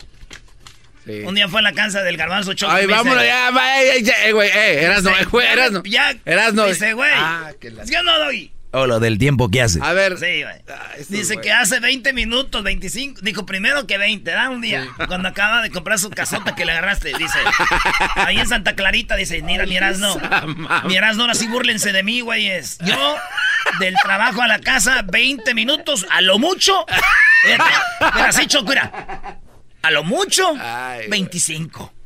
Un 1.25 1.35
día 1.35 1.49
fue 1.49 1.61
a 1.61 1.63
la 1.63 1.73
casa 1.73 2.03
del 2.03 2.19
garbanzo 2.19 2.53
choco. 2.53 2.71
Ay, 2.71 2.83
dice, 2.87 2.95
vámonos 2.95 3.25
ya, 3.25 3.49
eh, 3.81 4.03
ya, 4.03 4.27
eh, 4.27 4.33
güey, 4.33 4.51
eh, 4.51 4.83
eras 4.85 5.03
no, 5.03 5.11
güey, 5.31 5.47
eras 5.47 5.73
no. 5.73 5.83
Ya, 5.85 6.15
Eras 6.27 6.53
no. 6.53 6.67
Dice, 6.67 6.93
güey, 6.93 7.11
Ah, 7.15 7.51
que 7.59 7.71
la- 7.71 7.85
yo 7.87 8.03
no 8.03 8.19
doy. 8.19 8.53
O 8.71 8.87
lo 8.87 9.01
del 9.01 9.17
tiempo 9.17 9.51
que 9.51 9.63
hace. 9.63 9.81
A 9.83 9.95
ver. 9.95 10.19
Sí, 10.19 10.43
güey. 10.43 11.07
Dice 11.09 11.39
que 11.41 11.53
hace 11.53 11.81
20 11.81 12.13
minutos, 12.13 12.63
25. 12.63 13.23
Dijo 13.23 13.47
primero 13.47 13.87
que 13.87 13.97
20, 13.97 14.31
da 14.31 14.51
un 14.51 14.61
día. 14.61 14.87
Cuando 15.07 15.29
acaba 15.29 15.63
de 15.63 15.71
comprar 15.71 15.99
su 15.99 16.11
casota 16.11 16.55
que 16.55 16.67
le 16.67 16.73
agarraste, 16.73 17.13
dice. 17.17 17.39
Ahí 18.15 18.39
en 18.39 18.47
Santa 18.47 18.75
Clarita, 18.75 19.17
dice, 19.17 19.41
mira, 19.43 19.65
mi 19.65 19.79
no. 19.99 20.17
Mi 20.85 20.97
no, 20.97 21.23
ahora 21.23 21.35
sí 21.35 21.49
búrlense 21.49 21.93
de 21.93 22.03
mí, 22.03 22.21
güeyes. 22.21 22.79
Yo, 22.85 23.17
del 23.81 23.95
trabajo 24.03 24.43
a 24.43 24.47
la 24.47 24.59
casa, 24.59 25.03
20 25.03 25.55
minutos, 25.55 26.07
a 26.11 26.21
lo 26.21 26.39
mucho. 26.39 26.85
Mira, 27.45 28.27
así, 28.27 28.47
Choco, 28.49 28.71
mira. 28.71 29.39
A 29.83 29.91
lo 29.93 30.03
mucho, 30.03 30.55
25. 31.09 31.98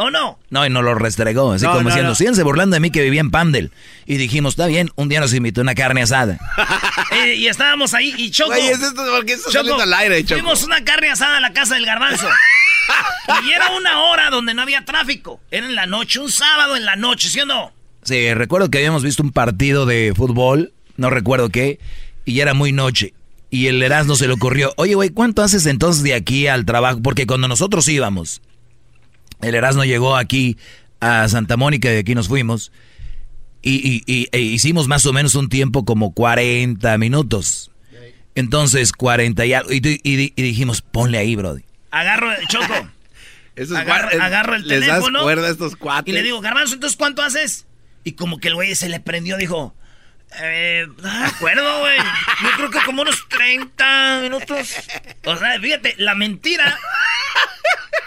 ¿O 0.00 0.12
no? 0.12 0.38
No, 0.50 0.64
y 0.64 0.70
nos 0.70 0.84
lo 0.84 0.94
restregó, 0.94 1.50
así 1.54 1.64
No, 1.64 1.72
como 1.72 1.82
no, 1.82 1.88
diciendo, 1.88 2.10
no. 2.10 2.14
síganse 2.14 2.44
burlando 2.44 2.74
de 2.74 2.80
mí 2.80 2.92
que 2.92 3.02
vivía 3.02 3.20
en 3.20 3.32
Pandel. 3.32 3.72
Y 4.06 4.16
dijimos, 4.16 4.52
está 4.52 4.68
bien, 4.68 4.92
un 4.94 5.08
día 5.08 5.18
nos 5.18 5.34
invitó 5.34 5.60
una 5.60 5.74
carne 5.74 6.02
asada. 6.02 6.38
Eh, 7.10 7.36
y 7.36 7.46
estábamos 7.48 7.94
ahí 7.94 8.14
y 8.18 8.30
Choco. 8.30 8.50
Güey, 8.50 8.68
¿es 8.68 8.82
esto 8.82 9.02
por 9.02 9.24
qué 9.24 9.32
está 9.32 9.50
saliendo 9.50 9.82
al 9.82 9.92
aire, 9.94 10.22
Choco? 10.22 10.40
Fuimos 10.40 10.62
una 10.62 10.84
carne 10.84 11.08
asada 11.08 11.38
a 11.38 11.40
la 11.40 11.54
casa 11.54 11.74
del 11.74 11.86
garbanzo. 11.86 12.28
y 13.44 13.50
era 13.50 13.70
una 13.70 14.02
hora 14.02 14.28
donde 14.30 14.52
no 14.54 14.60
había 14.62 14.84
tráfico. 14.84 15.40
Era 15.50 15.66
en 15.66 15.74
la 15.74 15.86
noche, 15.86 16.20
un 16.20 16.30
sábado 16.30 16.76
en 16.76 16.84
la 16.84 16.96
noche, 16.96 17.30
¿sí 17.30 17.40
o 17.40 17.46
no? 17.46 17.72
Sí, 18.02 18.32
recuerdo 18.34 18.70
que 18.70 18.78
habíamos 18.78 19.02
visto 19.02 19.22
un 19.22 19.32
partido 19.32 19.86
de 19.86 20.12
fútbol, 20.14 20.72
no 20.96 21.08
recuerdo 21.10 21.48
qué, 21.48 21.80
y 22.26 22.34
ya 22.34 22.42
era 22.42 22.54
muy 22.54 22.72
noche. 22.72 23.14
Y 23.50 23.66
el 23.68 23.82
Erasmo 23.82 24.14
se 24.14 24.26
le 24.28 24.34
ocurrió, 24.34 24.74
oye, 24.76 24.94
güey, 24.94 25.08
¿cuánto 25.08 25.42
haces 25.42 25.64
entonces 25.66 26.02
de 26.02 26.14
aquí 26.14 26.46
al 26.46 26.66
trabajo? 26.66 27.00
Porque 27.02 27.26
cuando 27.26 27.48
nosotros 27.48 27.88
íbamos, 27.88 28.42
el 29.42 29.54
Erasmo 29.54 29.84
llegó 29.84 30.16
aquí 30.16 30.56
a 31.00 31.28
Santa 31.28 31.56
Mónica 31.56 31.88
y 31.90 31.92
de 31.94 31.98
aquí 32.00 32.14
nos 32.14 32.28
fuimos, 32.28 32.72
y, 33.62 33.76
y- 33.76 34.02
y- 34.06 34.28
e 34.32 34.40
hicimos 34.40 34.88
más 34.88 35.04
o 35.06 35.12
menos 35.12 35.34
un 35.34 35.48
tiempo 35.48 35.84
como 35.84 36.12
40 36.12 36.96
minutos. 36.98 37.70
Entonces, 38.34 38.92
40 38.92 39.44
y 39.46 39.52
algo, 39.52 39.72
y, 39.72 39.76
y- 39.78 40.00
y- 40.04 40.32
y 40.36 40.42
dijimos, 40.42 40.80
ponle 40.82 41.18
ahí, 41.18 41.34
brody. 41.36 41.62
Agarro, 41.90 42.28
Choco. 42.48 42.88
Esos 43.56 43.76
agarro, 43.76 44.08
guar- 44.10 44.20
agarro 44.20 44.54
el 44.54 44.68
les 44.68 44.80
das 44.80 44.88
teléfono. 44.90 45.22
cuerda 45.22 45.48
a 45.48 45.50
estos 45.50 45.74
cuates. 45.74 46.12
Y 46.12 46.14
le 46.14 46.22
digo, 46.22 46.40
garbanzo, 46.40 46.74
¿entonces 46.74 46.96
cuánto 46.96 47.22
haces? 47.22 47.66
Y 48.04 48.12
como 48.12 48.38
que 48.38 48.48
el 48.48 48.54
güey 48.54 48.74
se 48.76 48.88
le 48.88 49.00
prendió, 49.00 49.36
dijo, 49.36 49.74
eh, 50.40 50.86
no 51.02 51.12
me 51.20 51.26
acuerdo, 51.26 51.80
güey. 51.80 51.96
Yo 51.98 52.50
creo 52.56 52.70
que 52.70 52.78
como 52.84 53.02
unos 53.02 53.28
30 53.28 54.20
minutos. 54.22 54.74
O 55.24 55.36
sea, 55.36 55.58
fíjate, 55.60 55.94
la 55.98 56.14
mentira 56.14 56.78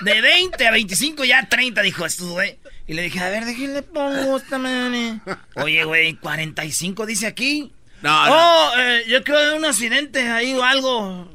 de 0.02 0.22
20 0.22 0.68
a 0.68 0.72
25, 0.72 1.24
ya 1.26 1.48
30, 1.48 1.82
dijo 1.82 2.06
esto, 2.06 2.28
güey. 2.30 2.58
Y 2.88 2.94
le 2.94 3.04
dije, 3.04 3.20
a 3.20 3.30
ver, 3.30 3.46
déjenle 3.46 3.84
pongo 3.84 4.38
esta 4.38 4.58
madre. 4.58 5.20
Oye, 5.56 5.84
güey, 5.84 6.16
45 6.16 7.06
dice 7.06 7.28
aquí. 7.28 7.72
No, 8.02 8.24
Oh, 8.28 8.72
eh, 8.78 9.04
yo 9.08 9.24
creo 9.24 9.40
de 9.52 9.54
un 9.58 9.66
accidente 9.66 10.28
ahí 10.30 10.54
o 10.54 10.64
algo. 10.64 11.32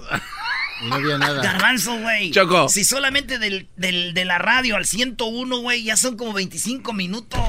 No 0.83 0.95
había 0.95 1.17
nada. 1.17 1.43
Garbanzo, 1.43 1.97
güey. 1.99 2.33
Choco. 2.33 2.69
Si 2.69 2.85
solamente 2.85 3.39
del, 3.39 3.69
del- 3.77 4.13
de 4.15 4.25
la 4.25 4.39
radio 4.39 4.77
al 4.77 4.85
101, 4.85 5.59
güey, 5.59 5.85
ya 5.85 5.97
son 5.97 6.17
como 6.17 6.33
25 6.33 6.93
minutos 6.93 7.41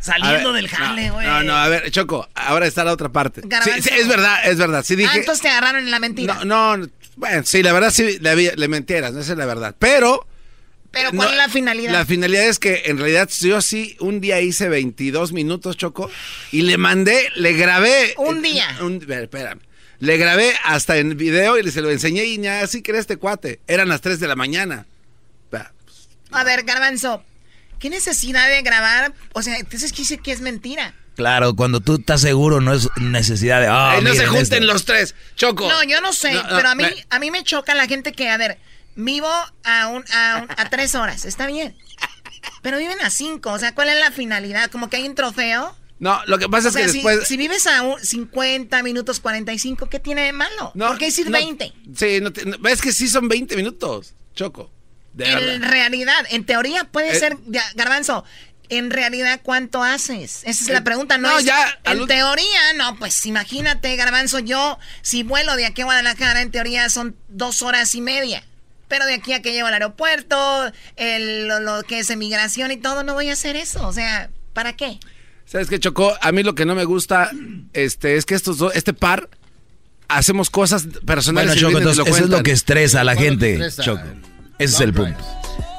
saliendo 0.00 0.52
ver, 0.52 0.62
del 0.62 0.70
jale, 0.70 1.10
güey. 1.10 1.26
No, 1.26 1.42
no, 1.42 1.56
a 1.56 1.68
ver, 1.68 1.90
Choco, 1.90 2.28
ahora 2.34 2.66
está 2.66 2.84
la 2.84 2.92
otra 2.92 3.10
parte. 3.10 3.42
Sí, 3.42 3.82
sí, 3.82 3.90
es 3.92 4.08
verdad, 4.08 4.48
es 4.48 4.58
verdad. 4.58 4.84
Sí 4.84 4.94
Ah, 4.94 4.96
dije. 4.96 5.18
entonces 5.18 5.42
te 5.42 5.48
agarraron 5.48 5.84
en 5.84 5.90
la 5.90 5.98
mentira. 5.98 6.44
No, 6.44 6.76
no, 6.76 6.88
bueno, 7.16 7.42
sí, 7.44 7.62
la 7.62 7.72
verdad 7.72 7.90
sí 7.90 8.18
le, 8.18 8.56
le 8.56 8.68
mentieras, 8.68 9.14
esa 9.14 9.32
es 9.32 9.38
la 9.38 9.46
verdad. 9.46 9.74
Pero. 9.78 10.26
Pero 10.90 11.10
¿cuál 11.12 11.28
no, 11.28 11.32
es 11.32 11.36
la 11.38 11.48
finalidad? 11.48 11.92
La 11.92 12.04
finalidad 12.04 12.48
es 12.48 12.58
que 12.58 12.82
en 12.86 12.98
realidad 12.98 13.30
yo 13.40 13.60
sí 13.62 13.96
un 14.00 14.20
día 14.20 14.40
hice 14.40 14.68
22 14.68 15.32
minutos, 15.32 15.76
Choco, 15.76 16.10
y 16.50 16.62
le 16.62 16.78
mandé, 16.78 17.30
le 17.36 17.52
grabé. 17.52 18.14
Un 18.16 18.42
día. 18.42 18.66
Un, 18.80 18.96
espera, 18.96 19.22
espérame. 19.22 19.60
Le 20.00 20.16
grabé 20.16 20.52
hasta 20.64 20.96
en 20.96 21.16
video 21.16 21.58
y 21.58 21.70
se 21.70 21.80
lo 21.80 21.90
enseñé 21.90 22.24
y 22.24 22.40
ya 22.40 22.62
así 22.62 22.82
que 22.82 22.90
era 22.90 22.98
este 22.98 23.18
cuate. 23.18 23.60
Eran 23.68 23.88
las 23.88 24.00
3 24.00 24.18
de 24.18 24.26
la 24.26 24.34
mañana. 24.34 24.86
A 26.32 26.44
ver, 26.44 26.62
Garbanzo, 26.62 27.24
¿qué 27.80 27.90
necesidad 27.90 28.48
de 28.48 28.62
grabar? 28.62 29.12
O 29.32 29.42
sea, 29.42 29.56
entonces 29.56 29.92
quise 29.92 30.18
que 30.18 30.30
es 30.30 30.40
mentira. 30.40 30.94
Claro, 31.16 31.54
cuando 31.56 31.80
tú 31.80 31.96
estás 31.96 32.20
seguro 32.20 32.60
no 32.60 32.72
es 32.72 32.88
necesidad 32.96 33.60
de... 33.60 33.66
ah, 33.66 33.92
Ay, 33.92 34.02
no 34.04 34.14
se 34.14 34.26
junten 34.26 34.62
esto". 34.62 34.72
los 34.72 34.84
tres, 34.84 35.14
Choco. 35.34 35.68
No, 35.68 35.82
yo 35.82 36.00
no 36.00 36.12
sé, 36.12 36.32
No, 36.32 36.42
no, 36.44 36.56
pero 36.56 36.68
a 36.70 36.74
mí, 36.76 36.84
me- 36.84 37.06
a 37.10 37.18
mí 37.18 37.30
me 37.32 37.42
choca 37.42 37.74
la 37.74 37.86
gente 37.86 38.12
que, 38.12 38.30
a 38.30 38.36
ver, 38.38 38.58
vivo 38.94 39.28
a, 39.64 39.86
un, 39.88 40.04
a, 40.14 40.42
un- 40.42 40.48
a 40.56 40.70
tres 40.70 40.94
horas, 40.94 41.24
está 41.24 41.46
bien. 41.46 41.76
Pero 42.62 42.78
viven 42.78 43.00
a 43.02 43.10
cinco, 43.10 43.52
o 43.52 43.58
sea, 43.58 43.74
¿cuál 43.74 43.88
es 43.90 43.98
la 43.98 44.10
finalidad? 44.12 44.70
¿Como 44.70 44.88
que 44.88 44.96
hay 44.98 45.06
un 45.08 45.14
trofeo? 45.14 45.76
No, 45.98 46.22
lo 46.26 46.38
que 46.38 46.48
pasa 46.48 46.68
O 46.68 46.70
es 46.70 46.74
sea, 46.74 46.82
que 46.86 46.88
si, 46.88 46.94
después. 46.98 47.28
si 47.28 47.36
vives 47.36 47.66
a 47.66 47.82
un 47.82 48.00
50 48.00 48.82
minutos 48.82 49.20
45, 49.20 49.86
¿qué 49.90 49.98
tiene 49.98 50.22
de 50.22 50.32
malo? 50.32 50.72
¿Por 50.74 50.96
qué 50.96 51.06
decir 51.06 51.26
no, 51.28 51.32
20? 51.36 51.72
Sí, 51.94 52.20
no 52.22 52.32
te- 52.32 52.46
no, 52.46 52.56
es 52.68 52.80
que 52.80 52.92
sí 52.92 53.08
son 53.08 53.28
20 53.28 53.56
minutos, 53.56 54.14
Choco. 54.34 54.70
De 55.12 55.28
en 55.30 55.38
verdad. 55.38 55.70
realidad, 55.70 56.26
en 56.30 56.44
teoría 56.44 56.84
puede 56.84 57.10
Eh. 57.12 57.18
ser, 57.18 57.36
Garbanzo, 57.74 58.24
en 58.68 58.90
realidad, 58.90 59.40
¿cuánto 59.42 59.82
haces? 59.82 60.42
Esa 60.44 60.62
es 60.64 60.68
la 60.68 60.78
Eh, 60.78 60.82
pregunta, 60.82 61.18
¿no? 61.18 61.28
no, 61.30 61.38
es- 61.38 61.44
ya, 61.44 61.78
En 61.84 62.06
teoría, 62.06 62.72
no, 62.76 62.96
pues 62.96 63.26
imagínate, 63.26 63.96
Garbanzo, 63.96 64.38
yo, 64.38 64.78
si 65.02 65.24
vuelo 65.24 65.56
de 65.56 65.66
aquí 65.66 65.82
a 65.82 65.86
Guadalajara, 65.86 66.40
en 66.42 66.52
teoría 66.52 66.88
son 66.88 67.16
dos 67.28 67.62
horas 67.62 67.94
y 67.96 68.00
media. 68.00 68.44
Pero 68.86 69.06
de 69.06 69.14
aquí 69.14 69.32
a 69.32 69.42
que 69.42 69.52
llego 69.52 69.66
al 69.68 69.74
aeropuerto, 69.74 70.72
el- 70.96 71.48
lo, 71.48 71.58
lo 71.60 71.82
que 71.82 71.98
es 72.00 72.10
emigración 72.10 72.70
y 72.70 72.76
todo, 72.76 73.02
no 73.04 73.14
voy 73.14 73.30
a 73.30 73.32
hacer 73.32 73.56
eso. 73.56 73.86
O 73.86 73.92
sea, 73.92 74.30
¿para 74.52 74.74
qué? 74.76 74.98
¿Sabes 75.46 75.68
qué, 75.68 75.80
Choco? 75.80 76.16
A 76.20 76.30
mí 76.32 76.44
lo 76.44 76.54
que 76.54 76.64
no 76.64 76.76
me 76.76 76.84
gusta 76.84 77.30
este, 77.72 78.16
es 78.16 78.24
que 78.26 78.34
estos 78.36 78.58
dos, 78.58 78.72
este 78.76 78.92
par, 78.92 79.28
hacemos 80.08 80.48
cosas 80.50 80.86
personales. 81.06 81.60
Bueno, 81.60 81.92
Choco, 81.92 82.04
eso 82.08 82.24
es 82.24 82.28
lo 82.30 82.42
que 82.44 82.52
estresa 82.52 83.00
a 83.00 83.04
la 83.04 83.14
¿Cuál 83.14 83.26
es 83.26 83.32
lo 83.32 83.38
que 83.40 83.46
gente, 83.46 83.66
estresa? 83.66 83.82
Choco. 83.82 84.04
Ese 84.60 84.74
es 84.74 84.80
el 84.82 84.92
punto. 84.92 85.24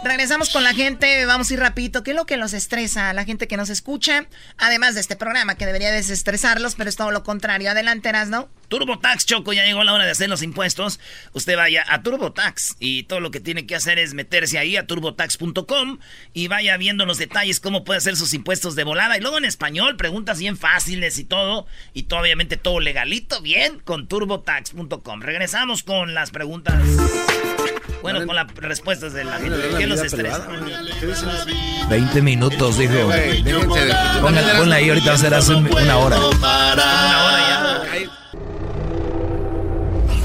Regresamos 0.03 0.49
con 0.49 0.64
la 0.64 0.74
gente, 0.74 1.28
vamos 1.28 1.52
a 1.52 1.53
ir 1.53 1.60
rapidito. 1.60 2.02
¿Qué 2.02 2.12
es 2.12 2.18
lo 2.18 2.26
que 2.26 2.36
los 2.36 2.53
estresa 2.53 3.12
a 3.12 3.14
la 3.14 3.24
gente 3.24 3.48
que 3.48 3.56
nos 3.56 3.70
escucha? 3.70 4.26
Además 4.58 4.95
de 4.95 5.02
este 5.02 5.16
programa 5.16 5.53
que 5.53 5.68
debería 5.68 5.91
desestresarlos, 5.91 6.74
pero 6.74 6.90
es 6.90 6.95
todo 6.95 7.12
lo 7.12 7.22
contrario. 7.22 7.70
Adelante, 7.70 8.12
¿no? 8.28 8.49
TurboTax, 8.70 9.28
Choco, 9.28 9.53
ya 9.53 9.64
llegó 9.64 9.84
la 9.84 9.94
hora 9.94 10.06
de 10.06 10.12
hacer 10.12 10.28
los 10.28 10.41
impuestos. 10.41 10.99
Usted 11.34 11.56
vaya 11.56 11.86
a 11.88 12.02
TurboTax 12.02 12.78
y 12.80 13.03
todo 13.03 13.20
lo 13.20 13.30
que 13.30 13.40
tiene 13.40 13.68
que 13.68 13.76
hacer 13.76 13.99
es 13.99 14.16
meterse 14.16 14.58
ahí 14.58 14.76
a 14.76 14.88
turbotax.com 14.88 15.99
y 16.34 16.48
vaya 16.48 16.76
viendo 16.78 17.06
los 17.06 17.20
detalles, 17.20 17.60
cómo 17.60 17.84
puede 17.84 17.99
hacer 17.99 18.18
sus 18.18 18.34
impuestos 18.34 18.76
de 18.76 18.84
volada. 18.84 19.16
Y 19.20 19.22
luego 19.22 19.38
en 19.38 19.45
español, 19.45 19.98
preguntas 19.98 20.40
bien 20.40 20.58
fáciles 20.58 21.20
y 21.20 21.26
todo. 21.26 21.68
Y 21.94 22.03
todo, 22.03 22.22
obviamente 22.22 22.58
todo 22.58 22.80
legalito, 22.80 23.44
bien, 23.44 23.80
con 23.82 24.08
turbotax.com. 24.08 25.22
Regresamos 25.22 25.84
con 25.84 26.16
las 26.16 26.32
preguntas. 26.32 26.82
Bueno, 28.02 28.26
con 28.26 28.36
las 28.36 28.48
respuestas 28.56 29.14
de 29.14 29.23
la 29.23 29.38
gente. 29.38 29.78
¿Qué 29.78 29.88
los 29.88 30.02
estresa? 30.02 30.48
20 31.90 32.22
minutos, 32.22 32.78
dijo. 32.78 32.94
Ponla, 34.22 34.53
ponla 34.57 34.76
ahí, 34.76 34.90
ahorita 34.90 35.10
va 35.10 35.15
a 35.15 35.18
ser 35.18 35.34
hace 35.34 35.53
una 35.53 35.98
hora. 35.98 36.18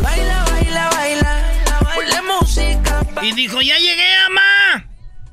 Baila, 0.02 0.44
baila, 0.50 0.90
baila. 0.90 1.42
Ponle 1.94 2.22
música. 2.22 3.06
Y 3.22 3.32
dijo, 3.32 3.60
ya 3.60 3.76
llegué, 3.78 4.14
ama. 4.26 4.86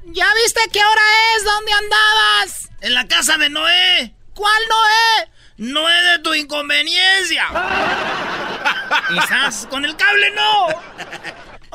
¿Ya 0.06 0.28
viste 0.44 0.62
qué 0.72 0.80
hora 0.80 1.02
es? 1.36 1.44
¿Dónde 1.46 1.72
andabas? 1.72 2.70
En 2.82 2.94
la 2.94 3.08
casa 3.08 3.38
de 3.38 3.50
Noé. 3.50 4.14
¿Cuál 4.34 4.62
Noé? 4.70 5.30
Noé 5.72 6.04
de 6.04 6.20
tu 6.20 6.34
inconveniencia. 6.34 7.46
Quizás 9.10 9.68
con 9.70 9.86
el 9.86 9.96
cable 9.96 10.32
no. 10.32 10.68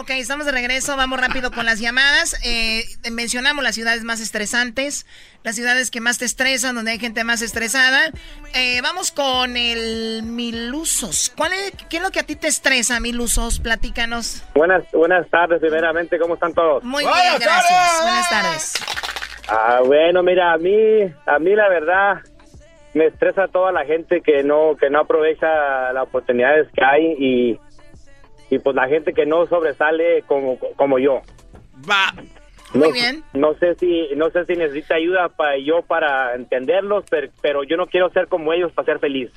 Ok, 0.00 0.10
estamos 0.10 0.46
de 0.46 0.52
regreso, 0.52 0.96
vamos 0.96 1.20
rápido 1.20 1.50
con 1.50 1.66
las 1.66 1.80
llamadas. 1.80 2.40
Eh, 2.46 2.84
mencionamos 3.10 3.64
las 3.64 3.74
ciudades 3.74 4.04
más 4.04 4.20
estresantes, 4.20 5.06
las 5.42 5.56
ciudades 5.56 5.90
que 5.90 6.00
más 6.00 6.18
te 6.18 6.24
estresan, 6.24 6.76
donde 6.76 6.92
hay 6.92 7.00
gente 7.00 7.24
más 7.24 7.42
estresada. 7.42 7.98
Eh, 8.54 8.80
vamos 8.80 9.10
con 9.10 9.56
el 9.56 10.22
Milusos. 10.22 11.32
¿Cuál 11.36 11.52
es, 11.52 11.72
¿Qué 11.90 11.96
es 11.96 12.02
lo 12.04 12.10
que 12.10 12.20
a 12.20 12.22
ti 12.22 12.36
te 12.36 12.46
estresa, 12.46 13.00
Milusos? 13.00 13.58
Platícanos. 13.58 14.44
Buenas, 14.54 14.84
buenas 14.92 15.28
tardes, 15.30 15.60
primeramente, 15.60 16.16
¿cómo 16.20 16.34
están 16.34 16.54
todos? 16.54 16.84
Muy 16.84 17.02
bien, 17.02 17.34
gracias. 17.40 18.00
Buenas 18.00 18.30
tardes. 18.30 18.74
Ah, 19.48 19.80
bueno, 19.84 20.22
mira, 20.22 20.52
a 20.52 20.58
mí, 20.58 21.12
a 21.26 21.38
mí 21.40 21.56
la 21.56 21.68
verdad 21.68 22.22
me 22.94 23.06
estresa 23.06 23.48
toda 23.48 23.72
la 23.72 23.84
gente 23.84 24.20
que 24.20 24.44
no, 24.44 24.76
que 24.78 24.90
no 24.90 25.00
aprovecha 25.00 25.92
las 25.92 26.04
oportunidades 26.04 26.68
que 26.72 26.84
hay 26.84 27.16
y, 27.18 27.60
y 28.50 28.58
pues 28.58 28.74
la 28.76 28.88
gente 28.88 29.12
que 29.12 29.26
no 29.26 29.46
sobresale 29.46 30.22
como, 30.26 30.58
como 30.76 30.98
yo. 30.98 31.22
Va. 31.88 32.14
Muy 32.74 32.88
no, 32.88 32.92
bien. 32.92 33.24
No 33.32 33.54
sé 33.58 33.74
si, 33.76 34.08
no 34.16 34.30
sé 34.30 34.44
si 34.44 34.52
necesita 34.54 34.94
ayuda 34.96 35.28
para 35.30 35.56
yo 35.58 35.82
para 35.82 36.34
entenderlos, 36.34 37.04
pero, 37.08 37.30
pero 37.40 37.64
yo 37.64 37.76
no 37.76 37.86
quiero 37.86 38.10
ser 38.12 38.28
como 38.28 38.52
ellos 38.52 38.72
para 38.72 38.86
ser 38.86 38.98
feliz. 38.98 39.30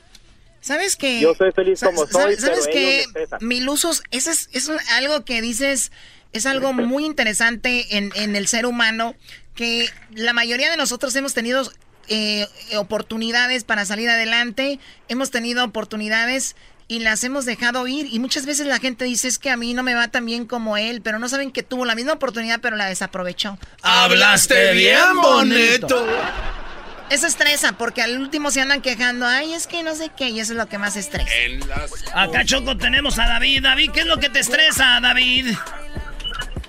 ¿Sabes 0.59 0.95
qué? 0.95 1.19
Yo 1.19 1.33
soy 1.33 1.51
feliz 1.53 1.79
Sa- 1.79 1.87
como 1.87 2.05
soy, 2.05 2.35
¿Sabes 2.35 2.67
pero 2.67 2.73
qué? 2.73 3.05
Milusos, 3.39 4.03
eso 4.11 4.29
es, 4.31 4.49
es 4.53 4.67
un- 4.67 4.77
algo 4.97 5.23
que 5.25 5.41
dices 5.41 5.91
es 6.33 6.45
algo 6.45 6.71
muy 6.71 7.05
interesante 7.05 7.97
en, 7.97 8.11
en 8.15 8.35
el 8.35 8.47
ser 8.47 8.65
humano 8.65 9.15
que 9.55 9.87
la 10.13 10.33
mayoría 10.33 10.69
de 10.69 10.77
nosotros 10.77 11.13
hemos 11.15 11.33
tenido 11.33 11.63
eh, 12.09 12.45
oportunidades 12.77 13.63
para 13.63 13.85
salir 13.85 14.09
adelante, 14.09 14.79
hemos 15.07 15.31
tenido 15.31 15.63
oportunidades 15.65 16.55
y 16.91 16.99
las 16.99 17.23
hemos 17.23 17.45
dejado 17.45 17.87
ir. 17.87 18.07
Y 18.11 18.19
muchas 18.19 18.45
veces 18.45 18.67
la 18.67 18.77
gente 18.77 19.05
dice 19.05 19.29
es 19.29 19.39
que 19.39 19.49
a 19.49 19.55
mí 19.55 19.73
no 19.73 19.81
me 19.81 19.93
va 19.95 20.09
tan 20.09 20.25
bien 20.25 20.45
como 20.45 20.75
él, 20.75 21.01
pero 21.01 21.19
no 21.19 21.29
saben 21.29 21.49
que 21.49 21.63
tuvo 21.63 21.85
la 21.85 21.95
misma 21.95 22.11
oportunidad 22.11 22.59
pero 22.61 22.75
la 22.75 22.87
desaprovechó. 22.87 23.57
Hablaste 23.81 24.73
bien 24.73 24.99
bonito. 25.21 26.05
Eso 27.09 27.27
estresa, 27.27 27.73
porque 27.77 28.01
al 28.01 28.19
último 28.19 28.51
se 28.51 28.59
andan 28.59 28.81
quejando, 28.81 29.25
ay, 29.25 29.53
es 29.53 29.67
que 29.67 29.83
no 29.83 29.95
sé 29.95 30.11
qué, 30.15 30.29
y 30.29 30.41
eso 30.41 30.51
es 30.51 30.57
lo 30.57 30.67
que 30.67 30.77
más 30.77 30.97
estresa. 30.97 31.31
Acá, 32.13 32.43
Choco, 32.43 32.75
tenemos 32.75 33.19
a 33.19 33.25
David. 33.25 33.63
David, 33.63 33.91
¿qué 33.93 34.01
es 34.01 34.05
lo 34.05 34.17
que 34.17 34.29
te 34.29 34.39
estresa, 34.39 34.99
David? 35.01 35.55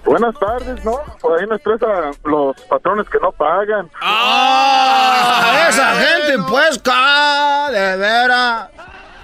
Buenas 0.05 0.35
tardes, 0.39 0.85
¿no? 0.85 1.01
Por 1.21 1.39
ahí 1.39 1.47
me 1.49 1.57
estresa 1.57 1.87
los 2.25 2.61
patrones 2.63 3.09
que 3.09 3.19
no 3.21 3.33
pagan. 3.33 3.91
¡Ah! 4.01 5.67
Esa 5.69 5.95
gente, 5.95 6.43
pues, 6.49 6.79
ca, 6.79 7.71
de 7.71 7.97
veras. 7.97 8.69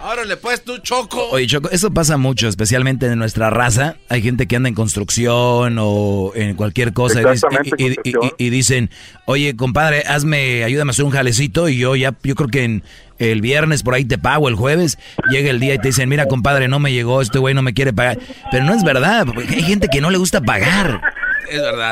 Ahora 0.08 0.24
le 0.24 0.38
puedes 0.38 0.64
tú, 0.64 0.78
Choco. 0.78 1.28
Oye, 1.32 1.46
Choco, 1.46 1.68
eso 1.70 1.90
pasa 1.92 2.16
mucho, 2.16 2.48
especialmente 2.48 3.04
en 3.06 3.18
nuestra 3.18 3.50
raza. 3.50 3.96
Hay 4.08 4.22
gente 4.22 4.46
que 4.46 4.56
anda 4.56 4.70
en 4.70 4.74
construcción 4.74 5.76
o 5.78 6.32
en 6.34 6.54
cualquier 6.56 6.94
cosa 6.94 7.20
y, 7.20 7.24
dice- 7.30 7.46
y- 7.76 7.84
y- 8.08 8.12
y- 8.38 8.46
y 8.46 8.50
dicen, 8.50 8.88
oye, 9.26 9.54
compadre, 9.54 10.04
hazme, 10.06 10.64
ayúdame 10.64 10.90
a 10.90 10.92
hacer 10.92 11.04
un 11.04 11.10
jalecito 11.10 11.68
y 11.68 11.76
yo 11.76 11.94
ya, 11.94 12.14
yo 12.22 12.34
creo 12.36 12.48
que 12.48 12.64
en 12.64 12.82
el 13.18 13.42
viernes 13.42 13.82
por 13.82 13.92
ahí 13.94 14.06
te 14.06 14.16
pago, 14.16 14.48
el 14.48 14.54
jueves 14.54 14.96
llega 15.28 15.50
el 15.50 15.60
día 15.60 15.74
y 15.74 15.78
te 15.78 15.88
dicen, 15.88 16.08
mira, 16.08 16.24
compadre, 16.24 16.68
no 16.68 16.78
me 16.78 16.90
llegó, 16.92 17.20
este 17.20 17.38
güey 17.38 17.52
no 17.54 17.60
me 17.60 17.74
quiere 17.74 17.92
pagar. 17.92 18.18
Pero 18.50 18.64
no 18.64 18.72
es 18.74 18.82
verdad, 18.84 19.26
porque 19.26 19.56
hay 19.56 19.62
gente 19.62 19.88
que 19.92 20.00
no 20.00 20.10
le 20.10 20.16
gusta 20.16 20.40
pagar. 20.40 21.02
Es 21.50 21.60
verdad. 21.60 21.90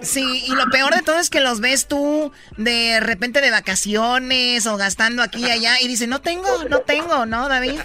Sí, 0.00 0.44
y 0.46 0.54
lo 0.54 0.66
peor 0.70 0.94
de 0.94 1.02
todo 1.02 1.18
es 1.18 1.30
que 1.30 1.40
los 1.40 1.60
ves 1.60 1.86
tú 1.88 2.32
de 2.56 3.00
repente 3.00 3.40
de 3.40 3.50
vacaciones 3.50 4.66
o 4.66 4.76
gastando 4.76 5.22
aquí 5.22 5.44
y 5.46 5.50
allá 5.50 5.80
y 5.80 5.88
dicen, 5.88 6.10
no 6.10 6.20
tengo, 6.20 6.64
no 6.68 6.80
tengo, 6.80 7.26
¿no, 7.26 7.48
David? 7.48 7.80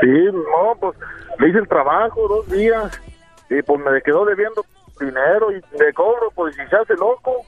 Sí, 0.00 0.06
no, 0.32 0.74
pues 0.80 0.96
le 1.38 1.48
hice 1.48 1.58
el 1.58 1.68
trabajo 1.68 2.28
dos 2.28 2.50
días 2.50 2.90
y 3.48 3.62
pues 3.62 3.80
me 3.80 4.00
quedó 4.02 4.24
debiendo 4.24 4.64
dinero 5.00 5.50
y 5.50 5.54
de 5.78 5.92
cobro, 5.94 6.30
pues 6.34 6.54
y 6.54 6.68
se 6.68 6.76
hace 6.76 6.94
loco. 6.94 7.44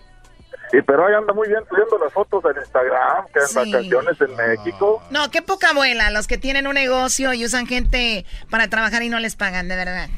Y 0.72 0.80
pero 0.80 1.06
ahí 1.06 1.14
anda 1.14 1.34
muy 1.34 1.48
bien 1.48 1.60
subiendo 1.68 1.98
las 1.98 2.12
fotos 2.14 2.42
en 2.46 2.56
Instagram, 2.62 3.26
que 3.32 3.40
en 3.40 3.46
Sí. 3.46 3.54
vacaciones 3.72 4.20
en 4.20 4.36
México. 4.36 5.02
No, 5.10 5.30
qué 5.30 5.42
poca 5.42 5.70
abuela, 5.70 6.10
los 6.10 6.26
que 6.26 6.38
tienen 6.38 6.66
un 6.66 6.74
negocio 6.74 7.34
y 7.34 7.44
usan 7.44 7.66
gente 7.66 8.24
para 8.50 8.68
trabajar 8.68 9.02
y 9.02 9.10
no 9.10 9.18
les 9.18 9.36
pagan, 9.36 9.68
de 9.68 9.76
verdad. 9.76 10.08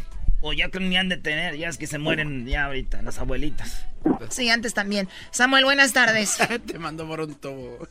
O 0.47 0.53
ya 0.53 0.69
que 0.69 0.79
ni 0.79 0.95
han 0.99 1.09
de 1.09 1.17
tener, 1.17 1.57
ya 1.57 1.71
es 1.71 1.79
que 1.79 1.87
se 1.87 1.97
mueren 1.97 2.45
ya 2.47 2.67
ahorita, 2.67 3.01
las 3.01 3.19
abuelitas. 3.19 3.87
Sí, 4.29 4.51
antes 4.51 4.75
también. 4.75 5.09
Samuel, 5.31 5.65
buenas 5.65 5.95
tardes. 5.95 6.37
Te 6.67 6.79
mando 6.79 7.09
por 7.09 7.23
un 7.23 7.35
tubo. 7.35 7.89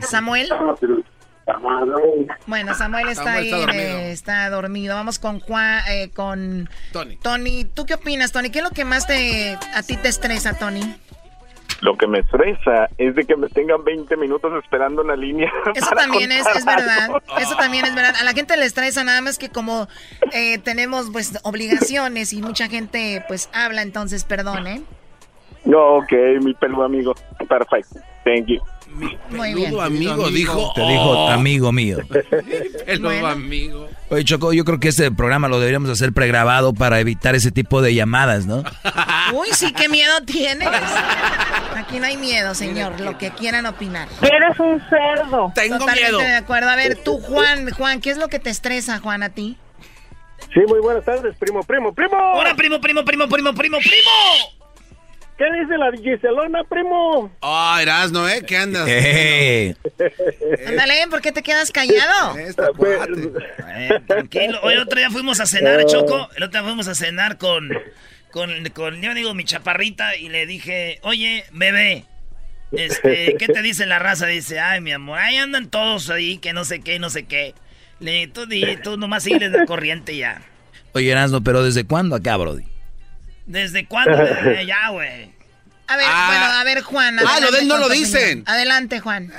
Samuel. 0.00 0.48
Bueno, 2.48 2.74
Samuel 2.74 3.08
está 3.10 3.24
Samuel 3.24 3.44
ahí, 3.44 3.52
está 3.52 3.58
dormido. 3.58 3.98
eh, 3.98 4.10
está 4.10 4.50
dormido. 4.50 4.94
Vamos 4.96 5.20
con 5.20 5.38
Juan, 5.38 5.82
eh, 5.88 6.10
con 6.10 6.68
Tony. 6.90 7.16
Tony. 7.18 7.64
¿Tú 7.64 7.86
qué 7.86 7.94
opinas, 7.94 8.32
Tony? 8.32 8.50
¿Qué 8.50 8.58
es 8.58 8.64
lo 8.64 8.70
que 8.72 8.84
más 8.84 9.06
te 9.06 9.56
a 9.72 9.82
ti 9.84 9.96
te 9.96 10.08
estresa, 10.08 10.54
Tony? 10.54 10.96
Lo 11.80 11.96
que 11.96 12.06
me 12.06 12.20
estresa 12.20 12.88
es 12.98 13.14
de 13.14 13.24
que 13.24 13.36
me 13.36 13.48
tengan 13.48 13.84
20 13.84 14.16
minutos 14.16 14.52
esperando 14.62 15.02
en 15.02 15.08
la 15.08 15.16
línea. 15.16 15.52
Eso 15.74 15.90
también 15.90 16.32
es, 16.32 16.44
verdad. 16.64 17.22
Eso 17.38 17.56
también 17.56 17.84
es 17.84 17.94
verdad. 17.94 18.14
A 18.20 18.24
la 18.24 18.32
gente 18.32 18.56
le 18.56 18.64
estresa 18.64 19.04
nada 19.04 19.20
más 19.20 19.38
que 19.38 19.50
como 19.50 19.88
eh, 20.32 20.58
tenemos 20.58 21.10
pues 21.10 21.38
obligaciones 21.42 22.32
y 22.32 22.42
mucha 22.42 22.68
gente 22.68 23.24
pues 23.28 23.50
habla, 23.52 23.82
entonces 23.82 24.24
perdón, 24.24 24.66
¿eh? 24.66 24.82
No, 25.64 25.96
ok, 25.96 26.12
mi 26.42 26.54
peludo 26.54 26.84
amigo. 26.84 27.14
Perfecto. 27.48 28.00
Thank 28.24 28.46
you. 28.46 28.60
Muy 29.30 29.54
bien. 29.54 29.78
Amigo, 29.80 30.28
dijo. 30.30 30.72
Te 30.74 30.82
dijo 30.82 31.28
amigo 31.28 31.72
mío. 31.72 31.98
Peludo 32.86 33.08
Bueno. 33.08 33.26
amigo. 33.28 33.88
Oye, 34.10 34.24
Choco, 34.24 34.52
yo 34.52 34.64
creo 34.64 34.78
que 34.78 34.88
este 34.88 35.10
programa 35.10 35.48
lo 35.48 35.58
deberíamos 35.58 35.90
hacer 35.90 36.12
pregrabado 36.12 36.72
para 36.74 37.00
evitar 37.00 37.34
ese 37.34 37.50
tipo 37.50 37.82
de 37.82 37.94
llamadas, 37.94 38.46
¿no? 38.46 38.58
Uy, 39.32 39.48
sí, 39.52 39.72
qué 39.72 39.88
miedo 39.88 40.12
tienes. 40.24 40.68
Aquí 41.76 41.98
no 41.98 42.06
hay 42.06 42.16
miedo, 42.16 42.54
señor. 42.54 43.00
Lo 43.00 43.18
que 43.18 43.30
quieran 43.30 43.66
opinar. 43.66 44.08
Eres 44.22 44.58
un 44.60 44.80
cerdo. 44.88 45.52
Tengo 45.54 45.78
Totalmente 45.78 46.02
miedo. 46.12 46.18
de 46.18 46.36
acuerdo. 46.36 46.68
A 46.70 46.76
ver, 46.76 46.96
tú, 47.02 47.18
Juan, 47.20 47.70
Juan, 47.70 48.00
¿qué 48.00 48.10
es 48.10 48.18
lo 48.18 48.28
que 48.28 48.38
te 48.38 48.50
estresa, 48.50 49.00
Juan, 49.00 49.22
a 49.22 49.30
ti? 49.30 49.56
Sí, 50.52 50.60
muy 50.68 50.78
buenas 50.80 51.04
tardes, 51.04 51.34
primo, 51.38 51.62
primo, 51.62 51.92
primo. 51.92 52.16
¡Hola, 52.34 52.54
primo, 52.54 52.80
primo, 52.80 53.04
primo, 53.04 53.26
primo, 53.26 53.52
primo, 53.54 53.78
primo! 53.78 54.63
¿Qué 55.36 55.44
dice 55.60 55.76
la 55.76 55.90
Giselona, 55.90 56.62
primo? 56.64 57.30
Oh, 57.40 57.76
Erasno, 57.80 58.28
¿eh? 58.28 58.42
¿Qué 58.46 58.56
andas? 58.56 58.86
Eh, 58.88 59.74
Ándale, 60.68 60.94
¿por 61.10 61.20
qué 61.20 61.32
te 61.32 61.42
quedas 61.42 61.72
callado? 61.72 62.38
Esta 62.38 62.68
cuate. 62.68 63.32
Eh, 63.76 64.00
tranquilo. 64.06 64.60
Hoy 64.62 64.74
el 64.74 64.80
otro 64.80 64.96
día 64.98 65.10
fuimos 65.10 65.40
a 65.40 65.46
cenar, 65.46 65.84
Choco. 65.86 66.28
El 66.36 66.44
otro 66.44 66.60
día 66.60 66.68
fuimos 66.68 66.86
a 66.86 66.94
cenar 66.94 67.36
con, 67.38 67.68
con, 68.30 68.50
con, 68.74 69.02
yo 69.02 69.12
digo, 69.12 69.34
mi 69.34 69.44
chaparrita 69.44 70.16
y 70.16 70.28
le 70.28 70.46
dije, 70.46 71.00
oye, 71.02 71.44
bebé, 71.52 72.04
este, 72.70 73.34
¿qué 73.36 73.46
te 73.48 73.60
dice 73.60 73.86
la 73.86 73.98
raza? 73.98 74.26
Dice, 74.26 74.60
ay, 74.60 74.80
mi 74.80 74.92
amor, 74.92 75.18
ahí 75.18 75.36
andan 75.36 75.68
todos 75.68 76.10
ahí, 76.10 76.38
que 76.38 76.52
no 76.52 76.64
sé 76.64 76.80
qué, 76.80 77.00
no 77.00 77.10
sé 77.10 77.24
qué. 77.24 77.54
Le 77.98 78.12
dije, 78.12 78.28
tú, 78.28 78.46
di, 78.46 78.76
tú 78.84 78.96
nomás 78.96 79.24
sigues 79.24 79.50
de 79.50 79.66
corriente 79.66 80.16
ya. 80.16 80.42
Oye, 80.92 81.10
Erasmo, 81.10 81.42
pero 81.42 81.64
¿desde 81.64 81.84
cuándo 81.84 82.14
acá, 82.14 82.36
Brody? 82.36 82.64
¿Desde 83.46 83.86
cuándo? 83.86 84.16
Desde 84.16 84.66
ya, 84.66 84.90
güey. 84.90 85.30
A 85.86 85.96
ver, 85.96 86.06
Ah. 86.08 86.26
bueno, 86.28 86.44
a 86.60 86.64
ver, 86.64 86.82
Juan. 86.82 87.18
Ah, 87.18 87.22
lo 87.22 87.28
adelante 87.28 87.56
de 87.56 87.62
él 87.62 87.68
no 87.68 87.78
lo 87.78 87.88
dicen. 87.88 88.44
Adelante, 88.46 89.00
Juan. 89.00 89.30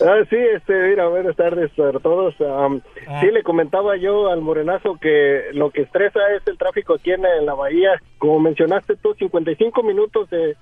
Ah, 0.00 0.18
sí, 0.28 0.36
este, 0.36 0.72
mira, 0.88 1.06
buenas 1.06 1.36
tardes 1.36 1.70
para 1.76 1.98
todos. 2.00 2.34
Am, 2.40 2.80
Sí, 3.20 3.26
le 3.32 3.42
comentaba 3.42 3.96
yo 3.96 4.28
al 4.30 4.40
morenazo 4.40 4.98
que 5.00 5.46
lo 5.52 5.70
que 5.70 5.82
estresa 5.82 6.18
es 6.36 6.42
el 6.46 6.58
tráfico 6.58 6.94
aquí 6.94 7.12
en, 7.12 7.24
en 7.24 7.46
la 7.46 7.54
bahía. 7.54 8.00
Como 8.18 8.40
mencionaste 8.40 8.96
tú, 8.96 9.14
55 9.14 9.82
minutos 9.82 10.28
de, 10.30 10.56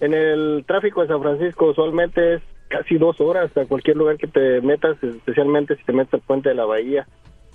en 0.00 0.14
el 0.14 0.64
tráfico 0.66 1.02
de 1.02 1.08
San 1.08 1.20
Francisco 1.22 1.66
usualmente 1.66 2.34
es 2.34 2.42
casi 2.68 2.96
dos 2.96 3.20
horas 3.20 3.54
a 3.56 3.64
cualquier 3.66 3.96
lugar 3.96 4.16
que 4.16 4.28
te 4.28 4.60
metas, 4.60 4.96
especialmente 5.02 5.76
si 5.76 5.84
te 5.84 5.92
metes 5.92 6.14
al 6.14 6.20
puente 6.20 6.50
de 6.50 6.54
la 6.54 6.64
bahía. 6.64 7.06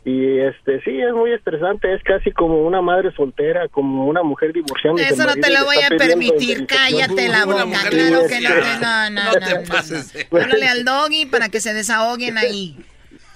Y 0.07 0.37
este 0.39 0.81
sí, 0.83 1.01
es 1.01 1.13
muy 1.13 1.31
estresante, 1.33 1.91
es 1.91 2.03
casi 2.03 2.31
como 2.31 2.61
una 2.61 2.79
madre 2.79 3.11
soltera, 3.15 3.67
como 3.69 4.05
una 4.05 4.21
mujer 4.21 4.53
divorciando. 4.53 5.01
Eso 5.01 5.25
no 5.25 5.33
te 5.33 5.51
lo 5.51 5.65
voy 5.65 5.77
a 5.77 5.89
permitir. 5.97 6.67
Cállate 6.67 7.27
la 7.27 7.45
boca. 7.45 7.65
Claro 7.89 8.27
que 8.27 8.39
no 8.39 8.49
te. 8.49 8.79
No, 8.81 9.09
no, 9.09 9.09
no. 9.09 9.31
no, 9.33 9.39
no. 10.31 10.41
Háblale 10.43 10.67
al 10.67 10.85
doggy 10.85 11.25
para 11.25 11.49
que 11.49 11.59
se 11.59 11.73
desahoguen 11.73 12.37
ahí. 12.37 12.77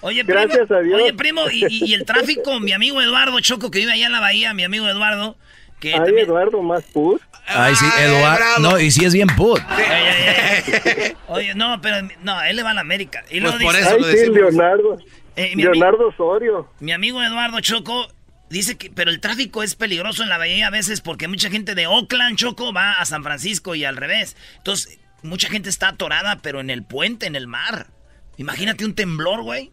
Oye, 0.02 0.24
primo, 0.24 0.42
Gracias 0.42 0.70
a 0.72 0.80
Dios. 0.82 1.02
Oye, 1.02 1.14
primo, 1.14 1.42
y, 1.52 1.66
y- 1.68 1.86
y 1.90 1.94
el 1.96 2.06
tráfico, 2.06 2.60
mi 2.60 2.72
amigo 2.72 3.02
Eduardo 3.02 3.40
Choco, 3.42 3.72
que 3.72 3.80
vive 3.80 3.92
allá 3.92 4.06
en 4.06 4.12
la 4.14 4.20
bahía, 4.22 4.54
mi 4.54 4.64
amigo 4.64 4.88
Eduardo, 4.88 5.36
que 5.82 5.94
Ay, 5.94 6.00
también... 6.00 6.20
Eduardo, 6.20 6.62
más 6.62 6.84
pus. 6.84 7.20
Ay, 7.48 7.76
sí, 7.76 7.86
Eduardo. 8.00 8.46
No, 8.60 8.80
y 8.80 8.92
sí 8.92 9.04
es 9.06 9.14
bien 9.14 9.28
put. 9.36 9.60
Oye, 11.28 11.54
no, 11.56 11.80
pero 11.82 12.08
no, 12.24 12.42
él 12.44 12.56
le 12.56 12.64
va 12.64 12.72
a 12.72 12.74
la 12.76 12.82
América. 12.82 13.24
Y 13.30 13.42
Pues 13.42 13.54
por 13.56 13.74
dice- 13.76 13.80
eso 13.82 13.90
Ay, 13.96 14.00
lo 14.02 14.06
sí, 14.08 14.12
decimos. 14.18 14.38
Leonardo. 14.38 14.98
Eh, 15.40 15.56
mi 15.56 15.64
Leonardo 15.64 16.08
Osorio. 16.10 16.68
Mi 16.80 16.92
amigo 16.92 17.22
Eduardo 17.24 17.60
Choco 17.62 18.08
dice 18.50 18.78
que, 18.78 18.90
pero 18.90 19.10
el 19.12 19.20
tráfico 19.20 19.64
es 19.64 19.76
peligroso 19.76 20.24
en 20.24 20.30
la 20.30 20.38
bahía 20.38 20.68
a 20.68 20.72
veces 20.72 21.02
porque 21.02 21.28
mucha 21.28 21.50
gente 21.50 21.76
de 21.76 21.88
Oakland, 21.88 22.38
Choco, 22.38 22.74
va 22.74 22.94
a 22.94 23.06
San 23.06 23.24
Francisco 23.24 23.76
y 23.76 23.86
al 23.86 23.96
revés. 23.98 24.36
Entonces, 24.58 25.00
mucha 25.24 25.50
gente 25.50 25.70
está 25.70 25.90
atorada, 25.90 26.40
pero 26.42 26.60
en 26.60 26.70
el 26.70 26.84
puente, 26.84 27.26
en 27.28 27.36
el 27.36 27.48
mar. 27.48 27.88
Imagínate 28.38 28.86
un 28.86 28.96
temblor, 28.96 29.44
güey. 29.44 29.72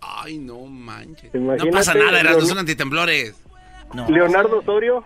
Ay, 0.00 0.38
no 0.38 0.60
manches. 0.66 1.34
Imagínate, 1.34 1.70
no 1.70 1.76
pasa 1.76 1.94
nada, 1.94 2.22
Leon- 2.22 2.46
son 2.46 2.58
antitemblores. 2.58 3.34
Leonardo 4.08 4.58
Osorio. 4.58 5.04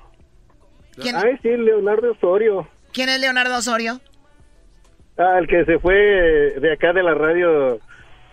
¿Quién? 1.01 1.17
Ay, 1.17 1.39
sí, 1.43 1.49
Leonardo 1.57 2.13
Osorio. 2.13 2.69
¿Quién 2.93 3.09
es 3.09 3.21
Leonardo 3.21 3.57
Osorio? 3.57 4.01
Ah, 5.17 5.39
el 5.39 5.47
que 5.47 5.65
se 5.65 5.79
fue 5.79 5.95
de 5.95 6.73
acá 6.73 6.93
de 6.93 7.03
la 7.03 7.15
radio 7.15 7.79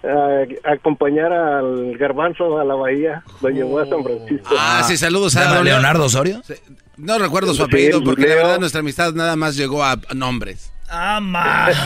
a, 0.03 0.69
a 0.69 0.73
acompañar 0.73 1.31
al 1.33 1.97
garbanzo 1.97 2.59
a 2.59 2.65
la 2.65 2.75
bahía. 2.75 3.23
Lo 3.41 3.49
llevó 3.49 3.79
a 3.79 3.85
San 3.87 4.03
Francisco. 4.03 4.55
Ah, 4.57 4.83
sí, 4.87 4.97
saludos 4.97 5.33
¿Se 5.33 5.39
a 5.39 5.53
don 5.53 5.65
Leonardo 5.65 6.05
Osorio? 6.05 6.41
Sí. 6.43 6.55
No 6.97 7.19
recuerdo 7.19 7.53
su 7.53 7.63
apellido 7.63 8.03
porque 8.03 8.27
la 8.27 8.35
verdad 8.35 8.59
nuestra 8.59 8.79
amistad 8.79 9.13
nada 9.13 9.35
más 9.35 9.55
llegó 9.55 9.83
a 9.83 9.97
nombres. 10.15 10.71
Ah, 10.89 11.19
ma. 11.21 11.67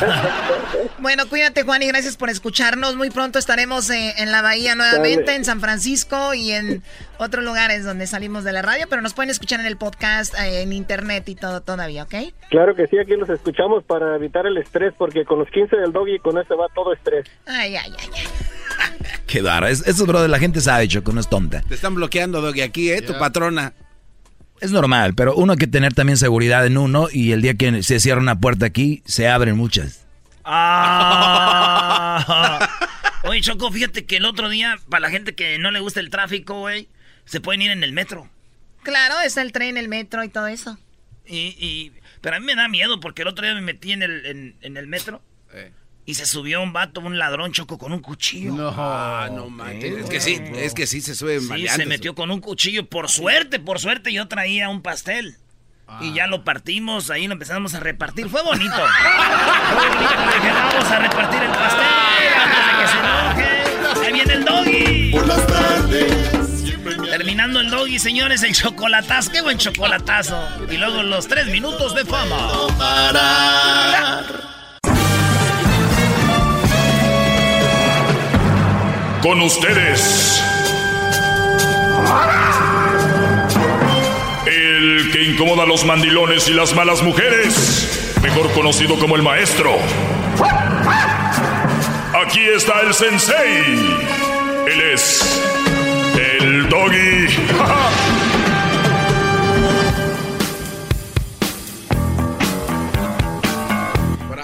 Bueno, 0.99 1.28
cuídate, 1.28 1.64
Juan, 1.64 1.82
y 1.82 1.88
gracias 1.88 2.15
por 2.15 2.30
escucharnos. 2.30 2.95
Muy 2.95 3.10
pronto 3.10 3.40
estaremos 3.40 3.90
eh, 3.90 4.14
en 4.18 4.32
la 4.32 4.44
Bahía 4.44 4.76
nuevamente, 4.76 5.23
Dale. 5.26 5.36
en 5.38 5.45
San 5.45 5.60
Francisco 5.60 6.36
y 6.36 6.52
en 6.52 6.84
otros 7.18 7.44
lugares 7.44 7.84
donde 7.84 8.06
salimos 8.06 8.44
de 8.44 8.52
la 8.52 8.61
radio, 8.61 8.86
pero 8.88 9.02
nos 9.02 9.15
pueden 9.15 9.32
escuchar 9.32 9.60
en 9.60 9.65
el 9.65 9.78
podcast, 9.78 10.36
eh, 10.40 10.61
en 10.61 10.73
internet 10.73 11.28
y 11.28 11.36
todo 11.36 11.61
todavía, 11.61 12.03
¿ok? 12.03 12.14
Claro 12.52 12.76
que 12.76 12.86
sí, 12.86 12.99
aquí 12.99 13.15
los 13.15 13.30
escuchamos 13.30 13.84
para 13.84 14.15
evitar 14.15 14.45
el 14.45 14.57
estrés, 14.57 14.94
porque 14.95 15.26
con 15.26 15.40
los 15.40 15.49
15 15.49 15.76
del 15.76 15.91
doggy, 15.91 16.19
con 16.19 16.38
ese 16.38 16.53
va 16.53 16.68
todo 16.76 16.94
estrés. 16.94 17.26
Ay, 17.48 17.76
ay, 17.76 17.94
ay, 17.98 18.10
ay. 18.15 18.23
Qué 19.26 19.41
raro. 19.41 19.68
Eso, 19.68 20.06
brother, 20.06 20.30
la 20.30 20.40
gente 20.40 20.61
sabe, 20.61 20.88
Choco, 20.88 21.11
no 21.14 21.19
es 21.19 21.30
tonta. 21.30 21.61
Te 21.61 21.73
están 21.73 21.95
bloqueando, 21.95 22.41
Doggy, 22.41 22.61
aquí, 22.61 22.91
¿eh? 22.91 23.02
Tu 23.02 23.18
patrona. 23.18 23.73
Es 24.62 24.72
normal, 24.72 25.16
pero 25.16 25.36
uno 25.36 25.54
hay 25.54 25.58
que 25.58 25.68
tener 25.68 25.94
también 25.94 26.18
seguridad 26.18 26.66
en 26.68 26.78
uno 26.78 27.08
y 27.12 27.32
el 27.32 27.42
día 27.42 27.56
que 27.56 27.82
se 27.82 28.00
cierra 28.00 28.22
una 28.22 28.40
puerta 28.40 28.68
aquí, 28.68 29.02
se 29.06 29.28
abren 29.28 29.58
muchas. 29.58 30.06
Ah. 30.46 32.20
Oye, 33.24 33.42
Choco, 33.42 33.72
fíjate 33.72 34.06
que 34.06 34.18
el 34.18 34.26
otro 34.26 34.50
día, 34.50 34.80
para 34.88 35.02
la 35.02 35.10
gente 35.10 35.34
que 35.34 35.58
no 35.58 35.72
le 35.72 35.80
gusta 35.80 36.00
el 36.00 36.12
tráfico, 36.12 36.60
güey, 36.60 36.88
se 37.26 37.42
pueden 37.42 37.64
ir 37.64 37.72
en 37.72 37.84
el 37.84 37.92
metro. 37.92 38.30
Claro, 38.84 39.20
está 39.22 39.42
el 39.42 39.52
tren, 39.52 39.78
el 39.78 39.88
metro 39.88 40.24
y 40.24 40.30
todo 40.30 40.46
eso. 40.46 40.78
Y, 41.26 41.92
pero 42.22 42.36
a 42.36 42.40
mí 42.40 42.46
me 42.46 42.56
da 42.56 42.68
miedo 42.68 43.00
porque 43.00 43.24
el 43.24 43.30
otro 43.30 43.46
día 43.46 43.56
me 43.56 43.62
metí 43.62 43.94
en 43.94 44.04
el, 44.04 44.56
en, 44.62 44.78
el 44.78 44.88
metro. 44.88 45.22
Eh. 45.54 45.72
Y 46.06 46.15
se 46.15 46.26
subió 46.26 46.61
un 46.61 46.73
vato, 46.73 46.99
un 46.99 47.19
ladrón 47.19 47.52
choco 47.52 47.78
con 47.78 47.94
un 47.94 47.99
cuchillo. 47.99 48.53
No, 48.53 48.73
ah, 48.76 49.30
no 49.32 49.49
manches. 49.49 49.98
Es 49.99 50.10
que 50.10 50.19
sí, 50.19 50.41
es 50.56 50.73
que 50.73 50.88
sí 50.88 50.99
se 51.02 51.15
sube 51.15 51.40
Sí, 51.40 51.68
se 51.68 51.86
metió 51.86 52.15
con 52.15 52.32
un 52.32 52.41
cuchillo. 52.41 52.88
Por 52.88 53.10
suerte, 53.10 53.60
por 53.60 53.80
suerte 53.80 54.11
yo 54.11 54.28
traía 54.28 54.69
un 54.69 54.82
pastel. 54.82 55.38
Y 55.99 56.14
ya 56.14 56.26
lo 56.26 56.45
partimos, 56.45 57.10
ahí 57.10 57.28
lo 57.28 57.34
empezamos 57.34 57.73
a 57.73 57.82
repartir. 57.82 58.30
Fue 58.30 58.41
bonito. 58.44 58.73
Fue 58.73 59.90
bonito. 59.90 60.14
vamos 60.53 60.90
a 60.91 60.99
repartir 60.99 61.44
el 61.44 61.52
pastel 61.52 62.34
antes 62.40 62.65
de 62.65 62.82
que 62.82 62.88
se 62.88 62.98
enoje. 62.98 64.06
Ahí 64.07 64.14
viene 64.14 64.34
el 64.34 64.45
doggy. 64.45 65.11
Por 65.11 65.28
las 65.28 65.45
tardes. 65.48 66.32
Terminando 67.10 67.60
el 67.60 67.69
doggy, 67.69 67.99
señores, 67.99 68.41
el 68.44 68.56
chocolatazo. 68.56 69.32
Qué 69.32 69.41
buen 69.41 69.57
chocolatazo. 69.57 70.41
Y 70.72 70.78
luego 70.78 71.03
los 71.03 71.28
tres 71.28 71.48
minutos 71.48 71.94
de 71.94 72.06
fama. 72.06 72.49
Con 79.22 79.39
ustedes 79.41 80.41
el 84.48 85.11
que 85.11 85.23
incomoda 85.23 85.64
a 85.64 85.65
los 85.68 85.85
mandilones 85.85 86.48
y 86.49 86.53
las 86.53 86.73
malas 86.73 87.03
mujeres, 87.03 88.15
mejor 88.23 88.52
conocido 88.53 88.98
como 88.98 89.15
el 89.15 89.22
maestro. 89.22 89.77
Aquí 92.26 92.41
está 92.48 92.81
el 92.81 92.93
sensei. 92.95 93.64
Él 94.68 94.81
es 94.93 95.41
el 96.39 96.68
doggy. 96.68 97.27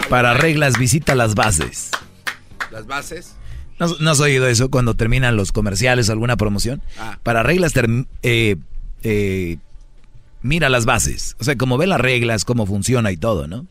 Para 0.08 0.36
reglas 0.36 0.78
visita 0.78 1.16
las 1.16 1.34
bases. 1.34 1.90
¿Las 2.70 2.86
bases? 2.86 3.36
¿No, 3.80 4.10
has 4.10 4.20
oído 4.20 4.48
eso 4.48 4.70
cuando 4.70 4.96
terminan 4.96 5.36
los 5.36 5.52
comerciales 5.52 6.10
o 6.10 6.12
alguna 6.12 6.36
promoción? 6.36 6.82
Ah. 7.00 7.20
Para 7.22 7.44
reglas 7.44 7.74
eh, 8.24 8.56
eh, 9.04 9.58
mira 10.42 10.70
las 10.70 10.86
bases. 10.86 11.36
O 11.40 11.44
sea, 11.44 11.56
como 11.56 11.78
ve 11.78 11.88
las 11.88 12.02
reglas, 12.02 12.46
cómo 12.46 12.66
funciona 12.66 13.12
y 13.12 13.18
todo, 13.18 13.48
¿no? 13.48 13.66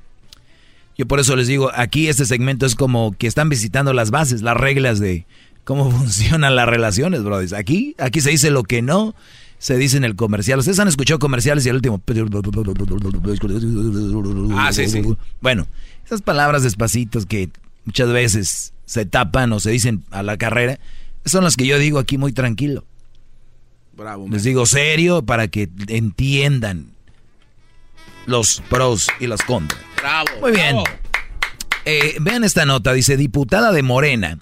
Yo 0.96 1.06
por 1.06 1.20
eso 1.20 1.36
les 1.36 1.46
digo, 1.46 1.70
aquí 1.74 2.08
este 2.08 2.24
segmento 2.24 2.64
es 2.64 2.74
como 2.74 3.14
que 3.18 3.26
están 3.26 3.48
visitando 3.48 3.92
las 3.92 4.10
bases, 4.10 4.42
las 4.42 4.56
reglas 4.56 4.98
de 4.98 5.26
cómo 5.64 5.90
funcionan 5.90 6.54
las 6.56 6.68
relaciones, 6.68 7.22
brothers. 7.22 7.52
Aquí, 7.52 7.94
aquí 7.98 8.20
se 8.20 8.30
dice 8.30 8.50
lo 8.50 8.62
que 8.62 8.82
no 8.82 9.14
se 9.58 9.76
dice 9.76 9.96
en 9.96 10.04
el 10.04 10.16
comercial. 10.16 10.58
Ustedes 10.58 10.78
han 10.78 10.88
escuchado 10.88 11.18
comerciales 11.18 11.66
y 11.66 11.70
el 11.70 11.76
último. 11.76 12.00
Ah, 14.54 14.72
sí, 14.72 14.86
sí. 14.88 15.02
Bueno, 15.40 15.66
esas 16.04 16.22
palabras 16.22 16.62
despacitos 16.62 17.26
que 17.26 17.50
muchas 17.84 18.10
veces 18.10 18.72
se 18.86 19.04
tapan 19.04 19.52
o 19.52 19.60
se 19.60 19.70
dicen 19.70 20.04
a 20.10 20.22
la 20.22 20.38
carrera, 20.38 20.78
son 21.24 21.44
las 21.44 21.56
que 21.56 21.66
yo 21.66 21.78
digo 21.78 21.98
aquí 21.98 22.16
muy 22.16 22.32
tranquilo. 22.32 22.84
Les 24.30 24.44
digo 24.44 24.66
serio 24.66 25.22
para 25.22 25.48
que 25.48 25.68
entiendan 25.88 26.90
los 28.26 28.62
pros 28.68 29.08
y 29.20 29.26
los 29.26 29.42
contras. 29.42 29.80
Bravo. 29.96 30.28
Muy 30.40 30.52
bien. 30.52 30.76
Eh, 31.84 32.16
vean 32.20 32.44
esta 32.44 32.66
nota. 32.66 32.92
Dice, 32.92 33.16
diputada 33.16 33.72
de 33.72 33.82
Morena 33.82 34.38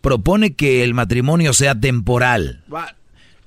propone 0.00 0.54
que 0.54 0.82
el 0.82 0.94
matrimonio 0.94 1.52
sea 1.52 1.74
temporal. 1.74 2.64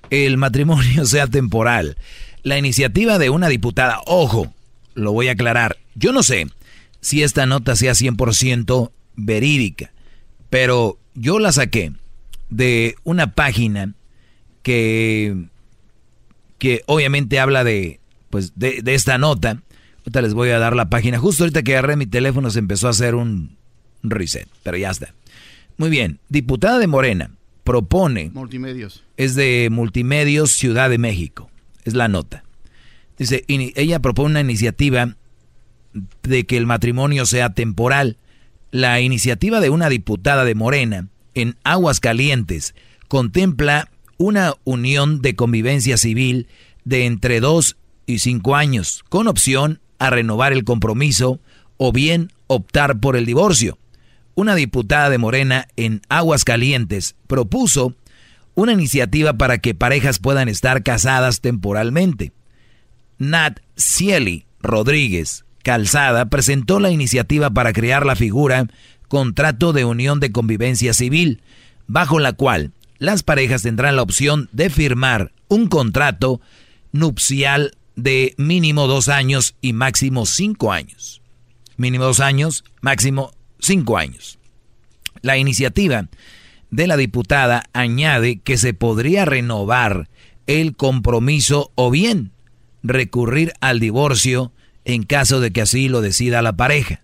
El 0.09 0.38
matrimonio 0.38 1.05
sea 1.05 1.27
temporal. 1.27 1.97
La 2.43 2.57
iniciativa 2.57 3.17
de 3.17 3.30
una 3.30 3.49
diputada, 3.49 4.01
ojo, 4.05 4.53
lo 4.93 5.11
voy 5.11 5.27
a 5.27 5.34
aclarar. 5.34 5.77
Yo 5.95 6.13
no 6.13 6.23
sé 6.23 6.47
si 7.01 7.23
esta 7.23 7.45
nota 7.45 7.76
sea 7.76 7.93
100% 7.93 8.91
verídica, 9.15 9.91
pero 10.49 10.97
yo 11.13 11.39
la 11.39 11.51
saqué 11.51 11.93
de 12.49 12.95
una 13.03 13.34
página 13.34 13.93
que, 14.63 15.45
que 16.57 16.84
obviamente 16.88 17.39
habla 17.39 17.63
de, 17.63 17.99
pues, 18.30 18.53
de, 18.55 18.81
esta 18.85 19.17
nota. 19.17 19.61
Ahorita 19.99 20.21
les 20.21 20.34
voy 20.34 20.49
a 20.49 20.59
dar 20.59 20.76
la 20.76 20.89
página. 20.89 21.19
Justo 21.19 21.43
ahorita 21.43 21.63
que 21.63 21.73
agarré 21.73 21.95
mi 21.95 22.07
teléfono 22.07 22.49
se 22.49 22.59
empezó 22.59 22.88
a 22.88 22.91
hacer 22.91 23.15
un 23.15 23.57
reset, 24.01 24.47
pero 24.63 24.77
ya 24.77 24.89
está. 24.89 25.13
Muy 25.77 25.89
bien, 25.89 26.19
diputada 26.30 26.80
de 26.80 26.88
Morena 26.88 27.31
propone... 27.63 28.31
Multimedios. 28.34 29.03
Es 29.15 29.35
de 29.35 29.69
Multimedios 29.71 30.51
Ciudad 30.51 30.89
de 30.89 30.97
México. 30.97 31.51
Es 31.85 31.93
la 31.93 32.07
nota. 32.07 32.43
Dice, 33.17 33.43
ella 33.47 33.99
propone 33.99 34.31
una 34.31 34.41
iniciativa 34.41 35.15
de 36.23 36.45
que 36.45 36.57
el 36.57 36.65
matrimonio 36.65 37.26
sea 37.26 37.53
temporal. 37.53 38.17
La 38.71 39.01
iniciativa 39.01 39.61
de 39.61 39.71
una 39.71 39.89
diputada 39.89 40.45
de 40.45 40.53
Morena 40.53 41.07
en 41.33 41.57
Aguas 41.63 41.99
Calientes 41.99 42.75
contempla 43.07 43.89
una 44.17 44.53
unión 44.63 45.21
de 45.21 45.35
convivencia 45.35 45.97
civil 45.97 46.47
de 46.85 47.07
entre 47.07 47.39
dos 47.39 47.77
y 48.05 48.19
cinco 48.19 48.55
años, 48.55 49.03
con 49.09 49.27
opción 49.27 49.79
a 49.97 50.11
renovar 50.11 50.53
el 50.53 50.65
compromiso 50.65 51.39
o 51.77 51.91
bien 51.91 52.31
optar 52.45 52.99
por 52.99 53.15
el 53.15 53.25
divorcio. 53.25 53.79
Una 54.35 54.53
diputada 54.53 55.09
de 55.09 55.17
Morena 55.17 55.67
en 55.75 56.01
Aguas 56.07 56.45
Calientes 56.45 57.15
propuso 57.25 57.95
una 58.53 58.73
iniciativa 58.73 59.33
para 59.33 59.57
que 59.57 59.73
parejas 59.73 60.19
puedan 60.19 60.47
estar 60.47 60.83
casadas 60.83 61.41
temporalmente. 61.41 62.33
Nat 63.17 63.61
Cieli 63.75 64.45
Rodríguez 64.61 65.43
Calzada 65.69 66.25
presentó 66.31 66.79
la 66.79 66.89
iniciativa 66.89 67.51
para 67.51 67.73
crear 67.73 68.03
la 68.03 68.15
figura 68.15 68.65
Contrato 69.07 69.71
de 69.71 69.85
Unión 69.85 70.19
de 70.19 70.31
Convivencia 70.31 70.95
Civil, 70.95 71.43
bajo 71.85 72.17
la 72.17 72.33
cual 72.33 72.71
las 72.97 73.21
parejas 73.21 73.61
tendrán 73.61 73.95
la 73.95 74.01
opción 74.01 74.49
de 74.51 74.71
firmar 74.71 75.31
un 75.47 75.67
contrato 75.67 76.41
nupcial 76.91 77.77
de 77.95 78.33
mínimo 78.35 78.87
dos 78.87 79.09
años 79.09 79.53
y 79.61 79.73
máximo 79.73 80.25
cinco 80.25 80.71
años. 80.71 81.21
Mínimo 81.77 82.05
dos 82.05 82.19
años, 82.19 82.63
máximo 82.81 83.29
cinco 83.59 83.99
años. 83.99 84.39
La 85.21 85.37
iniciativa 85.37 86.07
de 86.71 86.87
la 86.87 86.97
diputada 86.97 87.65
añade 87.73 88.39
que 88.39 88.57
se 88.57 88.73
podría 88.73 89.23
renovar 89.25 90.09
el 90.47 90.75
compromiso 90.75 91.71
o 91.75 91.91
bien 91.91 92.31
recurrir 92.81 93.53
al 93.61 93.79
divorcio 93.79 94.51
en 94.85 95.03
caso 95.03 95.39
de 95.39 95.51
que 95.51 95.61
así 95.61 95.89
lo 95.89 96.01
decida 96.01 96.41
la 96.41 96.53
pareja. 96.53 97.01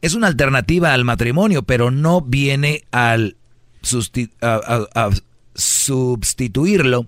Es 0.00 0.14
una 0.14 0.26
alternativa 0.26 0.92
al 0.92 1.04
matrimonio, 1.04 1.62
pero 1.62 1.90
no 1.90 2.20
viene 2.20 2.84
al 2.90 3.36
a, 4.40 5.10
sustituirlo, 5.54 7.06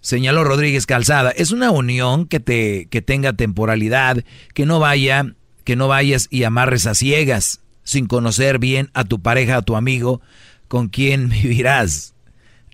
señaló 0.00 0.44
Rodríguez 0.44 0.86
Calzada. 0.86 1.30
Es 1.30 1.50
una 1.50 1.70
unión 1.70 2.26
que, 2.26 2.40
te, 2.40 2.86
que 2.86 3.02
tenga 3.02 3.32
temporalidad, 3.32 4.24
que 4.54 4.66
no 4.66 4.80
vaya, 4.80 5.34
que 5.64 5.76
no 5.76 5.88
vayas 5.88 6.28
y 6.30 6.44
amarres 6.44 6.86
a 6.86 6.94
ciegas, 6.94 7.60
sin 7.84 8.06
conocer 8.06 8.58
bien 8.58 8.90
a 8.92 9.04
tu 9.04 9.20
pareja, 9.20 9.56
a 9.56 9.62
tu 9.62 9.76
amigo, 9.76 10.20
con 10.68 10.88
quien 10.88 11.28
vivirás. 11.30 12.14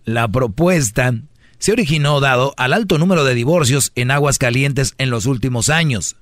La 0.04 0.28
propuesta 0.28 1.14
se 1.58 1.72
originó 1.72 2.20
dado 2.20 2.54
al 2.56 2.72
alto 2.72 2.98
número 2.98 3.24
de 3.24 3.34
divorcios 3.34 3.92
en 3.94 4.10
aguas 4.10 4.38
calientes 4.38 4.94
en 4.98 5.10
los 5.10 5.26
últimos 5.26 5.68
años. 5.68 6.16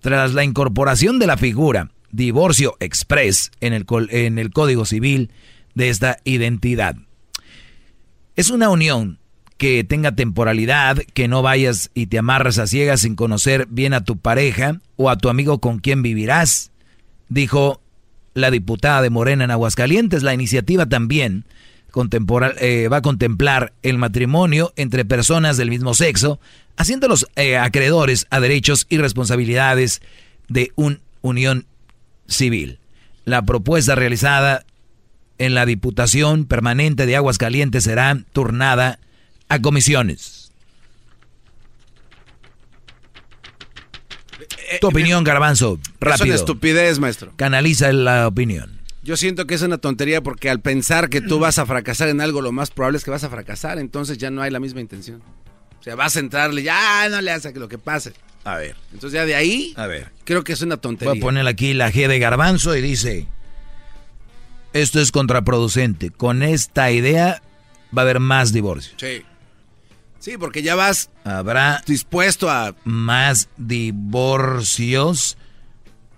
Tras 0.00 0.34
la 0.34 0.44
incorporación 0.44 1.18
de 1.18 1.26
la 1.26 1.36
figura 1.36 1.90
divorcio 2.14 2.76
express 2.78 3.50
en 3.60 3.72
el, 3.72 3.86
en 4.10 4.38
el 4.38 4.52
Código 4.52 4.84
Civil, 4.84 5.30
de 5.74 5.88
esta 5.88 6.18
identidad. 6.24 6.96
Es 8.36 8.50
una 8.50 8.68
unión 8.68 9.18
que 9.58 9.84
tenga 9.84 10.14
temporalidad, 10.14 10.98
que 11.14 11.28
no 11.28 11.42
vayas 11.42 11.90
y 11.94 12.06
te 12.06 12.18
amarras 12.18 12.58
a 12.58 12.66
ciegas 12.66 13.00
sin 13.00 13.16
conocer 13.16 13.66
bien 13.68 13.92
a 13.92 14.04
tu 14.04 14.16
pareja 14.16 14.80
o 14.96 15.10
a 15.10 15.16
tu 15.16 15.28
amigo 15.28 15.58
con 15.58 15.78
quien 15.78 16.02
vivirás, 16.02 16.70
dijo 17.28 17.80
la 18.34 18.50
diputada 18.50 19.02
de 19.02 19.10
Morena 19.10 19.44
en 19.44 19.50
Aguascalientes. 19.50 20.22
La 20.22 20.34
iniciativa 20.34 20.86
también 20.86 21.44
eh, 22.60 22.88
va 22.88 22.96
a 22.98 23.02
contemplar 23.02 23.72
el 23.82 23.98
matrimonio 23.98 24.72
entre 24.76 25.04
personas 25.04 25.56
del 25.56 25.70
mismo 25.70 25.94
sexo, 25.94 26.40
haciéndolos 26.76 27.26
eh, 27.36 27.56
acreedores 27.56 28.26
a 28.30 28.40
derechos 28.40 28.86
y 28.88 28.98
responsabilidades 28.98 30.02
de 30.48 30.72
una 30.74 30.98
unión 31.22 31.66
civil. 32.26 32.78
La 33.24 33.42
propuesta 33.42 33.94
realizada 33.94 34.64
en 35.38 35.54
la 35.54 35.66
Diputación 35.66 36.44
Permanente 36.44 37.06
de 37.06 37.16
Aguascalientes 37.16 37.84
será 37.84 38.18
turnada 38.32 38.98
a 39.48 39.60
comisiones. 39.60 40.52
Tu 44.80 44.86
opinión, 44.86 45.24
Garbanzo, 45.24 45.78
rápido. 46.00 46.24
Es 46.24 46.30
una 46.30 46.34
estupidez, 46.34 46.98
maestro. 46.98 47.32
Canaliza 47.36 47.92
la 47.92 48.26
opinión. 48.26 48.73
Yo 49.04 49.18
siento 49.18 49.46
que 49.46 49.54
es 49.54 49.60
una 49.60 49.76
tontería 49.76 50.22
porque 50.22 50.48
al 50.48 50.60
pensar 50.60 51.10
que 51.10 51.20
tú 51.20 51.38
vas 51.38 51.58
a 51.58 51.66
fracasar 51.66 52.08
en 52.08 52.22
algo, 52.22 52.40
lo 52.40 52.52
más 52.52 52.70
probable 52.70 52.96
es 52.96 53.04
que 53.04 53.10
vas 53.10 53.22
a 53.22 53.28
fracasar, 53.28 53.78
entonces 53.78 54.16
ya 54.16 54.30
no 54.30 54.40
hay 54.40 54.50
la 54.50 54.60
misma 54.60 54.80
intención. 54.80 55.22
O 55.78 55.82
sea, 55.82 55.94
vas 55.94 56.16
a 56.16 56.20
entrarle, 56.20 56.62
ya 56.62 57.06
no 57.10 57.20
le 57.20 57.30
hace 57.30 57.52
lo 57.52 57.68
que 57.68 57.76
pase. 57.76 58.14
A 58.44 58.56
ver. 58.56 58.74
Entonces 58.94 59.12
ya 59.12 59.26
de 59.26 59.34
ahí, 59.34 59.74
a 59.76 59.86
ver. 59.86 60.10
creo 60.24 60.42
que 60.42 60.54
es 60.54 60.62
una 60.62 60.78
tontería. 60.78 61.12
Voy 61.12 61.18
a 61.18 61.22
poner 61.22 61.46
aquí 61.46 61.74
la 61.74 61.92
G 61.92 62.08
de 62.08 62.18
Garbanzo 62.18 62.74
y 62.74 62.80
dice, 62.80 63.28
esto 64.72 65.00
es 65.00 65.12
contraproducente. 65.12 66.08
Con 66.08 66.42
esta 66.42 66.90
idea 66.90 67.42
va 67.96 68.00
a 68.00 68.04
haber 68.04 68.20
más 68.20 68.54
divorcios. 68.54 68.94
Sí. 68.98 69.22
Sí, 70.18 70.38
porque 70.38 70.62
ya 70.62 70.74
vas 70.74 71.10
habrá 71.24 71.82
dispuesto 71.86 72.48
a 72.48 72.74
más 72.84 73.50
divorcios 73.58 75.36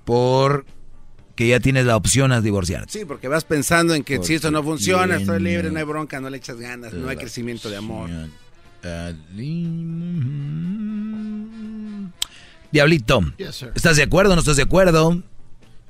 por 0.05 0.65
que 1.37 1.47
ya 1.47 1.61
tienes 1.61 1.85
la 1.85 1.97
opción 1.97 2.33
a 2.33 2.41
divorciarte. 2.41 2.91
Sí, 2.91 3.05
porque 3.05 3.29
vas 3.29 3.45
pensando 3.45 3.95
en 3.95 4.03
que 4.03 4.23
si 4.23 4.35
esto 4.35 4.51
no 4.51 4.63
funciona, 4.63 5.17
estoy 5.17 5.41
libre, 5.41 5.71
no 5.71 5.79
hay 5.79 5.85
bronca, 5.85 6.19
no 6.19 6.31
le 6.31 6.39
echas 6.39 6.59
ganas, 6.59 6.95
no 6.95 7.09
hay 7.09 7.17
crecimiento 7.17 7.69
de 7.69 7.77
amor. 7.77 8.11
Diablito, 12.73 13.21
¿estás 13.75 13.97
de 13.97 14.03
acuerdo 14.03 14.33
o 14.33 14.35
no 14.35 14.41
estás 14.41 14.57
de 14.57 14.63
acuerdo? 14.63 15.23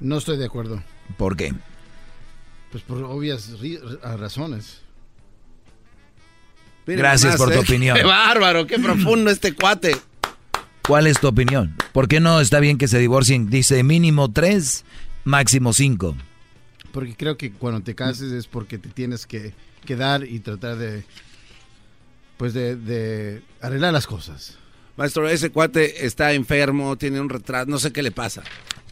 No 0.00 0.18
estoy 0.18 0.36
de 0.36 0.44
acuerdo. 0.44 0.82
¿Por 1.16 1.36
qué? 1.36 1.54
Pues 2.72 2.82
por 2.82 3.02
obvias 3.04 3.52
razones. 4.02 4.82
Gracias 6.86 7.36
por 7.36 7.50
tu 7.50 7.58
¿eh? 7.58 7.60
opinión. 7.60 7.96
Qué 8.00 8.04
bárbaro, 8.04 8.66
qué 8.66 8.78
profundo 8.78 9.30
este 9.30 9.54
cuate. 9.54 9.96
¿Cuál 10.86 11.06
es 11.08 11.18
tu 11.18 11.26
opinión? 11.26 11.74
¿Por 11.92 12.06
qué 12.06 12.20
no 12.20 12.40
está 12.40 12.60
bien 12.60 12.78
que 12.78 12.86
se 12.86 12.98
divorcien? 12.98 13.50
Dice 13.50 13.82
mínimo 13.82 14.30
tres, 14.30 14.84
máximo 15.26 15.74
cinco. 15.74 16.16
Porque 16.92 17.14
creo 17.14 17.36
que 17.36 17.52
cuando 17.52 17.82
te 17.82 17.94
cases 17.94 18.32
es 18.32 18.46
porque 18.46 18.78
te 18.78 18.88
tienes 18.88 19.26
que 19.26 19.52
quedar 19.84 20.24
y 20.24 20.40
tratar 20.40 20.76
de, 20.76 21.04
pues 22.38 22.54
de, 22.54 22.76
de 22.76 23.42
arreglar 23.60 23.92
las 23.92 24.06
cosas. 24.06 24.56
Maestro, 24.96 25.28
ese 25.28 25.50
cuate 25.50 26.06
está 26.06 26.32
enfermo, 26.32 26.96
tiene 26.96 27.20
un 27.20 27.28
retraso, 27.28 27.68
no 27.68 27.78
sé 27.78 27.92
qué 27.92 28.02
le 28.02 28.12
pasa. 28.12 28.42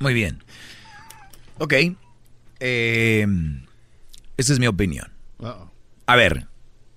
Muy 0.01 0.13
bien. 0.13 0.43
Ok. 1.57 1.73
Eh, 2.61 3.27
esa 4.37 4.53
es 4.53 4.59
mi 4.59 4.67
opinión. 4.67 5.11
A 6.07 6.17
ver, 6.17 6.49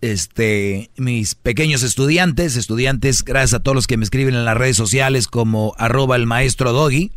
este, 0.01 0.91
mis 0.97 1.35
pequeños 1.35 1.83
estudiantes, 1.83 2.55
estudiantes, 2.55 3.23
gracias 3.23 3.53
a 3.53 3.63
todos 3.63 3.75
los 3.75 3.87
que 3.87 3.97
me 3.97 4.03
escriben 4.03 4.33
en 4.35 4.45
las 4.45 4.57
redes 4.57 4.75
sociales 4.77 5.27
como 5.27 5.73
arroba 5.77 6.15
el 6.15 6.25
maestro 6.25 6.73
Doggy. 6.73 7.11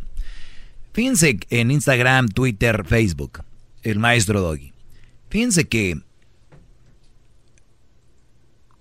Fíjense 0.93 1.39
en 1.49 1.71
Instagram, 1.71 2.27
Twitter, 2.27 2.83
Facebook, 2.85 3.43
el 3.83 3.99
maestro 3.99 4.41
Doggy. 4.41 4.73
Fíjense 5.29 5.67
que 5.67 6.01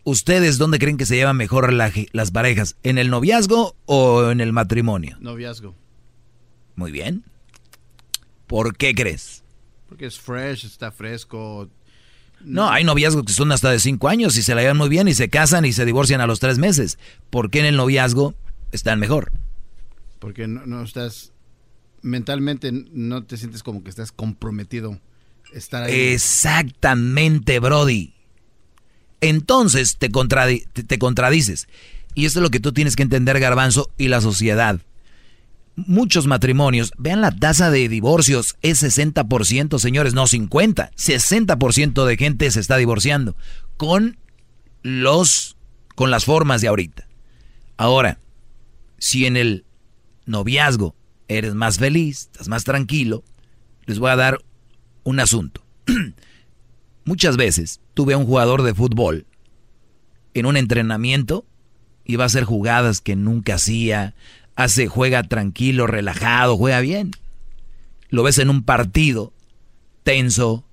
¿Ustedes 0.03 0.59
dónde 0.59 0.79
creen 0.79 0.97
que 0.97 1.07
se 1.07 1.17
llevan 1.17 1.37
mejor 1.37 1.73
las 1.73 2.31
parejas? 2.31 2.77
¿En 2.83 2.99
el 2.99 3.11
noviazgo 3.11 3.77
o 3.85 4.31
en 4.31 4.41
el 4.41 4.53
matrimonio? 4.53 5.17
Noviazgo. 5.21 5.77
Muy 6.75 6.91
bien. 6.91 7.25
¿Por 8.47 8.77
qué 8.77 8.95
crees? 8.95 9.45
Porque 9.89 10.07
es 10.07 10.19
fresh, 10.19 10.65
está 10.65 10.91
fresco. 10.91 11.69
No, 12.41 12.71
hay 12.71 12.83
noviazgos 12.83 13.25
que 13.25 13.33
son 13.33 13.53
hasta 13.53 13.71
de 13.71 13.79
cinco 13.79 14.09
años 14.09 14.37
y 14.39 14.43
se 14.43 14.55
la 14.55 14.63
llevan 14.63 14.79
muy 14.79 14.89
bien 14.89 15.07
y 15.07 15.15
se 15.15 15.29
casan 15.29 15.67
y 15.67 15.73
se 15.73 15.85
divorcian 15.85 16.23
a 16.23 16.27
los 16.27 16.41
tres 16.41 16.59
meses. 16.59 16.99
¿Por 17.29 17.51
qué 17.51 17.61
en 17.61 17.67
el 17.67 17.77
noviazgo 17.77 18.35
están 18.73 18.99
mejor? 18.99 19.31
Porque 20.19 20.49
no, 20.49 20.65
no 20.65 20.83
estás 20.83 21.30
mentalmente 22.03 22.73
no 22.73 23.25
te 23.25 23.37
sientes 23.37 23.63
como 23.63 23.83
que 23.83 23.91
estás 23.91 24.13
comprometido 24.13 25.01
estar 25.53 25.85
ahí. 25.85 25.95
Exactamente, 25.95 27.59
Brody 27.59 28.15
entonces 29.21 29.97
te, 29.99 30.09
te, 30.09 30.99
contradices. 30.99 31.69
Y 32.15 32.25
esto 32.25 32.41
es 32.41 32.43
lo 32.43 32.51
que 32.51 32.61
tú 32.61 32.73
tienes 32.73 32.97
que 32.97 33.03
entender, 33.03 33.39
Garbanzo, 33.39 33.91
y 33.99 34.09
la 34.09 34.21
sociedad. 34.21 34.81
Muchos 35.77 36.27
matrimonios, 36.27 36.93
vean 36.99 37.21
la 37.21 37.31
tasa 37.31 37.71
de 37.71 37.89
divorcios, 37.89 38.57
es 38.63 38.83
60%, 38.83 39.79
señores, 39.79 40.15
no 40.15 40.27
50. 40.27 40.91
60% 40.97 42.05
de 42.05 42.17
gente 42.17 42.51
se 42.51 42.61
está 42.61 42.77
divorciando 42.77 43.37
con 43.77 44.19
los 44.83 45.57
con 45.95 46.11
las 46.11 46.25
formas 46.25 46.63
de 46.63 46.69
ahorita. 46.69 47.07
Ahora, 47.77 48.19
si 48.99 49.27
en 49.27 49.37
el 49.37 49.65
noviazgo 50.25 50.95
eres 51.39 51.55
más 51.55 51.79
feliz, 51.79 52.29
estás 52.33 52.49
más 52.49 52.65
tranquilo, 52.65 53.23
les 53.87 53.99
voy 53.99 54.11
a 54.11 54.17
dar 54.17 54.43
un 55.05 55.21
asunto. 55.21 55.63
Muchas 57.05 57.37
veces 57.37 57.81
tuve 57.95 58.15
a 58.15 58.19
un 58.19 58.27
jugador 58.27 58.63
de 58.63 58.75
fútbol 58.75 59.27
en 60.35 60.47
un 60.47 60.57
entrenamiento 60.57 61.47
y 62.05 62.17
va 62.17 62.25
a 62.25 62.27
hacer 62.27 62.45
jugadas 62.45 63.01
que 63.01 63.15
nunca 63.15 63.55
hacía, 63.55 64.15
hace, 64.57 64.89
juega 64.89 65.23
tranquilo, 65.23 65.87
relajado, 65.87 66.57
juega 66.57 66.81
bien. 66.81 67.13
Lo 68.09 68.25
ves 68.25 68.39
en 68.39 68.51
un 68.51 68.65
partido 68.65 69.33
tenso, 70.03 70.65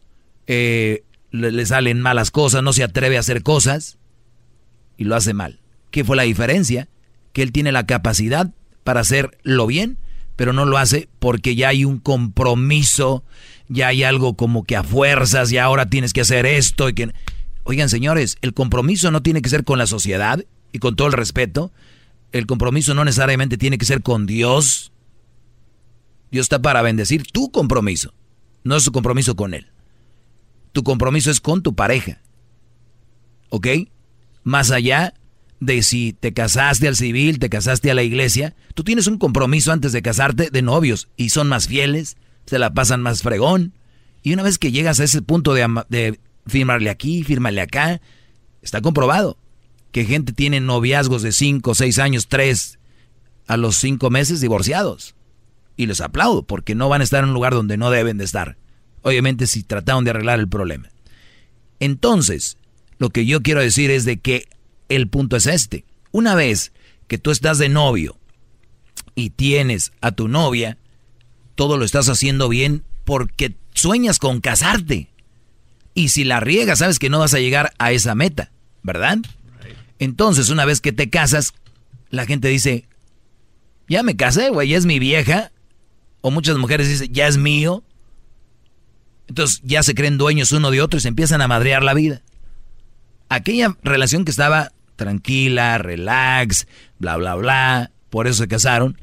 eh, 0.48 1.04
le, 1.30 1.52
le, 1.52 1.66
salen 1.68 2.02
malas 2.02 2.32
cosas, 2.32 2.64
no 2.64 2.74
se 2.74 2.84
atreve 2.84 3.18
a 3.18 3.20
hacer 3.20 3.44
cosas 3.44 4.00
y 4.98 5.04
lo 5.04 5.16
hace 5.16 5.34
mal. 5.34 5.60
¿Qué 5.92 6.04
fue 6.04 6.16
la 6.16 6.24
diferencia? 6.24 6.88
Que 7.32 7.44
él 7.44 7.52
tiene 7.52 7.72
la 7.72 7.86
capacidad 7.86 8.52
para 8.84 9.02
hacerlo 9.02 9.68
bien, 9.68 9.98
pero 10.38 10.54
no 10.54 10.66
lo 10.66 10.78
hace 10.78 11.10
porque 11.20 11.56
ya 11.56 11.70
hay 11.70 11.84
un 11.84 12.00
compromiso 12.00 13.26
ya 13.70 13.90
hay 13.90 14.04
algo 14.04 14.36
como 14.36 14.64
que 14.64 14.76
a 14.76 14.84
fuerzas 14.84 15.52
y 15.52 15.58
ahora 15.58 15.90
tienes 15.90 16.14
que 16.14 16.22
hacer 16.22 16.46
esto 16.46 16.90
y 16.90 16.94
que... 16.94 17.14
Oigan, 17.64 17.90
señores, 17.90 18.38
el 18.42 18.54
compromiso 18.54 19.12
no 19.12 19.22
tiene 19.22 19.42
que 19.42 19.50
ser 19.50 19.66
con 19.66 19.78
la 19.78 19.88
sociedad 19.88 20.44
y 20.72 20.80
con 20.80 20.96
todo 20.96 21.08
el 21.08 21.14
respeto. 21.14 21.74
El 22.32 22.46
compromiso 22.46 22.94
no 22.94 23.04
necesariamente 23.04 23.58
tiene 23.58 23.78
que 23.78 23.86
ser 23.86 24.02
con 24.02 24.26
Dios. 24.26 24.94
Dios 26.32 26.46
está 26.46 26.62
para 26.62 26.82
bendecir 26.82 27.28
tu 27.30 27.52
compromiso, 27.52 28.14
no 28.64 28.78
es 28.78 28.84
su 28.84 28.92
compromiso 28.92 29.36
con 29.36 29.54
Él. 29.54 29.68
Tu 30.72 30.84
compromiso 30.84 31.30
es 31.30 31.42
con 31.42 31.62
tu 31.62 31.76
pareja. 31.76 32.22
¿Ok? 33.50 33.68
Más 34.44 34.72
allá 34.72 35.14
de 35.60 35.82
si 35.82 36.14
te 36.14 36.34
casaste 36.34 36.88
al 36.88 36.96
civil, 36.96 37.40
te 37.40 37.50
casaste 37.50 37.90
a 37.90 37.96
la 37.96 38.04
iglesia, 38.04 38.56
tú 38.74 38.84
tienes 38.84 39.08
un 39.08 39.18
compromiso 39.18 39.72
antes 39.72 39.92
de 39.92 40.02
casarte 40.02 40.50
de 40.52 40.62
novios 40.62 41.10
y 41.18 41.30
son 41.30 41.48
más 41.48 41.68
fieles, 41.68 42.18
se 42.46 42.60
la 42.60 42.74
pasan 42.74 43.02
más 43.02 43.22
fregón. 43.22 43.74
Y 44.24 44.34
una 44.34 44.44
vez 44.44 44.58
que 44.58 44.72
llegas 44.72 45.00
a 45.00 45.04
ese 45.04 45.22
punto 45.22 45.54
de, 45.54 46.20
firmarle 46.46 46.90
aquí, 46.90 47.24
firmarle 47.24 47.62
acá, 47.62 48.02
está 48.62 48.82
comprobado 48.82 49.38
que 49.92 50.06
gente 50.06 50.34
tiene 50.34 50.60
noviazgos 50.60 51.22
de 51.22 51.32
5, 51.32 51.74
6 51.74 52.00
años, 52.00 52.28
3 52.28 52.80
a 53.48 53.58
los 53.58 53.78
5 53.78 54.10
meses 54.10 54.42
divorciados. 54.42 55.16
Y 55.76 55.86
les 55.86 56.02
aplaudo 56.02 56.44
porque 56.44 56.76
no 56.76 56.90
van 56.90 57.02
a 57.02 57.04
estar 57.04 57.24
en 57.24 57.30
un 57.30 57.34
lugar 57.34 57.54
donde 57.54 57.78
no 57.78 57.90
deben 57.90 58.18
de 58.18 58.26
estar. 58.26 58.58
Obviamente 59.02 59.48
si 59.48 59.64
trataron 59.64 60.04
de 60.04 60.12
arreglar 60.12 60.40
el 60.40 60.50
problema. 60.50 60.90
Entonces, 61.80 62.58
lo 62.98 63.10
que 63.12 63.26
yo 63.26 63.42
quiero 63.42 63.62
decir 63.62 63.92
es 63.92 64.06
de 64.06 64.18
que 64.18 64.48
el 64.90 65.08
punto 65.08 65.36
es 65.36 65.48
este. 65.48 65.86
Una 66.12 66.36
vez 66.36 66.72
que 67.08 67.18
tú 67.18 67.32
estás 67.32 67.58
de 67.58 67.70
novio 67.70 68.18
y 69.16 69.32
tienes 69.32 69.92
a 70.02 70.12
tu 70.12 70.28
novia, 70.28 70.78
todo 71.56 71.78
lo 71.78 71.86
estás 71.86 72.10
haciendo 72.10 72.50
bien 72.50 72.84
porque 73.06 73.56
sueñas 73.74 74.20
con 74.20 74.42
casarte. 74.42 75.10
Y 75.94 76.10
si 76.10 76.24
la 76.24 76.40
riegas, 76.40 76.80
sabes 76.80 77.00
que 77.00 77.10
no 77.10 77.20
vas 77.20 77.34
a 77.34 77.40
llegar 77.40 77.74
a 77.80 77.92
esa 77.92 78.14
meta, 78.14 78.52
¿verdad? 78.84 79.18
Entonces, 80.00 80.50
una 80.50 80.66
vez 80.66 80.82
que 80.82 80.92
te 80.92 81.10
casas, 81.10 81.54
la 82.10 82.26
gente 82.26 82.48
dice, 82.50 82.86
ya 83.88 84.04
me 84.04 84.16
casé, 84.16 84.50
güey, 84.50 84.70
ya 84.70 84.78
es 84.78 84.86
mi 84.86 85.00
vieja. 85.00 85.52
O 86.22 86.32
muchas 86.32 86.58
mujeres 86.58 86.88
dicen, 86.90 87.12
ya 87.14 87.28
es 87.28 87.38
mío. 87.38 87.84
Entonces 89.28 89.62
ya 89.64 89.84
se 89.84 89.96
creen 89.96 90.18
dueños 90.18 90.52
uno 90.52 90.72
de 90.72 90.82
otro 90.82 90.98
y 90.98 91.02
se 91.02 91.08
empiezan 91.08 91.42
a 91.42 91.48
madrear 91.48 91.84
la 91.84 91.94
vida. 91.94 92.22
Aquella 93.30 93.76
relación 93.84 94.24
que 94.24 94.32
estaba 94.32 94.72
tranquila, 94.98 95.78
relax, 95.78 96.68
bla, 97.00 97.16
bla, 97.16 97.36
bla, 97.36 97.92
por 98.10 98.28
eso 98.28 98.44
se 98.44 98.48
casaron, 98.50 99.00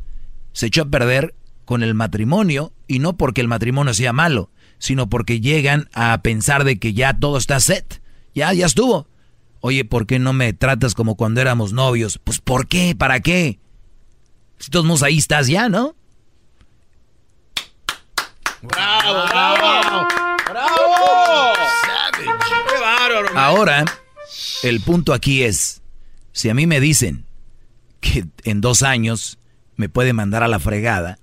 se 0.53 0.66
echó 0.66 0.83
a 0.83 0.91
perder 0.91 1.35
con 1.65 1.83
el 1.83 1.95
matrimonio 1.95 2.73
y 2.87 2.99
no 2.99 3.16
porque 3.16 3.41
el 3.41 3.49
matrimonio 3.49 3.95
sea 3.95 4.12
malo, 4.12 4.51
sino 4.79 5.09
porque 5.09 5.41
llegan 5.41 5.89
a 5.95 6.21
pensar 6.21 6.65
de 6.65 6.79
que 6.79 6.93
ya 6.93 7.15
todo 7.15 7.39
está 7.39 7.59
set, 7.61 8.03
ya, 8.35 8.53
ya 8.53 8.66
estuvo. 8.66 9.09
Oye, 9.61 9.87
¿por 9.87 10.07
qué 10.07 10.19
no 10.19 10.35
me 10.35 10.53
tratas 10.53 10.95
como 10.95 11.16
cuando 11.16 11.41
éramos 11.41 11.73
novios? 11.73 12.21
Pues 12.23 12.39
¿por 12.39 12.66
qué? 12.69 12.95
¿Para 12.95 13.21
qué? 13.21 13.59
Si 14.59 14.71
todos 14.71 15.03
ahí 15.03 15.16
estás 15.16 15.47
ya, 15.47 15.71
¿no? 15.71 15.97
¡Bravo, 18.61 19.27
bravo! 19.27 20.09
¡Bravo! 20.51 20.95
Ahora, 23.35 23.85
el 24.62 24.81
punto 24.81 25.12
aquí 25.12 25.43
es, 25.43 25.83
si 26.35 26.51
a 26.51 26.55
mí 26.55 26.66
me 26.66 26.81
dicen 26.81 27.27
que 28.01 28.27
en 28.43 28.61
dos 28.61 28.82
años 28.82 29.39
me 29.77 29.89
pueden 29.89 30.16
mandar 30.16 30.43
a 30.43 30.48
la 30.48 30.59
fregada, 30.59 31.19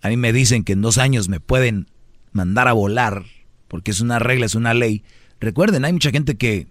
a 0.00 0.08
mí 0.08 0.16
me 0.16 0.32
dicen 0.32 0.62
que 0.62 0.72
en 0.72 0.82
dos 0.82 0.98
años 0.98 1.28
me 1.28 1.40
pueden 1.40 1.90
mandar 2.30 2.68
a 2.68 2.72
volar, 2.72 3.24
porque 3.66 3.90
es 3.90 4.00
una 4.00 4.20
regla, 4.20 4.46
es 4.46 4.54
una 4.54 4.72
ley. 4.72 5.02
Recuerden, 5.40 5.84
hay 5.84 5.92
mucha 5.92 6.12
gente 6.12 6.36
que 6.36 6.68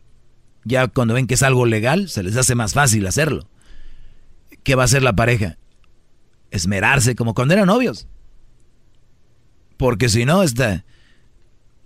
ya 0.64 0.88
cuando 0.88 1.14
ven 1.14 1.28
que 1.28 1.34
es 1.34 1.44
algo 1.44 1.66
legal, 1.66 2.08
se 2.08 2.24
les 2.24 2.38
hace 2.38 2.56
más 2.56 2.74
fácil 2.74 3.06
hacerlo. 3.08 3.50
¿Qué 4.64 4.76
va 4.76 4.84
a 4.84 4.86
hacer 4.86 5.04
la 5.04 5.14
pareja? 5.14 5.58
Esmerarse 6.50 7.16
como 7.16 7.34
cuando 7.34 7.54
eran 7.54 7.68
novios. 7.68 8.08
Porque 9.76 10.08
si 10.08 10.24
no, 10.24 10.44
está... 10.44 10.86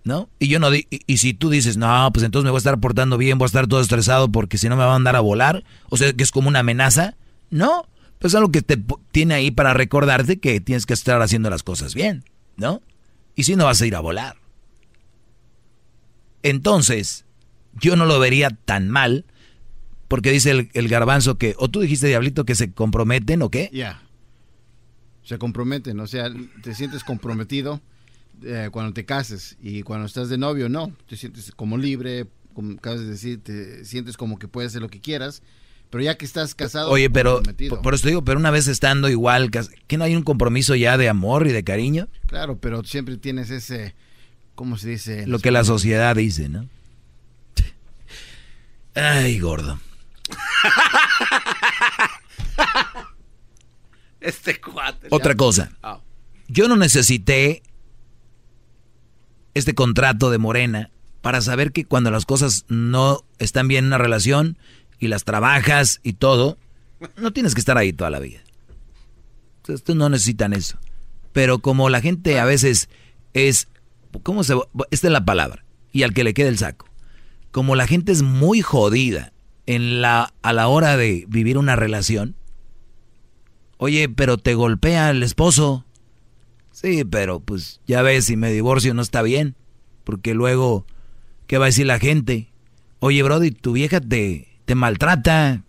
¿No? 0.06 0.30
Y 0.40 0.48
yo 0.48 0.60
no 0.60 0.74
y, 0.74 0.88
y, 0.90 1.18
si 1.18 1.34
tú 1.34 1.50
dices, 1.50 1.78
no, 1.78 2.10
pues 2.14 2.24
entonces 2.24 2.46
me 2.46 2.52
voy 2.52 2.58
a 2.58 2.60
estar 2.60 2.80
portando 2.80 3.18
bien, 3.18 3.40
voy 3.40 3.46
a 3.46 3.48
estar 3.48 3.68
todo 3.68 3.82
estresado 3.82 4.32
porque 4.32 4.58
si 4.58 4.70
no 4.70 4.78
me 4.78 4.84
va 4.84 4.92
a 4.92 4.94
mandar 4.94 5.16
a 5.16 5.20
volar, 5.20 5.64
o 5.90 5.98
sea 5.98 6.14
que 6.14 6.24
es 6.24 6.32
como 6.32 6.48
una 6.48 6.60
amenaza. 6.60 7.16
No, 7.50 7.88
pues 8.20 8.34
es 8.34 8.38
algo 8.38 8.52
que 8.52 8.62
te 8.62 8.82
tiene 9.12 9.34
ahí 9.34 9.52
para 9.52 9.74
recordarte 9.74 10.40
que 10.40 10.62
tienes 10.62 10.86
que 10.86 10.94
estar 10.94 11.22
haciendo 11.22 11.50
las 11.50 11.64
cosas 11.64 11.96
bien, 11.96 12.24
¿no? 12.56 12.82
Y 13.36 13.44
si 13.44 13.56
no 13.56 13.66
vas 13.66 13.82
a 13.82 13.86
ir 13.88 13.96
a 13.96 14.00
volar. 14.00 14.38
Entonces, 16.44 17.26
yo 17.74 17.96
no 17.96 18.06
lo 18.06 18.20
vería 18.20 18.52
tan 18.52 18.90
mal, 18.90 19.26
porque 20.08 20.32
dice 20.32 20.70
el, 20.72 20.88
garbanzo 20.88 21.38
que, 21.40 21.56
o 21.58 21.70
tú 21.70 21.82
dijiste, 21.82 22.08
Diablito, 22.08 22.46
que 22.46 22.56
se 22.56 22.72
comprometen 22.72 23.42
o 23.42 23.50
qué? 23.50 23.70
Ya. 23.74 24.04
Se 25.24 25.40
comprometen, 25.40 26.00
o 26.00 26.06
sea, 26.06 26.30
te 26.62 26.76
sientes 26.76 27.04
comprometido 27.04 27.82
eh, 28.44 28.70
cuando 28.72 28.94
te 28.94 29.06
cases 29.06 29.58
y 29.62 29.84
cuando 29.84 30.06
estás 30.06 30.30
de 30.30 30.38
novio, 30.38 30.70
no, 30.70 30.92
te 31.08 31.18
sientes 31.18 31.52
como 31.52 31.78
libre, 31.78 32.28
como 32.54 32.74
acabas 32.74 33.02
de 33.02 33.08
decir, 33.08 33.44
te 33.44 33.86
sientes 33.86 34.18
como 34.18 34.40
que 34.40 34.48
puedes 34.48 34.72
hacer 34.72 34.82
lo 34.82 34.90
que 34.90 35.02
quieras, 35.02 35.42
pero 35.90 36.04
ya 36.04 36.18
que 36.18 36.26
estás 36.26 36.56
casado... 36.56 36.90
Oye, 36.90 37.10
pero 37.10 37.42
por, 37.82 37.94
eso 37.94 38.08
digo, 38.08 38.24
pero 38.24 38.40
una 38.40 38.52
vez 38.52 38.68
estando 38.68 39.10
igual, 39.10 39.52
¿que 39.52 39.98
no 39.98 40.04
hay 40.04 40.16
un 40.16 40.24
compromiso 40.24 40.76
ya 40.76 40.98
de 40.98 41.10
amor 41.10 41.48
y 41.48 41.52
de 41.52 41.64
cariño? 41.64 42.08
Claro, 42.28 42.58
pero 42.58 42.84
siempre 42.84 43.18
tienes 43.18 43.50
ese, 43.50 43.96
¿cómo 44.56 44.78
se 44.78 44.90
dice? 44.90 45.28
Lo 45.28 45.40
que 45.40 45.52
la 45.52 45.64
sociedad 45.64 46.16
dice, 46.16 46.50
¿no? 46.50 46.68
Ay, 48.96 49.40
gordo. 49.40 49.80
este 54.22 54.62
cuate. 54.62 55.08
Otra 55.12 55.36
cosa. 55.36 55.72
Ah. 55.84 56.00
Yo 56.48 56.68
no 56.68 56.78
necesité 56.78 57.62
este 59.56 59.74
contrato 59.74 60.30
de 60.30 60.38
Morena 60.38 60.92
para 61.22 61.42
saber 61.42 61.72
que 61.72 61.86
cuando 61.86 62.12
las 62.12 62.26
cosas 62.26 62.66
no 62.68 63.26
están 63.40 63.68
bien 63.68 63.86
en 63.86 63.88
una 63.88 63.98
relación 63.98 64.60
y 65.00 65.08
las 65.08 65.24
trabajas 65.24 66.00
y 66.04 66.14
todo, 66.14 66.60
no 67.18 67.34
tienes 67.34 67.56
que 67.56 67.60
estar 67.60 67.78
ahí 67.78 67.94
toda 67.94 68.12
la 68.12 68.20
vida. 68.20 68.42
Entonces, 69.58 69.96
no 69.96 70.10
necesitan 70.10 70.54
eso. 70.54 70.78
Pero 71.34 71.60
como 71.60 71.90
la 71.90 72.02
gente 72.02 72.40
a 72.40 72.46
veces 72.46 72.90
es, 73.34 73.68
¿cómo 74.24 74.44
se? 74.44 74.54
Esta 74.92 75.08
es 75.08 75.12
la 75.12 75.26
palabra. 75.26 75.66
Y 75.92 76.04
al 76.04 76.14
que 76.14 76.24
le 76.24 76.34
quede 76.34 76.50
el 76.50 76.58
saco. 76.58 76.88
Como 77.52 77.76
la 77.76 77.88
gente 77.88 78.12
es 78.12 78.22
muy 78.22 78.62
jodida 78.62 79.34
en 79.66 80.02
la, 80.02 80.34
a 80.42 80.54
la 80.54 80.68
hora 80.68 80.98
de 80.98 81.26
vivir 81.28 81.58
una 81.58 81.76
relación. 81.76 82.36
Oye, 83.78 84.10
pero 84.10 84.38
te 84.38 84.54
golpea 84.54 85.10
el 85.10 85.24
esposo. 85.24 85.85
Sí, 86.76 87.06
pero 87.06 87.40
pues 87.40 87.80
ya 87.88 88.02
ves, 88.02 88.26
si 88.26 88.36
me 88.36 88.52
divorcio 88.52 88.94
no 88.94 89.02
está 89.02 89.22
bien. 89.22 89.56
Porque 90.04 90.34
luego, 90.34 90.86
¿qué 91.48 91.58
va 91.58 91.66
a 91.66 91.68
decir 91.68 91.86
la 91.86 92.00
gente? 92.00 92.50
Oye, 93.00 93.24
Brody, 93.24 93.52
tu 93.52 93.72
vieja 93.72 94.02
te, 94.02 94.50
te 94.66 94.76
maltrata, 94.76 95.64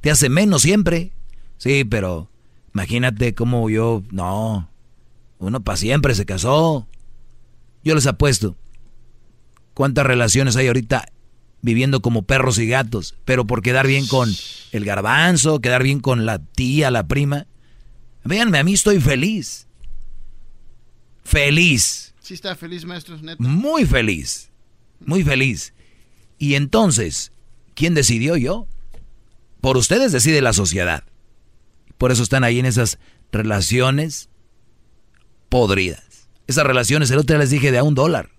te 0.00 0.10
hace 0.10 0.30
menos 0.30 0.62
siempre. 0.62 1.12
Sí, 1.58 1.84
pero 1.84 2.30
imagínate 2.72 3.34
cómo 3.34 3.68
yo, 3.68 4.02
no, 4.12 4.70
uno 5.38 5.60
para 5.60 5.76
siempre 5.76 6.14
se 6.14 6.24
casó. 6.24 6.88
Yo 7.84 7.94
les 7.94 8.06
apuesto. 8.06 8.56
¿Cuántas 9.74 10.06
relaciones 10.06 10.56
hay 10.56 10.68
ahorita 10.68 11.04
viviendo 11.60 12.00
como 12.00 12.22
perros 12.22 12.58
y 12.58 12.66
gatos? 12.66 13.14
Pero 13.26 13.46
por 13.46 13.60
quedar 13.60 13.86
bien 13.86 14.06
con 14.06 14.30
el 14.72 14.86
garbanzo, 14.86 15.60
quedar 15.60 15.82
bien 15.82 16.00
con 16.00 16.24
la 16.24 16.38
tía, 16.38 16.90
la 16.90 17.06
prima. 17.06 17.46
Véanme, 18.24 18.58
a 18.58 18.64
mí 18.64 18.72
estoy 18.72 19.00
feliz. 19.00 19.66
Feliz. 21.24 22.14
Sí 22.20 22.34
está 22.34 22.54
feliz, 22.54 22.84
maestro. 22.84 23.18
Muy 23.38 23.84
feliz. 23.84 24.50
Muy 25.00 25.24
feliz. 25.24 25.72
Y 26.38 26.54
entonces, 26.54 27.32
¿quién 27.74 27.94
decidió 27.94 28.36
yo? 28.36 28.66
Por 29.60 29.76
ustedes 29.76 30.12
decide 30.12 30.40
la 30.40 30.52
sociedad. 30.52 31.04
Por 31.98 32.12
eso 32.12 32.22
están 32.22 32.44
ahí 32.44 32.58
en 32.58 32.66
esas 32.66 32.98
relaciones 33.30 34.30
podridas. 35.48 36.28
Esas 36.46 36.64
relaciones, 36.66 37.10
el 37.10 37.18
otro 37.18 37.34
día 37.34 37.40
les 37.40 37.50
dije 37.50 37.70
de 37.70 37.78
a 37.78 37.82
un 37.82 37.94
dólar. 37.94 38.30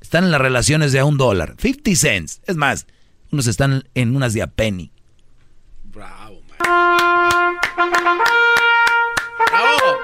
Están 0.00 0.24
en 0.24 0.30
las 0.30 0.40
relaciones 0.40 0.92
de 0.92 1.00
a 1.00 1.04
un 1.04 1.16
dólar. 1.16 1.56
50 1.58 1.94
cents. 1.96 2.40
Es 2.46 2.56
más, 2.56 2.86
unos 3.30 3.46
están 3.46 3.88
en 3.94 4.14
unas 4.14 4.34
de 4.34 4.42
a 4.42 4.46
penny. 4.46 4.92
Bravo, 5.84 6.40
man. 6.42 7.58
Bravo. 9.50 9.98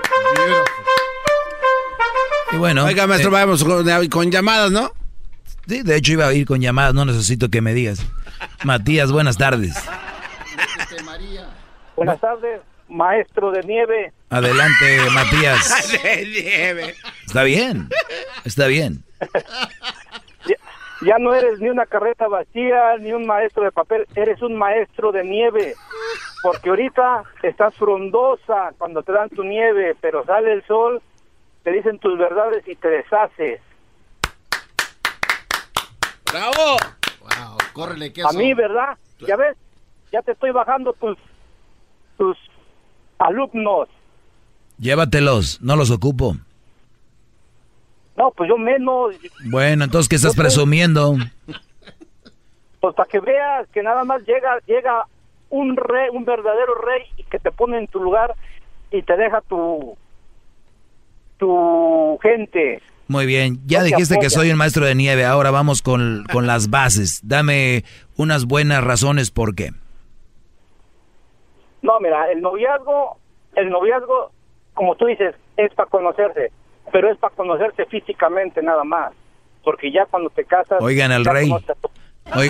Y 2.59 2.61
bueno. 2.61 2.85
Oiga, 2.85 3.07
maestro, 3.07 3.31
eh, 3.31 3.35
vamos 3.35 3.65
con, 4.11 4.33
llamadas, 4.33 4.73
¿no? 4.73 4.91
Sí, 5.69 5.85
de 5.85 5.95
hecho 5.95 6.15
iba 6.15 6.27
a 6.27 6.33
ir 6.33 6.45
con 6.45 6.61
llamadas, 6.61 6.93
no 6.93 7.05
necesito 7.05 7.49
que 7.51 7.61
me 7.61 7.73
digas. 7.73 8.05
Matías, 8.65 9.13
buenas 9.13 9.39
tardes. 9.39 9.77
Buenas 11.95 12.21
tardes, 12.21 12.61
maestro 12.89 13.53
de 13.53 13.63
nieve. 13.63 14.13
Adelante, 14.31 14.99
Matías. 15.15 16.03
de 16.03 16.27
nieve. 16.27 16.95
Está 17.27 17.45
bien, 17.45 17.89
está 18.45 18.67
bien. 18.67 19.05
Ya, 21.03 21.19
no 21.21 21.33
eres 21.33 21.61
ni 21.61 21.69
una 21.69 21.87
carreta 21.87 22.27
vacía, 22.27 22.97
ni 22.99 23.13
un 23.13 23.25
maestro 23.25 23.63
de 23.63 23.71
papel, 23.71 24.05
eres 24.17 24.43
un 24.43 24.57
maestro 24.57 25.13
de 25.13 25.23
nieve. 25.23 25.77
Porque 26.43 26.71
ahorita 26.71 27.23
estás 27.45 27.73
frondosa 27.77 28.73
cuando 28.79 29.05
te 29.05 29.13
dan 29.13 29.29
tu 29.29 29.45
nieve, 29.45 29.95
pero 30.01 30.25
sale 30.25 30.55
el 30.55 30.67
sol 30.67 31.01
te 31.63 31.73
dicen 31.73 31.99
tus 31.99 32.19
verdades 32.19 32.67
y 32.67 32.77
te 32.77 32.89
deshaces. 32.89 33.61
¡Bravo! 36.31 36.77
Wow, 37.21 37.59
córrele 37.73 38.13
A 38.25 38.33
mí, 38.33 38.55
¿verdad? 38.55 38.97
Ya 39.27 39.37
ves, 39.37 39.57
ya 40.13 40.23
te 40.23 40.33
estoy 40.33 40.51
bajando 40.51 40.93
tus, 40.95 41.17
tus 42.17 42.37
alumnos. 43.19 43.89
Llévatelos, 44.79 45.61
no 45.61 45.77
los 45.77 45.91
ocupo. 45.91 46.37
No, 48.17 48.31
pues 48.33 48.49
yo 48.49 48.59
menos. 48.59 49.15
Bueno, 49.45 49.85
entonces, 49.85 50.09
¿qué 50.09 50.17
estás 50.17 50.37
presumiendo? 50.37 51.17
Pues 52.81 52.95
para 52.95 53.09
que 53.09 53.21
veas 53.21 53.69
que 53.69 53.83
nada 53.83 54.05
más 54.05 54.23
llega, 54.27 54.59
llega 54.67 55.07
un 55.51 55.77
rey, 55.77 56.09
un 56.13 56.25
verdadero 56.25 56.75
rey, 56.75 57.03
y 57.17 57.25
que 57.25 57.39
te 57.39 57.51
pone 57.51 57.79
en 57.79 57.87
tu 57.87 58.03
lugar 58.03 58.35
y 58.91 59.03
te 59.03 59.17
deja 59.17 59.41
tu, 59.43 59.97
tu 61.39 62.19
gente. 62.23 62.83
Muy 63.07 63.25
bien, 63.25 63.61
ya 63.65 63.83
dijiste 63.83 64.19
que 64.21 64.29
soy 64.29 64.51
un 64.51 64.59
maestro 64.59 64.85
de 64.85 64.95
nieve, 64.95 65.25
ahora 65.25 65.51
vamos 65.51 65.81
con, 65.81 66.25
con 66.31 66.47
las 66.47 66.69
bases. 66.69 67.21
Dame 67.27 67.85
unas 68.17 68.45
buenas 68.45 68.85
razones 68.85 69.31
por 69.31 69.55
qué. 69.55 69.71
No, 71.81 71.99
mira, 72.01 72.31
el 72.31 72.43
noviazgo, 72.43 73.17
el 73.55 73.71
noviazgo, 73.71 74.31
como 74.75 74.95
tú 74.97 75.07
dices, 75.07 75.35
es 75.57 75.73
para 75.75 75.89
conocerse, 75.89 76.53
pero 76.93 77.11
es 77.11 77.17
para 77.19 77.35
conocerse 77.35 77.87
físicamente 77.87 78.63
nada 78.63 78.85
más, 78.85 79.13
porque 79.65 79.91
ya 79.91 80.05
cuando 80.07 80.29
te 80.29 80.45
casas... 80.45 80.79
Oigan 80.83 81.11
al 81.11 81.25
rey. 81.25 81.51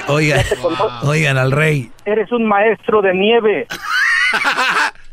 oigan, 0.09 0.41
oigan 1.05 1.39
al 1.39 1.53
rey. 1.53 1.93
Eres 2.05 2.33
un 2.33 2.47
maestro 2.47 3.01
de 3.01 3.15
nieve. 3.15 3.67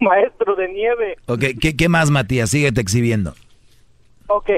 maestro 0.00 0.54
de 0.56 0.68
nieve. 0.68 1.16
Ok, 1.26 1.44
¿qué, 1.60 1.76
qué 1.76 1.88
más, 1.88 2.10
Matías? 2.10 2.50
Síguete 2.50 2.80
exhibiendo. 2.80 3.34
Ok. 4.28 4.50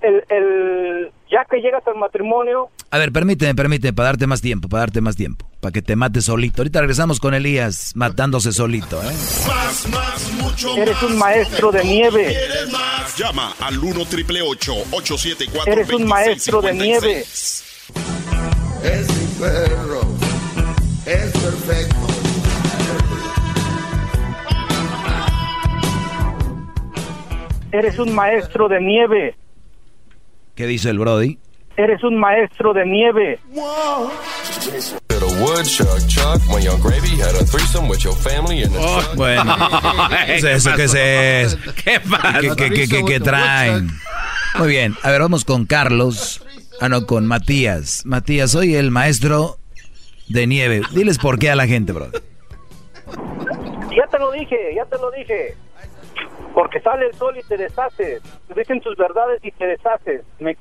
El, 0.00 0.22
el, 0.28 1.12
ya 1.30 1.44
que 1.50 1.58
llegas 1.58 1.86
al 1.86 1.96
matrimonio... 1.96 2.68
A 2.90 2.98
ver, 2.98 3.10
permíteme, 3.10 3.54
permíteme, 3.54 3.92
para 3.92 4.10
darte 4.10 4.26
más 4.26 4.40
tiempo, 4.40 4.68
para 4.68 4.82
darte 4.82 5.00
más 5.00 5.16
tiempo, 5.16 5.48
para 5.60 5.72
que 5.72 5.82
te 5.82 5.96
mates 5.96 6.26
solito. 6.26 6.60
Ahorita 6.62 6.80
regresamos 6.80 7.18
con 7.18 7.34
Elías 7.34 7.92
matándose 7.96 8.52
solito, 8.52 9.02
¿eh? 9.02 9.06
Más, 9.46 9.88
más, 9.88 10.32
mucho 10.34 10.76
Eres 10.76 11.02
un 11.02 11.18
maestro 11.18 11.72
de 11.72 11.84
nieve. 11.84 12.36
Más? 12.70 13.16
Llama 13.16 13.54
al 13.60 13.78
1 13.78 14.04
triple 14.06 14.42
874 14.42 15.72
Eres 15.72 15.90
un 15.90 16.06
maestro 16.06 16.60
de 16.60 16.74
nieve. 16.74 17.20
Es 17.20 19.08
mi 19.08 19.26
perro. 19.40 20.02
Es 21.06 21.32
perfecto. 21.32 22.03
Eres 27.74 27.98
un 27.98 28.14
maestro 28.14 28.68
de 28.68 28.80
nieve. 28.80 29.34
¿Qué 30.54 30.64
dice 30.64 30.90
el 30.90 31.00
Brody? 31.00 31.40
Eres 31.76 32.04
un 32.04 32.16
maestro 32.16 32.72
de 32.72 32.86
nieve. 32.86 33.40
bueno. 39.16 39.56
¿Qué 40.24 40.36
es 40.36 40.44
eso? 40.44 40.70
¿Qué 40.76 40.84
es 40.84 40.94
eso? 40.94 41.58
¿Qué 41.84 41.98
pasa? 41.98 42.38
¿Qué, 42.38 42.50
qué, 42.54 42.70
qué, 42.70 42.86
qué, 42.86 43.04
qué 43.04 43.18
traen? 43.18 43.88
Muy 44.56 44.68
bien. 44.68 44.94
A 45.02 45.10
ver, 45.10 45.22
vamos 45.22 45.44
con 45.44 45.66
Carlos. 45.66 46.46
Ah, 46.80 46.88
no, 46.88 47.06
con 47.06 47.26
Matías. 47.26 48.06
Matías, 48.06 48.52
soy 48.52 48.76
el 48.76 48.92
maestro 48.92 49.58
de 50.28 50.46
nieve. 50.46 50.82
Diles 50.92 51.18
por 51.18 51.40
qué 51.40 51.50
a 51.50 51.56
la 51.56 51.66
gente, 51.66 51.92
bro. 51.92 52.06
Ya 53.96 54.06
te 54.08 54.18
lo 54.20 54.30
dije, 54.30 54.56
ya 54.76 54.84
te 54.84 54.96
lo 54.96 55.10
dije. 55.10 55.56
Porque 56.54 56.80
sale 56.80 57.06
el 57.06 57.14
sol 57.14 57.36
y 57.36 57.42
te 57.42 57.56
deshaces. 57.56 58.22
Te 58.48 58.54
dicen 58.54 58.80
tus 58.80 58.96
verdades 58.96 59.40
y 59.44 59.50
te 59.50 59.66
deshaces. 59.66 60.22
Me- 60.38 60.56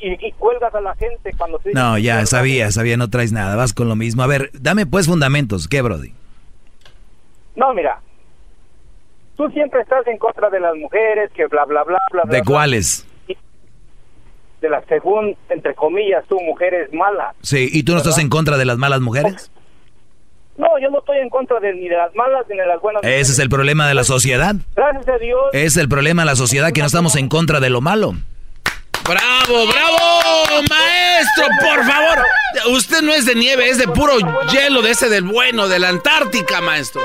y, 0.00 0.28
y 0.28 0.32
cuelgas 0.32 0.72
a 0.74 0.80
la 0.80 0.94
gente 0.94 1.32
cuando 1.36 1.58
te 1.58 1.72
No, 1.72 1.98
ya, 1.98 2.24
sabía, 2.26 2.70
sabía, 2.70 2.96
no 2.96 3.08
traes 3.10 3.32
nada. 3.32 3.56
Vas 3.56 3.72
con 3.72 3.88
lo 3.88 3.96
mismo. 3.96 4.22
A 4.22 4.26
ver, 4.28 4.50
dame 4.52 4.86
pues 4.86 5.06
fundamentos. 5.06 5.66
¿Qué, 5.66 5.82
Brody? 5.82 6.12
No, 7.56 7.74
mira. 7.74 8.00
Tú 9.36 9.48
siempre 9.50 9.80
estás 9.80 10.06
en 10.06 10.18
contra 10.18 10.50
de 10.50 10.60
las 10.60 10.74
mujeres, 10.76 11.30
que 11.32 11.46
bla, 11.46 11.64
bla, 11.64 11.82
bla, 11.84 11.98
bla. 12.12 12.22
¿De 12.24 12.40
bla, 12.40 12.44
cuáles? 12.44 13.06
De 14.60 14.68
las, 14.68 14.84
según, 14.86 15.36
entre 15.48 15.74
comillas, 15.74 16.24
tu 16.26 16.38
mujer 16.40 16.74
es 16.74 16.92
mala. 16.92 17.32
Sí, 17.42 17.68
¿y 17.72 17.84
tú 17.84 17.92
no 17.92 17.98
estás 17.98 18.18
en 18.18 18.28
contra 18.28 18.56
de 18.56 18.64
las 18.64 18.76
malas 18.76 19.00
mujeres? 19.00 19.50
No, 20.58 20.66
yo 20.80 20.90
no 20.90 20.98
estoy 20.98 21.18
en 21.18 21.30
contra 21.30 21.60
de, 21.60 21.72
ni 21.72 21.88
de 21.88 21.96
las 21.96 22.14
malas 22.14 22.44
ni 22.50 22.56
de 22.56 22.66
las 22.66 22.80
buenas. 22.80 23.02
Ese 23.04 23.32
es 23.32 23.38
el 23.38 23.48
problema 23.48 23.86
de 23.88 23.94
la 23.94 24.04
sociedad. 24.04 24.54
Gracias 24.74 25.08
a 25.08 25.18
Dios. 25.18 25.40
Es 25.52 25.76
el 25.76 25.88
problema 25.88 26.22
de 26.22 26.26
la 26.26 26.36
sociedad 26.36 26.72
que 26.72 26.80
no 26.80 26.86
estamos 26.86 27.14
en 27.16 27.28
contra 27.28 27.60
de 27.60 27.70
lo 27.70 27.80
malo. 27.80 28.14
¡Bravo, 29.04 29.66
bravo! 29.66 30.62
¡Maestro, 30.68 31.46
por 31.60 31.84
favor! 31.84 32.18
Usted 32.76 33.00
no 33.02 33.14
es 33.14 33.24
de 33.24 33.34
nieve, 33.36 33.70
es 33.70 33.78
de 33.78 33.86
puro 33.88 34.12
hielo, 34.52 34.82
de 34.82 34.90
ese 34.90 35.08
del 35.08 35.22
bueno, 35.24 35.66
de 35.68 35.78
la 35.78 35.88
Antártica, 35.88 36.60
maestro. 36.60 37.00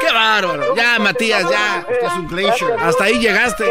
¡Qué 0.00 0.12
bárbaro! 0.14 0.74
Ya, 0.76 0.98
Matías, 1.00 1.42
ya. 1.50 1.84
es 2.00 2.12
un 2.14 2.28
glacier. 2.28 2.70
Hasta 2.80 3.04
ahí 3.04 3.18
llegaste. 3.18 3.64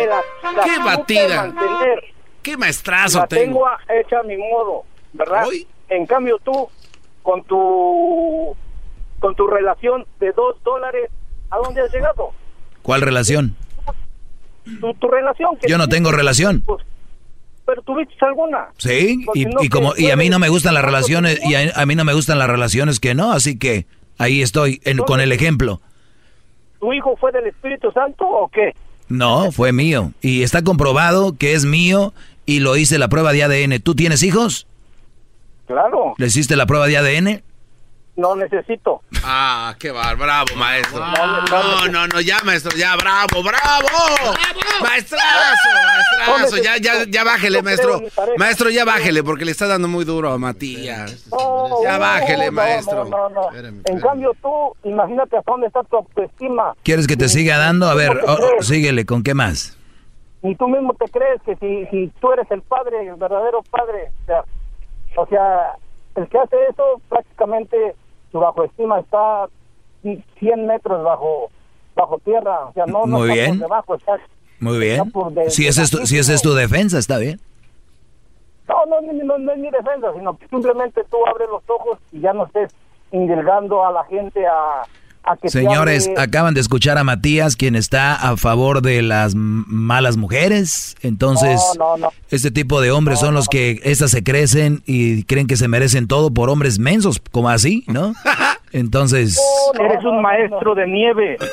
¡Qué 0.66 0.80
batida! 0.84 1.52
¡Qué 2.44 2.58
maestrazo 2.58 3.20
la 3.20 3.28
tengo! 3.28 3.44
tengo 3.46 3.68
a- 3.68 3.80
hecha 3.90 4.20
a 4.20 4.24
mi 4.24 4.38
modo, 4.38 4.84
¿verdad? 5.14 5.46
En 5.90 6.06
cambio 6.06 6.38
tú, 6.44 6.70
con 7.24 7.44
tu 7.46 8.56
con 9.20 9.36
tu 9.36 9.48
relación 9.48 10.06
de 10.20 10.32
dos 10.34 10.56
dólares, 10.64 11.10
¿a 11.50 11.58
dónde 11.58 11.82
has 11.82 11.92
llegado? 11.92 12.32
¿Cuál 12.82 13.02
relación? 13.02 13.56
Tu, 14.80 14.94
tu 14.96 15.08
relación. 15.08 15.58
que 15.58 15.68
Yo 15.70 15.78
no 15.78 15.88
tengo 15.88 16.10
tuviste, 16.10 16.18
relación. 16.18 16.62
pues, 16.66 16.84
pero 17.66 17.82
tuviste 17.82 18.14
alguna. 18.26 18.68
Sí, 18.78 19.26
y, 19.34 19.46
no 19.46 19.64
y 19.64 19.70
como 19.70 19.94
te 19.94 20.04
y 20.04 20.12
a 20.12 20.16
mí 20.16 20.30
no 20.30 20.40
me 20.40 20.50
gustan 20.50 20.74
las 20.74 20.84
relaciones 20.84 21.40
y 21.46 21.56
a, 21.56 21.72
a 21.76 21.86
mí 21.86 21.96
no 21.96 22.04
me 22.06 22.14
gustan 22.14 22.38
las 22.40 22.48
relaciones 22.50 23.00
que 23.00 23.14
no, 23.16 23.32
así 23.32 23.58
que 23.58 23.86
ahí 24.18 24.42
estoy 24.42 24.82
en- 24.86 24.98
con 25.00 25.20
el 25.22 25.32
ejemplo. 25.32 25.82
¿Tu 26.80 26.94
hijo 26.94 27.16
fue 27.18 27.32
del 27.32 27.48
Espíritu 27.48 27.92
Santo 27.92 28.26
o 28.28 28.50
qué? 28.50 28.74
No, 29.10 29.52
fue 29.52 29.72
mío 29.72 30.12
y 30.22 30.44
está 30.44 30.64
comprobado 30.64 31.38
que 31.38 31.54
es 31.54 31.66
mío 31.66 32.14
y 32.46 32.60
lo 32.60 32.76
hice 32.78 32.98
la 33.00 33.08
prueba 33.08 33.32
de 33.34 33.44
ADN. 33.44 33.80
¿Tú 33.82 33.96
tienes 33.96 34.22
hijos? 34.24 34.68
Claro, 35.66 36.14
¿Le 36.18 36.28
hiciste 36.28 36.56
la 36.56 36.66
prueba 36.66 36.88
de 36.88 36.98
ADN? 36.98 37.42
No 38.18 38.36
necesito. 38.36 39.02
Ah, 39.24 39.76
qué 39.80 39.92
bar, 39.92 40.18
bravo, 40.18 40.48
maestro. 40.56 41.00
No, 41.00 41.88
no, 41.88 42.08
no, 42.08 42.20
ya, 42.20 42.40
maestro, 42.44 42.76
ya, 42.76 42.96
bravo, 42.96 43.44
bravo. 43.44 44.36
Maestrazo, 44.82 45.70
maestrazo, 45.86 46.58
ya, 46.58 46.78
ya, 46.78 47.06
ya 47.08 47.24
bájele, 47.24 47.62
maestro. 47.62 48.02
Maestro, 48.38 48.70
ya 48.72 48.86
bájele, 48.86 49.24
porque 49.24 49.46
le 49.46 49.52
está 49.52 49.68
dando 49.68 49.88
muy 49.88 50.04
duro 50.04 50.32
a 50.32 50.38
Matías. 50.38 51.30
Ya 51.84 51.98
bájele, 52.00 52.48
No, 52.48 52.52
maestro. 52.54 53.06
No, 53.06 53.30
no, 53.30 53.52
no. 53.52 53.82
En 53.86 54.00
cambio 54.02 54.34
tú, 54.42 54.76
imagínate 54.84 55.38
hasta 55.38 55.52
dónde 55.52 55.68
está 55.68 55.84
tu 55.84 55.98
autoestima. 55.98 56.74
¿Quieres 56.84 57.08
que 57.08 57.16
te 57.16 57.30
siga 57.30 57.58
dando? 57.58 57.88
A 57.88 57.94
ver, 57.94 58.20
oh, 58.28 58.38
oh, 58.60 58.64
síguele, 58.64 59.06
¿con 59.06 59.22
qué 59.22 59.36
más? 59.36 59.78
Y 60.42 60.56
tú 60.56 60.68
mismo 60.68 60.94
te 60.96 61.06
crees 61.12 61.42
que 61.44 61.56
si, 61.58 61.86
si 61.92 62.12
tú 62.20 62.32
eres 62.32 62.50
el 62.50 62.64
padre, 62.64 63.08
el 63.08 63.16
verdadero 63.16 63.62
padre, 63.70 64.12
o 64.24 64.26
sea, 64.26 64.44
o 65.18 65.28
sea, 65.28 65.76
el 66.16 66.28
que 66.30 66.38
hace 66.40 66.56
eso 66.70 67.02
prácticamente 67.10 67.96
su 68.40 68.46
autoestima 68.46 69.00
está 69.00 69.48
100 70.40 70.66
metros 70.68 71.04
bajo 71.04 71.50
bajo 71.96 72.20
tierra, 72.20 72.66
o 72.68 72.74
sea, 72.74 72.86
no, 72.86 73.06
no 73.08 73.18
Muy 73.18 73.30
está 73.32 73.34
bien. 73.34 73.60
por 73.60 73.68
debajo, 73.70 73.96
está 73.96 74.18
Muy 74.60 74.78
bien. 74.78 74.92
Está 75.00 75.06
por 75.12 75.32
de- 75.34 75.50
Si 75.50 75.66
esa 75.66 75.82
es 75.82 75.90
tu, 75.90 76.06
si 76.06 76.18
esa 76.20 76.34
es 76.36 76.42
tu 76.44 76.54
defensa, 76.54 77.00
está 77.00 77.18
bien. 77.18 77.40
No, 78.68 78.86
no, 78.86 79.02
no, 79.02 79.14
no, 79.24 79.38
no 79.40 79.52
es 79.54 79.58
mi 79.58 79.72
defensa, 79.72 80.14
sino 80.14 80.38
que 80.38 80.48
simplemente 80.48 81.04
tú 81.10 81.18
abres 81.26 81.50
los 81.50 81.64
ojos 81.68 81.98
y 82.12 82.20
ya 82.20 82.34
no 82.34 82.46
estés 82.46 82.76
indilgando 83.12 83.84
a 83.86 83.92
la 83.92 84.04
gente 84.06 84.46
a, 84.46 84.84
a 85.28 85.36
que 85.36 85.42
te 85.44 85.50
Señores, 85.50 86.08
hable- 86.08 86.22
acaban 86.22 86.54
de 86.54 86.62
escuchar 86.62 86.98
a 86.98 87.04
Matías, 87.04 87.56
quien 87.56 87.76
está 87.76 88.14
a 88.16 88.38
favor 88.38 88.82
de 88.82 89.02
las 89.02 89.34
malas 89.36 90.18
mujeres. 90.18 90.96
Entonces, 91.02 91.60
No, 91.78 91.98
no, 91.98 92.08
no. 92.08 92.14
este 92.30 92.50
tipo 92.52 92.80
de 92.82 92.92
hombres 92.92 93.20
son 93.20 93.34
los 93.34 93.48
que 93.50 93.80
estas 93.84 94.12
se 94.12 94.24
crecen 94.24 94.82
y 94.86 95.24
creen 95.24 95.48
que 95.48 95.58
se 95.58 95.68
merecen 95.68 96.08
todo 96.08 96.32
por 96.34 96.50
hombres 96.50 96.80
mensos, 96.80 97.22
como 97.32 97.50
así, 97.50 97.84
¿no? 97.88 98.14
Entonces, 98.72 99.40
Eres 99.80 100.04
un 100.04 100.22
maestro 100.22 100.76
de 100.76 100.88
nieve. 100.88 101.38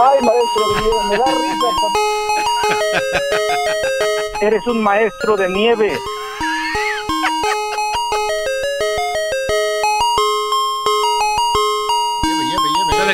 Ay, 0.00 0.18
maestro 0.22 0.68
de 0.74 0.80
nieve, 0.80 0.96
me 1.10 1.16
da 1.18 1.24
risa. 1.26 1.66
Eres 4.46 4.66
un 4.66 4.82
maestro 4.82 5.36
de 5.36 5.48
nieve. 5.50 5.98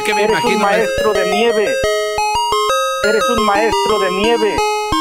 ¿Sabe 0.05 0.07
qué 0.07 0.15
me 0.15 0.25
Eres 0.25 0.45
un 0.45 0.61
maestro 0.61 1.13
de 1.13 1.31
nieve. 1.31 1.75
Eres 3.09 3.23
un 3.39 3.47
maestro 3.47 4.01
de 4.01 4.11
nieve. 4.13 4.57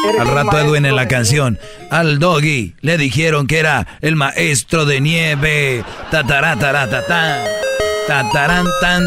Eres 0.08 0.22
al 0.22 0.28
rato 0.28 0.60
Edwin 0.60 0.86
en 0.86 0.96
la 0.96 1.08
canción, 1.08 1.60
al 1.90 2.20
doggy 2.20 2.76
le 2.82 2.98
dijeron 2.98 3.48
que 3.48 3.60
era 3.60 4.00
el 4.02 4.16
maestro 4.16 4.86
de 4.86 5.02
nieve. 5.02 5.84
Tataratatatan, 6.12 7.46
tatarán, 8.08 8.66
tan. 8.82 9.04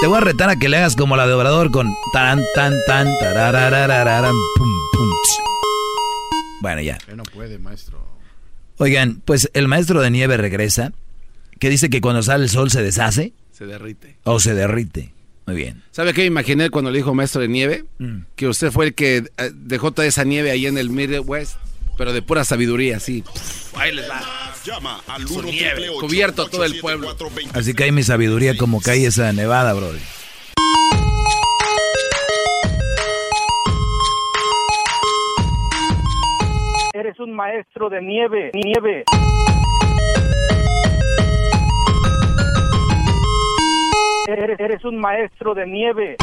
Te 0.00 0.06
voy 0.06 0.18
a 0.18 0.20
retar 0.20 0.50
a 0.50 0.56
que 0.56 0.68
le 0.68 0.78
hagas 0.78 0.96
como 0.96 1.16
la 1.16 1.26
de 1.26 1.34
Obrador 1.34 1.70
con 1.70 1.94
tan, 2.12 2.42
tan, 2.54 2.74
tan, 2.86 3.06
pum, 3.06 4.72
pum. 4.92 5.10
Bueno, 6.60 6.80
ya. 6.82 6.98
No 7.14 7.22
puede, 7.22 7.58
maestro. 7.58 8.04
Oigan, 8.78 9.22
pues 9.24 9.50
el 9.54 9.68
maestro 9.68 10.00
de 10.00 10.10
nieve 10.10 10.36
regresa, 10.36 10.92
que 11.58 11.70
dice 11.70 11.88
que 11.88 12.00
cuando 12.00 12.22
sale 12.22 12.44
el 12.44 12.50
sol 12.50 12.70
se 12.70 12.82
deshace 12.82 13.32
Se 13.52 13.64
derrite. 13.66 14.16
o 14.24 14.40
se 14.40 14.54
derrite. 14.54 15.12
Muy 15.46 15.56
bien. 15.56 15.82
¿Sabe 15.90 16.12
qué 16.14 16.22
me 16.22 16.26
imaginé 16.28 16.70
cuando 16.70 16.90
le 16.90 16.98
dijo 16.98 17.14
maestro 17.14 17.40
de 17.40 17.48
nieve? 17.48 17.84
Mm. 17.98 18.20
Que 18.36 18.46
usted 18.46 18.70
fue 18.70 18.86
el 18.86 18.94
que 18.94 19.16
eh, 19.16 19.50
dejó 19.54 19.90
toda 19.92 20.06
esa 20.06 20.24
nieve 20.24 20.50
ahí 20.50 20.66
en 20.66 20.78
el 20.78 20.90
Midwest, 20.90 21.56
pero 21.98 22.12
de 22.12 22.22
pura 22.22 22.44
sabiduría, 22.44 22.98
así. 22.98 23.22
Pff, 23.22 23.76
ahí 23.76 23.94
les 23.94 24.08
va. 24.08 24.22
Llama 24.64 25.00
al 25.08 25.26
Su 25.26 25.40
1 25.40 25.48
nieve, 25.48 25.86
cubierto 25.98 26.46
todo 26.48 26.64
el 26.64 26.78
pueblo. 26.78 27.16
Así 27.52 27.74
cae 27.74 27.90
mi 27.90 28.04
sabiduría 28.04 28.56
como 28.56 28.80
cae 28.80 29.04
esa 29.06 29.32
nevada, 29.32 29.72
brother. 29.72 30.00
Eres 36.94 37.18
un 37.18 37.34
maestro 37.34 37.90
de 37.90 38.00
nieve, 38.00 38.52
nieve. 38.54 39.04
Eres, 44.28 44.60
eres 44.60 44.84
un 44.84 45.00
maestro 45.00 45.52
de 45.52 45.66
nieve. 45.66 46.16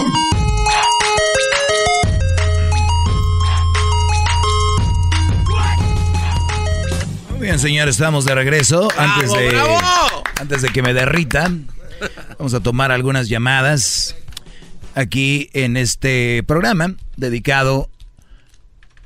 Muy 7.31 7.41
bien, 7.41 7.59
señores, 7.59 7.95
estamos 7.95 8.23
de 8.23 8.35
regreso. 8.35 8.88
antes, 8.97 9.34
de, 9.34 9.49
bravo! 9.49 9.77
antes 10.39 10.61
de 10.61 10.69
que 10.69 10.81
me 10.81 10.93
derritan, 10.93 11.67
vamos 12.38 12.53
a 12.53 12.61
tomar 12.61 12.93
algunas 12.93 13.27
llamadas 13.27 14.15
aquí 14.95 15.49
en 15.51 15.76
este 15.76 16.43
programa 16.43 16.95
dedicado 17.17 17.89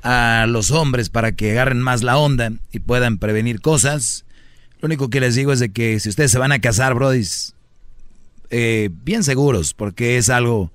a 0.04 0.46
los 0.48 0.70
hombres 0.70 1.10
para 1.10 1.32
que 1.32 1.50
agarren 1.50 1.82
más 1.82 2.04
la 2.04 2.16
onda 2.16 2.52
y 2.70 2.78
puedan 2.78 3.18
prevenir 3.18 3.60
cosas. 3.60 4.24
Lo 4.80 4.86
único 4.86 5.10
que 5.10 5.18
les 5.18 5.34
digo 5.34 5.52
es 5.52 5.58
de 5.58 5.72
que 5.72 5.98
si 5.98 6.10
ustedes 6.10 6.30
se 6.30 6.38
van 6.38 6.52
a 6.52 6.60
casar, 6.60 6.94
brodis, 6.94 7.53
eh, 8.56 8.88
bien 8.92 9.24
seguros, 9.24 9.74
porque 9.74 10.16
es 10.16 10.30
algo, 10.30 10.70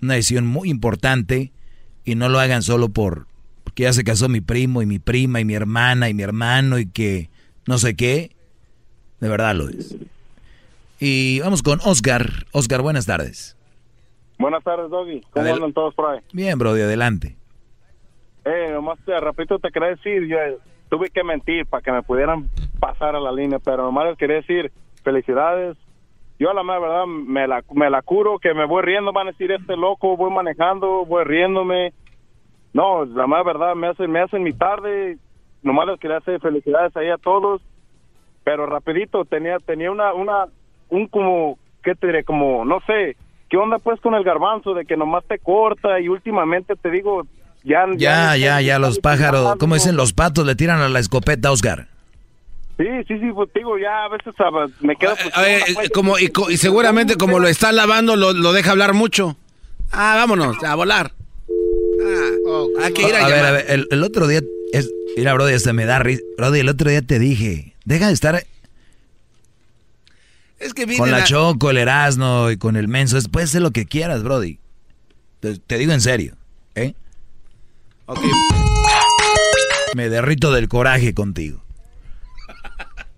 una 0.00 0.14
decisión 0.14 0.46
muy 0.46 0.70
importante 0.70 1.52
y 2.04 2.14
no 2.14 2.28
lo 2.30 2.38
hagan 2.40 2.62
solo 2.62 2.88
por 2.88 3.26
porque 3.64 3.82
ya 3.82 3.92
se 3.92 4.02
casó 4.02 4.30
mi 4.30 4.40
primo 4.40 4.80
y 4.80 4.86
mi 4.86 4.98
prima 4.98 5.40
y 5.40 5.44
mi 5.44 5.52
hermana 5.54 6.08
y 6.08 6.14
mi 6.14 6.22
hermano 6.22 6.78
y 6.78 6.86
que 6.86 7.28
no 7.66 7.76
sé 7.76 7.94
qué. 7.96 8.30
De 9.20 9.28
verdad 9.28 9.54
lo 9.54 9.68
es. 9.68 9.94
Y 11.00 11.40
vamos 11.40 11.62
con 11.62 11.78
Oscar. 11.84 12.46
Oscar, 12.52 12.80
buenas 12.80 13.04
tardes. 13.04 13.56
Buenas 14.38 14.64
tardes, 14.64 14.88
Doggy. 14.90 15.20
¿Cómo 15.32 15.44
Adel- 15.44 15.56
andan 15.56 15.72
todos 15.74 15.94
por 15.94 16.10
ahí? 16.14 16.20
Bien, 16.32 16.58
bro, 16.58 16.72
de 16.72 16.84
adelante. 16.84 17.36
Eh, 18.46 18.70
nomás 18.72 18.98
te, 19.04 19.18
rapidito 19.20 19.58
te 19.58 19.70
quería 19.70 19.88
decir, 19.90 20.26
yo, 20.26 20.38
tuve 20.88 21.10
que 21.10 21.22
mentir 21.22 21.66
para 21.66 21.82
que 21.82 21.92
me 21.92 22.02
pudieran 22.02 22.48
pasar 22.80 23.14
a 23.16 23.20
la 23.20 23.32
línea, 23.32 23.58
pero 23.58 23.82
nomás 23.82 24.06
les 24.06 24.16
quería 24.16 24.36
decir 24.36 24.72
felicidades. 25.04 25.76
Yo 26.38 26.50
a 26.50 26.54
la 26.54 26.62
mera 26.62 26.78
verdad 26.78 27.06
me 27.06 27.48
la, 27.48 27.64
me 27.74 27.90
la 27.90 28.02
curo, 28.02 28.38
que 28.38 28.54
me 28.54 28.64
voy 28.64 28.82
riendo, 28.82 29.12
van 29.12 29.28
a 29.28 29.30
decir 29.32 29.50
este 29.50 29.76
loco, 29.76 30.16
voy 30.16 30.30
manejando, 30.30 31.04
voy 31.04 31.24
riéndome. 31.24 31.92
No, 32.72 33.04
la 33.04 33.26
mera 33.26 33.42
verdad 33.42 33.74
me 33.74 33.88
hacen, 33.88 34.10
me 34.10 34.20
hacen 34.20 34.44
mi 34.44 34.52
tarde, 34.52 35.18
nomás 35.62 35.88
les 35.88 35.98
quería 35.98 36.18
hacer 36.18 36.40
felicidades 36.40 36.96
ahí 36.96 37.08
a 37.08 37.16
todos, 37.16 37.60
pero 38.44 38.66
rapidito 38.66 39.24
tenía, 39.24 39.58
tenía 39.58 39.90
una, 39.90 40.14
una, 40.14 40.46
un 40.90 41.08
como, 41.08 41.58
¿qué 41.82 41.94
te 41.96 42.06
diré? 42.06 42.24
Como, 42.24 42.64
no 42.64 42.78
sé, 42.86 43.16
¿qué 43.48 43.56
onda 43.56 43.78
pues 43.78 44.00
con 44.00 44.14
el 44.14 44.22
garbanzo 44.22 44.74
de 44.74 44.84
que 44.84 44.96
nomás 44.96 45.24
te 45.24 45.40
corta 45.40 45.98
y 45.98 46.08
últimamente 46.08 46.76
te 46.76 46.90
digo, 46.90 47.26
ya... 47.64 47.84
Ya, 47.96 48.36
ya, 48.36 48.60
ya, 48.60 48.78
los 48.78 49.00
pájaros, 49.00 49.56
¿cómo 49.58 49.74
dicen? 49.74 49.96
Los 49.96 50.12
patos 50.12 50.46
le 50.46 50.54
tiran 50.54 50.80
a 50.80 50.88
la 50.88 51.00
escopeta, 51.00 51.50
Oscar. 51.50 51.88
Sí, 52.78 52.84
sí, 53.08 53.18
sí, 53.18 53.32
pues 53.34 53.50
digo, 53.52 53.76
ya 53.76 54.04
a 54.04 54.08
veces 54.08 54.32
ah, 54.38 54.66
me 54.80 54.94
quedo... 54.94 55.16
Pues, 55.16 55.48
eh, 55.48 55.64
eh, 55.66 55.90
como, 55.90 56.16
y, 56.16 56.30
y, 56.48 56.56
seguramente 56.58 57.16
como 57.16 57.40
lo 57.40 57.48
está 57.48 57.72
lavando, 57.72 58.14
lo, 58.14 58.32
lo, 58.32 58.52
deja 58.52 58.70
hablar 58.70 58.94
mucho. 58.94 59.36
Ah, 59.90 60.14
vámonos, 60.14 60.62
a 60.62 60.76
volar. 60.76 61.12
Ah, 61.12 62.30
oh, 62.46 62.68
hay 62.80 62.92
que 62.92 63.02
ir 63.02 63.16
a, 63.16 63.26
a 63.26 63.28
ver, 63.28 63.44
a 63.44 63.50
ver, 63.50 63.66
el, 63.68 63.88
el, 63.90 64.04
otro 64.04 64.28
día, 64.28 64.42
es, 64.72 64.88
mira, 65.16 65.34
Brody, 65.34 65.58
se 65.58 65.72
me 65.72 65.86
da 65.86 65.98
risa. 65.98 66.22
Brody, 66.36 66.60
el 66.60 66.68
otro 66.68 66.88
día 66.88 67.02
te 67.02 67.18
dije, 67.18 67.74
deja 67.84 68.06
de 68.06 68.12
estar... 68.12 68.46
Es 70.60 70.72
que 70.72 70.86
con 70.96 71.10
la, 71.10 71.18
la, 71.18 71.24
Choco, 71.24 71.70
el 71.70 71.78
Erasmo 71.78 72.48
y 72.52 72.58
con 72.58 72.76
el 72.76 72.86
Menso, 72.86 73.18
puedes 73.32 73.50
hacer 73.50 73.62
lo 73.62 73.72
que 73.72 73.86
quieras, 73.86 74.22
Brody. 74.22 74.60
Te, 75.40 75.58
te 75.58 75.78
digo 75.78 75.92
en 75.92 76.00
serio, 76.00 76.36
¿eh? 76.76 76.94
Ok. 78.06 78.20
Me 79.96 80.08
derrito 80.08 80.52
del 80.52 80.68
coraje 80.68 81.12
contigo. 81.12 81.64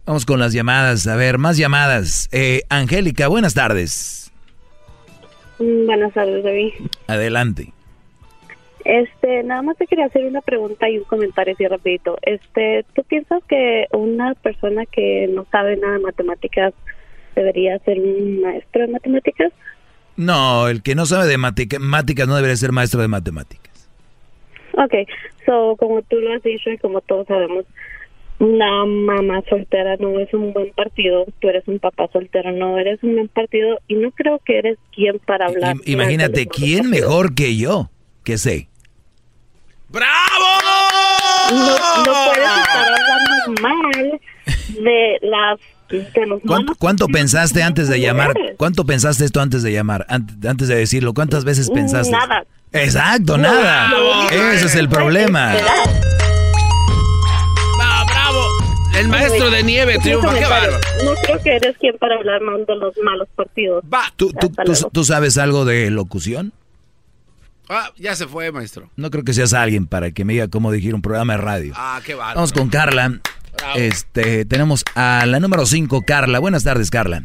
Vamos 0.06 0.26
con 0.26 0.40
las 0.40 0.52
llamadas. 0.52 1.06
A 1.06 1.16
ver, 1.16 1.38
más 1.38 1.56
llamadas. 1.56 2.28
Eh, 2.32 2.62
Angélica, 2.68 3.28
buenas 3.28 3.54
tardes. 3.54 4.32
Mm, 5.58 5.86
buenas 5.86 6.12
tardes, 6.12 6.42
David. 6.42 6.72
Adelante. 7.06 7.72
Este, 8.84 9.42
nada 9.42 9.62
más 9.62 9.76
te 9.76 9.86
quería 9.86 10.06
hacer 10.06 10.24
una 10.24 10.40
pregunta 10.40 10.88
y 10.88 10.98
un 10.98 11.04
comentario 11.04 11.54
así 11.54 11.66
rapidito. 11.66 12.18
Este, 12.22 12.84
¿tú 12.94 13.04
piensas 13.04 13.42
que 13.46 13.86
una 13.92 14.34
persona 14.34 14.86
que 14.86 15.28
no 15.32 15.46
sabe 15.52 15.76
nada 15.76 15.94
de 15.94 16.00
matemáticas 16.00 16.72
debería 17.36 17.78
ser 17.80 17.98
un 18.00 18.40
maestro 18.40 18.82
de 18.82 18.88
matemáticas? 18.88 19.52
No, 20.16 20.68
el 20.68 20.82
que 20.82 20.94
no 20.94 21.06
sabe 21.06 21.26
de 21.26 21.38
matemáticas 21.38 22.26
no 22.26 22.36
debería 22.36 22.56
ser 22.56 22.72
maestro 22.72 23.00
de 23.00 23.08
matemáticas. 23.08 23.88
Ok, 24.72 24.94
so 25.44 25.76
como 25.76 26.02
tú 26.02 26.16
lo 26.16 26.32
has 26.32 26.42
dicho 26.42 26.70
y 26.70 26.78
como 26.78 27.00
todos 27.00 27.26
sabemos, 27.26 27.64
una 28.40 28.86
mamá 28.86 29.42
soltera 29.48 29.96
no 29.98 30.18
es 30.18 30.32
un 30.32 30.52
buen 30.54 30.72
partido, 30.72 31.26
tú 31.40 31.48
eres 31.50 31.62
un 31.68 31.78
papá 31.78 32.08
soltero, 32.10 32.50
no 32.52 32.78
eres 32.78 32.98
un 33.02 33.14
buen 33.14 33.28
partido 33.28 33.78
y 33.86 33.94
no 33.94 34.10
creo 34.12 34.40
que 34.44 34.58
eres 34.58 34.78
quien 34.94 35.18
para 35.18 35.46
hablar. 35.46 35.76
I 35.84 35.92
imagínate, 35.92 36.46
¿quién 36.46 36.88
mejor 36.88 37.34
que 37.34 37.56
yo? 37.56 37.90
Que 38.24 38.38
sé. 38.38 38.68
¡Bravo! 39.90 40.10
No, 41.50 41.56
no 41.58 42.12
puedes 42.28 42.48
estar 42.48 42.94
hablando 42.94 43.62
mal 43.62 44.20
de 44.82 45.18
las 45.22 45.60
¿Cuánto, 46.46 46.74
¿Cuánto, 46.76 47.08
pensaste 47.08 47.64
antes 47.64 47.88
de 47.88 47.98
llamar? 47.98 48.32
¿Cuánto 48.56 48.84
pensaste 48.84 49.24
esto 49.24 49.40
antes 49.40 49.64
de 49.64 49.72
llamar? 49.72 50.06
Antes 50.08 50.68
de 50.68 50.76
decirlo, 50.76 51.14
¿cuántas 51.14 51.44
veces 51.44 51.68
pensaste? 51.68 52.12
Nada. 52.12 52.44
Exacto, 52.72 53.36
nada. 53.36 53.90
Ese 54.30 54.66
es 54.66 54.76
el 54.76 54.88
problema. 54.88 55.52
¡Ah, 55.52 55.56
bravo! 55.60 56.29
El 58.98 59.08
maestro 59.08 59.50
de 59.50 59.62
nieve 59.62 59.98
triunfa, 59.98 60.34
qué 60.34 60.46
bárbaro. 60.46 60.78
No 61.04 61.12
creo 61.22 61.42
que 61.42 61.56
eres 61.56 61.78
quien 61.78 61.96
para 61.98 62.16
hablar 62.16 62.40
mal 62.42 62.64
de 62.66 62.76
los 62.76 62.94
malos 63.02 63.28
partidos. 63.34 63.84
Va. 63.92 64.02
¿Tú, 64.16 64.32
tú, 64.32 64.50
tú, 64.50 64.72
¿Tú 64.92 65.04
sabes 65.04 65.38
algo 65.38 65.64
de 65.64 65.90
locución? 65.90 66.52
Ah, 67.68 67.90
ya 67.96 68.14
se 68.16 68.26
fue, 68.26 68.50
maestro. 68.50 68.90
No 68.96 69.10
creo 69.10 69.24
que 69.24 69.32
seas 69.32 69.54
alguien 69.54 69.86
para 69.86 70.10
que 70.10 70.24
me 70.24 70.32
diga 70.32 70.48
cómo 70.48 70.72
dirigir 70.72 70.94
un 70.94 71.02
programa 71.02 71.34
de 71.34 71.38
radio. 71.38 71.72
Ah, 71.76 72.00
qué 72.04 72.14
bárbaro. 72.14 72.34
Vamos 72.34 72.52
con 72.52 72.68
Carla. 72.68 73.20
Bravo. 73.56 73.78
Este, 73.78 74.44
tenemos 74.44 74.84
a 74.94 75.24
la 75.26 75.38
número 75.38 75.64
5, 75.64 76.02
Carla. 76.06 76.40
Buenas 76.40 76.64
tardes, 76.64 76.90
Carla. 76.90 77.22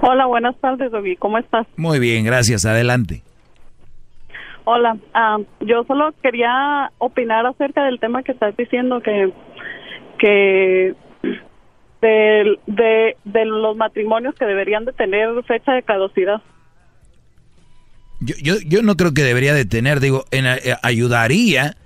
Hola, 0.00 0.26
buenas 0.26 0.56
tardes, 0.60 0.90
David. 0.90 1.16
¿Cómo 1.18 1.38
estás? 1.38 1.66
Muy 1.76 1.98
bien, 1.98 2.24
gracias. 2.24 2.64
Adelante. 2.64 3.22
Hola, 4.64 4.96
uh, 5.14 5.44
yo 5.64 5.84
solo 5.84 6.12
quería 6.22 6.90
opinar 6.98 7.46
acerca 7.46 7.84
del 7.84 8.00
tema 8.00 8.24
que 8.24 8.32
estás 8.32 8.56
diciendo 8.56 9.00
que 9.00 9.32
que 10.18 10.94
de, 12.00 13.16
de, 13.24 13.44
los 13.44 13.76
matrimonios 13.76 14.34
que 14.34 14.44
deberían 14.44 14.84
de 14.84 14.92
tener 14.92 15.28
fecha 15.44 15.72
de 15.72 15.82
caducidad. 15.82 16.42
Yo, 18.20 18.34
yo, 18.42 18.54
yo 18.66 18.82
no 18.82 18.96
creo 18.96 19.12
que 19.12 19.22
debería 19.22 19.54
de 19.54 19.64
tener, 19.64 20.00
digo, 20.00 20.24
en, 20.30 20.46
eh, 20.46 20.76
ayudaría, 20.82 21.76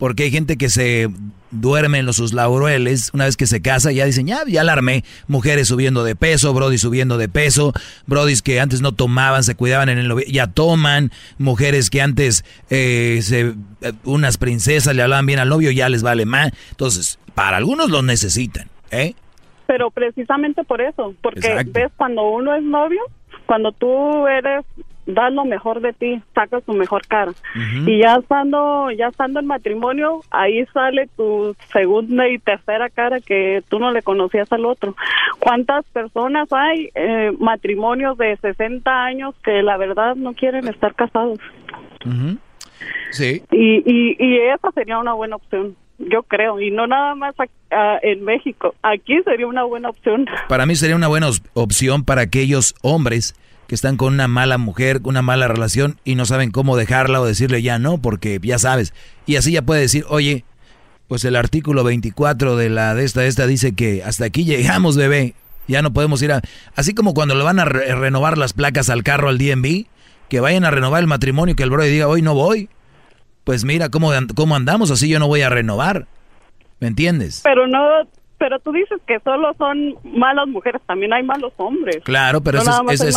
porque 0.00 0.24
hay 0.24 0.30
gente 0.30 0.56
que 0.56 0.70
se 0.70 1.08
duerme 1.50 1.98
en 1.98 2.06
los 2.06 2.16
sus 2.16 2.32
laureles, 2.32 3.10
una 3.12 3.26
vez 3.26 3.36
que 3.36 3.46
se 3.46 3.60
casa 3.60 3.92
ya 3.92 4.06
dicen, 4.06 4.26
ya, 4.26 4.40
ya 4.46 4.62
alarmé, 4.62 5.04
mujeres 5.28 5.68
subiendo 5.68 6.02
de 6.04 6.16
peso, 6.16 6.54
brody 6.54 6.78
subiendo 6.78 7.18
de 7.18 7.28
peso, 7.28 7.74
brodis 8.06 8.40
que 8.40 8.60
antes 8.60 8.80
no 8.80 8.92
tomaban, 8.92 9.44
se 9.44 9.54
cuidaban 9.54 9.90
en 9.90 9.98
el 9.98 10.24
ya 10.26 10.46
toman, 10.46 11.10
mujeres 11.36 11.90
que 11.90 12.00
antes 12.00 12.46
eh, 12.70 13.20
se, 13.22 13.54
unas 14.04 14.38
princesas 14.38 14.96
le 14.96 15.02
hablaban 15.02 15.26
bien 15.26 15.38
al 15.38 15.50
novio, 15.50 15.70
ya 15.70 15.90
les 15.90 16.02
vale 16.02 16.24
más, 16.24 16.50
entonces, 16.70 17.18
para 17.34 17.58
algunos 17.58 17.90
lo 17.90 18.02
necesitan, 18.02 18.68
¿eh? 18.90 19.14
Pero 19.66 19.90
precisamente 19.90 20.64
por 20.64 20.80
eso, 20.80 21.14
porque 21.20 21.40
Exacto. 21.40 21.72
ves 21.74 21.92
cuando 21.96 22.22
uno 22.28 22.54
es 22.54 22.62
novio, 22.62 23.02
cuando 23.44 23.70
tú 23.72 24.26
eres 24.26 24.64
das 25.06 25.32
lo 25.32 25.44
mejor 25.44 25.80
de 25.80 25.92
ti, 25.92 26.22
sacas 26.34 26.62
tu 26.64 26.72
mejor 26.72 27.06
cara. 27.06 27.30
Uh 27.30 27.58
-huh. 27.58 27.90
Y 27.90 28.02
ya 28.02 28.16
estando, 28.16 28.90
ya 28.90 29.08
estando 29.08 29.40
en 29.40 29.46
matrimonio, 29.46 30.20
ahí 30.30 30.64
sale 30.72 31.08
tu 31.16 31.54
segunda 31.72 32.28
y 32.28 32.38
tercera 32.38 32.88
cara 32.90 33.20
que 33.20 33.62
tú 33.68 33.78
no 33.78 33.90
le 33.90 34.02
conocías 34.02 34.50
al 34.52 34.64
otro. 34.64 34.94
¿Cuántas 35.38 35.84
personas 35.86 36.52
hay 36.52 36.90
eh, 36.94 37.32
matrimonios 37.38 38.16
de 38.18 38.36
60 38.36 38.90
años 39.04 39.34
que 39.42 39.62
la 39.62 39.76
verdad 39.76 40.16
no 40.16 40.34
quieren 40.34 40.68
estar 40.68 40.94
casados? 40.94 41.38
Uh 42.04 42.08
-huh. 42.08 42.38
Sí. 43.10 43.42
Y, 43.50 43.82
y, 43.84 44.16
y 44.18 44.38
esa 44.54 44.70
sería 44.72 44.98
una 44.98 45.14
buena 45.14 45.36
opción 45.36 45.76
yo 46.00 46.22
creo, 46.22 46.60
y 46.60 46.70
no 46.70 46.86
nada 46.86 47.14
más 47.14 47.34
a, 47.38 47.44
a, 47.76 47.98
en 48.02 48.24
México, 48.24 48.74
aquí 48.82 49.20
sería 49.22 49.46
una 49.46 49.64
buena 49.64 49.90
opción. 49.90 50.26
Para 50.48 50.64
mí 50.64 50.74
sería 50.74 50.96
una 50.96 51.08
buena 51.08 51.28
opción 51.54 52.04
para 52.04 52.22
aquellos 52.22 52.74
hombres 52.82 53.34
que 53.70 53.76
están 53.76 53.96
con 53.96 54.14
una 54.14 54.26
mala 54.26 54.58
mujer, 54.58 55.00
una 55.04 55.22
mala 55.22 55.46
relación 55.46 56.00
y 56.04 56.16
no 56.16 56.26
saben 56.26 56.50
cómo 56.50 56.76
dejarla 56.76 57.20
o 57.20 57.24
decirle 57.24 57.62
ya 57.62 57.78
no, 57.78 57.98
porque 57.98 58.40
ya 58.42 58.58
sabes. 58.58 58.92
Y 59.26 59.36
así 59.36 59.52
ya 59.52 59.62
puede 59.62 59.82
decir, 59.82 60.04
oye, 60.08 60.44
pues 61.06 61.24
el 61.24 61.36
artículo 61.36 61.84
24 61.84 62.56
de 62.56 62.68
la 62.68 62.96
de 62.96 63.04
esta, 63.04 63.20
de 63.20 63.28
esta 63.28 63.46
dice 63.46 63.72
que 63.76 64.02
hasta 64.02 64.24
aquí 64.24 64.44
llegamos, 64.44 64.96
bebé. 64.96 65.36
Ya 65.68 65.82
no 65.82 65.92
podemos 65.92 66.20
ir 66.20 66.32
a... 66.32 66.42
Así 66.74 66.94
como 66.94 67.14
cuando 67.14 67.36
le 67.36 67.44
van 67.44 67.60
a 67.60 67.64
re 67.64 67.94
renovar 67.94 68.38
las 68.38 68.54
placas 68.54 68.90
al 68.90 69.04
carro 69.04 69.28
al 69.28 69.38
DMV, 69.38 69.86
que 70.28 70.40
vayan 70.40 70.64
a 70.64 70.72
renovar 70.72 71.02
el 71.02 71.06
matrimonio, 71.06 71.54
que 71.54 71.62
el 71.62 71.70
brother 71.70 71.92
diga, 71.92 72.08
hoy 72.08 72.22
no 72.22 72.34
voy. 72.34 72.68
Pues 73.44 73.64
mira 73.64 73.88
cómo, 73.88 74.10
cómo 74.34 74.56
andamos, 74.56 74.90
así 74.90 75.08
yo 75.08 75.20
no 75.20 75.28
voy 75.28 75.42
a 75.42 75.48
renovar. 75.48 76.08
¿Me 76.80 76.88
entiendes? 76.88 77.42
Pero 77.44 77.68
no, 77.68 77.80
pero 78.40 78.58
tú 78.58 78.72
dices 78.72 78.98
que 79.06 79.20
solo 79.20 79.54
son 79.58 79.96
malas 80.02 80.48
mujeres, 80.48 80.80
también 80.86 81.12
hay 81.12 81.22
malos 81.22 81.52
hombres. 81.58 81.98
Claro, 82.04 82.40
pero 82.40 82.64
no 82.64 82.90
este, 82.90 83.10
es, 83.10 83.16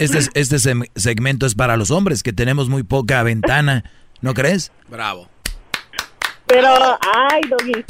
este, 0.00 0.18
es, 0.18 0.30
este, 0.34 0.56
este, 0.56 0.88
segmento 0.94 1.44
es 1.44 1.54
para 1.54 1.76
los 1.76 1.90
hombres, 1.90 2.22
que 2.22 2.32
tenemos 2.32 2.70
muy 2.70 2.82
poca 2.82 3.22
ventana, 3.22 3.84
¿no 4.22 4.32
crees? 4.32 4.72
Bravo. 4.88 5.28
Pero, 6.46 6.68
ay, 6.70 7.42
Doggy, 7.50 7.84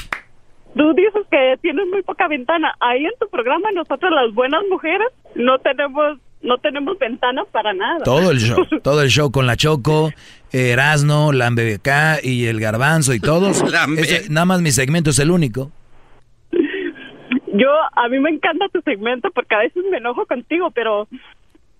tú 0.74 0.92
dices 0.94 1.22
que 1.30 1.56
tienes 1.62 1.86
muy 1.92 2.02
poca 2.02 2.26
ventana. 2.26 2.74
Ahí 2.80 3.04
en 3.04 3.12
tu 3.20 3.28
programa 3.28 3.70
nosotros 3.72 4.10
las 4.10 4.34
buenas 4.34 4.62
mujeres 4.68 5.08
no 5.36 5.58
tenemos 5.60 6.18
no 6.42 6.58
tenemos 6.58 6.98
ventana 6.98 7.44
para 7.52 7.72
nada. 7.72 8.02
Todo 8.04 8.32
el 8.32 8.38
show, 8.40 8.66
todo 8.82 9.00
el 9.00 9.10
show 9.10 9.30
con 9.30 9.46
la 9.46 9.56
Choco, 9.56 10.10
Erasno, 10.52 11.32
la 11.32 11.50
MBK 11.50 12.24
y 12.24 12.46
el 12.46 12.58
Garbanzo 12.58 13.14
y 13.14 13.20
todos. 13.20 13.62
Ese, 13.96 14.28
nada 14.28 14.44
más 14.44 14.60
mi 14.60 14.72
segmento 14.72 15.10
es 15.10 15.20
el 15.20 15.30
único. 15.30 15.70
Yo, 17.54 17.68
a 17.92 18.08
mí 18.08 18.18
me 18.18 18.30
encanta 18.30 18.66
tu 18.72 18.80
segmento 18.80 19.30
porque 19.30 19.54
a 19.54 19.60
veces 19.60 19.84
me 19.88 19.98
enojo 19.98 20.26
contigo, 20.26 20.72
pero, 20.72 21.06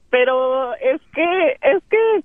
pero 0.08 0.72
es 0.76 1.00
que, 1.12 1.58
es 1.62 1.82
que 1.90 2.24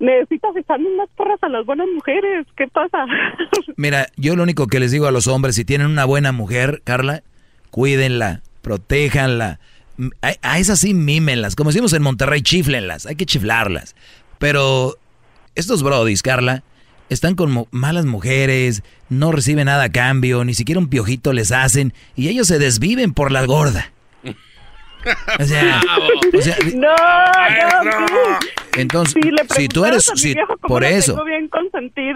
necesitas 0.00 0.56
echarle 0.56 0.92
unas 0.92 1.08
porras 1.10 1.38
a 1.42 1.48
las 1.48 1.64
buenas 1.64 1.86
mujeres. 1.94 2.48
¿Qué 2.56 2.66
pasa? 2.66 3.06
Mira, 3.76 4.08
yo 4.16 4.34
lo 4.34 4.42
único 4.42 4.66
que 4.66 4.80
les 4.80 4.90
digo 4.90 5.06
a 5.06 5.12
los 5.12 5.28
hombres, 5.28 5.54
si 5.54 5.64
tienen 5.64 5.86
una 5.86 6.04
buena 6.04 6.32
mujer, 6.32 6.82
Carla, 6.82 7.22
cuídenla, 7.70 8.42
protéjanla. 8.62 9.60
A, 10.22 10.32
a 10.42 10.58
esas 10.58 10.80
sí 10.80 10.92
mímenlas, 10.92 11.54
como 11.54 11.70
decimos 11.70 11.92
en 11.92 12.02
Monterrey, 12.02 12.42
chiflenlas, 12.42 13.06
hay 13.06 13.14
que 13.14 13.26
chiflarlas. 13.26 13.94
Pero 14.38 14.96
estos 15.54 15.84
brodis, 15.84 16.22
Carla, 16.22 16.64
están 17.10 17.34
con 17.34 17.66
malas 17.72 18.06
mujeres, 18.06 18.82
no 19.08 19.32
reciben 19.32 19.66
nada 19.66 19.84
a 19.84 19.92
cambio, 19.92 20.44
ni 20.44 20.54
siquiera 20.54 20.78
un 20.78 20.88
piojito 20.88 21.32
les 21.32 21.52
hacen 21.52 21.92
y 22.16 22.28
ellos 22.28 22.46
se 22.46 22.58
desviven 22.58 23.12
por 23.12 23.32
la 23.32 23.44
gorda. 23.44 23.92
O 25.38 25.44
sea, 25.44 25.80
no, 26.74 27.84
no, 27.84 28.38
Entonces, 28.76 29.14
si, 29.56 29.68
tú 29.68 29.84
eres, 29.84 30.10
si, 30.14 30.34
por 30.68 30.84
eso, 30.84 31.16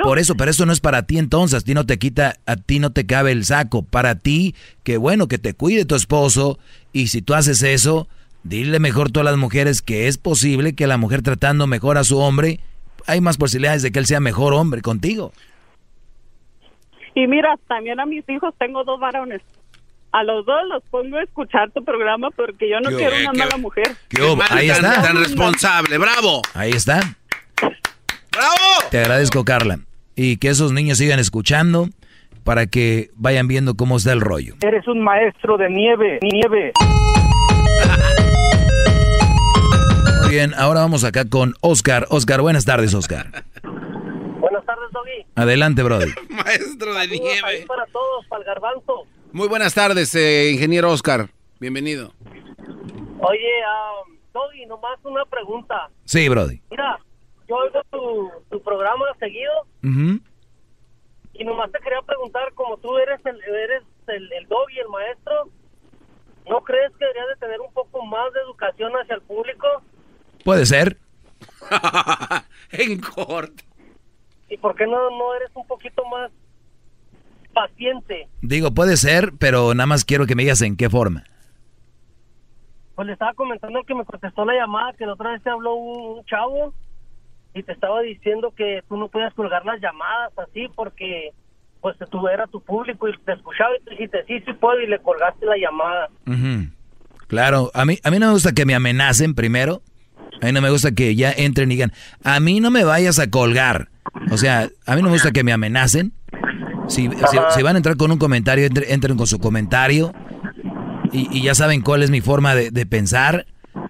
por 0.02 0.18
eso, 0.18 0.34
pero 0.36 0.50
eso 0.50 0.66
no 0.66 0.72
es 0.72 0.80
para 0.80 1.02
ti 1.04 1.18
entonces, 1.18 1.62
a 1.62 1.64
ti 1.64 1.74
no 1.74 1.86
te 1.86 1.98
quita, 1.98 2.36
a 2.46 2.56
ti 2.56 2.78
no 2.78 2.92
te 2.92 3.06
cabe 3.06 3.32
el 3.32 3.44
saco, 3.44 3.82
para 3.82 4.16
ti, 4.16 4.54
que 4.82 4.98
bueno, 4.98 5.28
que 5.28 5.38
te 5.38 5.54
cuide 5.54 5.86
tu 5.86 5.94
esposo, 5.94 6.58
y 6.92 7.08
si 7.08 7.22
tú 7.22 7.34
haces 7.34 7.62
eso, 7.62 8.06
dile 8.42 8.78
mejor 8.78 9.10
tú 9.10 9.20
a 9.20 9.24
las 9.24 9.38
mujeres 9.38 9.80
que 9.80 10.06
es 10.06 10.18
posible 10.18 10.74
que 10.74 10.86
la 10.86 10.98
mujer 10.98 11.22
tratando 11.22 11.66
mejor 11.66 11.96
a 11.96 12.04
su 12.04 12.18
hombre, 12.18 12.60
hay 13.06 13.20
más 13.20 13.36
posibilidades 13.36 13.82
de 13.82 13.92
que 13.92 13.98
él 13.98 14.06
sea 14.06 14.20
mejor 14.20 14.54
hombre 14.54 14.82
contigo. 14.82 15.32
Y 17.14 17.26
mira, 17.26 17.56
también 17.68 18.00
a 18.00 18.06
mis 18.06 18.28
hijos 18.28 18.54
tengo 18.58 18.84
dos 18.84 18.98
varones 18.98 19.40
a 20.14 20.22
los 20.22 20.46
dos 20.46 20.56
los 20.68 20.82
pongo 20.90 21.16
a 21.16 21.24
escuchar 21.24 21.72
tu 21.72 21.84
programa 21.84 22.30
porque 22.30 22.70
yo 22.70 22.78
no 22.78 22.96
quiero 22.96 23.16
una 23.16 23.32
mala 23.32 23.56
mujer. 23.56 23.96
Ahí 24.48 24.70
está. 24.70 25.02
Tan 25.02 25.16
responsable, 25.16 25.98
bravo. 25.98 26.40
Ahí 26.54 26.70
está. 26.70 27.00
¡Bravo! 27.60 28.90
Te 28.92 29.00
agradezco, 29.00 29.44
Carla. 29.44 29.80
Y 30.14 30.36
que 30.36 30.50
esos 30.50 30.70
niños 30.70 30.98
sigan 30.98 31.18
escuchando 31.18 31.88
para 32.44 32.66
que 32.66 33.10
vayan 33.16 33.48
viendo 33.48 33.74
cómo 33.74 33.96
está 33.96 34.12
el 34.12 34.20
rollo. 34.20 34.54
Eres 34.62 34.86
un 34.86 35.02
maestro 35.02 35.56
de 35.56 35.68
nieve, 35.68 36.20
nieve. 36.22 36.72
Bien, 40.34 40.52
ahora 40.54 40.80
vamos 40.80 41.04
acá 41.04 41.24
con 41.30 41.54
Oscar. 41.60 42.06
Oscar, 42.10 42.40
buenas 42.40 42.64
tardes, 42.64 42.92
Oscar. 42.92 43.44
Buenas 44.40 44.66
tardes, 44.66 44.90
Doggy. 44.90 45.24
Adelante, 45.36 45.84
brother. 45.84 46.08
Maestro 46.28 46.92
de 46.92 47.06
nieve. 47.06 47.64
para 47.68 47.86
todos, 47.86 48.26
para 48.26 48.40
el 48.40 48.46
garbanzo. 48.46 49.06
Muy 49.30 49.46
buenas 49.46 49.74
tardes, 49.74 50.12
eh, 50.16 50.50
ingeniero 50.50 50.90
Oscar. 50.90 51.28
Bienvenido. 51.60 52.12
Oye, 53.20 53.52
um, 54.08 54.16
Doggy, 54.32 54.66
nomás 54.66 54.98
una 55.04 55.24
pregunta. 55.24 55.88
Sí, 56.04 56.28
Brody. 56.28 56.60
Mira, 56.68 56.98
yo 57.46 57.54
oigo 57.54 57.80
tu, 57.92 58.28
tu 58.50 58.60
programa 58.60 59.04
seguido 59.20 59.52
y 61.34 61.44
nomás 61.44 61.70
te 61.70 61.78
quería 61.78 62.02
preguntar, 62.02 62.52
como 62.54 62.76
tú 62.78 62.98
eres 62.98 63.24
el, 63.24 63.40
eres 63.40 63.84
el, 64.08 64.32
el 64.32 64.48
Doggy, 64.48 64.80
el 64.80 64.88
maestro, 64.88 65.48
¿no 66.50 66.60
crees 66.64 66.90
que 66.98 67.04
deberías 67.04 67.28
de 67.28 67.36
tener 67.36 67.60
un 67.60 67.72
poco 67.72 68.04
más 68.04 68.32
de 68.32 68.40
educación 68.40 68.90
hacia 68.94 69.14
el 69.14 69.22
público? 69.22 69.68
Puede 70.44 70.66
ser. 70.66 70.98
en 72.70 73.00
corto. 73.00 73.64
¿Y 74.48 74.56
por 74.58 74.76
qué 74.76 74.86
no, 74.86 75.10
no 75.10 75.34
eres 75.34 75.50
un 75.54 75.66
poquito 75.66 76.04
más 76.06 76.30
paciente. 77.54 78.28
Digo, 78.42 78.72
puede 78.72 78.98
ser, 78.98 79.32
pero 79.38 79.72
nada 79.72 79.86
más 79.86 80.04
quiero 80.04 80.26
que 80.26 80.34
me 80.34 80.42
digas 80.42 80.60
en 80.60 80.76
qué 80.76 80.90
forma. 80.90 81.24
Pues 82.94 83.06
le 83.06 83.14
estaba 83.14 83.32
comentando 83.32 83.82
que 83.84 83.94
me 83.94 84.04
contestó 84.04 84.44
la 84.44 84.54
llamada, 84.54 84.92
que 84.92 85.06
la 85.06 85.14
otra 85.14 85.32
vez 85.32 85.42
te 85.42 85.50
habló 85.50 85.74
un, 85.74 86.24
chavo 86.26 86.74
y 87.54 87.62
te 87.62 87.72
estaba 87.72 88.02
diciendo 88.02 88.52
que 88.54 88.82
tú 88.88 88.96
no 88.96 89.08
podías 89.08 89.32
colgar 89.34 89.64
las 89.64 89.80
llamadas 89.80 90.32
así 90.38 90.68
porque 90.74 91.30
pues 91.80 91.96
tú 92.10 92.26
era 92.28 92.46
tu 92.46 92.60
público 92.60 93.08
y 93.08 93.16
te 93.18 93.32
escuchaba 93.32 93.70
y 93.76 93.84
te 93.84 93.90
dijiste 93.90 94.24
sí, 94.26 94.40
sí 94.40 94.52
puedo 94.54 94.80
y 94.80 94.86
le 94.86 94.98
colgaste 95.00 95.46
la 95.46 95.56
llamada. 95.56 96.08
Claro, 97.26 97.70
a 97.74 97.84
mí, 97.84 97.98
a 98.02 98.10
mí 98.10 98.18
no 98.18 98.26
me 98.26 98.32
gusta 98.32 98.52
que 98.52 98.66
me 98.66 98.74
amenacen 98.74 99.34
primero. 99.34 99.82
A 100.44 100.48
mí 100.48 100.52
no 100.52 100.60
me 100.60 100.68
gusta 100.68 100.92
que 100.92 101.16
ya 101.16 101.32
entren 101.32 101.72
y 101.72 101.76
digan, 101.76 101.92
a 102.22 102.38
mí 102.38 102.60
no 102.60 102.70
me 102.70 102.84
vayas 102.84 103.18
a 103.18 103.30
colgar. 103.30 103.88
O 104.30 104.36
sea, 104.36 104.68
a 104.84 104.94
mí 104.94 105.00
no 105.00 105.08
me 105.08 105.14
gusta 105.14 105.32
que 105.32 105.42
me 105.42 105.54
amenacen. 105.54 106.12
Si, 106.86 107.08
van 107.08 107.76
a 107.76 107.78
entrar 107.78 107.96
con 107.96 108.10
un 108.10 108.18
comentario, 108.18 108.66
entren, 108.66 109.16
con 109.16 109.26
su 109.26 109.38
comentario. 109.38 110.12
Y, 111.12 111.40
ya 111.40 111.54
saben 111.54 111.80
cuál 111.80 112.02
es 112.02 112.10
mi 112.10 112.20
forma 112.20 112.54
de, 112.54 112.84
pensar. 112.84 113.46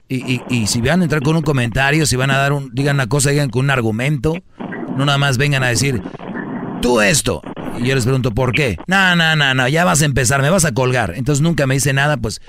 Y, 0.08 0.66
si 0.68 0.80
van 0.80 1.00
a 1.00 1.04
entrar 1.04 1.22
con 1.22 1.34
un 1.34 1.42
comentario, 1.42 2.06
si 2.06 2.14
van 2.14 2.30
a 2.30 2.38
dar 2.38 2.52
un, 2.52 2.72
digan 2.72 2.94
una 2.94 3.08
cosa, 3.08 3.30
digan 3.30 3.50
con 3.50 3.64
un 3.64 3.70
argumento. 3.70 4.34
No 4.96 5.04
nada 5.04 5.18
más 5.18 5.38
vengan 5.38 5.64
a 5.64 5.68
decir, 5.68 6.02
tú 6.80 7.00
esto. 7.00 7.42
Y 7.80 7.88
yo 7.88 7.96
les 7.96 8.04
pregunto, 8.04 8.30
¿por 8.30 8.52
qué? 8.52 8.76
No, 8.86 9.16
no, 9.16 9.34
no, 9.34 9.54
no, 9.54 9.66
ya 9.66 9.84
vas 9.84 10.02
a 10.02 10.04
empezar, 10.04 10.40
me 10.40 10.50
vas 10.50 10.64
a 10.64 10.72
colgar. 10.72 11.14
Entonces 11.16 11.42
nunca 11.42 11.66
me 11.66 11.74
dice 11.74 11.92
nada, 11.92 12.16
pues 12.16 12.40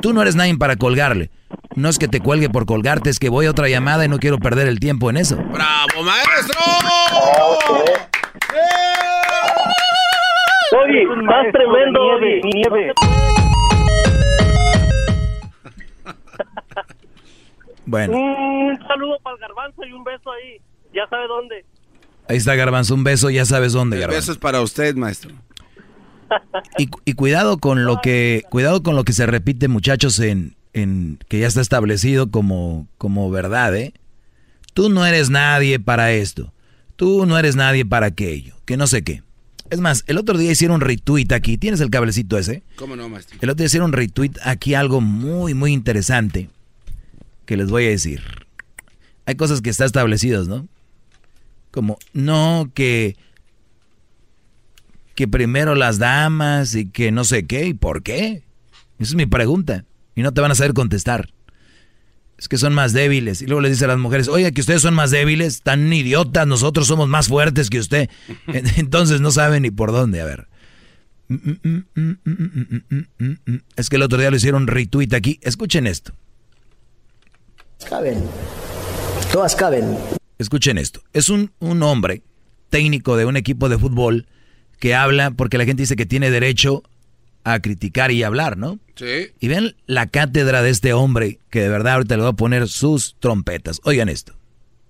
tú 0.00 0.12
no 0.12 0.22
eres 0.22 0.36
nadie 0.36 0.56
para 0.56 0.76
colgarle. 0.76 1.32
No 1.78 1.88
es 1.88 1.96
que 2.00 2.08
te 2.08 2.18
cuelgue 2.18 2.50
por 2.50 2.66
colgarte, 2.66 3.08
es 3.08 3.20
que 3.20 3.28
voy 3.28 3.46
a 3.46 3.52
otra 3.52 3.68
llamada 3.68 4.04
y 4.04 4.08
no 4.08 4.18
quiero 4.18 4.38
perder 4.38 4.66
el 4.66 4.80
tiempo 4.80 5.10
en 5.10 5.16
eso. 5.16 5.36
¡Bravo, 5.36 6.02
maestro! 6.04 6.60
Oye, 10.82 11.06
más 11.22 11.46
tremendo, 11.52 12.00
nieve, 12.20 12.40
nieve. 12.52 12.92
Bueno. 17.86 18.18
Un 18.18 18.78
saludo 18.86 19.16
para 19.22 19.36
el 19.36 19.40
garbanzo 19.40 19.82
y 19.82 19.92
un 19.92 20.04
beso 20.04 20.30
ahí. 20.30 20.60
Ya 20.92 21.06
sabe 21.08 21.26
dónde. 21.26 21.64
Ahí 22.28 22.36
está 22.36 22.54
Garbanzo, 22.54 22.94
un 22.94 23.02
beso, 23.02 23.30
ya 23.30 23.46
sabes 23.46 23.72
dónde, 23.72 23.98
Garbanzo. 23.98 24.20
Beso 24.20 24.32
es 24.32 24.38
para 24.38 24.60
usted, 24.60 24.94
maestro. 24.94 25.30
Y, 26.76 26.90
y, 27.06 27.14
cuidado 27.14 27.56
con 27.56 27.86
lo 27.86 28.02
que 28.02 28.42
cuidado 28.50 28.82
con 28.82 28.94
lo 28.94 29.04
que 29.04 29.14
se 29.14 29.24
repite, 29.24 29.68
muchachos, 29.68 30.20
en, 30.20 30.57
en 30.72 31.18
que 31.28 31.40
ya 31.40 31.46
está 31.46 31.60
establecido 31.60 32.30
como, 32.30 32.88
como 32.98 33.30
verdad, 33.30 33.74
¿eh? 33.76 33.94
Tú 34.74 34.90
no 34.90 35.04
eres 35.04 35.30
nadie 35.30 35.80
para 35.80 36.12
esto. 36.12 36.52
Tú 36.96 37.26
no 37.26 37.38
eres 37.38 37.56
nadie 37.56 37.84
para 37.84 38.06
aquello. 38.06 38.56
Que 38.64 38.76
no 38.76 38.86
sé 38.86 39.02
qué. 39.02 39.22
Es 39.70 39.80
más, 39.80 40.04
el 40.06 40.18
otro 40.18 40.38
día 40.38 40.50
hicieron 40.50 40.76
un 40.76 40.80
retweet 40.80 41.32
aquí. 41.32 41.58
¿Tienes 41.58 41.80
el 41.80 41.90
cablecito 41.90 42.38
ese? 42.38 42.62
¿Cómo 42.76 42.96
no, 42.96 43.08
maestro? 43.08 43.38
El 43.40 43.50
otro 43.50 43.58
día 43.58 43.66
hicieron 43.66 43.90
un 43.90 43.92
retweet 43.92 44.32
aquí 44.42 44.74
algo 44.74 45.00
muy, 45.00 45.54
muy 45.54 45.72
interesante 45.72 46.48
que 47.44 47.56
les 47.56 47.70
voy 47.70 47.86
a 47.86 47.90
decir. 47.90 48.22
Hay 49.26 49.34
cosas 49.34 49.60
que 49.60 49.70
están 49.70 49.86
establecidas, 49.86 50.48
¿no? 50.48 50.68
Como, 51.70 51.98
no, 52.12 52.70
que, 52.74 53.16
que 55.14 55.28
primero 55.28 55.74
las 55.74 55.98
damas 55.98 56.74
y 56.74 56.86
que 56.86 57.10
no 57.10 57.24
sé 57.24 57.46
qué 57.46 57.66
y 57.66 57.74
por 57.74 58.02
qué. 58.02 58.42
Esa 58.98 59.10
es 59.10 59.14
mi 59.14 59.26
pregunta. 59.26 59.84
Y 60.18 60.22
no 60.22 60.32
te 60.32 60.40
van 60.40 60.50
a 60.50 60.54
saber 60.54 60.74
contestar 60.74 61.32
es 62.38 62.48
que 62.48 62.56
son 62.56 62.72
más 62.72 62.92
débiles. 62.92 63.42
Y 63.42 63.46
luego 63.46 63.60
le 63.60 63.68
dice 63.68 63.84
a 63.84 63.88
las 63.88 63.98
mujeres, 63.98 64.28
oiga, 64.28 64.52
que 64.52 64.60
ustedes 64.60 64.80
son 64.80 64.94
más 64.94 65.10
débiles, 65.10 65.62
tan 65.62 65.92
idiotas, 65.92 66.46
nosotros 66.46 66.86
somos 66.86 67.08
más 67.08 67.26
fuertes 67.26 67.68
que 67.68 67.80
usted. 67.80 68.08
Entonces 68.76 69.20
no 69.20 69.32
saben 69.32 69.62
ni 69.62 69.72
por 69.72 69.90
dónde, 69.90 70.20
a 70.20 70.24
ver. 70.24 70.48
Es 73.76 73.90
que 73.90 73.96
el 73.96 74.02
otro 74.02 74.18
día 74.18 74.30
lo 74.30 74.36
hicieron 74.36 74.68
retweet 74.68 75.14
aquí. 75.14 75.40
Escuchen 75.42 75.88
esto. 75.88 76.12
Caben. 77.88 78.22
Todas 79.32 79.56
caben. 79.56 79.98
Escuchen 80.38 80.78
esto. 80.78 81.02
Es 81.12 81.28
un, 81.28 81.50
un 81.58 81.82
hombre 81.82 82.22
técnico 82.70 83.16
de 83.16 83.24
un 83.24 83.36
equipo 83.36 83.68
de 83.68 83.78
fútbol 83.78 84.26
que 84.78 84.94
habla 84.94 85.32
porque 85.32 85.58
la 85.58 85.64
gente 85.64 85.82
dice 85.82 85.96
que 85.96 86.06
tiene 86.06 86.30
derecho 86.30 86.84
a 87.44 87.60
criticar 87.60 88.10
y 88.10 88.22
hablar, 88.22 88.56
¿no? 88.56 88.78
Sí. 88.96 89.28
Y 89.40 89.48
ven 89.48 89.76
la 89.86 90.06
cátedra 90.06 90.62
de 90.62 90.70
este 90.70 90.92
hombre 90.92 91.38
que 91.50 91.60
de 91.62 91.68
verdad 91.68 91.94
ahorita 91.94 92.16
le 92.16 92.22
va 92.22 92.30
a 92.30 92.34
poner 92.34 92.68
sus 92.68 93.16
trompetas. 93.20 93.80
Oigan 93.84 94.08
esto. 94.08 94.34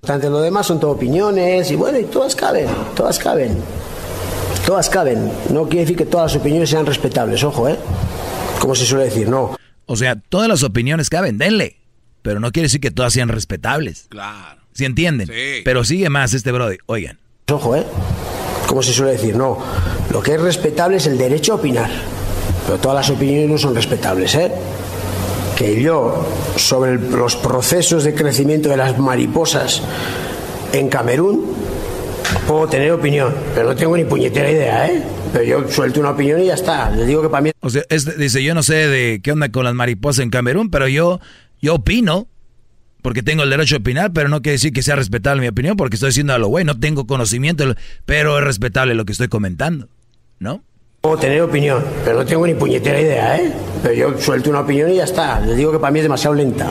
Ante 0.06 0.30
lo 0.30 0.40
demás 0.40 0.66
son 0.66 0.80
todo 0.80 0.92
opiniones 0.92 1.70
y 1.70 1.76
bueno, 1.76 1.98
y 1.98 2.04
todas 2.04 2.34
caben, 2.34 2.68
todas 2.94 3.18
caben. 3.18 3.56
Todas 4.64 4.88
caben. 4.88 5.30
No 5.50 5.64
quiere 5.64 5.80
decir 5.82 5.96
que 5.96 6.06
todas 6.06 6.32
las 6.32 6.40
opiniones 6.40 6.70
sean 6.70 6.86
respetables, 6.86 7.42
ojo, 7.42 7.68
¿eh? 7.68 7.76
Como 8.60 8.74
se 8.74 8.86
suele 8.86 9.04
decir, 9.04 9.28
no. 9.28 9.56
O 9.86 9.96
sea, 9.96 10.16
todas 10.16 10.48
las 10.48 10.62
opiniones 10.62 11.10
caben, 11.10 11.38
denle. 11.38 11.76
Pero 12.22 12.40
no 12.40 12.52
quiere 12.52 12.66
decir 12.66 12.80
que 12.80 12.90
todas 12.90 13.12
sean 13.12 13.28
respetables. 13.28 14.06
Claro. 14.10 14.60
¿Sí 14.72 14.84
entienden? 14.84 15.26
Sí. 15.28 15.62
Pero 15.64 15.84
sigue 15.84 16.10
más 16.10 16.34
este 16.34 16.52
brother. 16.52 16.78
Oigan. 16.86 17.18
Ojo, 17.50 17.76
¿eh? 17.76 17.84
Como 18.66 18.82
se 18.82 18.92
suele 18.92 19.12
decir, 19.12 19.34
no. 19.36 19.58
Lo 20.12 20.22
que 20.22 20.34
es 20.34 20.40
respetable 20.40 20.98
es 20.98 21.06
el 21.06 21.16
derecho 21.16 21.52
a 21.52 21.56
opinar. 21.56 21.90
Pero 22.68 22.78
todas 22.80 22.96
las 22.96 23.16
opiniones 23.16 23.48
no 23.48 23.56
son 23.56 23.74
respetables, 23.74 24.34
¿eh? 24.34 24.52
Que 25.56 25.80
yo, 25.80 26.22
sobre 26.56 26.96
los 26.98 27.34
procesos 27.34 28.04
de 28.04 28.14
crecimiento 28.14 28.68
de 28.68 28.76
las 28.76 28.98
mariposas 28.98 29.82
en 30.74 30.90
Camerún, 30.90 31.46
puedo 32.46 32.68
tener 32.68 32.92
opinión, 32.92 33.34
pero 33.54 33.70
no 33.70 33.74
tengo 33.74 33.96
ni 33.96 34.04
puñetera 34.04 34.50
idea, 34.50 34.86
¿eh? 34.86 35.02
Pero 35.32 35.44
yo 35.44 35.70
suelto 35.70 35.98
una 36.00 36.10
opinión 36.10 36.42
y 36.42 36.44
ya 36.48 36.54
está. 36.54 36.90
Le 36.90 37.06
digo 37.06 37.22
que 37.22 37.30
para 37.30 37.40
mí... 37.40 37.52
O 37.60 37.70
sea, 37.70 37.84
dice, 38.18 38.44
yo 38.44 38.54
no 38.54 38.62
sé 38.62 38.74
de 38.74 39.20
qué 39.22 39.32
onda 39.32 39.50
con 39.50 39.64
las 39.64 39.72
mariposas 39.72 40.22
en 40.22 40.28
Camerún, 40.28 40.68
pero 40.68 40.88
yo, 40.88 41.20
yo 41.62 41.76
opino, 41.76 42.28
porque 43.00 43.22
tengo 43.22 43.44
el 43.44 43.50
derecho 43.50 43.76
a 43.76 43.78
opinar, 43.78 44.12
pero 44.12 44.28
no 44.28 44.42
quiere 44.42 44.56
decir 44.56 44.74
que 44.74 44.82
sea 44.82 44.94
respetable 44.94 45.40
mi 45.40 45.48
opinión, 45.48 45.78
porque 45.78 45.96
estoy 45.96 46.10
diciendo 46.10 46.34
a 46.34 46.38
lo 46.38 46.50
bueno, 46.50 46.74
no 46.74 46.80
tengo 46.80 47.06
conocimiento, 47.06 47.64
pero 48.04 48.38
es 48.38 48.44
respetable 48.44 48.94
lo 48.94 49.06
que 49.06 49.12
estoy 49.12 49.28
comentando, 49.28 49.88
¿no? 50.38 50.62
Puedo 51.00 51.16
tener 51.16 51.40
opinión, 51.42 51.84
pero 52.04 52.18
no 52.18 52.26
tengo 52.26 52.44
ni 52.44 52.54
puñetera 52.54 53.00
idea, 53.00 53.36
¿eh? 53.36 53.52
Pero 53.82 53.94
yo 53.94 54.18
suelto 54.20 54.50
una 54.50 54.60
opinión 54.60 54.90
y 54.90 54.96
ya 54.96 55.04
está. 55.04 55.38
Le 55.38 55.54
digo 55.54 55.70
que 55.70 55.78
para 55.78 55.92
mí 55.92 56.00
es 56.00 56.04
demasiado 56.04 56.34
lenta. 56.34 56.70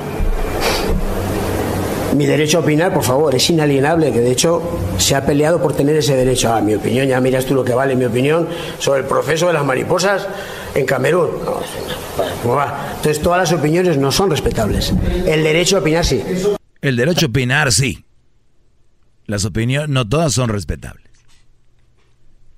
Mi 2.13 2.25
derecho 2.25 2.57
a 2.57 2.61
opinar, 2.61 2.93
por 2.93 3.03
favor, 3.03 3.33
es 3.33 3.49
inalienable, 3.49 4.11
que 4.11 4.19
de 4.19 4.31
hecho 4.31 4.61
se 4.97 5.15
ha 5.15 5.25
peleado 5.25 5.61
por 5.61 5.73
tener 5.73 5.95
ese 5.95 6.15
derecho 6.15 6.51
a 6.51 6.59
mi 6.59 6.75
opinión. 6.75 7.07
Ya 7.07 7.21
miras 7.21 7.45
tú 7.45 7.55
lo 7.55 7.63
que 7.63 7.73
vale 7.73 7.95
mi 7.95 8.03
opinión 8.03 8.49
sobre 8.79 9.01
el 9.01 9.05
proceso 9.05 9.47
de 9.47 9.53
las 9.53 9.63
mariposas 9.63 10.27
en 10.75 10.85
Camerún. 10.85 11.29
¿cómo 12.41 12.55
va? 12.55 12.95
Entonces 12.97 13.21
todas 13.21 13.39
las 13.49 13.57
opiniones 13.57 13.97
no 13.97 14.11
son 14.11 14.29
respetables. 14.29 14.93
El 15.25 15.41
derecho 15.41 15.77
a 15.77 15.79
opinar 15.79 16.03
sí. 16.03 16.21
El 16.81 16.97
derecho 16.97 17.27
a 17.27 17.29
opinar 17.29 17.71
sí. 17.71 18.03
Las 19.25 19.45
opiniones 19.45 19.87
no 19.87 20.07
todas 20.07 20.33
son 20.33 20.49
respetables. 20.49 21.06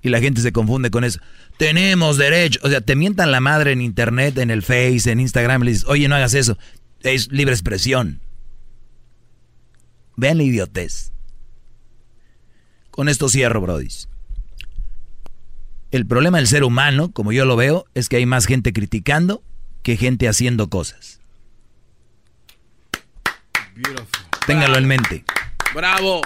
Y 0.01 0.09
la 0.09 0.19
gente 0.19 0.41
se 0.41 0.51
confunde 0.51 0.91
con 0.91 1.03
eso. 1.03 1.19
Tenemos 1.57 2.17
derecho. 2.17 2.59
O 2.63 2.69
sea, 2.69 2.81
te 2.81 2.95
mientan 2.95 3.31
la 3.31 3.41
madre 3.41 3.73
en 3.73 3.81
internet, 3.81 4.37
en 4.37 4.49
el 4.49 4.63
Face, 4.63 5.11
en 5.11 5.19
Instagram. 5.19 5.63
Le 5.63 5.71
dices, 5.71 5.87
oye, 5.87 6.07
no 6.07 6.15
hagas 6.15 6.33
eso. 6.33 6.57
Es 7.01 7.31
libre 7.31 7.53
expresión. 7.53 8.21
Vean 10.15 10.37
la 10.37 10.43
idiotez. 10.43 11.11
Con 12.91 13.09
esto 13.09 13.29
cierro, 13.29 13.61
Brody. 13.61 13.87
El 15.91 16.05
problema 16.05 16.37
del 16.37 16.47
ser 16.47 16.63
humano, 16.63 17.11
como 17.11 17.31
yo 17.31 17.45
lo 17.45 17.55
veo, 17.55 17.85
es 17.93 18.09
que 18.09 18.17
hay 18.17 18.25
más 18.25 18.45
gente 18.45 18.73
criticando 18.73 19.43
que 19.81 19.97
gente 19.97 20.27
haciendo 20.27 20.69
cosas. 20.69 21.19
Téngalo 24.45 24.77
en 24.77 24.87
mente. 24.87 25.23
Bravo. 25.73 26.21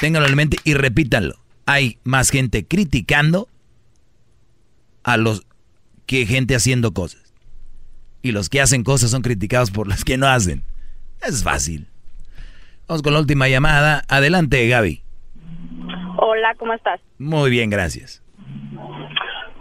Téngalo 0.00 0.26
en 0.26 0.36
mente 0.36 0.58
y 0.64 0.74
repítanlo. 0.74 1.39
Hay 1.72 2.00
más 2.02 2.30
gente 2.30 2.66
criticando 2.66 3.46
a 5.04 5.16
los 5.16 5.46
que 6.04 6.26
gente 6.26 6.56
haciendo 6.56 6.92
cosas. 6.92 7.32
Y 8.22 8.32
los 8.32 8.48
que 8.48 8.60
hacen 8.60 8.82
cosas 8.82 9.12
son 9.12 9.22
criticados 9.22 9.70
por 9.70 9.86
los 9.86 10.04
que 10.04 10.16
no 10.16 10.26
hacen. 10.26 10.64
Es 11.22 11.44
fácil. 11.44 11.86
Vamos 12.88 13.02
con 13.02 13.12
la 13.12 13.20
última 13.20 13.46
llamada. 13.46 14.02
Adelante, 14.08 14.66
Gaby. 14.66 15.00
Hola, 16.16 16.56
¿cómo 16.58 16.72
estás? 16.72 17.00
Muy 17.18 17.50
bien, 17.50 17.70
gracias. 17.70 18.20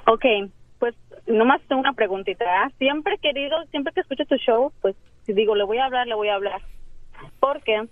Ok, 0.07 0.25
pues 0.79 0.95
nomás 1.27 1.61
tengo 1.67 1.79
una 1.79 1.93
preguntita. 1.93 2.43
¿ah? 2.43 2.71
Siempre 2.79 3.19
querido, 3.19 3.55
siempre 3.69 3.93
que 3.93 4.01
escucho 4.01 4.25
tu 4.25 4.37
show, 4.37 4.73
pues 4.81 4.95
si 5.27 5.33
digo, 5.33 5.55
le 5.55 5.63
voy 5.63 5.77
a 5.77 5.85
hablar, 5.85 6.07
le 6.07 6.15
voy 6.15 6.29
a 6.29 6.33
hablar. 6.33 6.63
Porque 7.39 7.87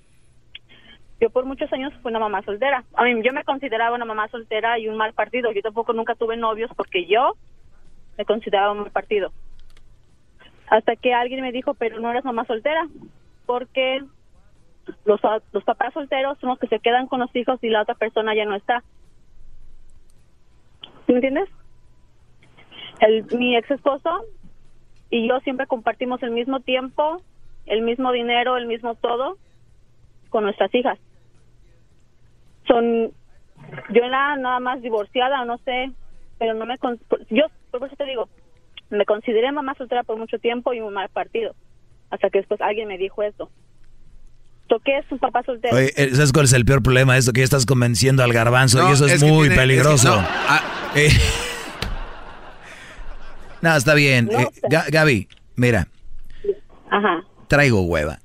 yo 1.19 1.29
por 1.29 1.45
muchos 1.45 1.71
años 1.73 1.93
fui 2.01 2.11
una 2.11 2.19
mamá 2.19 2.43
soltera. 2.43 2.83
A 2.93 3.03
mí 3.03 3.21
yo 3.23 3.33
me 3.33 3.43
consideraba 3.43 3.95
una 3.95 4.05
mamá 4.05 4.27
soltera 4.27 4.77
y 4.77 4.87
un 4.87 4.97
mal 4.97 5.13
partido. 5.13 5.51
Yo 5.51 5.61
tampoco 5.61 5.93
nunca 5.93 6.15
tuve 6.15 6.37
novios 6.37 6.69
porque 6.75 7.05
yo 7.05 7.33
me 8.17 8.25
consideraba 8.25 8.71
un 8.71 8.81
mal 8.81 8.91
partido. 8.91 9.31
Hasta 10.67 10.95
que 10.95 11.13
alguien 11.13 11.41
me 11.41 11.51
dijo, 11.51 11.73
pero 11.73 11.99
no 11.99 12.11
eres 12.11 12.25
mamá 12.25 12.45
soltera, 12.45 12.87
porque 13.45 14.03
los, 15.05 15.21
los 15.51 15.63
papás 15.63 15.93
solteros 15.93 16.37
son 16.39 16.49
los 16.49 16.59
que 16.59 16.67
se 16.67 16.79
quedan 16.79 17.07
con 17.07 17.19
los 17.19 17.35
hijos 17.35 17.59
y 17.63 17.69
la 17.69 17.81
otra 17.81 17.95
persona 17.95 18.35
ya 18.35 18.45
no 18.45 18.55
está. 18.55 18.83
¿Me 21.07 21.15
entiendes? 21.15 21.49
El, 22.99 23.25
mi 23.37 23.55
ex 23.55 23.71
esposo 23.71 24.25
y 25.09 25.27
yo 25.27 25.39
siempre 25.39 25.67
compartimos 25.67 26.21
el 26.21 26.31
mismo 26.31 26.59
tiempo, 26.59 27.21
el 27.65 27.81
mismo 27.81 28.11
dinero, 28.11 28.57
el 28.57 28.67
mismo 28.67 28.95
todo 28.95 29.37
con 30.29 30.43
nuestras 30.43 30.73
hijas. 30.75 30.99
Son, 32.67 33.11
yo 33.89 34.03
era 34.03 34.35
nada 34.35 34.59
más 34.59 34.81
divorciada, 34.81 35.45
no 35.45 35.57
sé, 35.59 35.91
pero 36.37 36.53
no 36.53 36.65
me, 36.65 36.75
yo 37.29 37.45
por 37.71 37.87
eso 37.87 37.95
te 37.95 38.05
digo, 38.05 38.29
me 38.89 39.05
consideré 39.05 39.51
mamá 39.51 39.73
soltera 39.75 40.03
por 40.03 40.17
mucho 40.17 40.39
tiempo 40.39 40.73
y 40.73 40.81
un 40.81 40.93
mal 40.93 41.09
partido, 41.09 41.55
hasta 42.09 42.29
que 42.29 42.39
después 42.39 42.61
alguien 42.61 42.87
me 42.87 42.97
dijo 42.97 43.23
eso. 43.23 43.49
¿Qué 44.83 44.97
es 44.97 45.05
un 45.11 45.19
papá 45.19 45.43
soltero? 45.43 45.75
Oye, 45.75 45.93
eh, 45.95 46.13
¿sabes 46.13 46.31
cuál 46.31 46.45
es 46.45 46.53
el 46.53 46.65
peor 46.65 46.83
problema 46.83 47.13
de 47.13 47.19
esto? 47.19 47.33
Que 47.33 47.41
ya 47.41 47.45
estás 47.45 47.65
convenciendo 47.65 48.23
al 48.23 48.33
garbanzo 48.33 48.87
y 48.89 48.93
eso 48.93 49.05
es, 49.05 49.23
muy 49.23 49.49
peligroso. 49.49 50.13
Ah, 50.19 50.61
eh. 50.95 51.09
no, 53.61 53.75
está 53.75 53.93
bien. 53.93 54.29
Eh, 54.31 54.47
Gaby, 54.89 55.27
mira. 55.55 55.87
Ajá. 56.89 57.23
Traigo 57.47 57.81
hueva. 57.81 58.19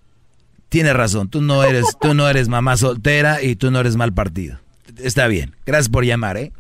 Tienes 0.73 0.95
razón, 0.95 1.29
tú 1.29 1.43
no 1.43 1.65
eres, 1.65 1.85
tú 2.01 2.15
no 2.15 2.27
eres 2.31 2.49
mamá 2.49 2.79
soltera 2.79 3.43
y 3.43 3.57
tú 3.57 3.71
no 3.71 3.81
eres 3.81 3.97
mal 3.97 4.15
partido. 4.15 4.59
Está 4.97 5.27
bien. 5.27 5.55
Gracias 5.67 5.91
por 5.91 6.03
llamar, 6.03 6.39
¿eh? 6.39 6.51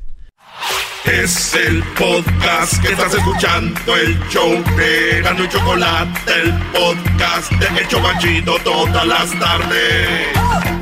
Es 1.07 1.55
el 1.55 1.83
podcast 1.99 2.79
que 2.83 2.93
estás 2.93 3.15
escuchando, 3.15 3.97
el 3.97 4.21
show 4.29 4.63
de 4.77 5.23
Gano 5.23 5.45
y 5.45 5.49
Chocolate, 5.49 6.31
el 6.43 6.53
podcast 6.73 7.53
de 7.53 7.81
El 7.81 7.89
Chocachito 7.89 8.57
todas 8.63 9.07
las 9.07 9.31
tardes. 9.39 10.82